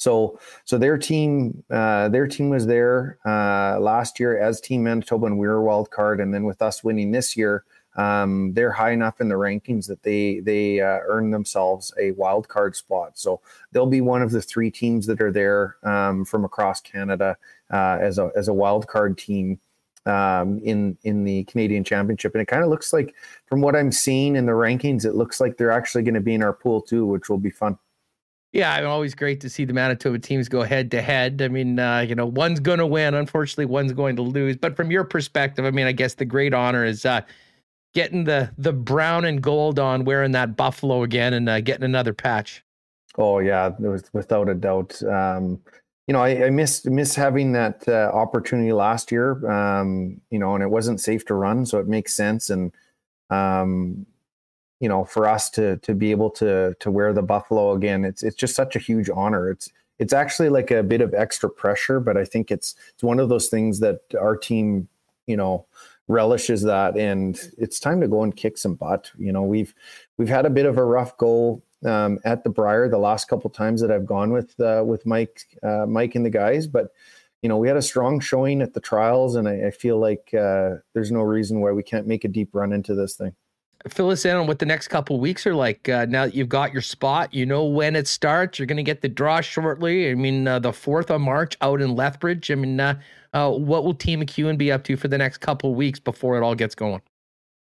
so 0.00 0.40
so 0.64 0.78
their 0.78 0.96
team, 0.96 1.62
uh, 1.70 2.08
their 2.08 2.26
team 2.26 2.48
was 2.48 2.66
there 2.66 3.18
uh, 3.26 3.78
last 3.78 4.18
year 4.18 4.40
as 4.40 4.58
Team 4.58 4.82
Manitoba, 4.82 5.26
and 5.26 5.38
we 5.38 5.46
were 5.46 5.62
wild 5.62 5.90
card. 5.90 6.20
And 6.20 6.32
then 6.32 6.44
with 6.44 6.62
us 6.62 6.82
winning 6.82 7.10
this 7.10 7.36
year, 7.36 7.64
um, 7.96 8.54
they're 8.54 8.72
high 8.72 8.92
enough 8.92 9.20
in 9.20 9.28
the 9.28 9.34
rankings 9.34 9.86
that 9.88 10.02
they 10.02 10.40
they 10.40 10.80
uh, 10.80 11.00
earn 11.06 11.30
themselves 11.30 11.92
a 12.00 12.12
wild 12.12 12.48
card 12.48 12.74
spot. 12.76 13.18
So 13.18 13.42
they'll 13.72 13.84
be 13.84 14.00
one 14.00 14.22
of 14.22 14.30
the 14.30 14.40
three 14.40 14.70
teams 14.70 15.04
that 15.04 15.20
are 15.20 15.30
there 15.30 15.76
um, 15.82 16.24
from 16.24 16.46
across 16.46 16.80
Canada 16.80 17.36
uh, 17.70 17.98
as 18.00 18.18
a 18.18 18.30
as 18.34 18.48
a 18.48 18.54
wild 18.54 18.86
card 18.86 19.18
team 19.18 19.60
um, 20.06 20.60
in 20.64 20.96
in 21.02 21.24
the 21.24 21.44
Canadian 21.44 21.84
Championship. 21.84 22.34
And 22.34 22.40
it 22.40 22.46
kind 22.46 22.64
of 22.64 22.70
looks 22.70 22.94
like, 22.94 23.14
from 23.44 23.60
what 23.60 23.76
I'm 23.76 23.92
seeing 23.92 24.34
in 24.34 24.46
the 24.46 24.52
rankings, 24.52 25.04
it 25.04 25.14
looks 25.14 25.42
like 25.42 25.58
they're 25.58 25.70
actually 25.70 26.04
going 26.04 26.14
to 26.14 26.22
be 26.22 26.34
in 26.34 26.42
our 26.42 26.54
pool 26.54 26.80
too, 26.80 27.04
which 27.04 27.28
will 27.28 27.36
be 27.36 27.50
fun. 27.50 27.76
Yeah, 28.52 28.74
I'm 28.74 28.86
always 28.86 29.14
great 29.14 29.40
to 29.42 29.48
see 29.48 29.64
the 29.64 29.72
Manitoba 29.72 30.18
teams 30.18 30.48
go 30.48 30.62
head 30.62 30.90
to 30.90 31.00
head. 31.00 31.40
I 31.40 31.48
mean, 31.48 31.78
uh, 31.78 32.00
you 32.00 32.16
know, 32.16 32.26
one's 32.26 32.58
going 32.58 32.80
to 32.80 32.86
win. 32.86 33.14
Unfortunately, 33.14 33.66
one's 33.66 33.92
going 33.92 34.16
to 34.16 34.22
lose. 34.22 34.56
But 34.56 34.74
from 34.74 34.90
your 34.90 35.04
perspective, 35.04 35.64
I 35.64 35.70
mean, 35.70 35.86
I 35.86 35.92
guess 35.92 36.14
the 36.14 36.24
great 36.24 36.52
honor 36.52 36.84
is 36.84 37.06
uh, 37.06 37.20
getting 37.94 38.24
the 38.24 38.50
the 38.58 38.72
brown 38.72 39.24
and 39.24 39.40
gold 39.40 39.78
on, 39.78 40.04
wearing 40.04 40.32
that 40.32 40.56
buffalo 40.56 41.04
again, 41.04 41.32
and 41.32 41.48
uh, 41.48 41.60
getting 41.60 41.84
another 41.84 42.12
patch. 42.12 42.64
Oh 43.16 43.38
yeah, 43.38 43.70
without 44.12 44.48
a 44.48 44.54
doubt. 44.54 45.00
Um, 45.04 45.60
you 46.08 46.12
know, 46.12 46.20
I, 46.20 46.46
I 46.46 46.50
missed 46.50 46.86
miss 46.86 47.14
having 47.14 47.52
that 47.52 47.86
uh, 47.86 48.10
opportunity 48.12 48.72
last 48.72 49.12
year. 49.12 49.48
Um, 49.48 50.20
you 50.30 50.40
know, 50.40 50.54
and 50.54 50.62
it 50.64 50.70
wasn't 50.70 51.00
safe 51.00 51.24
to 51.26 51.34
run, 51.34 51.66
so 51.66 51.78
it 51.78 51.86
makes 51.86 52.14
sense. 52.14 52.50
And 52.50 52.72
um, 53.30 54.06
you 54.80 54.88
know, 54.88 55.04
for 55.04 55.28
us 55.28 55.50
to 55.50 55.76
to 55.78 55.94
be 55.94 56.10
able 56.10 56.30
to 56.30 56.74
to 56.80 56.90
wear 56.90 57.12
the 57.12 57.22
buffalo 57.22 57.72
again, 57.72 58.04
it's 58.04 58.22
it's 58.22 58.36
just 58.36 58.56
such 58.56 58.74
a 58.74 58.80
huge 58.80 59.10
honor. 59.10 59.50
It's 59.50 59.70
it's 59.98 60.14
actually 60.14 60.48
like 60.48 60.70
a 60.70 60.82
bit 60.82 61.02
of 61.02 61.14
extra 61.14 61.50
pressure, 61.50 62.00
but 62.00 62.16
I 62.16 62.24
think 62.24 62.50
it's 62.50 62.74
it's 62.94 63.02
one 63.02 63.20
of 63.20 63.28
those 63.28 63.48
things 63.48 63.80
that 63.80 64.00
our 64.18 64.36
team, 64.36 64.88
you 65.26 65.36
know, 65.36 65.66
relishes 66.08 66.62
that. 66.62 66.96
And 66.96 67.38
it's 67.58 67.78
time 67.78 68.00
to 68.00 68.08
go 68.08 68.22
and 68.22 68.34
kick 68.34 68.58
some 68.58 68.74
butt. 68.74 69.10
You 69.18 69.32
know 69.32 69.42
we've 69.42 69.74
we've 70.16 70.28
had 70.28 70.46
a 70.46 70.50
bit 70.50 70.66
of 70.66 70.78
a 70.78 70.84
rough 70.84 71.16
go 71.18 71.62
um, 71.84 72.18
at 72.24 72.42
the 72.42 72.50
Brier 72.50 72.88
the 72.88 72.98
last 72.98 73.28
couple 73.28 73.48
times 73.48 73.80
that 73.80 73.90
i've 73.90 74.04
gone 74.06 74.32
with 74.32 74.58
uh, 74.60 74.82
with 74.84 75.06
mike 75.06 75.46
uh, 75.62 75.86
mike 75.86 76.14
and 76.14 76.24
the 76.24 76.30
guys. 76.30 76.66
But 76.66 76.92
you 77.42 77.48
know 77.48 77.56
we 77.56 77.68
had 77.68 77.76
a 77.76 77.82
strong 77.82 78.20
showing 78.20 78.62
at 78.62 78.74
the 78.74 78.80
trials 78.80 79.36
and 79.36 79.48
i, 79.48 79.68
I 79.68 79.70
feel 79.70 79.98
like 79.98 80.32
uh, 80.34 80.76
there's 80.92 81.10
no 81.10 81.22
reason 81.22 81.60
why 81.60 81.72
we 81.72 81.82
can't 81.82 82.06
make 82.06 82.24
a 82.24 82.28
deep 82.28 82.54
run 82.54 82.72
into 82.72 82.94
this 82.94 83.14
thing 83.14 83.34
fill 83.88 84.10
us 84.10 84.24
in 84.24 84.36
on 84.36 84.46
what 84.46 84.58
the 84.58 84.66
next 84.66 84.88
couple 84.88 85.18
weeks 85.18 85.46
are 85.46 85.54
like. 85.54 85.88
Uh, 85.88 86.06
now 86.08 86.26
that 86.26 86.34
you've 86.34 86.48
got 86.48 86.72
your 86.72 86.82
spot, 86.82 87.32
you 87.32 87.46
know 87.46 87.64
when 87.64 87.96
it 87.96 88.06
starts. 88.06 88.58
You're 88.58 88.66
going 88.66 88.76
to 88.76 88.82
get 88.82 89.00
the 89.00 89.08
draw 89.08 89.40
shortly. 89.40 90.10
I 90.10 90.14
mean, 90.14 90.46
uh, 90.46 90.58
the 90.58 90.72
fourth 90.72 91.10
of 91.10 91.20
March 91.20 91.56
out 91.60 91.80
in 91.80 91.96
Lethbridge. 91.96 92.50
I 92.50 92.54
mean, 92.56 92.78
uh, 92.78 93.00
uh, 93.32 93.50
what 93.50 93.84
will 93.84 93.94
Team 93.94 94.20
McEwen 94.20 94.58
be 94.58 94.70
up 94.70 94.84
to 94.84 94.96
for 94.96 95.08
the 95.08 95.18
next 95.18 95.38
couple 95.38 95.74
weeks 95.74 95.98
before 95.98 96.36
it 96.36 96.42
all 96.42 96.54
gets 96.54 96.74
going? 96.74 97.00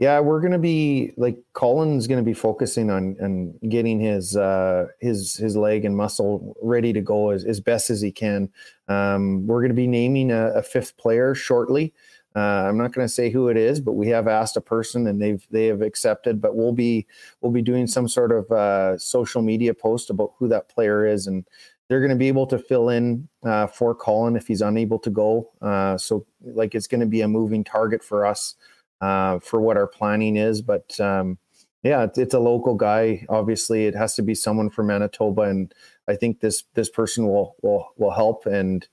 Yeah, 0.00 0.18
we're 0.20 0.40
gonna 0.40 0.58
be 0.58 1.12
like 1.18 1.36
Colin's 1.52 2.06
gonna 2.06 2.22
be 2.22 2.32
focusing 2.32 2.88
on 2.88 3.18
on 3.20 3.52
getting 3.68 4.00
his 4.00 4.34
uh, 4.34 4.86
his 4.98 5.36
his 5.36 5.58
leg 5.58 5.84
and 5.84 5.94
muscle 5.94 6.56
ready 6.62 6.94
to 6.94 7.02
go 7.02 7.28
as, 7.28 7.44
as 7.44 7.60
best 7.60 7.90
as 7.90 8.00
he 8.00 8.10
can. 8.10 8.48
Um, 8.88 9.46
we're 9.46 9.60
gonna 9.60 9.74
be 9.74 9.86
naming 9.86 10.32
a, 10.32 10.52
a 10.54 10.62
fifth 10.62 10.96
player 10.96 11.34
shortly. 11.34 11.92
Uh, 12.36 12.38
I'm 12.68 12.78
not 12.78 12.92
going 12.92 13.06
to 13.06 13.12
say 13.12 13.30
who 13.30 13.48
it 13.48 13.56
is, 13.56 13.80
but 13.80 13.92
we 13.92 14.08
have 14.08 14.28
asked 14.28 14.56
a 14.56 14.60
person 14.60 15.06
and 15.06 15.20
they've 15.20 15.44
they 15.50 15.66
have 15.66 15.82
accepted. 15.82 16.40
But 16.40 16.54
we'll 16.54 16.72
be 16.72 17.06
we'll 17.40 17.52
be 17.52 17.62
doing 17.62 17.86
some 17.86 18.08
sort 18.08 18.32
of 18.32 18.50
uh, 18.50 18.98
social 18.98 19.42
media 19.42 19.74
post 19.74 20.10
about 20.10 20.34
who 20.38 20.46
that 20.48 20.68
player 20.68 21.06
is, 21.06 21.26
and 21.26 21.44
they're 21.88 22.00
going 22.00 22.10
to 22.10 22.16
be 22.16 22.28
able 22.28 22.46
to 22.46 22.58
fill 22.58 22.88
in 22.88 23.28
uh, 23.44 23.66
for 23.66 23.96
Colin 23.96 24.36
if 24.36 24.46
he's 24.46 24.62
unable 24.62 24.98
to 25.00 25.10
go. 25.10 25.50
Uh, 25.60 25.98
so, 25.98 26.24
like, 26.40 26.76
it's 26.76 26.86
going 26.86 27.00
to 27.00 27.06
be 27.06 27.20
a 27.20 27.28
moving 27.28 27.64
target 27.64 28.04
for 28.04 28.24
us 28.24 28.54
uh, 29.00 29.40
for 29.40 29.60
what 29.60 29.76
our 29.76 29.88
planning 29.88 30.36
is. 30.36 30.62
But 30.62 30.98
um, 31.00 31.36
yeah, 31.82 32.04
it's, 32.04 32.16
it's, 32.16 32.34
a 32.34 32.38
local 32.38 32.76
guy. 32.76 33.26
Obviously, 33.28 33.86
it 33.86 33.96
has 33.96 34.14
to 34.14 34.22
be 34.22 34.36
someone 34.36 34.70
from 34.70 34.86
Manitoba, 34.86 35.42
and 35.42 35.74
I 36.06 36.14
think 36.14 36.38
this 36.38 36.62
this 36.74 36.88
person 36.88 37.26
will 37.26 37.56
will 37.62 37.88
will 37.96 38.12
help. 38.12 38.46
And 38.46 38.86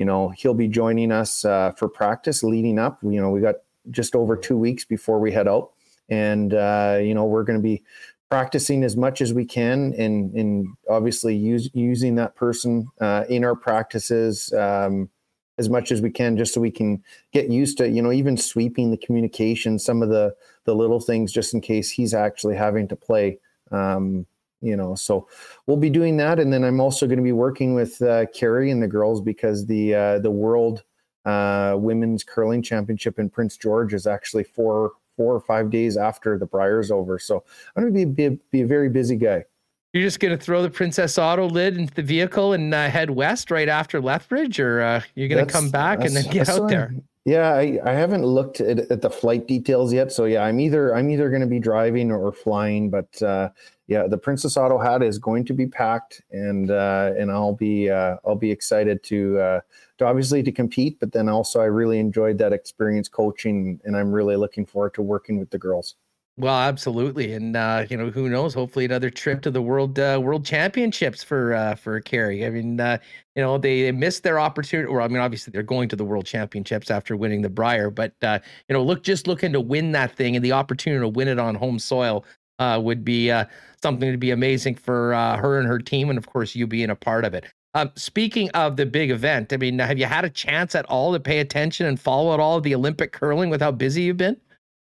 you 0.00 0.06
know, 0.06 0.30
he'll 0.30 0.54
be 0.54 0.66
joining 0.66 1.12
us 1.12 1.44
uh, 1.44 1.72
for 1.72 1.86
practice 1.86 2.42
leading 2.42 2.78
up. 2.78 2.98
You 3.02 3.20
know, 3.20 3.28
we 3.28 3.42
got 3.42 3.56
just 3.90 4.16
over 4.16 4.34
two 4.34 4.56
weeks 4.56 4.82
before 4.82 5.20
we 5.20 5.30
head 5.30 5.46
out, 5.46 5.72
and 6.08 6.54
uh, 6.54 6.98
you 7.02 7.12
know, 7.12 7.26
we're 7.26 7.44
going 7.44 7.58
to 7.58 7.62
be 7.62 7.82
practicing 8.30 8.82
as 8.82 8.96
much 8.96 9.20
as 9.20 9.34
we 9.34 9.44
can 9.44 9.92
and, 9.98 10.32
and 10.34 10.68
obviously 10.88 11.36
use, 11.36 11.68
using 11.74 12.14
that 12.14 12.34
person 12.34 12.88
uh, 13.02 13.24
in 13.28 13.44
our 13.44 13.54
practices 13.54 14.50
um, 14.54 15.10
as 15.58 15.68
much 15.68 15.92
as 15.92 16.00
we 16.00 16.10
can 16.10 16.34
just 16.34 16.54
so 16.54 16.62
we 16.62 16.70
can 16.70 17.02
get 17.32 17.50
used 17.50 17.76
to 17.76 17.88
you 17.88 18.00
know 18.00 18.12
even 18.12 18.36
sweeping 18.36 18.92
the 18.92 18.96
communication 18.96 19.80
some 19.80 20.00
of 20.00 20.08
the 20.08 20.32
the 20.64 20.74
little 20.74 21.00
things 21.00 21.32
just 21.32 21.52
in 21.52 21.60
case 21.60 21.90
he's 21.90 22.14
actually 22.14 22.54
having 22.54 22.86
to 22.86 22.94
play 22.94 23.36
um, 23.72 24.24
you 24.60 24.76
know 24.76 24.94
so 24.94 25.26
we'll 25.66 25.76
be 25.76 25.90
doing 25.90 26.16
that 26.16 26.38
and 26.38 26.52
then 26.52 26.64
i'm 26.64 26.80
also 26.80 27.06
going 27.06 27.18
to 27.18 27.22
be 27.22 27.32
working 27.32 27.74
with 27.74 28.00
uh, 28.02 28.26
Kerri 28.26 28.70
and 28.70 28.82
the 28.82 28.88
girls 28.88 29.20
because 29.20 29.66
the 29.66 29.94
uh, 29.94 30.18
the 30.18 30.30
world 30.30 30.84
uh, 31.24 31.76
women's 31.78 32.24
curling 32.24 32.62
championship 32.62 33.18
in 33.18 33.30
prince 33.30 33.56
george 33.56 33.94
is 33.94 34.06
actually 34.06 34.44
four 34.44 34.92
four 35.20 35.34
or 35.34 35.40
five 35.40 35.68
days 35.68 35.98
after 35.98 36.38
the 36.38 36.46
Brier's 36.46 36.90
over. 36.90 37.18
So 37.18 37.44
I'm 37.76 37.82
going 37.82 37.92
to 37.92 38.06
be, 38.06 38.28
be, 38.30 38.38
be 38.50 38.60
a 38.62 38.66
very 38.66 38.88
busy 38.88 39.16
guy. 39.16 39.44
You're 39.92 40.02
just 40.02 40.18
going 40.18 40.36
to 40.36 40.42
throw 40.42 40.62
the 40.62 40.70
Princess 40.70 41.18
Auto 41.18 41.46
lid 41.46 41.76
into 41.76 41.92
the 41.92 42.02
vehicle 42.02 42.54
and 42.54 42.72
uh, 42.72 42.88
head 42.88 43.10
west 43.10 43.50
right 43.50 43.68
after 43.68 44.00
Lethbridge, 44.00 44.58
or 44.58 44.80
uh, 44.80 45.02
you're 45.14 45.28
going 45.28 45.44
to 45.44 45.52
come 45.52 45.68
back 45.68 46.04
and 46.04 46.16
then 46.16 46.24
get 46.30 46.48
out 46.48 46.70
there? 46.70 46.94
Yeah, 47.26 47.52
I, 47.52 47.78
I 47.84 47.92
haven't 47.92 48.24
looked 48.24 48.62
at, 48.62 48.78
at 48.90 49.02
the 49.02 49.10
flight 49.10 49.46
details 49.46 49.92
yet. 49.92 50.10
So 50.10 50.24
yeah, 50.24 50.42
I'm 50.42 50.58
either 50.58 50.94
I'm 50.94 51.10
either 51.10 51.28
going 51.28 51.42
to 51.42 51.46
be 51.46 51.58
driving 51.58 52.10
or 52.10 52.32
flying. 52.32 52.88
But 52.88 53.20
uh, 53.20 53.50
yeah, 53.90 54.06
the 54.06 54.16
Princess 54.16 54.56
Auto 54.56 54.78
hat 54.78 55.02
is 55.02 55.18
going 55.18 55.44
to 55.46 55.52
be 55.52 55.66
packed, 55.66 56.22
and 56.30 56.70
uh, 56.70 57.10
and 57.18 57.28
I'll 57.28 57.56
be 57.56 57.90
uh, 57.90 58.18
I'll 58.24 58.36
be 58.36 58.52
excited 58.52 59.02
to 59.02 59.38
uh, 59.40 59.60
to 59.98 60.06
obviously 60.06 60.44
to 60.44 60.52
compete. 60.52 61.00
But 61.00 61.10
then 61.10 61.28
also, 61.28 61.60
I 61.60 61.64
really 61.64 61.98
enjoyed 61.98 62.38
that 62.38 62.52
experience 62.52 63.08
coaching, 63.08 63.80
and 63.84 63.96
I'm 63.96 64.12
really 64.12 64.36
looking 64.36 64.64
forward 64.64 64.94
to 64.94 65.02
working 65.02 65.40
with 65.40 65.50
the 65.50 65.58
girls. 65.58 65.96
Well, 66.36 66.56
absolutely, 66.56 67.34
and 67.34 67.56
uh, 67.56 67.86
you 67.90 67.96
know 67.96 68.10
who 68.10 68.28
knows? 68.28 68.54
Hopefully, 68.54 68.84
another 68.84 69.10
trip 69.10 69.42
to 69.42 69.50
the 69.50 69.60
world 69.60 69.98
uh, 69.98 70.20
world 70.22 70.46
championships 70.46 71.24
for 71.24 71.52
uh, 71.52 71.74
for 71.74 72.00
Kerri. 72.00 72.46
I 72.46 72.50
mean, 72.50 72.78
uh, 72.78 72.98
you 73.34 73.42
know 73.42 73.58
they 73.58 73.90
missed 73.90 74.22
their 74.22 74.38
opportunity, 74.38 74.86
or 74.88 75.02
I 75.02 75.08
mean, 75.08 75.18
obviously 75.18 75.50
they're 75.50 75.64
going 75.64 75.88
to 75.88 75.96
the 75.96 76.04
world 76.04 76.26
championships 76.26 76.90
after 76.90 77.16
winning 77.16 77.42
the 77.42 77.50
Brier, 77.50 77.90
but 77.90 78.14
uh, 78.22 78.38
you 78.68 78.72
know, 78.72 78.82
look 78.84 79.02
just 79.02 79.26
looking 79.26 79.52
to 79.52 79.60
win 79.60 79.90
that 79.92 80.14
thing 80.14 80.36
and 80.36 80.44
the 80.44 80.52
opportunity 80.52 81.00
to 81.00 81.08
win 81.08 81.26
it 81.26 81.40
on 81.40 81.56
home 81.56 81.80
soil 81.80 82.24
uh, 82.60 82.78
would 82.80 83.04
be 83.04 83.30
uh, 83.30 83.46
something 83.82 84.12
to 84.12 84.18
be 84.18 84.30
amazing 84.30 84.76
for 84.76 85.12
uh, 85.14 85.36
her 85.36 85.58
and 85.58 85.66
her 85.66 85.78
team, 85.78 86.10
and 86.10 86.18
of 86.18 86.26
course 86.26 86.54
you 86.54 86.66
being 86.66 86.90
a 86.90 86.94
part 86.94 87.24
of 87.24 87.34
it. 87.34 87.46
Um, 87.74 87.90
speaking 87.96 88.50
of 88.50 88.76
the 88.76 88.86
big 88.86 89.10
event, 89.10 89.52
I 89.52 89.56
mean, 89.56 89.78
have 89.78 89.98
you 89.98 90.06
had 90.06 90.24
a 90.24 90.30
chance 90.30 90.74
at 90.74 90.84
all 90.86 91.12
to 91.12 91.20
pay 91.20 91.38
attention 91.38 91.86
and 91.86 91.98
follow 91.98 92.34
at 92.34 92.40
all 92.40 92.56
of 92.56 92.64
the 92.64 92.74
Olympic 92.74 93.12
curling 93.12 93.48
with 93.48 93.60
how 93.60 93.70
busy 93.70 94.02
you've 94.02 94.16
been? 94.16 94.36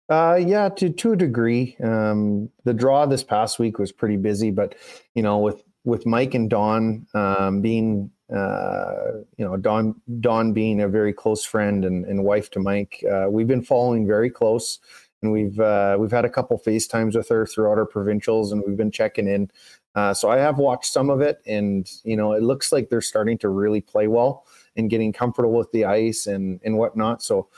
Uh, 0.09 0.35
yeah, 0.35 0.67
to 0.67 0.89
to 0.89 1.13
a 1.13 1.15
degree. 1.15 1.77
Um, 1.81 2.49
the 2.65 2.73
draw 2.73 3.05
this 3.05 3.23
past 3.23 3.59
week 3.59 3.79
was 3.79 3.91
pretty 3.91 4.17
busy, 4.17 4.51
but 4.51 4.75
you 5.15 5.23
know, 5.23 5.37
with 5.37 5.63
with 5.85 6.05
Mike 6.05 6.33
and 6.33 6.49
Dawn 6.49 7.07
um, 7.13 7.61
being, 7.61 8.11
uh, 8.33 9.21
you 9.37 9.45
know, 9.45 9.55
Dawn 9.57 9.95
Dawn 10.19 10.51
being 10.51 10.81
a 10.81 10.89
very 10.89 11.13
close 11.13 11.45
friend 11.45 11.85
and, 11.85 12.03
and 12.05 12.25
wife 12.25 12.51
to 12.51 12.59
Mike, 12.59 13.03
uh, 13.09 13.27
we've 13.29 13.47
been 13.47 13.63
following 13.63 14.05
very 14.05 14.29
close, 14.29 14.79
and 15.21 15.31
we've 15.31 15.59
uh, 15.59 15.97
we've 15.99 16.11
had 16.11 16.25
a 16.25 16.29
couple 16.29 16.59
FaceTimes 16.59 17.15
with 17.15 17.29
her 17.29 17.45
throughout 17.45 17.77
our 17.77 17.85
provincials, 17.85 18.51
and 18.51 18.63
we've 18.65 18.77
been 18.77 18.91
checking 18.91 19.27
in. 19.27 19.51
Uh, 19.93 20.13
so 20.13 20.29
I 20.29 20.37
have 20.37 20.57
watched 20.57 20.91
some 20.91 21.09
of 21.09 21.21
it, 21.21 21.41
and 21.45 21.89
you 22.03 22.15
know, 22.15 22.33
it 22.33 22.43
looks 22.43 22.71
like 22.71 22.89
they're 22.89 23.01
starting 23.01 23.37
to 23.39 23.49
really 23.49 23.81
play 23.81 24.07
well 24.07 24.45
and 24.75 24.89
getting 24.89 25.11
comfortable 25.11 25.53
with 25.53 25.71
the 25.71 25.85
ice 25.85 26.27
and 26.27 26.59
and 26.63 26.77
whatnot. 26.77 27.21
So 27.21 27.49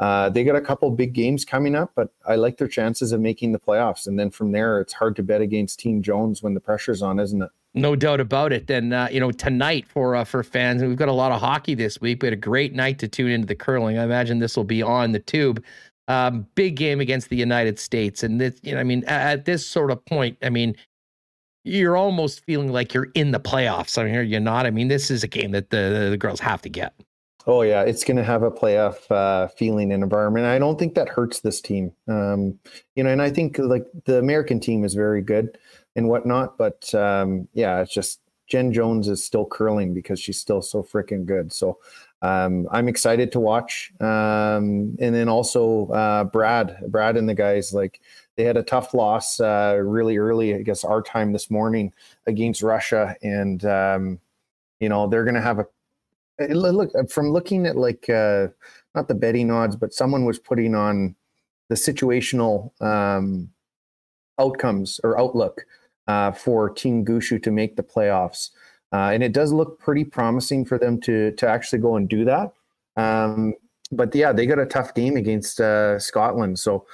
uh, 0.00 0.30
they 0.30 0.44
got 0.44 0.54
a 0.54 0.60
couple 0.60 0.90
big 0.90 1.12
games 1.12 1.44
coming 1.44 1.74
up, 1.74 1.92
but 1.96 2.10
I 2.26 2.36
like 2.36 2.58
their 2.58 2.68
chances 2.68 3.10
of 3.12 3.20
making 3.20 3.52
the 3.52 3.58
playoffs. 3.58 4.06
And 4.06 4.18
then 4.18 4.30
from 4.30 4.52
there, 4.52 4.80
it's 4.80 4.92
hard 4.92 5.16
to 5.16 5.22
bet 5.22 5.40
against 5.40 5.80
Team 5.80 6.02
Jones 6.02 6.42
when 6.42 6.54
the 6.54 6.60
pressure's 6.60 7.02
on, 7.02 7.18
isn't 7.18 7.42
it? 7.42 7.50
No 7.74 7.96
doubt 7.96 8.20
about 8.20 8.52
it. 8.52 8.70
And 8.70 8.94
uh, 8.94 9.08
you 9.10 9.20
know, 9.20 9.30
tonight 9.30 9.86
for 9.86 10.14
uh, 10.14 10.24
for 10.24 10.42
fans, 10.42 10.80
and 10.80 10.90
we've 10.90 10.98
got 10.98 11.08
a 11.08 11.12
lot 11.12 11.32
of 11.32 11.40
hockey 11.40 11.74
this 11.74 12.00
week. 12.00 12.22
We 12.22 12.26
had 12.26 12.32
a 12.32 12.36
great 12.36 12.74
night 12.74 12.98
to 13.00 13.08
tune 13.08 13.30
into 13.30 13.46
the 13.46 13.54
curling. 13.54 13.98
I 13.98 14.04
imagine 14.04 14.38
this 14.38 14.56
will 14.56 14.64
be 14.64 14.82
on 14.82 15.12
the 15.12 15.18
tube. 15.18 15.62
Um, 16.08 16.46
big 16.54 16.76
game 16.76 17.00
against 17.00 17.28
the 17.28 17.36
United 17.36 17.78
States, 17.78 18.22
and 18.22 18.40
this, 18.40 18.58
you 18.62 18.74
know, 18.74 18.80
I 18.80 18.84
mean, 18.84 19.04
at 19.04 19.44
this 19.44 19.66
sort 19.66 19.90
of 19.90 20.02
point, 20.06 20.38
I 20.42 20.48
mean, 20.48 20.74
you're 21.64 21.96
almost 21.96 22.44
feeling 22.44 22.72
like 22.72 22.94
you're 22.94 23.08
in 23.14 23.30
the 23.30 23.40
playoffs. 23.40 23.98
I 23.98 24.04
mean, 24.04 24.28
you're 24.28 24.40
not. 24.40 24.64
I 24.64 24.70
mean, 24.70 24.88
this 24.88 25.10
is 25.10 25.22
a 25.22 25.28
game 25.28 25.50
that 25.52 25.70
the 25.70 26.08
the 26.10 26.16
girls 26.16 26.40
have 26.40 26.62
to 26.62 26.68
get. 26.70 26.94
Oh 27.46 27.62
yeah, 27.62 27.82
it's 27.82 28.04
going 28.04 28.16
to 28.18 28.24
have 28.24 28.42
a 28.42 28.50
playoff 28.50 29.10
uh, 29.10 29.48
feeling 29.48 29.92
and 29.92 30.02
environment. 30.02 30.44
I 30.44 30.58
don't 30.58 30.78
think 30.78 30.94
that 30.94 31.08
hurts 31.08 31.40
this 31.40 31.60
team. 31.60 31.92
Um, 32.06 32.58
you 32.94 33.02
know, 33.02 33.10
and 33.10 33.22
I 33.22 33.30
think 33.30 33.58
like 33.58 33.86
the 34.04 34.18
American 34.18 34.60
team 34.60 34.84
is 34.84 34.94
very 34.94 35.22
good 35.22 35.56
and 35.96 36.08
whatnot, 36.08 36.58
but 36.58 36.94
um, 36.94 37.48
yeah, 37.54 37.80
it's 37.80 37.92
just 37.92 38.20
Jen 38.48 38.72
Jones 38.72 39.08
is 39.08 39.24
still 39.24 39.46
curling 39.46 39.94
because 39.94 40.20
she's 40.20 40.38
still 40.38 40.62
so 40.62 40.82
freaking 40.82 41.24
good. 41.24 41.52
So 41.52 41.78
um, 42.22 42.66
I'm 42.70 42.88
excited 42.88 43.32
to 43.32 43.40
watch. 43.40 43.92
Um, 44.00 44.96
and 44.98 45.14
then 45.14 45.28
also 45.28 45.88
uh, 45.88 46.24
Brad, 46.24 46.76
Brad 46.88 47.16
and 47.16 47.28
the 47.28 47.34
guys 47.34 47.72
like 47.72 48.00
they 48.36 48.44
had 48.44 48.56
a 48.56 48.62
tough 48.62 48.94
loss 48.94 49.40
uh, 49.40 49.78
really 49.82 50.16
early, 50.16 50.54
I 50.54 50.62
guess 50.62 50.84
our 50.84 51.02
time 51.02 51.32
this 51.32 51.50
morning 51.50 51.92
against 52.26 52.62
Russia, 52.62 53.16
and 53.22 53.64
um, 53.64 54.20
you 54.80 54.88
know 54.88 55.08
they're 55.08 55.24
going 55.24 55.34
to 55.34 55.40
have 55.40 55.58
a 55.58 55.66
look 56.54 56.90
uh, 56.94 57.04
from 57.04 57.30
looking 57.30 57.66
at 57.66 57.76
like 57.76 58.08
uh, 58.08 58.48
not 58.94 59.08
the 59.08 59.14
betting 59.14 59.50
odds, 59.50 59.76
but 59.76 59.92
someone 59.92 60.24
was 60.24 60.38
putting 60.38 60.74
on 60.74 61.16
the 61.68 61.74
situational 61.74 62.70
um, 62.80 63.50
outcomes 64.38 65.00
or 65.04 65.18
outlook 65.20 65.66
uh, 66.06 66.32
for 66.32 66.70
Team 66.70 67.04
Gushue 67.04 67.42
to 67.42 67.50
make 67.50 67.76
the 67.76 67.82
playoffs, 67.82 68.50
uh, 68.92 69.10
and 69.12 69.22
it 69.22 69.32
does 69.32 69.52
look 69.52 69.78
pretty 69.78 70.04
promising 70.04 70.64
for 70.64 70.78
them 70.78 71.00
to 71.02 71.32
to 71.32 71.48
actually 71.48 71.78
go 71.78 71.96
and 71.96 72.08
do 72.08 72.24
that. 72.24 72.52
Um, 72.96 73.54
but 73.92 74.14
yeah, 74.14 74.32
they 74.32 74.46
got 74.46 74.58
a 74.58 74.66
tough 74.66 74.94
game 74.94 75.16
against 75.16 75.60
uh, 75.60 75.98
Scotland, 75.98 76.58
so 76.58 76.86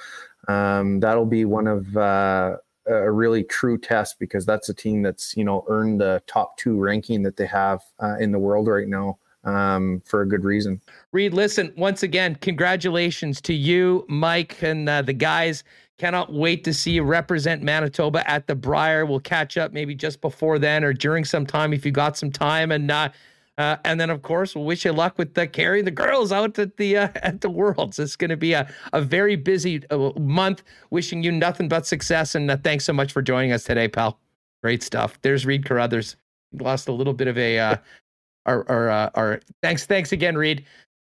um, 0.47 0.99
that'll 0.99 1.25
be 1.25 1.45
one 1.45 1.67
of 1.67 1.95
uh, 1.97 2.57
a 2.87 3.11
really 3.11 3.43
true 3.43 3.77
test 3.77 4.19
because 4.19 4.45
that's 4.45 4.69
a 4.69 4.73
team 4.73 5.01
that's 5.01 5.35
you 5.35 5.43
know 5.43 5.65
earned 5.67 6.01
the 6.01 6.21
top 6.27 6.57
two 6.57 6.77
ranking 6.77 7.23
that 7.23 7.37
they 7.37 7.47
have 7.47 7.81
in 8.19 8.31
the 8.31 8.39
world 8.39 8.67
right 8.67 8.87
now 8.87 9.17
um, 9.45 10.01
for 10.05 10.21
a 10.21 10.27
good 10.27 10.43
reason. 10.43 10.81
Reid, 11.11 11.33
listen, 11.33 11.71
once 11.77 12.03
again, 12.03 12.35
congratulations 12.35 13.39
to 13.41 13.53
you, 13.53 14.05
Mike, 14.09 14.61
and 14.61 14.89
uh, 14.89 15.01
the 15.01 15.13
guys. 15.13 15.63
Cannot 15.97 16.33
wait 16.33 16.63
to 16.65 16.73
see 16.73 16.91
you 16.91 17.03
represent 17.03 17.63
Manitoba 17.63 18.29
at 18.29 18.47
the 18.47 18.55
Brier. 18.55 19.05
We'll 19.05 19.21
catch 19.21 19.57
up 19.57 19.71
maybe 19.71 19.95
just 19.95 20.19
before 20.19 20.59
then 20.59 20.83
or 20.83 20.91
during 20.91 21.23
some 21.23 21.45
time 21.45 21.71
if 21.71 21.85
you 21.85 21.91
got 21.91 22.17
some 22.17 22.31
time. 22.31 22.71
And 22.71 22.91
uh, 22.91 23.09
uh, 23.57 23.77
and 23.85 23.99
then, 23.99 24.09
of 24.09 24.21
course, 24.21 24.53
we'll 24.53 24.65
wish 24.65 24.83
you 24.83 24.91
luck 24.91 25.17
with 25.17 25.33
the 25.33 25.47
carrying 25.47 25.85
the 25.85 25.91
girls 25.91 26.31
out 26.33 26.59
at 26.59 26.75
the 26.75 26.97
uh, 26.97 27.07
at 27.15 27.41
the 27.41 27.49
Worlds. 27.49 27.99
It's 27.99 28.15
going 28.15 28.29
to 28.29 28.37
be 28.37 28.53
a, 28.53 28.69
a 28.91 29.01
very 29.01 29.35
busy 29.35 29.81
uh, 29.89 30.11
month. 30.19 30.63
Wishing 30.89 31.23
you 31.23 31.31
nothing 31.31 31.69
but 31.69 31.85
success. 31.85 32.35
And 32.35 32.51
uh, 32.51 32.57
thanks 32.57 32.83
so 32.83 32.91
much 32.91 33.13
for 33.13 33.21
joining 33.21 33.53
us 33.53 33.63
today, 33.63 33.87
pal. 33.87 34.19
Great 34.61 34.83
stuff. 34.83 35.17
There's 35.21 35.45
Reid 35.45 35.65
Carruthers. 35.65 36.17
Lost 36.59 36.87
a 36.89 36.91
little 36.91 37.13
bit 37.13 37.27
of 37.27 37.37
a 37.37 37.59
uh, 37.59 37.77
our 38.45 38.69
our, 38.69 38.89
uh, 38.89 39.09
our 39.15 39.39
thanks 39.61 39.85
thanks 39.85 40.11
again, 40.11 40.37
Reid. 40.37 40.65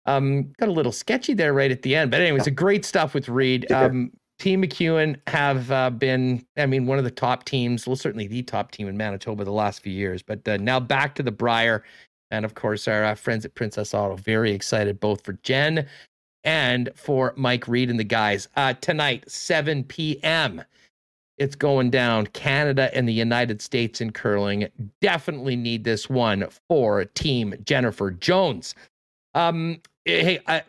Um, 0.05 0.53
got 0.59 0.69
a 0.69 0.73
little 0.73 0.93
sketchy 0.93 1.35
there 1.35 1.53
right 1.53 1.71
at 1.71 1.83
the 1.83 1.97
end, 1.97 2.11
but 2.11 2.21
anyways, 2.21 2.47
a 2.47 2.53
great 2.53 2.85
stuff 2.85 3.15
with 3.15 3.29
Reid. 3.29 3.73
Um, 3.73 4.13
Team 4.39 4.63
McEwen 4.63 5.17
have 5.27 5.71
uh, 5.71 5.91
been, 5.91 6.45
I 6.57 6.67
mean, 6.67 6.87
one 6.87 6.99
of 6.99 7.05
the 7.05 7.11
top 7.11 7.45
teams, 7.45 7.87
well, 7.87 7.97
certainly 7.97 8.27
the 8.27 8.43
top 8.43 8.71
team 8.71 8.89
in 8.89 8.97
Manitoba 8.97 9.45
the 9.45 9.53
last 9.53 9.81
few 9.81 9.93
years, 9.93 10.23
but 10.23 10.47
uh, 10.47 10.59
now 10.59 10.79
back 10.79 11.15
to 11.17 11.23
the 11.23 11.33
Brier. 11.33 11.83
And 12.31 12.45
of 12.45 12.55
course, 12.55 12.87
our 12.89 13.05
uh, 13.05 13.15
friends 13.15 13.45
at 13.45 13.55
Princess 13.55 13.95
Auto, 13.95 14.17
very 14.17 14.53
excited 14.53 15.01
both 15.01 15.25
for 15.25 15.35
Jen 15.43 15.87
and 16.45 16.91
for 16.95 17.33
Mike 17.37 17.67
Reid 17.67 17.89
and 17.89 17.99
the 17.99 18.05
guys. 18.05 18.49
Uh, 18.57 18.75
tonight, 18.75 19.31
7 19.31 19.85
p.m 19.85 20.63
it's 21.39 21.55
going 21.55 21.91
down. 21.91 22.27
Canada 22.29 22.91
and 22.95 23.09
the 23.09 23.13
United 23.13 23.61
States 23.61 24.01
in 24.01 24.13
curling 24.13 24.69
definitely 25.01 25.57
need 25.57 25.85
this 25.85 26.09
one 26.09 26.47
for 26.69 27.05
Team 27.05 27.55
Jennifer 27.65 28.11
Jones. 28.11 28.75
Um, 29.35 29.81
hey, 30.05 30.41
I 30.47 30.63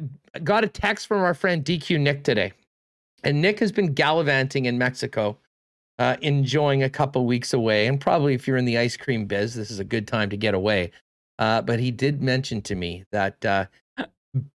got 0.43 0.63
a 0.63 0.67
text 0.67 1.07
from 1.07 1.21
our 1.21 1.33
friend 1.33 1.63
DQ 1.63 1.99
Nick 1.99 2.23
today, 2.23 2.51
and 3.27 3.41
Nick 3.41 3.59
has 3.59 3.73
been 3.73 3.93
gallivanting 3.93 4.65
in 4.65 4.77
Mexico, 4.77 5.37
uh, 5.99 6.15
enjoying 6.21 6.83
a 6.83 6.89
couple 6.89 7.25
weeks 7.25 7.51
away. 7.51 7.85
And 7.87 7.99
probably 7.99 8.33
if 8.33 8.47
you're 8.47 8.55
in 8.55 8.63
the 8.63 8.77
ice 8.77 8.95
cream 8.95 9.25
biz, 9.25 9.53
this 9.53 9.69
is 9.69 9.79
a 9.79 9.83
good 9.83 10.07
time 10.07 10.29
to 10.29 10.37
get 10.37 10.53
away. 10.53 10.91
Uh, 11.37 11.61
but 11.61 11.77
he 11.77 11.91
did 11.91 12.21
mention 12.21 12.61
to 12.61 12.75
me 12.75 13.03
that 13.11 13.43
uh, 13.45 13.65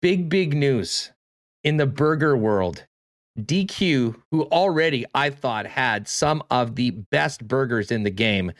big, 0.02 0.28
big 0.28 0.54
news 0.54 1.12
in 1.64 1.78
the 1.78 1.86
burger 1.86 2.36
world 2.36 2.84
DQ, 3.40 4.14
who 4.30 4.42
already 4.44 5.06
I 5.14 5.30
thought 5.30 5.66
had 5.66 6.06
some 6.06 6.42
of 6.50 6.74
the 6.74 6.90
best 6.90 7.48
burgers 7.48 7.90
in 7.90 8.02
the 8.02 8.10
game, 8.10 8.52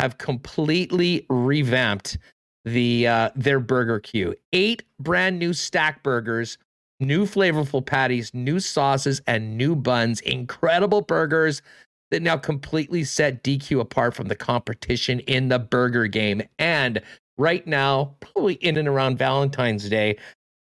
have 0.00 0.18
completely 0.18 1.26
revamped 1.30 2.18
the 2.64 3.06
uh, 3.06 3.30
their 3.36 3.60
burger 3.60 4.00
queue. 4.00 4.34
Eight 4.52 4.82
brand 4.98 5.38
new 5.38 5.52
stack 5.52 6.02
burgers, 6.02 6.58
new 7.00 7.26
flavorful 7.26 7.84
patties, 7.84 8.32
new 8.34 8.60
sauces, 8.60 9.20
and 9.26 9.56
new 9.56 9.74
buns. 9.74 10.20
Incredible 10.20 11.02
burgers 11.02 11.62
that 12.10 12.22
now 12.22 12.36
completely 12.36 13.04
set 13.04 13.42
DQ 13.42 13.80
apart 13.80 14.14
from 14.14 14.28
the 14.28 14.36
competition 14.36 15.20
in 15.20 15.48
the 15.48 15.58
burger 15.58 16.06
game. 16.06 16.42
And 16.58 17.00
right 17.36 17.66
now, 17.66 18.14
probably 18.20 18.54
in 18.54 18.76
and 18.76 18.88
around 18.88 19.18
Valentine's 19.18 19.88
Day, 19.88 20.16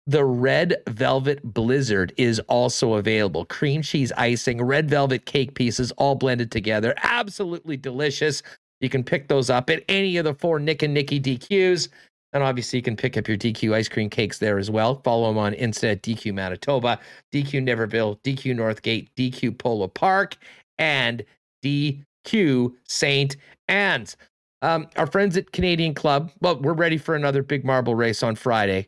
the 0.05 0.25
red 0.25 0.75
velvet 0.89 1.41
blizzard 1.43 2.13
is 2.17 2.39
also 2.41 2.95
available. 2.95 3.45
Cream 3.45 3.81
cheese 3.81 4.11
icing, 4.17 4.61
red 4.61 4.89
velvet 4.89 5.25
cake 5.25 5.53
pieces, 5.55 5.91
all 5.93 6.15
blended 6.15 6.51
together. 6.51 6.93
Absolutely 7.03 7.77
delicious. 7.77 8.43
You 8.81 8.89
can 8.89 9.03
pick 9.03 9.29
those 9.29 9.49
up 9.49 9.69
at 9.69 9.83
any 9.87 10.17
of 10.17 10.25
the 10.25 10.33
four 10.33 10.59
Nick 10.59 10.83
and 10.83 10.93
Nikki 10.93 11.19
DQs. 11.19 11.87
And 12.33 12.43
obviously, 12.43 12.79
you 12.79 12.83
can 12.83 12.95
pick 12.95 13.15
up 13.15 13.27
your 13.27 13.37
DQ 13.37 13.73
ice 13.73 13.87
cream 13.87 14.09
cakes 14.09 14.39
there 14.39 14.57
as 14.57 14.71
well. 14.71 15.01
Follow 15.03 15.27
them 15.27 15.37
on 15.37 15.53
Insta 15.53 15.91
at 15.91 16.01
DQ 16.01 16.33
Manitoba, 16.33 16.99
DQ 17.31 17.63
Niverville, 17.63 18.19
DQ 18.23 18.55
Northgate, 18.55 19.07
DQ 19.15 19.57
Polo 19.57 19.87
Park, 19.87 20.37
and 20.79 21.23
DQ 21.63 22.73
St. 22.87 23.37
Anne's. 23.67 24.17
Um, 24.63 24.87
our 24.95 25.07
friends 25.07 25.35
at 25.37 25.51
Canadian 25.51 25.93
Club, 25.93 26.31
well, 26.41 26.59
we're 26.59 26.73
ready 26.73 26.97
for 26.97 27.15
another 27.15 27.43
big 27.43 27.65
marble 27.65 27.95
race 27.95 28.23
on 28.23 28.35
Friday. 28.35 28.87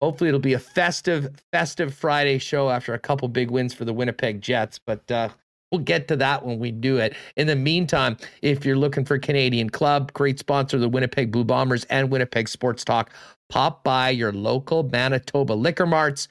Hopefully, 0.00 0.28
it'll 0.28 0.40
be 0.40 0.52
a 0.52 0.58
festive, 0.58 1.28
festive 1.52 1.94
Friday 1.94 2.38
show 2.38 2.70
after 2.70 2.94
a 2.94 2.98
couple 2.98 3.28
big 3.28 3.50
wins 3.50 3.74
for 3.74 3.84
the 3.84 3.92
Winnipeg 3.92 4.40
Jets. 4.40 4.78
But 4.78 5.10
uh, 5.10 5.30
we'll 5.70 5.80
get 5.80 6.08
to 6.08 6.16
that 6.16 6.44
when 6.44 6.58
we 6.58 6.70
do 6.70 6.98
it. 6.98 7.14
In 7.36 7.46
the 7.46 7.56
meantime, 7.56 8.16
if 8.42 8.64
you're 8.64 8.76
looking 8.76 9.04
for 9.04 9.18
Canadian 9.18 9.70
Club, 9.70 10.12
great 10.12 10.38
sponsor, 10.38 10.78
the 10.78 10.88
Winnipeg 10.88 11.30
Blue 11.30 11.44
Bombers 11.44 11.84
and 11.84 12.10
Winnipeg 12.10 12.48
Sports 12.48 12.84
Talk, 12.84 13.10
pop 13.48 13.84
by 13.84 14.10
your 14.10 14.32
local 14.32 14.82
Manitoba 14.84 15.52
liquor 15.52 15.86
marts 15.86 16.28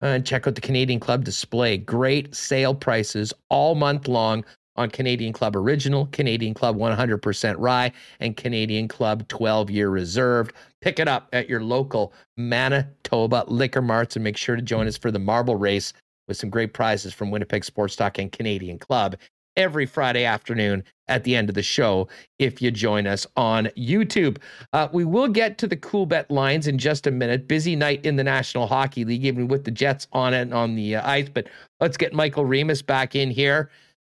and 0.00 0.26
check 0.26 0.46
out 0.46 0.54
the 0.54 0.60
Canadian 0.60 1.00
Club 1.00 1.24
display. 1.24 1.78
Great 1.78 2.34
sale 2.34 2.74
prices 2.74 3.32
all 3.48 3.74
month 3.74 4.08
long 4.08 4.44
on 4.76 4.90
Canadian 4.90 5.32
Club 5.32 5.54
Original, 5.54 6.06
Canadian 6.12 6.54
Club 6.54 6.76
100% 6.76 7.54
Rye, 7.58 7.92
and 8.20 8.36
Canadian 8.36 8.88
Club 8.88 9.26
12 9.28 9.70
Year 9.70 9.90
Reserved. 9.90 10.54
Pick 10.80 10.98
it 10.98 11.08
up 11.08 11.28
at 11.32 11.48
your 11.48 11.62
local 11.62 12.12
Manitoba 12.36 13.44
liquor 13.48 13.82
marts 13.82 14.16
and 14.16 14.24
make 14.24 14.36
sure 14.36 14.56
to 14.56 14.62
join 14.62 14.86
us 14.86 14.96
for 14.96 15.10
the 15.10 15.18
marble 15.18 15.56
race 15.56 15.92
with 16.28 16.36
some 16.36 16.50
great 16.50 16.72
prizes 16.72 17.12
from 17.12 17.30
Winnipeg 17.30 17.64
Sports 17.64 17.96
Talk 17.96 18.18
and 18.18 18.30
Canadian 18.32 18.78
Club 18.78 19.16
every 19.56 19.86
Friday 19.86 20.24
afternoon 20.24 20.82
at 21.08 21.24
the 21.24 21.36
end 21.36 21.48
of 21.48 21.54
the 21.54 21.62
show 21.62 22.08
if 22.38 22.62
you 22.62 22.70
join 22.70 23.06
us 23.06 23.26
on 23.36 23.66
YouTube. 23.76 24.38
Uh, 24.72 24.88
we 24.92 25.04
will 25.04 25.28
get 25.28 25.58
to 25.58 25.66
the 25.66 25.76
Coolbet 25.76 26.30
lines 26.30 26.66
in 26.66 26.78
just 26.78 27.06
a 27.06 27.10
minute. 27.10 27.48
Busy 27.48 27.76
night 27.76 28.04
in 28.04 28.16
the 28.16 28.24
National 28.24 28.66
Hockey 28.66 29.04
League, 29.04 29.24
even 29.24 29.48
with 29.48 29.64
the 29.64 29.70
Jets 29.70 30.06
on 30.12 30.34
it 30.34 30.52
on 30.52 30.74
the 30.74 30.96
uh, 30.96 31.08
ice. 31.08 31.28
But 31.28 31.48
let's 31.80 31.96
get 31.96 32.14
Michael 32.14 32.44
Remis 32.44 32.82
back 32.82 33.14
in 33.14 33.30
here. 33.30 33.70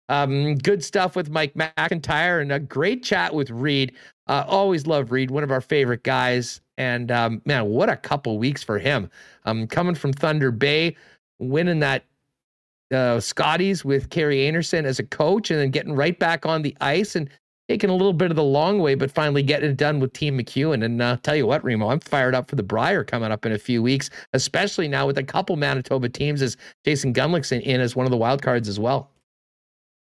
Um, 0.09 0.57
good 0.57 0.83
stuff 0.83 1.15
with 1.15 1.31
Mike 1.31 1.55
McIntyre 1.55 2.43
and 2.43 2.51
a 2.51 2.59
great 2.59 3.05
chat 3.05 3.33
with 3.33 3.49
Reid. 3.51 3.95
Uh, 4.27 4.45
always 4.47 4.87
love 4.87 5.13
Reid, 5.13 5.31
one 5.31 5.45
of 5.45 5.53
our 5.53 5.61
favorite 5.61 6.03
guys. 6.03 6.61
And 6.77 7.13
um, 7.13 7.41
man, 7.45 7.67
what 7.67 7.89
a 7.89 7.97
couple 7.97 8.37
weeks 8.37 8.63
for 8.63 8.79
him. 8.79 9.09
Um, 9.45 9.69
coming 9.69 9.95
from 9.95 10.13
Thunder 10.13 10.51
Bay, 10.51 10.97
winning 11.41 11.81
that 11.81 12.05
uh, 12.93 13.21
Scotties 13.21 13.85
with 13.85 14.11
Kerri 14.11 14.49
Einarson 14.49 14.85
as 14.85 14.99
a 14.99 15.05
coach, 15.05 15.51
and 15.51 15.59
then 15.61 15.71
getting 15.71 15.95
right 15.95 16.19
back 16.19 16.47
on 16.47 16.63
the 16.63 16.77
ice 16.81 17.17
and 17.17 17.29
taking 17.69 17.89
a 17.89 17.95
little 17.95 18.13
bit 18.13 18.31
of 18.31 18.37
the 18.37 18.43
long 18.43 18.81
way, 18.81 18.97
but 18.97 19.13
finally 19.13 19.45
getting 19.45 19.71
it 19.71 19.77
done 19.77 20.01
with 20.01 20.13
Team 20.13 20.37
McEwen. 20.37 20.85
And 20.85 21.01
uh, 21.01 21.17
tell 21.23 21.37
you 21.37 21.47
what, 21.47 21.63
Remo, 21.63 21.89
I'm 21.89 22.01
fired 22.01 22.35
up 22.35 22.51
for 22.51 22.57
the 22.57 22.65
Brier 22.65 23.05
coming 23.05 23.31
up 23.31 23.47
in 23.47 23.53
a 23.53 23.59
few 23.59 23.81
weeks, 23.81 24.11
especially 24.33 24.89
now 24.89 25.07
with 25.07 25.19
a 25.19 25.23
couple 25.23 25.55
Manitoba 25.57 26.09
teams 26.09 26.43
as 26.43 26.57
Jason 26.85 27.15
Gunnlaugson, 27.15 27.63
in 27.63 27.81
as 27.81 27.95
one 27.95 28.07
of 28.07 28.11
the 28.11 28.17
wild 28.17 28.43
cards 28.43 28.69
as 28.69 28.81
well. 28.81 29.11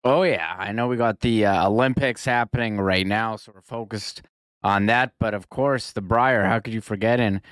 Oh 0.05 0.23
yeah, 0.23 0.57
I 0.59 0.73
know 0.73 0.89
we 0.89 0.97
got 0.97 1.21
the 1.21 1.45
uh, 1.45 1.69
Olympics 1.69 2.25
happening 2.25 2.81
right 2.81 3.07
now, 3.07 3.37
so 3.37 3.53
we're 3.55 3.61
focused 3.61 4.23
on 4.63 4.87
that. 4.87 5.13
But 5.21 5.35
of 5.35 5.51
course, 5.51 5.93
the 5.93 6.01
Brier. 6.01 6.47
How 6.47 6.61
could 6.61 6.73
you 6.73 6.81
forget? 6.81 7.21
And 7.21 7.43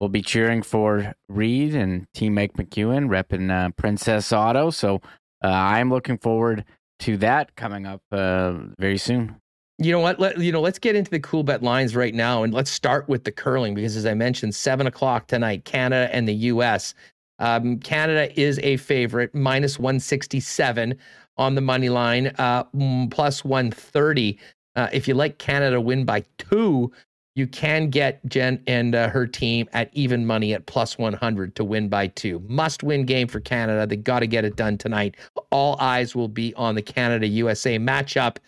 we'll 0.00 0.08
be 0.08 0.22
cheering 0.22 0.62
for 0.62 1.14
Reid 1.28 1.74
and 1.74 2.06
Team 2.14 2.34
Mike 2.34 2.54
McEwen 2.54 3.08
repping 3.08 3.50
uh, 3.50 3.70
Princess 3.76 4.32
Auto. 4.32 4.70
So 4.70 5.00
uh, 5.42 5.48
I'm 5.48 5.90
looking 5.90 6.18
forward 6.18 6.64
to 7.00 7.16
that 7.18 7.54
coming 7.56 7.86
up 7.86 8.02
uh, 8.12 8.54
very 8.78 8.98
soon. 8.98 9.36
You 9.78 9.92
know 9.92 10.00
what? 10.00 10.18
Let, 10.18 10.38
you 10.38 10.52
know, 10.52 10.62
let's 10.62 10.78
get 10.78 10.96
into 10.96 11.10
the 11.10 11.20
cool 11.20 11.42
bet 11.42 11.62
lines 11.62 11.94
right 11.94 12.14
now, 12.14 12.42
and 12.42 12.54
let's 12.54 12.70
start 12.70 13.08
with 13.10 13.24
the 13.24 13.32
curling 13.32 13.74
because, 13.74 13.94
as 13.94 14.06
I 14.06 14.14
mentioned, 14.14 14.54
seven 14.54 14.86
o'clock 14.86 15.26
tonight, 15.26 15.66
Canada 15.66 16.08
and 16.14 16.26
the 16.26 16.34
U.S. 16.34 16.94
Um, 17.38 17.78
Canada 17.80 18.32
is 18.40 18.58
a 18.60 18.78
favorite, 18.78 19.34
minus 19.34 19.78
one 19.78 20.00
sixty 20.00 20.40
seven 20.40 20.98
on 21.36 21.54
the 21.54 21.60
money 21.60 21.88
line, 21.88 22.28
uh, 22.38 22.64
plus 23.10 23.44
130. 23.44 24.38
Uh, 24.74 24.88
if 24.92 25.08
you 25.08 25.14
like 25.14 25.38
Canada 25.38 25.80
win 25.80 26.04
by 26.04 26.24
two, 26.38 26.90
you 27.36 27.46
can 27.46 27.90
get 27.90 28.24
Jen 28.26 28.62
and 28.66 28.94
uh, 28.94 29.10
her 29.10 29.26
team 29.26 29.68
at 29.74 29.90
even 29.92 30.26
money 30.26 30.54
at 30.54 30.64
plus 30.64 30.96
100 30.96 31.54
to 31.54 31.64
win 31.64 31.88
by 31.88 32.08
two. 32.08 32.42
Must 32.48 32.82
win 32.82 33.04
game 33.04 33.28
for 33.28 33.40
Canada. 33.40 33.86
They 33.86 33.96
got 33.96 34.20
to 34.20 34.26
get 34.26 34.46
it 34.46 34.56
done 34.56 34.78
tonight. 34.78 35.16
All 35.50 35.76
eyes 35.78 36.16
will 36.16 36.28
be 36.28 36.54
on 36.54 36.74
the 36.74 36.82
Canada 36.82 37.26
USA 37.26 37.78
matchup 37.78 38.38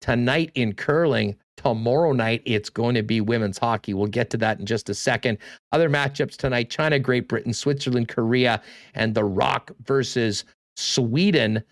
tonight 0.00 0.50
in 0.54 0.72
curling. 0.72 1.36
Tomorrow 1.58 2.12
night, 2.12 2.40
it's 2.46 2.70
going 2.70 2.94
to 2.94 3.02
be 3.02 3.20
women's 3.20 3.58
hockey. 3.58 3.92
We'll 3.92 4.06
get 4.06 4.30
to 4.30 4.36
that 4.38 4.58
in 4.58 4.64
just 4.64 4.88
a 4.88 4.94
second. 4.94 5.38
Other 5.72 5.90
matchups 5.90 6.36
tonight 6.36 6.70
China, 6.70 6.98
Great 6.98 7.28
Britain, 7.28 7.52
Switzerland, 7.52 8.08
Korea, 8.08 8.62
and 8.94 9.14
the 9.14 9.24
Rock 9.24 9.72
versus 9.84 10.44
Sweden 10.76 11.62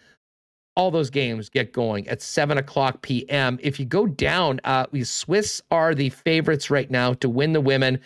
all 0.76 0.90
those 0.90 1.10
games 1.10 1.48
get 1.48 1.72
going 1.72 2.06
at 2.08 2.22
7 2.22 2.58
o'clock 2.58 3.02
p.m. 3.02 3.58
If 3.62 3.80
you 3.80 3.86
go 3.86 4.06
down, 4.06 4.60
uh, 4.64 4.86
the 4.92 5.04
Swiss 5.04 5.62
are 5.70 5.94
the 5.94 6.10
favorites 6.10 6.70
right 6.70 6.90
now 6.90 7.14
to 7.14 7.28
win 7.28 7.52
the 7.52 7.60
women 7.60 7.98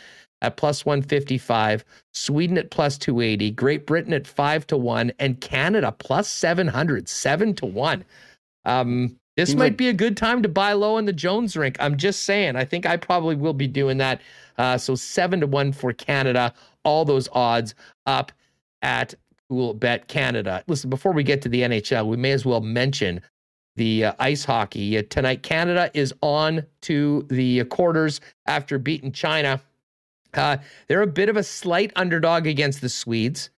at 0.42 0.56
plus 0.56 0.86
155, 0.86 1.84
Sweden 2.14 2.56
at 2.56 2.70
plus 2.70 2.96
280, 2.96 3.50
Great 3.50 3.86
Britain 3.86 4.12
at 4.14 4.26
5 4.26 4.66
to 4.68 4.76
1, 4.76 5.12
and 5.18 5.40
Canada 5.40 5.92
plus 5.92 6.28
700, 6.28 7.08
7 7.08 7.54
to 7.56 7.66
1. 7.66 8.04
Um, 8.64 9.16
this 9.36 9.50
Seems 9.50 9.58
might 9.58 9.64
like- 9.64 9.76
be 9.76 9.88
a 9.88 9.92
good 9.92 10.16
time 10.16 10.42
to 10.42 10.48
buy 10.48 10.72
low 10.72 10.96
in 10.96 11.04
the 11.04 11.12
Jones 11.12 11.56
rink. 11.56 11.76
I'm 11.78 11.96
just 11.96 12.22
saying. 12.22 12.56
I 12.56 12.64
think 12.64 12.86
I 12.86 12.96
probably 12.96 13.34
will 13.36 13.52
be 13.52 13.66
doing 13.66 13.98
that. 13.98 14.20
Uh, 14.56 14.78
so 14.78 14.94
7 14.94 15.40
to 15.40 15.46
1 15.46 15.72
for 15.72 15.92
Canada. 15.92 16.54
All 16.84 17.04
those 17.04 17.28
odds 17.32 17.74
up 18.06 18.32
at 18.82 19.14
Coolbet 19.50 20.06
Canada. 20.06 20.62
Listen, 20.66 20.90
before 20.90 21.12
we 21.12 21.22
get 21.22 21.42
to 21.42 21.48
the 21.48 21.62
NHL, 21.62 22.06
we 22.06 22.16
may 22.16 22.32
as 22.32 22.44
well 22.44 22.60
mention 22.60 23.20
the 23.76 24.06
uh, 24.06 24.12
ice 24.18 24.44
hockey. 24.44 24.98
Uh, 24.98 25.02
tonight, 25.10 25.42
Canada 25.42 25.90
is 25.94 26.14
on 26.22 26.64
to 26.82 27.26
the 27.30 27.64
quarters 27.64 28.20
after 28.46 28.78
beating 28.78 29.12
China. 29.12 29.60
Uh, 30.34 30.58
they're 30.86 31.02
a 31.02 31.06
bit 31.06 31.28
of 31.28 31.36
a 31.36 31.42
slight 31.42 31.92
underdog 31.96 32.46
against 32.46 32.80
the 32.80 32.88
Swedes. 32.88 33.50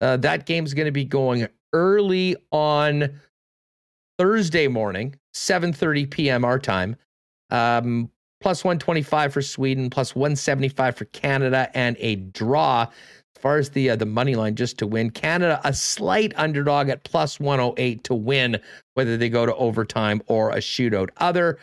Uh, 0.00 0.16
that 0.18 0.46
game's 0.46 0.74
going 0.74 0.86
to 0.86 0.92
be 0.92 1.04
going 1.04 1.46
early 1.72 2.36
on 2.50 3.20
Thursday 4.18 4.68
morning, 4.68 5.14
7:30 5.34 6.10
p.m. 6.10 6.44
our 6.44 6.58
time. 6.58 6.96
Um, 7.50 8.10
plus 8.40 8.64
125 8.64 9.32
for 9.32 9.42
Sweden, 9.42 9.90
plus 9.90 10.14
175 10.14 10.96
for 10.96 11.04
Canada, 11.06 11.70
and 11.74 11.96
a 12.00 12.16
draw 12.16 12.86
far 13.40 13.58
as 13.58 13.70
the 13.70 13.90
uh, 13.90 13.96
the 13.96 14.06
money 14.06 14.34
line 14.34 14.54
just 14.54 14.78
to 14.78 14.86
win, 14.86 15.10
Canada 15.10 15.60
a 15.64 15.72
slight 15.72 16.32
underdog 16.36 16.88
at 16.88 17.04
plus 17.04 17.40
108 17.40 18.04
to 18.04 18.14
win, 18.14 18.60
whether 18.94 19.16
they 19.16 19.28
go 19.28 19.46
to 19.46 19.54
overtime 19.56 20.22
or 20.26 20.50
a 20.50 20.56
shootout. 20.56 21.10
Other 21.18 21.58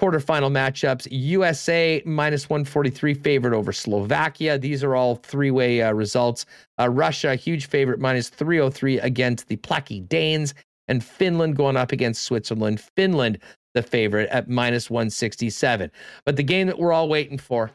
quarterfinal 0.00 0.50
matchups: 0.50 1.06
USA 1.10 2.02
minus 2.04 2.48
143 2.48 3.14
favorite 3.14 3.54
over 3.54 3.72
Slovakia. 3.72 4.58
These 4.58 4.82
are 4.84 4.94
all 4.94 5.16
three 5.16 5.50
way 5.50 5.82
uh, 5.82 5.92
results. 5.92 6.46
Uh, 6.78 6.88
Russia 6.88 7.30
a 7.30 7.36
huge 7.36 7.66
favorite 7.66 8.00
minus 8.00 8.28
303 8.28 9.00
against 9.00 9.48
the 9.48 9.56
Plucky 9.56 10.00
Danes, 10.00 10.54
and 10.88 11.04
Finland 11.04 11.56
going 11.56 11.76
up 11.76 11.92
against 11.92 12.24
Switzerland. 12.24 12.80
Finland 12.80 13.38
the 13.76 13.82
favorite 13.82 14.28
at 14.30 14.48
minus 14.48 14.90
167. 14.90 15.92
But 16.24 16.36
the 16.36 16.42
game 16.42 16.66
that 16.66 16.78
we're 16.78 16.92
all 16.92 17.08
waiting 17.08 17.38
for 17.38 17.70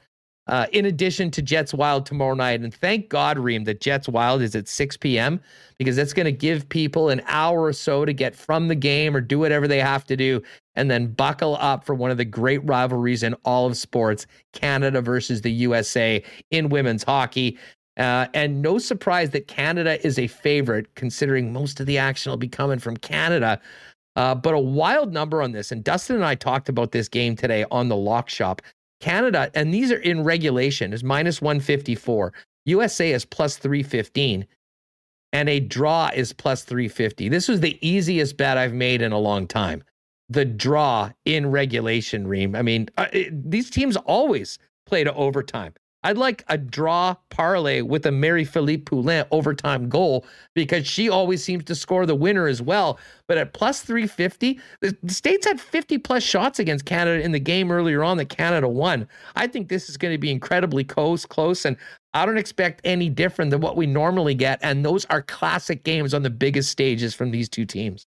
uh, 0.47 0.65
in 0.71 0.85
addition 0.85 1.31
to 1.31 1.41
Jets 1.41 1.73
Wild 1.73 2.05
tomorrow 2.05 2.33
night. 2.33 2.61
And 2.61 2.73
thank 2.73 3.09
God, 3.09 3.37
Reem, 3.37 3.63
that 3.65 3.79
Jets 3.79 4.09
Wild 4.09 4.41
is 4.41 4.55
at 4.55 4.67
6 4.67 4.97
p.m. 4.97 5.39
because 5.77 5.95
that's 5.95 6.13
going 6.13 6.25
to 6.25 6.31
give 6.31 6.67
people 6.69 7.09
an 7.09 7.21
hour 7.27 7.63
or 7.63 7.73
so 7.73 8.05
to 8.05 8.13
get 8.13 8.35
from 8.35 8.67
the 8.67 8.75
game 8.75 9.15
or 9.15 9.21
do 9.21 9.39
whatever 9.39 9.67
they 9.67 9.79
have 9.79 10.03
to 10.05 10.17
do 10.17 10.41
and 10.75 10.89
then 10.89 11.07
buckle 11.07 11.57
up 11.59 11.83
for 11.83 11.93
one 11.93 12.11
of 12.11 12.17
the 12.17 12.25
great 12.25 12.63
rivalries 12.65 13.23
in 13.23 13.33
all 13.45 13.67
of 13.67 13.77
sports 13.77 14.25
Canada 14.53 15.01
versus 15.01 15.41
the 15.41 15.51
USA 15.51 16.23
in 16.49 16.69
women's 16.69 17.03
hockey. 17.03 17.57
Uh, 17.97 18.27
and 18.33 18.61
no 18.61 18.77
surprise 18.77 19.29
that 19.31 19.47
Canada 19.47 20.03
is 20.05 20.17
a 20.17 20.27
favorite, 20.27 20.93
considering 20.95 21.51
most 21.51 21.79
of 21.79 21.85
the 21.85 21.97
action 21.97 22.29
will 22.29 22.37
be 22.37 22.47
coming 22.47 22.79
from 22.79 22.97
Canada. 22.97 23.59
Uh, 24.15 24.33
but 24.35 24.53
a 24.53 24.59
wild 24.59 25.13
number 25.13 25.41
on 25.41 25.51
this, 25.51 25.71
and 25.71 25.83
Dustin 25.83 26.17
and 26.17 26.25
I 26.25 26.35
talked 26.35 26.67
about 26.67 26.91
this 26.91 27.07
game 27.07 27.35
today 27.35 27.65
on 27.71 27.87
the 27.87 27.95
Lock 27.95 28.29
Shop. 28.29 28.61
Canada, 29.01 29.51
and 29.53 29.73
these 29.73 29.91
are 29.91 29.99
in 29.99 30.23
regulation, 30.23 30.93
is 30.93 31.03
minus 31.03 31.41
154. 31.41 32.33
USA 32.65 33.11
is 33.11 33.25
plus 33.25 33.57
315. 33.57 34.45
And 35.33 35.49
a 35.49 35.59
draw 35.59 36.09
is 36.13 36.33
plus 36.33 36.63
350. 36.63 37.29
This 37.29 37.47
was 37.47 37.61
the 37.61 37.77
easiest 37.87 38.37
bet 38.37 38.57
I've 38.57 38.73
made 38.73 39.01
in 39.01 39.11
a 39.11 39.19
long 39.19 39.47
time. 39.47 39.83
The 40.29 40.45
draw 40.45 41.11
in 41.25 41.51
regulation, 41.51 42.27
Reem. 42.27 42.55
I 42.55 42.61
mean, 42.61 42.89
uh, 42.97 43.07
it, 43.11 43.49
these 43.51 43.69
teams 43.69 43.97
always 43.97 44.59
play 44.85 45.03
to 45.03 45.13
overtime. 45.13 45.73
I'd 46.03 46.17
like 46.17 46.43
a 46.47 46.57
draw 46.57 47.15
parlay 47.29 47.81
with 47.81 48.05
a 48.05 48.11
Marie-Philip 48.11 48.85
Poulin 48.85 49.25
overtime 49.29 49.87
goal 49.87 50.25
because 50.55 50.87
she 50.87 51.09
always 51.09 51.43
seems 51.43 51.63
to 51.65 51.75
score 51.75 52.05
the 52.05 52.15
winner 52.15 52.47
as 52.47 52.61
well. 52.61 52.99
But 53.27 53.37
at 53.37 53.53
plus 53.53 53.81
350, 53.81 54.59
the 54.79 54.97
States 55.07 55.45
had 55.45 55.61
50 55.61 55.99
plus 55.99 56.23
shots 56.23 56.57
against 56.59 56.85
Canada 56.85 57.23
in 57.23 57.31
the 57.31 57.39
game 57.39 57.71
earlier 57.71 58.03
on 58.03 58.17
that 58.17 58.29
Canada 58.29 58.67
won. 58.67 59.07
I 59.35 59.45
think 59.45 59.69
this 59.69 59.89
is 59.89 59.97
going 59.97 60.13
to 60.13 60.17
be 60.17 60.31
incredibly 60.31 60.83
close, 60.83 61.25
close, 61.25 61.65
and 61.65 61.77
I 62.13 62.25
don't 62.25 62.37
expect 62.37 62.81
any 62.83 63.09
different 63.09 63.51
than 63.51 63.61
what 63.61 63.77
we 63.77 63.85
normally 63.85 64.33
get. 64.33 64.59
And 64.63 64.83
those 64.83 65.05
are 65.05 65.21
classic 65.21 65.83
games 65.83 66.13
on 66.13 66.23
the 66.23 66.29
biggest 66.29 66.71
stages 66.71 67.13
from 67.13 67.31
these 67.31 67.47
two 67.47 67.65
teams. 67.65 68.07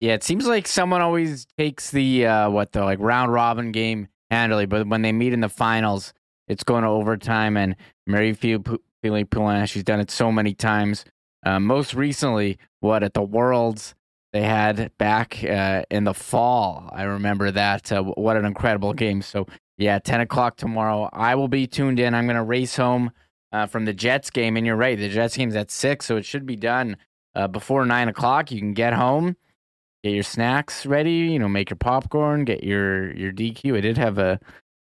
Yeah, 0.00 0.14
it 0.14 0.22
seems 0.22 0.46
like 0.46 0.66
someone 0.66 1.02
always 1.02 1.46
takes 1.58 1.90
the 1.90 2.26
uh, 2.26 2.50
what 2.50 2.72
the 2.72 2.84
like 2.84 2.98
round 3.00 3.32
robin 3.32 3.70
game 3.70 4.08
handily, 4.30 4.64
but 4.64 4.86
when 4.86 5.02
they 5.02 5.12
meet 5.12 5.34
in 5.34 5.40
the 5.40 5.48
finals, 5.50 6.14
it's 6.50 6.64
going 6.64 6.82
to 6.82 6.88
overtime. 6.88 7.56
And 7.56 7.76
Marie-Philip 8.06 9.30
Poulin, 9.30 9.66
she's 9.66 9.84
done 9.84 10.00
it 10.00 10.10
so 10.10 10.32
many 10.32 10.52
times. 10.52 11.04
Uh, 11.46 11.60
most 11.60 11.94
recently, 11.94 12.58
what 12.80 13.02
at 13.02 13.14
the 13.14 13.22
Worlds 13.22 13.94
they 14.32 14.42
had 14.42 14.90
back 14.98 15.42
uh, 15.44 15.84
in 15.90 16.04
the 16.04 16.12
fall. 16.12 16.90
I 16.92 17.04
remember 17.04 17.50
that. 17.52 17.90
Uh, 17.90 18.02
what 18.02 18.36
an 18.36 18.44
incredible 18.44 18.92
game. 18.92 19.22
So, 19.22 19.46
yeah, 19.78 19.98
10 20.00 20.20
o'clock 20.20 20.56
tomorrow. 20.56 21.08
I 21.12 21.36
will 21.36 21.48
be 21.48 21.66
tuned 21.66 22.00
in. 22.00 22.14
I'm 22.14 22.26
going 22.26 22.36
to 22.36 22.42
race 22.42 22.76
home 22.76 23.12
uh, 23.52 23.66
from 23.66 23.84
the 23.84 23.94
Jets 23.94 24.30
game. 24.30 24.56
And 24.56 24.66
you're 24.66 24.76
right, 24.76 24.98
the 24.98 25.08
Jets 25.08 25.36
game's 25.36 25.56
at 25.56 25.70
6, 25.70 26.04
so 26.04 26.16
it 26.16 26.24
should 26.24 26.46
be 26.46 26.56
done 26.56 26.96
uh, 27.34 27.46
before 27.46 27.86
9 27.86 28.08
o'clock. 28.08 28.50
You 28.50 28.58
can 28.58 28.74
get 28.74 28.92
home, 28.92 29.36
get 30.02 30.14
your 30.14 30.24
snacks 30.24 30.84
ready, 30.84 31.12
you 31.12 31.38
know, 31.38 31.48
make 31.48 31.70
your 31.70 31.76
popcorn, 31.76 32.44
get 32.44 32.64
your, 32.64 33.12
your 33.16 33.32
DQ. 33.32 33.76
I 33.76 33.80
did 33.80 33.98
have 33.98 34.18
a 34.18 34.40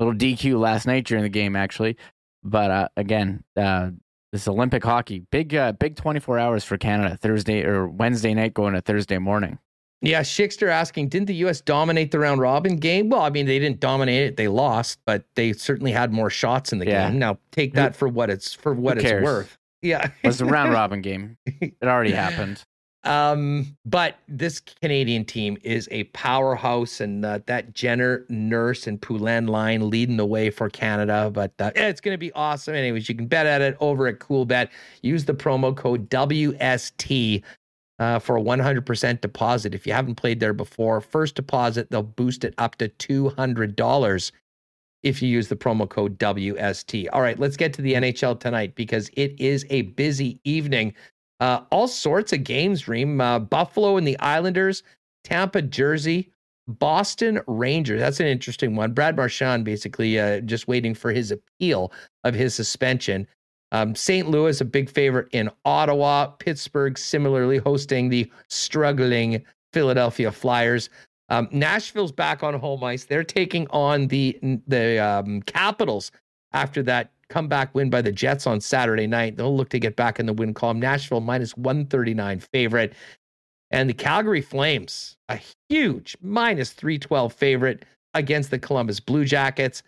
little 0.03 0.18
DQ 0.18 0.60
last 0.60 0.86
night 0.86 1.06
during 1.06 1.23
the 1.23 1.30
game, 1.30 1.56
actually. 1.56 1.98
But 2.44 2.72
uh, 2.72 2.88
again, 2.98 3.44
uh, 3.56 3.91
this 4.32 4.48
Olympic 4.48 4.84
hockey, 4.84 5.19
big, 5.32 5.53
uh, 5.53 5.73
big 5.73 5.95
24 5.95 6.40
hours 6.40 6.64
for 6.64 6.78
Canada. 6.78 7.18
Thursday 7.18 7.64
or 7.64 7.88
Wednesday 7.88 8.34
night 8.34 8.53
going 8.53 8.73
to 8.73 8.82
Thursday 8.82 9.18
morning. 9.18 9.60
Yeah, 10.03 10.22
Schickster 10.22 10.68
asking, 10.68 11.10
didn't 11.10 11.28
the 11.28 11.36
U.S. 11.36 11.61
dominate 11.61 12.10
the 12.10 12.18
round 12.18 12.41
robin 12.41 12.78
game? 12.78 13.10
Well, 13.10 13.22
I 13.22 13.30
mean, 13.30 13.45
they 13.45 13.60
didn't 13.60 13.80
dominate 13.80 14.23
it; 14.23 14.36
they 14.36 14.48
lost, 14.48 14.98
but 15.06 15.26
they 15.36 15.53
certainly 15.53 15.91
had 15.91 16.11
more 16.11 16.32
shots 16.32 16.73
in 16.73 16.80
the 16.80 16.88
yeah. 16.88 17.10
game. 17.10 17.19
Now, 17.19 17.38
take 17.52 17.76
that 17.76 17.95
for 17.95 18.07
what 18.07 18.32
it's 18.32 18.52
for 18.52 18.73
what 18.73 18.98
it's 18.98 19.23
worth. 19.23 19.60
Yeah, 19.84 20.10
it 20.23 20.28
was 20.28 20.41
a 20.41 20.45
round 20.45 20.73
robin 20.73 21.02
game. 21.02 21.38
It 21.45 21.76
already 21.84 22.14
happened. 22.14 22.64
Um, 23.03 23.76
but 23.86 24.18
this 24.28 24.60
Canadian 24.60 25.26
team 25.26 25.57
is 25.64 25.88
a 25.91 26.03
powerhouse, 26.06 27.02
and 27.02 27.26
uh, 27.26 27.40
that 27.48 27.73
Jenner, 27.73 28.26
Nurse, 28.30 28.86
and 28.86 29.02
Poulin 29.02 29.48
line 29.48 29.90
leading 29.90 30.18
the 30.18 30.26
way 30.26 30.52
for 30.52 30.69
Canada. 30.69 31.32
But 31.34 31.53
uh, 31.60 31.72
it's 31.76 32.02
going 32.02 32.14
to 32.14 32.19
be 32.19 32.32
awesome. 32.34 32.76
Anyways, 32.76 33.10
you 33.10 33.15
can 33.15 33.28
bet 33.28 33.48
at 33.48 33.61
it 33.61 33.76
over 33.80 34.07
at 34.07 34.19
Coolbet. 34.19 34.69
Use 35.02 35.26
the 35.26 35.34
promo 35.34 35.76
code 35.76 36.10
WST 36.11 37.41
uh, 38.02 38.19
for 38.19 38.38
a 38.38 38.41
100% 38.41 39.22
deposit. 39.22 39.73
If 39.73 39.88
you 39.88 39.94
haven't 39.94 40.15
played 40.15 40.40
there 40.40 40.53
before, 40.53 41.02
first 41.02 41.36
deposit, 41.36 41.90
they'll 41.90 42.03
boost 42.03 42.44
it 42.44 42.53
up 42.57 42.76
to 42.78 42.90
$200 42.90 44.32
if 45.03 45.22
you 45.22 45.30
use 45.30 45.48
the 45.48 45.56
promo 45.56 45.90
code 45.90 46.18
WST. 46.19 47.07
All 47.14 47.22
right, 47.22 47.40
let's 47.40 47.57
get 47.57 47.73
to 47.73 47.82
the 47.82 47.94
NHL 47.94 48.40
tonight 48.40 48.76
because 48.76 49.10
it 49.14 49.40
is 49.40 49.65
a 49.69 49.84
busy 49.84 50.40
evening. 50.44 50.94
Uh, 51.41 51.63
all 51.72 51.88
sorts 51.88 52.31
of 52.31 52.43
games, 52.43 52.88
Reem. 52.88 53.19
Uh, 53.19 53.39
Buffalo 53.39 53.97
and 53.97 54.07
the 54.07 54.18
Islanders, 54.19 54.84
Tampa, 55.23 55.63
Jersey, 55.63 56.31
Boston 56.68 57.41
Rangers. 57.47 57.99
That's 57.99 58.19
an 58.19 58.27
interesting 58.27 58.76
one. 58.76 58.93
Brad 58.93 59.18
Marchand 59.18 59.65
basically 59.65 60.19
uh, 60.19 60.41
just 60.41 60.68
waiting 60.68 60.93
for 60.93 61.11
his 61.11 61.31
appeal 61.31 61.91
of 62.23 62.35
his 62.35 62.53
suspension. 62.53 63.27
Um, 63.72 63.95
St. 63.95 64.30
Louis, 64.30 64.61
a 64.61 64.65
big 64.65 64.89
favorite 64.89 65.30
in 65.31 65.49
Ottawa. 65.65 66.27
Pittsburgh, 66.27 66.97
similarly 66.97 67.57
hosting 67.57 68.09
the 68.09 68.31
struggling 68.49 69.43
Philadelphia 69.73 70.31
Flyers. 70.31 70.89
Um, 71.30 71.47
Nashville's 71.51 72.11
back 72.11 72.43
on 72.43 72.53
home 72.53 72.84
ice. 72.84 73.05
They're 73.05 73.23
taking 73.23 73.68
on 73.69 74.07
the 74.07 74.38
the 74.68 74.99
um, 74.99 75.41
Capitals 75.43 76.11
after 76.53 76.84
that 76.84 77.11
comeback 77.31 77.73
win 77.73 77.89
by 77.89 78.01
the 78.01 78.11
Jets 78.11 78.45
on 78.45 78.61
Saturday 78.61 79.07
night. 79.07 79.37
They'll 79.37 79.55
look 79.55 79.69
to 79.69 79.79
get 79.79 79.95
back 79.95 80.19
in 80.19 80.25
the 80.25 80.33
win 80.33 80.53
column. 80.53 80.79
Nashville 80.79 81.21
minus 81.21 81.55
139 81.57 82.39
favorite. 82.39 82.93
And 83.71 83.89
the 83.89 83.93
Calgary 83.93 84.41
Flames, 84.41 85.15
a 85.29 85.39
huge 85.69 86.17
minus 86.21 86.71
312 86.73 87.33
favorite 87.33 87.85
against 88.13 88.51
the 88.51 88.59
Columbus 88.59 88.99
Blue 88.99 89.23
Jackets. 89.23 89.81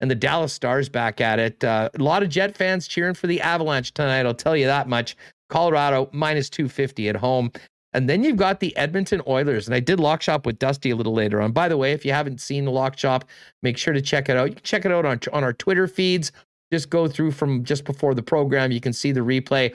And 0.00 0.10
the 0.10 0.14
Dallas 0.14 0.52
Stars 0.52 0.88
back 0.88 1.20
at 1.20 1.38
it. 1.38 1.62
Uh, 1.62 1.88
a 1.98 2.02
lot 2.02 2.22
of 2.22 2.28
Jet 2.28 2.56
fans 2.56 2.88
cheering 2.88 3.14
for 3.14 3.26
the 3.26 3.40
Avalanche 3.40 3.92
tonight. 3.94 4.26
I'll 4.26 4.34
tell 4.34 4.56
you 4.56 4.66
that 4.66 4.88
much. 4.88 5.16
Colorado 5.48 6.10
minus 6.12 6.50
250 6.50 7.08
at 7.08 7.16
home. 7.16 7.50
And 7.92 8.10
then 8.10 8.22
you've 8.22 8.36
got 8.36 8.60
the 8.60 8.76
Edmonton 8.76 9.22
Oilers. 9.26 9.66
And 9.66 9.74
I 9.74 9.80
did 9.80 10.00
Lock 10.00 10.20
Shop 10.20 10.44
with 10.44 10.58
Dusty 10.58 10.90
a 10.90 10.96
little 10.96 11.14
later 11.14 11.40
on. 11.40 11.52
By 11.52 11.68
the 11.68 11.78
way, 11.78 11.92
if 11.92 12.04
you 12.04 12.12
haven't 12.12 12.42
seen 12.42 12.66
the 12.66 12.70
Lock 12.70 12.98
Shop, 12.98 13.24
make 13.62 13.78
sure 13.78 13.94
to 13.94 14.02
check 14.02 14.28
it 14.28 14.36
out. 14.36 14.50
You 14.50 14.54
can 14.54 14.64
check 14.64 14.84
it 14.84 14.92
out 14.92 15.06
on, 15.06 15.18
on 15.32 15.42
our 15.42 15.54
Twitter 15.54 15.88
feeds 15.88 16.30
just 16.72 16.90
go 16.90 17.08
through 17.08 17.32
from 17.32 17.64
just 17.64 17.84
before 17.84 18.14
the 18.14 18.22
program. 18.22 18.72
You 18.72 18.80
can 18.80 18.92
see 18.92 19.12
the 19.12 19.20
replay. 19.20 19.74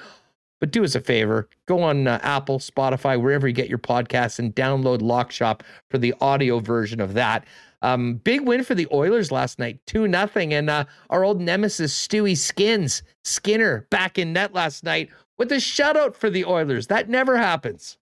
But 0.59 0.69
do 0.69 0.83
us 0.83 0.93
a 0.93 1.01
favor, 1.01 1.49
go 1.65 1.81
on 1.81 2.07
uh, 2.07 2.19
Apple, 2.21 2.59
Spotify, 2.59 3.19
wherever 3.19 3.47
you 3.47 3.53
get 3.53 3.67
your 3.67 3.79
podcasts, 3.79 4.37
and 4.37 4.55
download 4.55 5.01
Lock 5.01 5.31
Shop 5.31 5.63
for 5.89 5.97
the 5.97 6.13
audio 6.21 6.59
version 6.59 7.01
of 7.01 7.15
that. 7.15 7.45
Um, 7.81 8.15
big 8.17 8.41
win 8.41 8.63
for 8.63 8.75
the 8.75 8.87
Oilers 8.93 9.31
last 9.31 9.57
night, 9.57 9.79
two 9.87 10.07
nothing, 10.07 10.53
and 10.53 10.69
uh, 10.69 10.85
our 11.09 11.23
old 11.23 11.41
nemesis 11.41 12.07
Stewie 12.07 12.37
Skins 12.37 13.01
Skinner 13.23 13.87
back 13.89 14.19
in 14.19 14.33
net 14.33 14.53
last 14.53 14.83
night 14.83 15.09
with 15.39 15.51
a 15.51 15.55
shutout 15.55 16.15
for 16.15 16.29
the 16.29 16.45
Oilers. 16.45 16.85
That 16.85 17.09
never 17.09 17.37
happens. 17.37 17.97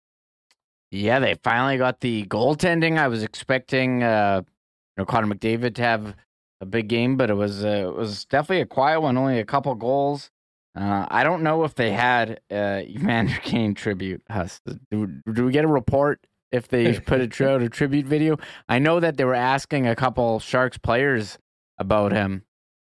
Yeah, 0.91 1.19
they 1.19 1.35
finally 1.35 1.77
got 1.77 2.01
the 2.01 2.25
goaltending. 2.25 2.97
I 2.97 3.07
was 3.07 3.23
expecting, 3.23 4.03
uh, 4.03 4.41
you 4.45 5.01
know, 5.01 5.05
Connor 5.05 5.33
McDavid 5.33 5.75
to 5.75 5.81
have 5.81 6.15
a 6.61 6.65
big 6.65 6.87
game, 6.87 7.17
but 7.17 7.29
it 7.29 7.35
was 7.35 7.63
uh, 7.63 7.87
it 7.87 7.95
was 7.95 8.25
definitely 8.25 8.61
a 8.61 8.65
quiet 8.65 9.01
one. 9.01 9.17
Only 9.17 9.39
a 9.39 9.45
couple 9.45 9.73
goals. 9.75 10.31
Uh, 10.75 11.05
I 11.09 11.23
don't 11.23 11.43
know 11.43 11.63
if 11.63 11.75
they 11.75 11.91
had 11.91 12.41
uh, 12.51 12.81
Evander 12.87 13.39
Kane 13.41 13.73
tribute. 13.73 14.21
Us. 14.29 14.61
Do, 14.91 15.07
do 15.31 15.45
we 15.45 15.51
get 15.51 15.65
a 15.65 15.69
report 15.69 16.25
if 16.51 16.67
they 16.67 16.99
put 16.99 17.21
a, 17.21 17.27
tri- 17.27 17.53
a 17.53 17.69
tribute 17.69 18.05
video? 18.05 18.37
I 18.67 18.79
know 18.79 18.99
that 18.99 19.17
they 19.17 19.25
were 19.25 19.35
asking 19.35 19.87
a 19.87 19.95
couple 19.95 20.39
Sharks 20.39 20.77
players 20.77 21.37
about 21.77 22.11
him, 22.11 22.43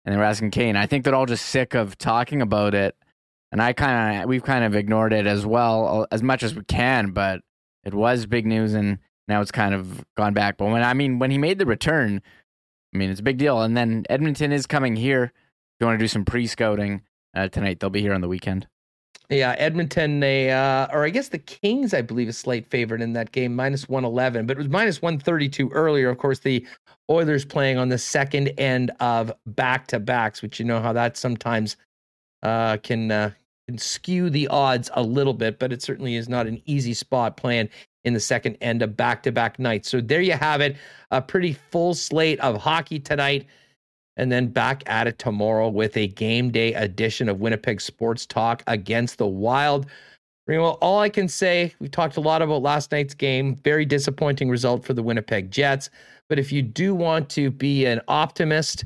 and 0.05 0.13
they 0.13 0.17
were 0.17 0.23
asking 0.23 0.51
Kane. 0.51 0.75
I 0.75 0.85
think 0.85 1.03
they're 1.03 1.15
all 1.15 1.25
just 1.25 1.45
sick 1.45 1.73
of 1.73 1.97
talking 1.97 2.41
about 2.41 2.73
it, 2.73 2.95
and 3.51 3.61
I 3.61 3.73
kind 3.73 4.23
of 4.23 4.29
we've 4.29 4.43
kind 4.43 4.63
of 4.63 4.75
ignored 4.75 5.13
it 5.13 5.27
as 5.27 5.45
well 5.45 6.07
as 6.11 6.23
much 6.23 6.43
as 6.43 6.55
we 6.55 6.63
can. 6.63 7.11
But 7.11 7.41
it 7.83 7.93
was 7.93 8.25
big 8.25 8.45
news, 8.45 8.73
and 8.73 8.99
now 9.27 9.41
it's 9.41 9.51
kind 9.51 9.73
of 9.73 10.03
gone 10.17 10.33
back. 10.33 10.57
But 10.57 10.67
when 10.67 10.83
I 10.83 10.93
mean 10.93 11.19
when 11.19 11.31
he 11.31 11.37
made 11.37 11.59
the 11.59 11.65
return, 11.65 12.21
I 12.93 12.97
mean, 12.97 13.09
it's 13.09 13.19
a 13.19 13.23
big 13.23 13.37
deal. 13.37 13.61
And 13.61 13.75
then 13.77 14.05
Edmonton 14.09 14.51
is 14.51 14.65
coming 14.65 14.95
here. 14.95 15.25
If 15.25 15.31
you 15.79 15.87
want 15.87 15.99
to 15.99 16.03
do 16.03 16.07
some 16.07 16.25
pre 16.25 16.47
scouting 16.47 17.01
uh, 17.35 17.47
tonight, 17.49 17.79
they'll 17.79 17.89
be 17.89 18.01
here 18.01 18.13
on 18.13 18.21
the 18.21 18.27
weekend. 18.27 18.67
Yeah, 19.29 19.55
Edmonton, 19.59 20.21
they, 20.21 20.51
uh, 20.51 20.87
or 20.91 21.05
I 21.05 21.11
guess 21.11 21.27
the 21.27 21.37
Kings, 21.37 21.93
I 21.93 22.01
believe, 22.01 22.27
is 22.27 22.37
slight 22.37 22.65
favorite 22.65 22.99
in 22.99 23.13
that 23.13 23.31
game, 23.31 23.55
minus 23.55 23.87
111, 23.87 24.47
but 24.47 24.57
it 24.57 24.57
was 24.57 24.69
minus 24.69 25.03
132 25.03 25.69
earlier. 25.69 26.09
Of 26.09 26.17
course, 26.17 26.39
the 26.39 26.65
Oilers 27.11 27.45
playing 27.45 27.77
on 27.77 27.89
the 27.89 27.99
second 27.99 28.51
end 28.57 28.89
of 28.99 29.31
back 29.45 29.85
to 29.87 29.99
backs, 29.99 30.41
which 30.41 30.59
you 30.59 30.65
know 30.65 30.81
how 30.81 30.93
that 30.93 31.15
sometimes 31.15 31.77
uh, 32.41 32.77
can, 32.77 33.11
uh, 33.11 33.31
can 33.67 33.77
skew 33.77 34.31
the 34.31 34.47
odds 34.47 34.89
a 34.95 35.03
little 35.03 35.35
bit, 35.35 35.59
but 35.59 35.71
it 35.71 35.83
certainly 35.83 36.15
is 36.15 36.27
not 36.27 36.47
an 36.47 36.59
easy 36.65 36.95
spot 36.95 37.37
playing 37.37 37.69
in 38.03 38.13
the 38.13 38.19
second 38.19 38.57
end 38.61 38.81
of 38.81 38.95
back 38.95 39.23
to 39.23 39.31
back 39.31 39.59
nights. 39.59 39.89
So 39.89 40.01
there 40.01 40.21
you 40.21 40.33
have 40.33 40.61
it. 40.61 40.77
A 41.11 41.21
pretty 41.21 41.53
full 41.53 41.93
slate 41.93 42.39
of 42.39 42.57
hockey 42.57 42.99
tonight. 42.99 43.45
And 44.17 44.31
then 44.31 44.47
back 44.47 44.83
at 44.85 45.07
it 45.07 45.17
tomorrow 45.17 45.69
with 45.69 45.95
a 45.95 46.07
game 46.07 46.51
day 46.51 46.73
edition 46.73 47.29
of 47.29 47.39
Winnipeg 47.39 47.79
Sports 47.79 48.25
Talk 48.25 48.63
against 48.67 49.17
the 49.17 49.27
Wild. 49.27 49.85
Well, 50.47 50.77
all 50.81 50.99
I 50.99 51.09
can 51.09 51.27
say, 51.27 51.73
we 51.79 51.87
talked 51.87 52.17
a 52.17 52.21
lot 52.21 52.41
about 52.41 52.63
last 52.63 52.91
night's 52.91 53.13
game. 53.13 53.55
Very 53.57 53.85
disappointing 53.85 54.49
result 54.49 54.83
for 54.83 54.93
the 54.93 55.03
Winnipeg 55.03 55.51
Jets. 55.51 55.89
But 56.27 56.39
if 56.39 56.51
you 56.51 56.61
do 56.61 56.95
want 56.95 57.29
to 57.31 57.51
be 57.51 57.85
an 57.85 58.01
optimist, 58.07 58.85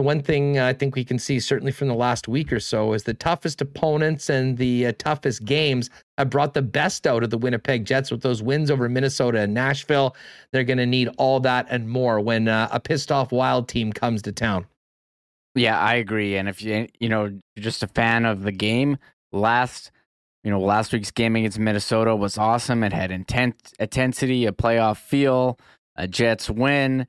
the 0.00 0.04
one 0.04 0.22
thing 0.22 0.58
I 0.58 0.72
think 0.72 0.94
we 0.94 1.04
can 1.04 1.18
see, 1.18 1.38
certainly 1.40 1.72
from 1.72 1.88
the 1.88 1.94
last 1.94 2.26
week 2.26 2.54
or 2.54 2.58
so, 2.58 2.94
is 2.94 3.02
the 3.02 3.12
toughest 3.12 3.60
opponents 3.60 4.30
and 4.30 4.56
the 4.56 4.86
uh, 4.86 4.92
toughest 4.96 5.44
games 5.44 5.90
have 6.16 6.30
brought 6.30 6.54
the 6.54 6.62
best 6.62 7.06
out 7.06 7.22
of 7.22 7.28
the 7.28 7.36
Winnipeg 7.36 7.84
Jets 7.84 8.10
with 8.10 8.22
those 8.22 8.42
wins 8.42 8.70
over 8.70 8.88
Minnesota 8.88 9.40
and 9.40 9.52
Nashville. 9.52 10.16
They're 10.54 10.64
going 10.64 10.78
to 10.78 10.86
need 10.86 11.10
all 11.18 11.38
that 11.40 11.66
and 11.68 11.86
more 11.86 12.18
when 12.18 12.48
uh, 12.48 12.70
a 12.72 12.80
pissed 12.80 13.12
off 13.12 13.30
Wild 13.30 13.68
team 13.68 13.92
comes 13.92 14.22
to 14.22 14.32
town. 14.32 14.64
Yeah, 15.54 15.78
I 15.78 15.96
agree. 15.96 16.38
And 16.38 16.48
if 16.48 16.62
you 16.62 16.88
you 16.98 17.10
know 17.10 17.26
you're 17.26 17.62
just 17.62 17.82
a 17.82 17.86
fan 17.86 18.24
of 18.24 18.42
the 18.42 18.52
game, 18.52 18.96
last 19.32 19.90
you 20.44 20.50
know 20.50 20.60
last 20.60 20.94
week's 20.94 21.10
game 21.10 21.36
against 21.36 21.58
Minnesota 21.58 22.16
was 22.16 22.38
awesome. 22.38 22.82
It 22.84 22.94
had 22.94 23.10
intent, 23.10 23.74
intensity, 23.78 24.46
a 24.46 24.52
playoff 24.52 24.96
feel, 24.96 25.58
a 25.94 26.08
Jets 26.08 26.48
win. 26.48 27.06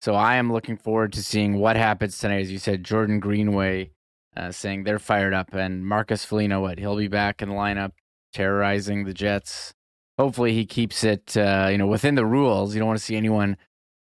So 0.00 0.14
I 0.14 0.36
am 0.36 0.52
looking 0.52 0.76
forward 0.76 1.12
to 1.14 1.22
seeing 1.22 1.58
what 1.58 1.76
happens 1.76 2.18
tonight. 2.18 2.40
As 2.40 2.52
you 2.52 2.58
said, 2.58 2.84
Jordan 2.84 3.20
Greenway 3.20 3.90
uh, 4.36 4.52
saying 4.52 4.84
they're 4.84 4.98
fired 4.98 5.34
up, 5.34 5.52
and 5.52 5.84
Marcus 5.84 6.24
Foligno, 6.24 6.60
what 6.60 6.78
he'll 6.78 6.96
be 6.96 7.08
back 7.08 7.42
in 7.42 7.48
the 7.48 7.54
lineup, 7.54 7.92
terrorizing 8.32 9.04
the 9.04 9.14
Jets. 9.14 9.74
Hopefully, 10.16 10.52
he 10.52 10.66
keeps 10.66 11.02
it, 11.02 11.36
uh, 11.36 11.68
you 11.70 11.78
know, 11.78 11.86
within 11.86 12.14
the 12.14 12.26
rules. 12.26 12.74
You 12.74 12.80
don't 12.80 12.88
want 12.88 12.98
to 12.98 13.04
see 13.04 13.16
anyone 13.16 13.56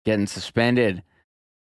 getting 0.04 0.26
suspended 0.26 1.02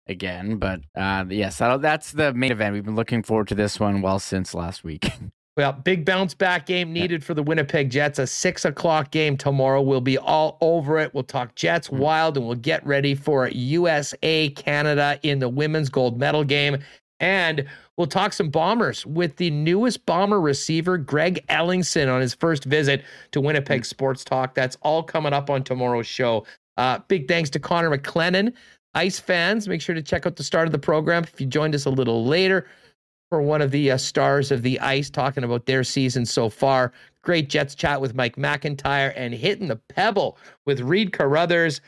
again. 0.08 0.58
But 0.58 0.82
uh, 0.96 1.26
yes, 1.30 1.58
that's 1.58 2.12
the 2.12 2.34
main 2.34 2.52
event. 2.52 2.74
We've 2.74 2.86
been 2.86 2.96
looking 2.96 3.24
forward 3.24 3.48
to 3.50 3.56
this 3.56 3.80
one 3.80 4.02
well 4.02 4.20
since 4.20 4.54
last 4.54 4.84
week. 4.84 5.12
Well, 5.58 5.74
big 5.74 6.06
bounce 6.06 6.34
back 6.34 6.66
game 6.66 6.94
needed 6.94 7.26
for 7.26 7.34
the 7.34 7.44
Winnipeg 7.44 7.90
Jets. 7.90 8.20
A 8.20 8.28
six 8.28 8.64
o'clock 8.64 9.12
game 9.12 9.36
tomorrow. 9.36 9.82
We'll 9.82 10.00
be 10.00 10.18
all 10.18 10.58
over 10.62 10.98
it. 10.98 11.14
We'll 11.14 11.24
talk 11.24 11.56
Jets 11.56 11.90
mm. 11.90 12.00
wild 12.00 12.38
and 12.38 12.46
we'll 12.46 12.56
get 12.56 12.86
ready 12.86 13.16
for 13.16 13.50
USA 13.50 14.50
Canada 14.50 15.20
in 15.24 15.40
the 15.40 15.50
women's 15.50 15.90
gold 15.90 16.18
medal 16.18 16.46
game. 16.46 16.78
And 17.20 17.66
we'll 17.98 18.08
talk 18.08 18.32
some 18.32 18.50
bombers 18.50 19.06
with 19.06 19.36
the 19.36 19.52
newest 19.52 20.06
bomber 20.06 20.40
receiver, 20.40 20.98
Greg 20.98 21.46
Ellingson, 21.50 22.12
on 22.12 22.22
his 22.22 22.34
first 22.34 22.64
visit 22.64 23.04
to 23.32 23.42
Winnipeg 23.42 23.84
Sports 23.84 24.24
Talk. 24.24 24.56
That's 24.56 24.78
all 24.82 25.04
coming 25.04 25.34
up 25.34 25.50
on 25.50 25.64
tomorrow's 25.64 26.08
show. 26.08 26.46
Uh, 26.78 27.00
big 27.10 27.28
thanks 27.28 27.50
to 27.52 27.60
Connor 27.60 27.96
McClennon. 27.96 28.54
Ice 28.94 29.20
fans, 29.20 29.68
make 29.68 29.82
sure 29.82 29.96
to 29.96 30.02
check 30.02 30.26
out 30.26 30.38
the 30.38 30.44
start 30.44 30.66
of 30.66 30.72
the 30.72 30.80
program 30.80 31.24
if 31.24 31.40
you 31.40 31.46
joined 31.46 31.76
us 31.76 31.86
a 31.86 31.90
little 31.90 32.26
later 32.26 32.68
for 33.32 33.42
one 33.42 33.62
of 33.62 33.72
the 33.72 33.90
uh, 33.90 33.96
stars 33.96 34.52
of 34.52 34.62
the 34.62 34.78
ice 34.82 35.10
talking 35.10 35.46
about 35.46 35.66
their 35.66 35.86
season 35.86 36.26
so 36.26 36.50
far. 36.50 36.92
Great 37.22 37.48
Jets 37.48 37.76
chat 37.76 38.02
with 38.02 38.14
Mike 38.14 38.36
McIntyre 38.36 39.14
and 39.16 39.34
hitting 39.34 39.70
the 39.70 39.78
pebble 39.78 40.38
with 40.66 40.82
Reid 40.82 41.14
Carruthers. 41.14 41.80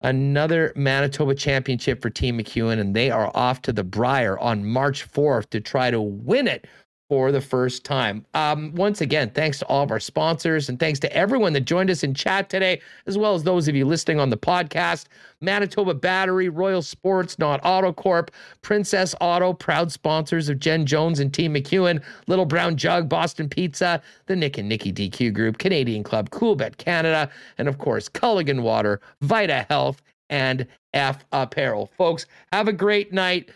Another 0.00 0.72
Manitoba 0.74 1.36
championship 1.36 2.02
for 2.02 2.10
Team 2.10 2.38
McEwen, 2.38 2.80
and 2.80 2.94
they 2.94 3.08
are 3.08 3.30
off 3.36 3.62
to 3.62 3.72
the 3.72 3.84
Brier 3.84 4.36
on 4.40 4.64
March 4.66 5.08
4th 5.08 5.48
to 5.50 5.60
try 5.60 5.92
to 5.92 6.00
win 6.00 6.48
it 6.48 6.66
for 7.08 7.32
the 7.32 7.40
first 7.40 7.84
time. 7.84 8.24
Um, 8.32 8.74
once 8.74 9.00
again, 9.00 9.30
thanks 9.30 9.58
to 9.58 9.66
all 9.66 9.82
of 9.82 9.90
our 9.90 10.00
sponsors 10.00 10.68
and 10.68 10.80
thanks 10.80 10.98
to 11.00 11.12
everyone 11.14 11.52
that 11.52 11.62
joined 11.62 11.90
us 11.90 12.02
in 12.02 12.14
chat 12.14 12.48
today, 12.48 12.80
as 13.06 13.18
well 13.18 13.34
as 13.34 13.42
those 13.42 13.68
of 13.68 13.74
you 13.74 13.84
listening 13.84 14.20
on 14.20 14.30
the 14.30 14.38
podcast. 14.38 15.06
Manitoba 15.40 15.92
Battery, 15.92 16.48
Royal 16.48 16.80
Sports, 16.80 17.38
Nott 17.38 17.62
Autocorp, 17.62 18.30
Princess 18.62 19.14
Auto, 19.20 19.52
proud 19.52 19.92
sponsors 19.92 20.48
of 20.48 20.58
Jen 20.58 20.86
Jones 20.86 21.20
and 21.20 21.34
Team 21.34 21.54
McEwen, 21.54 22.02
Little 22.26 22.46
Brown 22.46 22.76
Jug, 22.76 23.08
Boston 23.08 23.50
Pizza, 23.50 24.00
the 24.24 24.36
Nick 24.36 24.56
and 24.56 24.68
Nikki 24.68 24.92
DQ 24.92 25.34
Group, 25.34 25.58
Canadian 25.58 26.02
Club, 26.02 26.30
Cool 26.30 26.44
Coolbet 26.54 26.76
Canada, 26.76 27.30
and 27.58 27.68
of 27.68 27.78
course, 27.78 28.08
Culligan 28.08 28.62
Water, 28.62 29.00
Vita 29.22 29.66
Health, 29.68 30.02
and 30.30 30.66
Eph 30.92 31.24
Apparel. 31.32 31.90
Folks, 31.96 32.26
have 32.52 32.68
a 32.68 32.72
great 32.72 33.12
night 33.12 33.50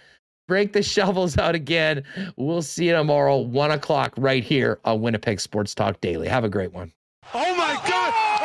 break 0.48 0.72
the 0.72 0.82
shovels 0.82 1.38
out 1.38 1.54
again. 1.54 2.02
We'll 2.36 2.62
see 2.62 2.86
you 2.88 2.94
tomorrow, 2.94 3.38
one 3.38 3.70
o'clock, 3.70 4.14
right 4.18 4.42
here 4.42 4.80
on 4.84 5.00
Winnipeg 5.00 5.38
Sports 5.38 5.76
Talk 5.76 6.00
Daily. 6.00 6.26
Have 6.26 6.42
a 6.42 6.48
great 6.48 6.72
one. 6.72 6.90
Oh 7.32 7.54
my 7.54 7.74
God! 7.88 8.12
Oh! 8.40 8.44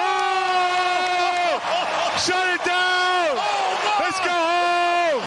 Shut 2.23 2.47
it 2.53 2.63
down! 2.63 3.37
Oh, 3.39 3.97
Let's 4.01 4.19
go 4.19 4.29
home! 4.29 5.25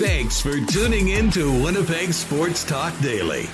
Thanks 0.00 0.40
for 0.40 0.58
tuning 0.72 1.08
in 1.08 1.30
to 1.32 1.52
Winnipeg 1.62 2.12
Sports 2.12 2.64
Talk 2.64 2.98
Daily. 3.00 3.48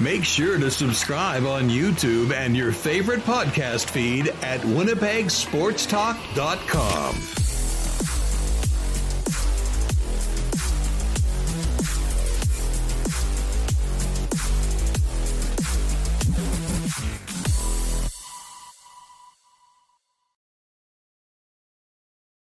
Make 0.00 0.24
sure 0.24 0.58
to 0.58 0.70
subscribe 0.72 1.46
on 1.46 1.68
YouTube 1.70 2.32
and 2.32 2.56
your 2.56 2.72
favorite 2.72 3.20
podcast 3.20 3.88
feed 3.88 4.26
at 4.42 4.60
winnipegsportstalk.com. 4.62 7.43